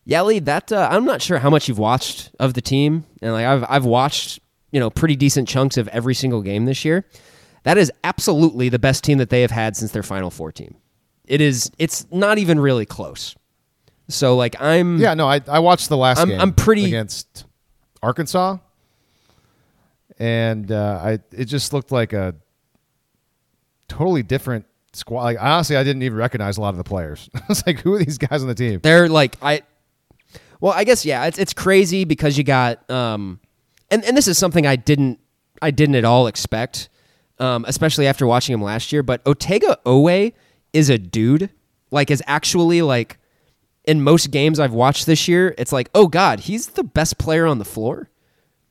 yeah, 0.04 0.22
Lee, 0.22 0.38
that 0.40 0.72
uh, 0.72 0.88
I'm 0.90 1.04
not 1.04 1.22
sure 1.22 1.38
how 1.38 1.50
much 1.50 1.68
you've 1.68 1.78
watched 1.78 2.30
of 2.40 2.54
the 2.54 2.60
team, 2.60 3.04
and 3.20 3.32
like 3.32 3.46
I've 3.46 3.64
I've 3.68 3.84
watched 3.84 4.40
you 4.70 4.80
know 4.80 4.90
pretty 4.90 5.16
decent 5.16 5.48
chunks 5.48 5.76
of 5.76 5.88
every 5.88 6.14
single 6.14 6.42
game 6.42 6.64
this 6.64 6.84
year. 6.84 7.04
That 7.64 7.78
is 7.78 7.92
absolutely 8.02 8.68
the 8.68 8.78
best 8.80 9.04
team 9.04 9.18
that 9.18 9.30
they 9.30 9.42
have 9.42 9.52
had 9.52 9.76
since 9.76 9.92
their 9.92 10.02
Final 10.02 10.30
Four 10.30 10.50
team. 10.52 10.74
It 11.24 11.40
is. 11.40 11.70
It's 11.78 12.06
not 12.10 12.38
even 12.38 12.58
really 12.58 12.84
close. 12.86 13.36
So 14.08 14.34
like 14.36 14.60
I'm 14.60 14.98
Yeah, 14.98 15.14
no, 15.14 15.28
I 15.28 15.40
I 15.46 15.60
watched 15.60 15.88
the 15.88 15.96
last 15.96 16.18
I'm- 16.18 16.28
game. 16.28 16.40
I'm 16.40 16.52
pretty- 16.52 16.86
against 16.86 17.44
Arkansas, 18.02 18.58
and 20.18 20.70
uh, 20.70 21.00
I 21.02 21.18
it 21.32 21.44
just 21.46 21.72
looked 21.72 21.92
like 21.92 22.12
a 22.12 22.34
totally 23.88 24.22
different 24.22 24.66
squad. 24.92 25.22
Like 25.22 25.36
honestly, 25.40 25.76
I 25.76 25.84
didn't 25.84 26.02
even 26.02 26.18
recognize 26.18 26.58
a 26.58 26.60
lot 26.60 26.70
of 26.70 26.76
the 26.78 26.84
players. 26.84 27.30
I 27.34 27.42
was 27.48 27.64
like, 27.66 27.80
who 27.80 27.94
are 27.94 27.98
these 27.98 28.18
guys 28.18 28.42
on 28.42 28.48
the 28.48 28.54
team? 28.54 28.80
They're 28.82 29.08
like 29.08 29.36
I 29.42 29.62
Well, 30.62 30.72
I 30.72 30.84
guess 30.84 31.05
yeah, 31.05 31.26
it's 31.26 31.39
it's 31.39 31.52
crazy 31.52 32.05
because 32.05 32.39
you 32.39 32.44
got 32.44 32.89
um 32.89 33.40
and 33.90 34.05
and 34.05 34.16
this 34.16 34.28
is 34.28 34.39
something 34.39 34.64
I 34.64 34.76
didn't 34.76 35.18
I 35.60 35.72
didn't 35.72 35.97
at 35.97 36.05
all 36.05 36.28
expect. 36.28 36.89
Um, 37.40 37.64
especially 37.66 38.06
after 38.06 38.24
watching 38.28 38.55
him 38.55 38.62
last 38.62 38.93
year, 38.93 39.02
but 39.02 39.24
Otega 39.24 39.76
Oweh 39.84 40.32
is 40.72 40.89
a 40.89 40.98
dude. 40.98 41.51
Like 41.90 42.12
is 42.12 42.22
actually 42.28 42.80
like 42.80 43.18
in 43.84 44.05
most 44.05 44.30
games 44.30 44.60
I've 44.60 44.72
watched 44.72 45.06
this 45.06 45.26
year, 45.26 45.52
it's 45.59 45.72
like, 45.72 45.90
oh 45.97 46.06
God, 46.06 46.39
he's 46.40 46.68
the 46.68 46.84
best 46.84 47.18
player 47.18 47.44
on 47.44 47.59
the 47.59 47.64
floor. 47.64 48.09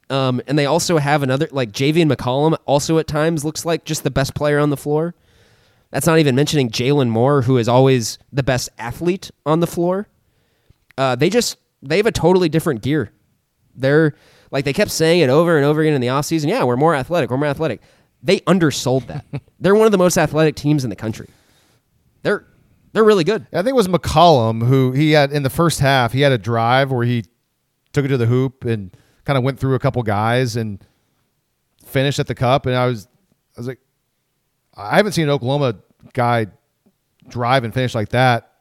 Um, 0.09 0.41
and 0.47 0.57
they 0.57 0.65
also 0.65 0.97
have 0.97 1.23
another 1.23 1.49
like 1.51 1.73
Javian 1.73 2.09
McCollum 2.09 2.57
also 2.65 2.99
at 2.99 3.07
times 3.07 3.43
looks 3.43 3.65
like 3.65 3.83
just 3.83 4.03
the 4.03 4.11
best 4.11 4.33
player 4.33 4.59
on 4.59 4.69
the 4.69 4.77
floor. 4.77 5.13
That's 5.89 6.07
not 6.07 6.19
even 6.19 6.35
mentioning 6.35 6.69
Jalen 6.69 7.09
Moore, 7.09 7.41
who 7.41 7.57
is 7.57 7.67
always 7.67 8.17
the 8.31 8.43
best 8.43 8.69
athlete 8.77 9.29
on 9.45 9.59
the 9.59 9.67
floor. 9.67 10.07
Uh, 10.97 11.15
they 11.15 11.29
just 11.29 11.57
they 11.81 11.97
have 11.97 12.05
a 12.05 12.11
totally 12.11 12.49
different 12.49 12.81
gear. 12.81 13.11
They're 13.75 14.15
like 14.51 14.65
they 14.65 14.73
kept 14.73 14.91
saying 14.91 15.21
it 15.21 15.29
over 15.29 15.57
and 15.57 15.65
over 15.65 15.81
again 15.81 15.93
in 15.93 16.01
the 16.01 16.07
offseason. 16.07 16.47
Yeah, 16.49 16.63
we're 16.63 16.77
more 16.77 16.95
athletic. 16.95 17.29
We're 17.29 17.37
more 17.37 17.47
athletic. 17.47 17.81
They 18.21 18.41
undersold 18.41 19.07
that. 19.07 19.25
they're 19.59 19.75
one 19.75 19.85
of 19.85 19.91
the 19.91 19.97
most 19.97 20.17
athletic 20.17 20.55
teams 20.55 20.83
in 20.83 20.89
the 20.89 20.95
country. 20.95 21.29
They're 22.23 22.45
they're 22.93 23.03
really 23.03 23.23
good. 23.23 23.47
I 23.53 23.57
think 23.57 23.69
it 23.69 23.75
was 23.75 23.87
McCollum 23.87 24.67
who 24.67 24.91
he 24.91 25.11
had 25.11 25.31
in 25.31 25.43
the 25.43 25.49
first 25.49 25.79
half. 25.79 26.11
He 26.11 26.21
had 26.21 26.31
a 26.31 26.37
drive 26.37 26.91
where 26.91 27.05
he 27.05 27.25
took 27.93 28.05
it 28.05 28.09
to 28.09 28.17
the 28.17 28.25
hoop 28.25 28.65
and 28.65 28.95
kind 29.25 29.37
of 29.37 29.43
went 29.43 29.59
through 29.59 29.75
a 29.75 29.79
couple 29.79 30.03
guys 30.03 30.55
and 30.55 30.83
finished 31.85 32.19
at 32.19 32.27
the 32.27 32.35
cup. 32.35 32.65
And 32.65 32.75
I 32.75 32.85
was, 32.87 33.07
I 33.55 33.59
was 33.59 33.67
like, 33.67 33.79
I 34.75 34.97
haven't 34.97 35.13
seen 35.13 35.25
an 35.25 35.29
Oklahoma 35.29 35.75
guy 36.13 36.47
drive 37.27 37.63
and 37.63 37.73
finish 37.73 37.95
like 37.95 38.09
that. 38.09 38.51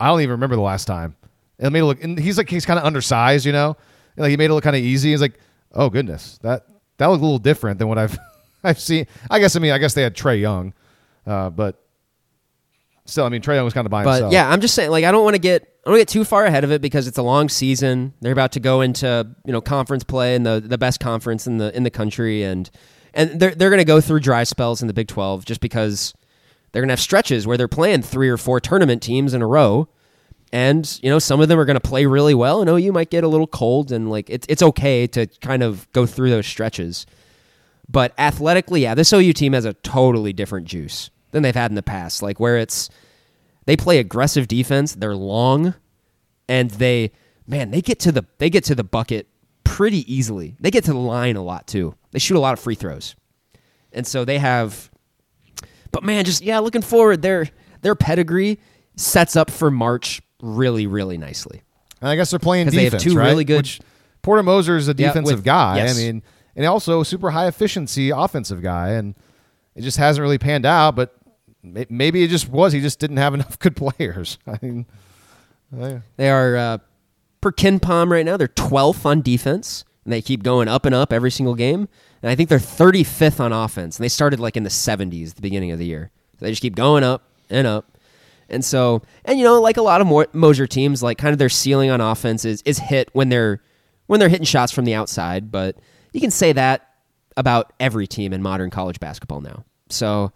I 0.00 0.08
don't 0.08 0.20
even 0.20 0.32
remember 0.32 0.56
the 0.56 0.62
last 0.62 0.86
time. 0.86 1.16
It 1.62 1.70
made 1.70 1.80
it 1.80 1.84
look. 1.84 2.02
And 2.02 2.18
he's 2.18 2.36
like 2.36 2.48
he's 2.50 2.66
kind 2.66 2.78
of 2.78 2.84
undersized, 2.84 3.46
you 3.46 3.52
know. 3.52 3.76
Like 4.16 4.30
he 4.30 4.36
made 4.36 4.50
it 4.50 4.54
look 4.54 4.64
kind 4.64 4.76
of 4.76 4.82
easy. 4.82 5.10
He's 5.10 5.20
like, 5.20 5.38
oh 5.72 5.88
goodness, 5.88 6.38
that 6.42 6.66
that 6.98 7.06
looked 7.06 7.20
a 7.22 7.24
little 7.24 7.38
different 7.38 7.78
than 7.78 7.88
what 7.88 7.98
I've 7.98 8.18
I've 8.64 8.78
seen. 8.80 9.06
I 9.30 9.38
guess 9.38 9.56
I 9.56 9.58
mean 9.60 9.72
I 9.72 9.78
guess 9.78 9.94
they 9.94 10.02
had 10.02 10.14
Trae 10.14 10.40
Young, 10.40 10.74
uh, 11.26 11.50
but 11.50 11.82
still, 13.06 13.24
I 13.24 13.28
mean 13.28 13.42
Trae 13.42 13.54
Young 13.54 13.64
was 13.64 13.74
kind 13.74 13.86
of 13.86 13.90
by 13.90 14.04
But 14.04 14.12
himself. 14.14 14.32
yeah, 14.32 14.50
I'm 14.50 14.60
just 14.60 14.74
saying, 14.74 14.90
like, 14.90 15.04
I 15.04 15.12
don't 15.12 15.24
want 15.24 15.34
to 15.34 15.40
get 15.40 15.62
I 15.86 15.90
don't 15.90 15.98
get 15.98 16.08
too 16.08 16.24
far 16.24 16.44
ahead 16.44 16.62
of 16.64 16.70
it 16.72 16.80
because 16.80 17.06
it's 17.08 17.18
a 17.18 17.22
long 17.22 17.48
season. 17.48 18.12
They're 18.20 18.32
about 18.32 18.52
to 18.52 18.60
go 18.60 18.80
into 18.82 19.26
you 19.44 19.52
know 19.52 19.60
conference 19.60 20.04
play 20.04 20.34
in 20.34 20.42
the 20.42 20.60
the 20.64 20.78
best 20.78 21.00
conference 21.00 21.46
in 21.46 21.58
the 21.58 21.74
in 21.76 21.82
the 21.84 21.90
country, 21.90 22.42
and 22.42 22.70
and 23.14 23.40
they're 23.40 23.54
they're 23.54 23.70
going 23.70 23.78
to 23.78 23.84
go 23.84 24.00
through 24.00 24.20
dry 24.20 24.44
spells 24.44 24.82
in 24.82 24.88
the 24.88 24.94
Big 24.94 25.08
Twelve 25.08 25.44
just 25.44 25.60
because 25.60 26.14
they're 26.72 26.82
going 26.82 26.88
to 26.88 26.92
have 26.92 27.00
stretches 27.00 27.46
where 27.46 27.56
they're 27.56 27.68
playing 27.68 28.02
three 28.02 28.28
or 28.28 28.36
four 28.36 28.60
tournament 28.60 29.02
teams 29.02 29.34
in 29.34 29.42
a 29.42 29.46
row. 29.46 29.88
And 30.52 30.98
you 31.02 31.08
know 31.08 31.18
some 31.18 31.40
of 31.40 31.48
them 31.48 31.58
are 31.58 31.64
going 31.64 31.80
to 31.80 31.80
play 31.80 32.04
really 32.04 32.34
well, 32.34 32.60
and 32.60 32.68
OU 32.68 32.92
might 32.92 33.10
get 33.10 33.24
a 33.24 33.28
little 33.28 33.46
cold, 33.46 33.90
and 33.90 34.10
like 34.10 34.28
it's 34.28 34.46
it's 34.50 34.62
okay 34.62 35.06
to 35.08 35.26
kind 35.40 35.62
of 35.62 35.90
go 35.92 36.04
through 36.04 36.30
those 36.30 36.46
stretches. 36.46 37.06
But 37.88 38.12
athletically, 38.18 38.82
yeah, 38.82 38.94
this 38.94 39.12
OU 39.12 39.32
team 39.32 39.54
has 39.54 39.64
a 39.64 39.72
totally 39.72 40.32
different 40.32 40.66
juice 40.66 41.10
than 41.30 41.42
they've 41.42 41.54
had 41.54 41.70
in 41.70 41.74
the 41.74 41.82
past. 41.82 42.22
Like 42.22 42.38
where 42.38 42.58
it's 42.58 42.90
they 43.64 43.76
play 43.76 43.98
aggressive 43.98 44.46
defense, 44.46 44.94
they're 44.94 45.16
long, 45.16 45.74
and 46.48 46.70
they 46.72 47.12
man, 47.46 47.70
they 47.70 47.80
get 47.80 47.98
to 48.00 48.12
the 48.12 48.26
they 48.38 48.50
get 48.50 48.64
to 48.64 48.74
the 48.74 48.84
bucket 48.84 49.28
pretty 49.64 50.12
easily. 50.12 50.54
They 50.60 50.70
get 50.70 50.84
to 50.84 50.92
the 50.92 50.98
line 50.98 51.36
a 51.36 51.42
lot 51.42 51.66
too. 51.66 51.94
They 52.10 52.18
shoot 52.18 52.36
a 52.36 52.40
lot 52.40 52.52
of 52.52 52.60
free 52.60 52.74
throws. 52.74 53.16
And 53.90 54.06
so 54.06 54.24
they 54.26 54.38
have 54.38 54.90
but 55.92 56.02
man, 56.02 56.24
just 56.24 56.42
yeah, 56.42 56.58
looking 56.58 56.82
forward, 56.82 57.22
their 57.22 57.48
their 57.82 57.94
pedigree 57.94 58.58
sets 58.96 59.36
up 59.36 59.50
for 59.50 59.70
March 59.70 60.22
really, 60.42 60.86
really 60.86 61.16
nicely. 61.16 61.62
And 62.02 62.10
I 62.10 62.16
guess 62.16 62.30
they're 62.30 62.38
playing 62.38 62.66
'Cause 62.66 62.74
They 62.74 62.84
have 62.84 62.98
two 62.98 63.14
right? 63.16 63.28
really 63.28 63.44
good- 63.44 63.58
Which 63.58 63.80
Porter 64.20 64.42
Moser 64.42 64.76
is 64.76 64.88
a 64.88 64.94
Yeah, 64.96 65.08
defensive 65.08 65.38
with- 65.38 65.44
guy. 65.44 65.76
yes. 65.78 65.96
I 65.96 66.00
mean, 66.02 66.22
and 66.54 66.66
also 66.66 67.00
a 67.00 67.04
super 67.04 67.30
high 67.30 67.46
efficiency 67.46 68.10
offensive 68.10 68.60
guy, 68.62 68.90
and 68.90 69.14
it 69.74 69.80
just 69.82 69.96
hasn't 69.96 70.20
really 70.22 70.36
panned 70.38 70.66
out. 70.66 70.94
But 70.96 71.14
maybe 71.62 72.22
it 72.22 72.28
just 72.28 72.48
was 72.50 72.72
he 72.74 72.80
just 72.80 72.98
didn't 72.98 73.16
have 73.16 73.32
enough 73.38 73.58
good 73.58 73.74
players. 73.76 74.36
I 74.46 74.58
mean, 74.60 74.86
yeah. 75.76 76.00
They 76.16 76.28
are 76.30 76.56
uh, 76.56 76.78
per 77.40 77.52
KenPom 77.52 78.10
right 78.10 78.26
now. 78.26 78.36
They're 78.36 78.48
12th 78.48 79.06
on 79.06 79.22
defense, 79.22 79.84
and 80.04 80.12
they 80.12 80.20
keep 80.20 80.42
going 80.42 80.68
up 80.68 80.84
and 80.84 80.94
up 80.94 81.12
every 81.12 81.30
single 81.30 81.54
game. 81.54 81.88
And 82.22 82.30
I 82.30 82.34
think 82.36 82.48
they're 82.48 82.58
35th 82.58 83.40
on 83.40 83.52
offense. 83.52 83.96
And 83.96 84.04
they 84.04 84.08
started 84.08 84.38
like 84.38 84.56
in 84.56 84.62
the 84.62 84.70
70s 84.70 85.30
at 85.30 85.36
the 85.36 85.42
beginning 85.42 85.70
of 85.72 85.78
the 85.78 85.86
year. 85.86 86.10
So 86.38 86.44
they 86.44 86.50
just 86.52 86.62
keep 86.62 86.76
going 86.76 87.02
up 87.02 87.22
and 87.50 87.66
up. 87.66 87.91
And 88.52 88.64
so, 88.64 89.02
and 89.24 89.38
you 89.38 89.44
know, 89.44 89.60
like 89.60 89.76
a 89.76 89.82
lot 89.82 90.00
of 90.00 90.06
Mo- 90.06 90.26
Moser 90.32 90.66
teams, 90.66 91.02
like 91.02 91.18
kind 91.18 91.32
of 91.32 91.38
their 91.38 91.48
ceiling 91.48 91.90
on 91.90 92.00
offense 92.00 92.44
is, 92.44 92.62
is 92.62 92.78
hit 92.78 93.08
when 93.12 93.28
they're 93.28 93.62
when 94.06 94.20
they're 94.20 94.28
hitting 94.28 94.44
shots 94.44 94.72
from 94.72 94.84
the 94.84 94.94
outside. 94.94 95.50
But 95.50 95.76
you 96.12 96.20
can 96.20 96.30
say 96.30 96.52
that 96.52 96.88
about 97.36 97.72
every 97.80 98.06
team 98.06 98.32
in 98.32 98.42
modern 98.42 98.70
college 98.70 99.00
basketball 99.00 99.40
now. 99.40 99.64
So 99.88 100.32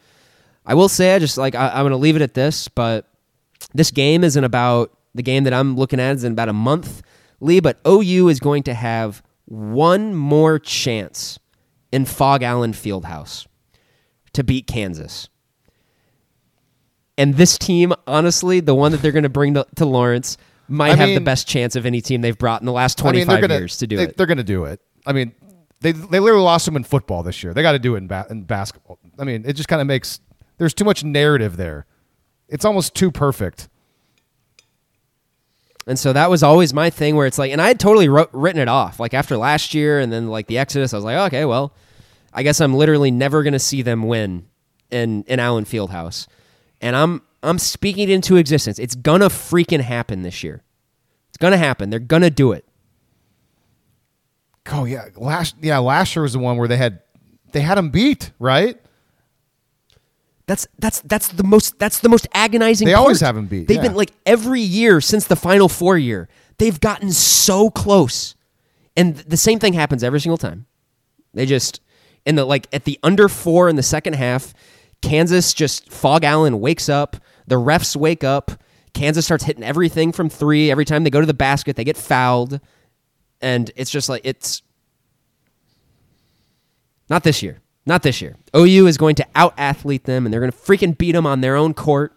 I 0.64 0.74
will 0.74 0.88
say, 0.88 1.14
I 1.14 1.18
just 1.18 1.38
like 1.38 1.54
I, 1.54 1.68
I'm 1.68 1.82
going 1.82 1.90
to 1.90 1.96
leave 1.96 2.16
it 2.16 2.22
at 2.22 2.34
this, 2.34 2.68
but 2.68 3.08
this 3.74 3.90
game 3.90 4.24
isn't 4.24 4.44
about 4.44 4.96
the 5.14 5.22
game 5.22 5.44
that 5.44 5.52
I'm 5.52 5.76
looking 5.76 6.00
at 6.00 6.16
is 6.16 6.24
in 6.24 6.32
about 6.32 6.48
a 6.48 6.54
month, 6.54 7.02
Lee. 7.40 7.60
But 7.60 7.78
OU 7.86 8.28
is 8.28 8.40
going 8.40 8.62
to 8.64 8.74
have 8.74 9.22
one 9.46 10.14
more 10.14 10.58
chance 10.58 11.38
in 11.92 12.04
Phog 12.04 12.42
Allen 12.42 12.72
Fieldhouse 12.72 13.46
to 14.32 14.44
beat 14.44 14.66
Kansas. 14.66 15.28
And 17.18 17.34
this 17.34 17.56
team, 17.56 17.92
honestly, 18.06 18.60
the 18.60 18.74
one 18.74 18.92
that 18.92 19.00
they're 19.00 19.12
going 19.12 19.22
to 19.22 19.28
bring 19.28 19.54
to, 19.54 19.84
Lawrence, 19.84 20.36
might 20.68 20.92
I 20.92 20.96
have 20.96 21.08
the 21.08 21.20
best 21.20 21.48
chance 21.48 21.74
of 21.76 21.86
any 21.86 22.00
team 22.00 22.20
they've 22.20 22.36
brought 22.36 22.60
in 22.60 22.66
the 22.66 22.72
last 22.72 23.00
I 23.00 23.04
mean, 23.04 23.24
25 23.24 23.40
gonna, 23.40 23.58
years 23.58 23.78
to 23.78 23.86
do 23.86 23.96
they, 23.96 24.02
it. 24.04 24.16
They're 24.16 24.26
going 24.26 24.36
to 24.38 24.44
do 24.44 24.64
it. 24.64 24.80
I 25.06 25.12
mean, 25.12 25.32
they 25.80 25.92
they 25.92 26.20
literally 26.20 26.42
lost 26.42 26.66
him 26.68 26.76
in 26.76 26.84
football 26.84 27.22
this 27.22 27.42
year. 27.42 27.54
They 27.54 27.62
got 27.62 27.72
to 27.72 27.78
do 27.78 27.94
it 27.94 27.98
in, 27.98 28.06
ba- 28.08 28.26
in 28.28 28.42
basketball. 28.42 28.98
I 29.18 29.24
mean, 29.24 29.44
it 29.46 29.54
just 29.54 29.68
kind 29.68 29.80
of 29.80 29.86
makes 29.86 30.20
there's 30.58 30.74
too 30.74 30.84
much 30.84 31.04
narrative 31.04 31.56
there. 31.56 31.86
It's 32.48 32.64
almost 32.64 32.94
too 32.94 33.10
perfect. 33.10 33.68
And 35.86 35.98
so 35.98 36.12
that 36.12 36.30
was 36.30 36.42
always 36.42 36.74
my 36.74 36.90
thing 36.90 37.14
where 37.14 37.26
it's 37.26 37.38
like, 37.38 37.52
and 37.52 37.62
I 37.62 37.68
had 37.68 37.78
totally 37.78 38.08
wrote, 38.08 38.30
written 38.32 38.60
it 38.60 38.68
off. 38.68 38.98
Like 38.98 39.14
after 39.14 39.36
last 39.36 39.72
year 39.72 40.00
and 40.00 40.12
then 40.12 40.28
like 40.28 40.48
the 40.48 40.58
Exodus, 40.58 40.92
I 40.92 40.96
was 40.96 41.04
like, 41.04 41.16
okay, 41.28 41.44
well, 41.44 41.72
I 42.32 42.42
guess 42.42 42.60
I'm 42.60 42.74
literally 42.74 43.12
never 43.12 43.42
going 43.44 43.52
to 43.52 43.60
see 43.60 43.82
them 43.82 44.02
win 44.02 44.46
in, 44.90 45.22
in 45.28 45.38
Allen 45.38 45.64
Fieldhouse. 45.64 46.26
And 46.80 46.94
I'm, 46.94 47.22
I'm 47.42 47.58
speaking 47.58 48.08
it 48.08 48.12
into 48.12 48.36
existence. 48.36 48.78
It's 48.78 48.94
to 49.20 49.28
freaking 49.28 49.80
happen 49.80 50.22
this 50.22 50.42
year. 50.42 50.62
It's 51.28 51.38
to 51.52 51.58
happen. 51.58 51.90
They're 51.90 51.98
to 52.22 52.30
do 52.30 52.52
it. 52.52 52.64
Oh 54.72 54.84
yeah, 54.84 55.06
last 55.16 55.54
yeah 55.60 55.78
last 55.78 56.16
year 56.16 56.22
was 56.22 56.32
the 56.32 56.38
one 56.38 56.56
where 56.56 56.66
they 56.66 56.76
had 56.76 57.00
they 57.52 57.60
had 57.60 57.78
him 57.78 57.90
beat 57.90 58.32
right. 58.38 58.80
That's 60.46 60.66
that's 60.78 61.00
that's 61.02 61.28
the 61.28 61.44
most 61.44 61.78
that's 61.78 62.00
the 62.00 62.08
most 62.08 62.26
agonizing. 62.32 62.86
They 62.86 62.94
always 62.94 63.20
have 63.20 63.34
them 63.34 63.46
beat, 63.46 63.68
They've 63.68 63.76
yeah. 63.76 63.82
been 63.82 63.94
like 63.94 64.12
every 64.24 64.60
year 64.60 65.00
since 65.00 65.26
the 65.26 65.36
Final 65.36 65.68
Four 65.68 65.98
year. 65.98 66.28
They've 66.58 66.78
gotten 66.78 67.12
so 67.12 67.68
close, 67.70 68.34
and 68.96 69.16
the 69.16 69.36
same 69.36 69.58
thing 69.58 69.74
happens 69.74 70.02
every 70.02 70.20
single 70.20 70.38
time. 70.38 70.66
They 71.34 71.46
just 71.46 71.80
in 72.24 72.36
the 72.36 72.44
like 72.44 72.68
at 72.72 72.84
the 72.84 72.98
under 73.02 73.28
four 73.28 73.68
in 73.68 73.76
the 73.76 73.82
second 73.82 74.14
half, 74.14 74.54
Kansas 75.02 75.54
just 75.54 75.90
Phog 75.90 76.24
Allen 76.24 76.60
wakes 76.60 76.88
up. 76.88 77.16
The 77.46 77.56
refs 77.56 77.94
wake 77.96 78.24
up. 78.24 78.50
Kansas 78.92 79.24
starts 79.24 79.44
hitting 79.44 79.62
everything 79.62 80.10
from 80.12 80.28
three. 80.28 80.70
Every 80.70 80.84
time 80.84 81.04
they 81.04 81.10
go 81.10 81.20
to 81.20 81.26
the 81.26 81.34
basket, 81.34 81.76
they 81.76 81.84
get 81.84 81.96
fouled. 81.96 82.60
And 83.40 83.70
it's 83.76 83.90
just 83.90 84.08
like, 84.08 84.22
it's 84.24 84.62
not 87.08 87.22
this 87.22 87.42
year. 87.42 87.58
Not 87.84 88.02
this 88.02 88.20
year. 88.20 88.36
OU 88.56 88.86
is 88.88 88.96
going 88.96 89.14
to 89.16 89.26
out 89.34 89.54
athlete 89.56 90.04
them 90.04 90.24
and 90.26 90.32
they're 90.32 90.40
going 90.40 90.50
to 90.50 90.58
freaking 90.58 90.96
beat 90.96 91.12
them 91.12 91.26
on 91.26 91.40
their 91.40 91.54
own 91.56 91.72
court. 91.74 92.12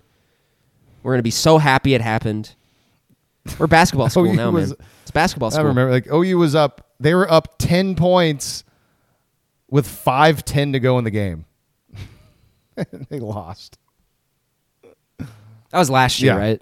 We're 1.03 1.11
going 1.13 1.19
to 1.19 1.23
be 1.23 1.31
so 1.31 1.57
happy 1.59 1.93
it 1.93 2.01
happened. 2.01 2.55
We're 3.59 3.67
basketball 3.67 4.09
school 4.09 4.33
now, 4.33 4.51
was- 4.51 4.71
man. 4.71 4.87
It's 5.03 5.11
basketball 5.11 5.51
school. 5.51 5.65
I 5.65 5.67
remember 5.69 5.91
like 5.91 6.07
OU 6.11 6.37
was 6.37 6.55
up. 6.55 6.85
They 6.99 7.13
were 7.15 7.29
up 7.31 7.55
ten 7.57 7.95
points 7.95 8.63
with 9.69 9.87
five 9.87 10.45
ten 10.45 10.73
to 10.73 10.79
go 10.79 10.97
in 10.99 11.03
the 11.03 11.09
game. 11.11 11.45
they 13.09 13.19
lost, 13.19 13.77
That 15.17 15.27
was 15.73 15.89
last 15.89 16.21
year, 16.21 16.33
Yeah. 16.33 16.39
right? 16.39 16.61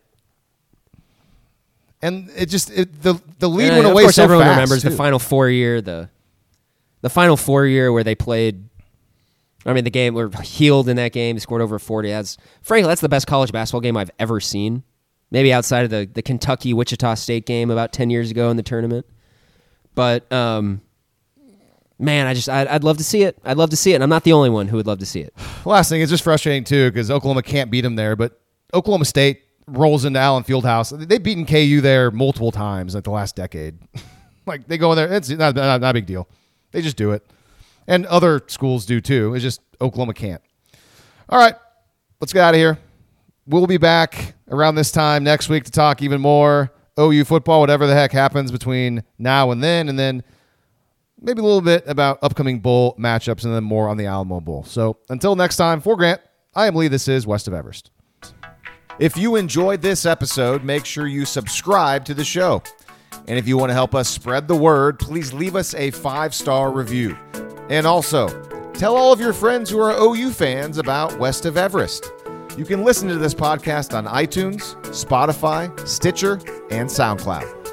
and 2.02 2.30
it 2.36 2.48
just 2.48 2.70
it, 2.70 3.02
the 3.02 3.20
the 3.40 3.50
lead 3.50 3.68
And, 3.70 3.78
went 3.78 3.88
away. 3.88 4.04
of 4.04 4.06
course, 4.08 4.16
so 4.18 4.24
everyone 4.24 4.46
fast. 4.46 4.56
remembers 4.58 4.84
the 4.84 4.92
final 4.92 5.20
four 5.20 5.50
year, 5.50 5.82
the 5.82 6.10
the 7.02 7.10
final 7.10 7.36
four 7.38 7.66
year 7.66 7.92
where 7.92 8.04
they 8.04 8.16
played. 8.16 8.64
I 9.66 9.74
mean, 9.74 9.84
the 9.84 9.90
game 9.90 10.14
were 10.14 10.30
healed 10.44 10.88
in 10.90 10.96
that 10.98 11.12
game. 11.12 11.40
Scored 11.40 11.62
over 11.62 11.80
forty. 11.80 12.10
That's 12.10 12.38
frankly, 12.62 12.88
that's 12.90 13.02
the 13.02 13.10
best 13.10 13.26
college 13.28 13.52
basketball 13.52 13.82
game 13.82 13.98
I've 13.98 14.12
ever 14.20 14.40
seen. 14.40 14.84
Maybe 15.32 15.52
outside 15.52 15.84
of 15.86 15.90
the 15.90 16.08
the 16.12 16.22
Kentucky 16.22 16.74
Wichita 16.74 17.16
State 17.16 17.46
game 17.46 17.72
about 17.72 17.92
ten 17.94 18.10
years 18.10 18.30
ago 18.32 18.50
in 18.52 18.58
the 18.58 18.64
tournament. 18.64 19.06
But 19.96 20.32
um, 20.32 20.82
man, 22.00 22.28
I 22.28 22.34
just 22.34 22.50
I'd, 22.50 22.68
I'd 22.68 22.84
love 22.84 22.98
to 22.98 23.04
see 23.04 23.24
it. 23.24 23.38
I'd 23.44 23.58
love 23.58 23.70
to 23.72 23.78
see 23.78 23.92
it. 23.92 23.96
And 23.96 24.04
I'm 24.04 24.10
not 24.10 24.24
the 24.24 24.34
only 24.34 24.50
one 24.50 24.68
who 24.68 24.78
would 24.78 24.88
love 24.88 25.00
to 25.00 25.06
see 25.06 25.22
it. 25.22 25.34
Last 25.66 25.90
thing, 25.90 26.02
it's 26.02 26.12
just 26.12 26.24
frustrating 26.24 26.64
too 26.64 26.92
because 26.92 27.12
Oklahoma 27.12 27.44
can't 27.44 27.72
beat 27.72 27.82
them 27.82 27.96
there, 27.96 28.16
but 28.16 28.40
Oklahoma 28.74 29.06
State 29.06 29.42
rolls 29.68 30.06
into 30.06 30.20
Allen 30.20 30.44
Fieldhouse. 30.44 31.08
They've 31.08 31.22
beaten 31.22 31.46
KU 31.46 31.82
there 31.82 32.12
multiple 32.12 32.52
times 32.52 32.96
like 32.96 33.04
the 33.04 33.12
last 33.12 33.36
decade. 33.36 33.80
like 34.46 34.68
they 34.68 34.78
go 34.78 34.92
in 34.92 34.98
there, 34.98 35.14
it's 35.14 35.30
not, 35.30 35.56
not, 35.56 35.82
not 35.82 35.90
a 35.90 35.94
big 35.94 36.06
deal. 36.06 36.28
They 36.72 36.82
just 36.82 36.98
do 36.98 37.12
it, 37.12 37.26
and 37.88 38.06
other 38.08 38.42
schools 38.48 38.86
do 38.86 39.02
too. 39.02 39.34
It's 39.34 39.44
just 39.44 39.62
Oklahoma 39.82 40.14
can't. 40.14 40.42
All 41.30 41.40
right, 41.40 41.56
let's 42.22 42.34
get 42.34 42.44
out 42.44 42.54
of 42.54 42.58
here. 42.58 42.78
We'll 43.46 43.68
be 43.68 43.78
back 43.78 44.36
around 44.50 44.76
this 44.76 44.92
time 44.92 45.24
next 45.24 45.48
week 45.50 45.64
to 45.66 45.72
talk 45.72 46.02
even 46.02 46.20
more 46.20 46.72
OU 47.00 47.26
football, 47.26 47.62
whatever 47.62 47.88
the 47.88 47.94
heck 47.94 48.12
happens 48.12 48.52
between 48.52 49.04
now 49.18 49.52
and 49.52 49.64
then, 49.64 49.88
and 49.88 49.98
then 49.98 50.24
maybe 51.22 51.40
a 51.40 51.44
little 51.44 51.62
bit 51.62 51.84
about 51.88 52.20
upcoming 52.22 52.60
bowl 52.60 52.96
matchups 53.00 53.44
and 53.44 53.54
then 53.54 53.64
more 53.64 53.90
on 53.90 53.98
the 53.98 54.06
Alamo 54.06 54.40
Bowl. 54.40 54.64
So 54.64 54.98
until 55.10 55.36
next 55.36 55.58
time, 55.58 55.82
for 55.82 55.96
Grant, 55.96 56.22
I 56.56 56.68
am 56.68 56.76
Lee. 56.76 56.88
This 56.88 57.08
is 57.08 57.28
West 57.28 57.48
of 57.48 57.54
Everest. 57.54 57.92
If 59.00 59.16
you 59.16 59.36
enjoyed 59.36 59.82
this 59.82 60.06
episode, 60.06 60.64
make 60.64 60.86
sure 60.86 61.08
you 61.08 61.26
subscribe 61.26 62.04
to 62.06 62.14
the 62.14 62.24
show. 62.24 62.64
And 63.28 63.38
if 63.38 63.48
you 63.48 63.58
want 63.58 63.70
to 63.70 63.74
help 63.74 63.94
us 63.94 64.10
spread 64.10 64.48
the 64.48 64.56
word, 64.56 65.00
please 65.00 65.34
leave 65.34 65.56
us 65.56 65.76
a 65.76 65.92
five 65.92 66.34
star 66.34 66.72
review. 66.72 67.18
And 67.70 67.86
also, 67.86 68.28
tell 68.74 68.96
all 68.96 69.12
of 69.12 69.20
your 69.20 69.34
friends 69.34 69.70
who 69.70 69.80
are 69.80 69.92
OU 69.92 70.32
fans 70.32 70.78
about 70.78 71.20
West 71.20 71.46
of 71.46 71.58
Everest. 71.58 72.12
You 72.58 72.66
can 72.66 72.84
listen 72.84 73.08
to 73.10 73.18
this 73.18 73.36
podcast 73.36 73.96
on 73.96 74.08
iTunes, 74.08 74.76
Spotify, 74.86 75.88
Stitcher, 75.88 76.40
and 76.72 76.90
SoundCloud. 76.90 77.67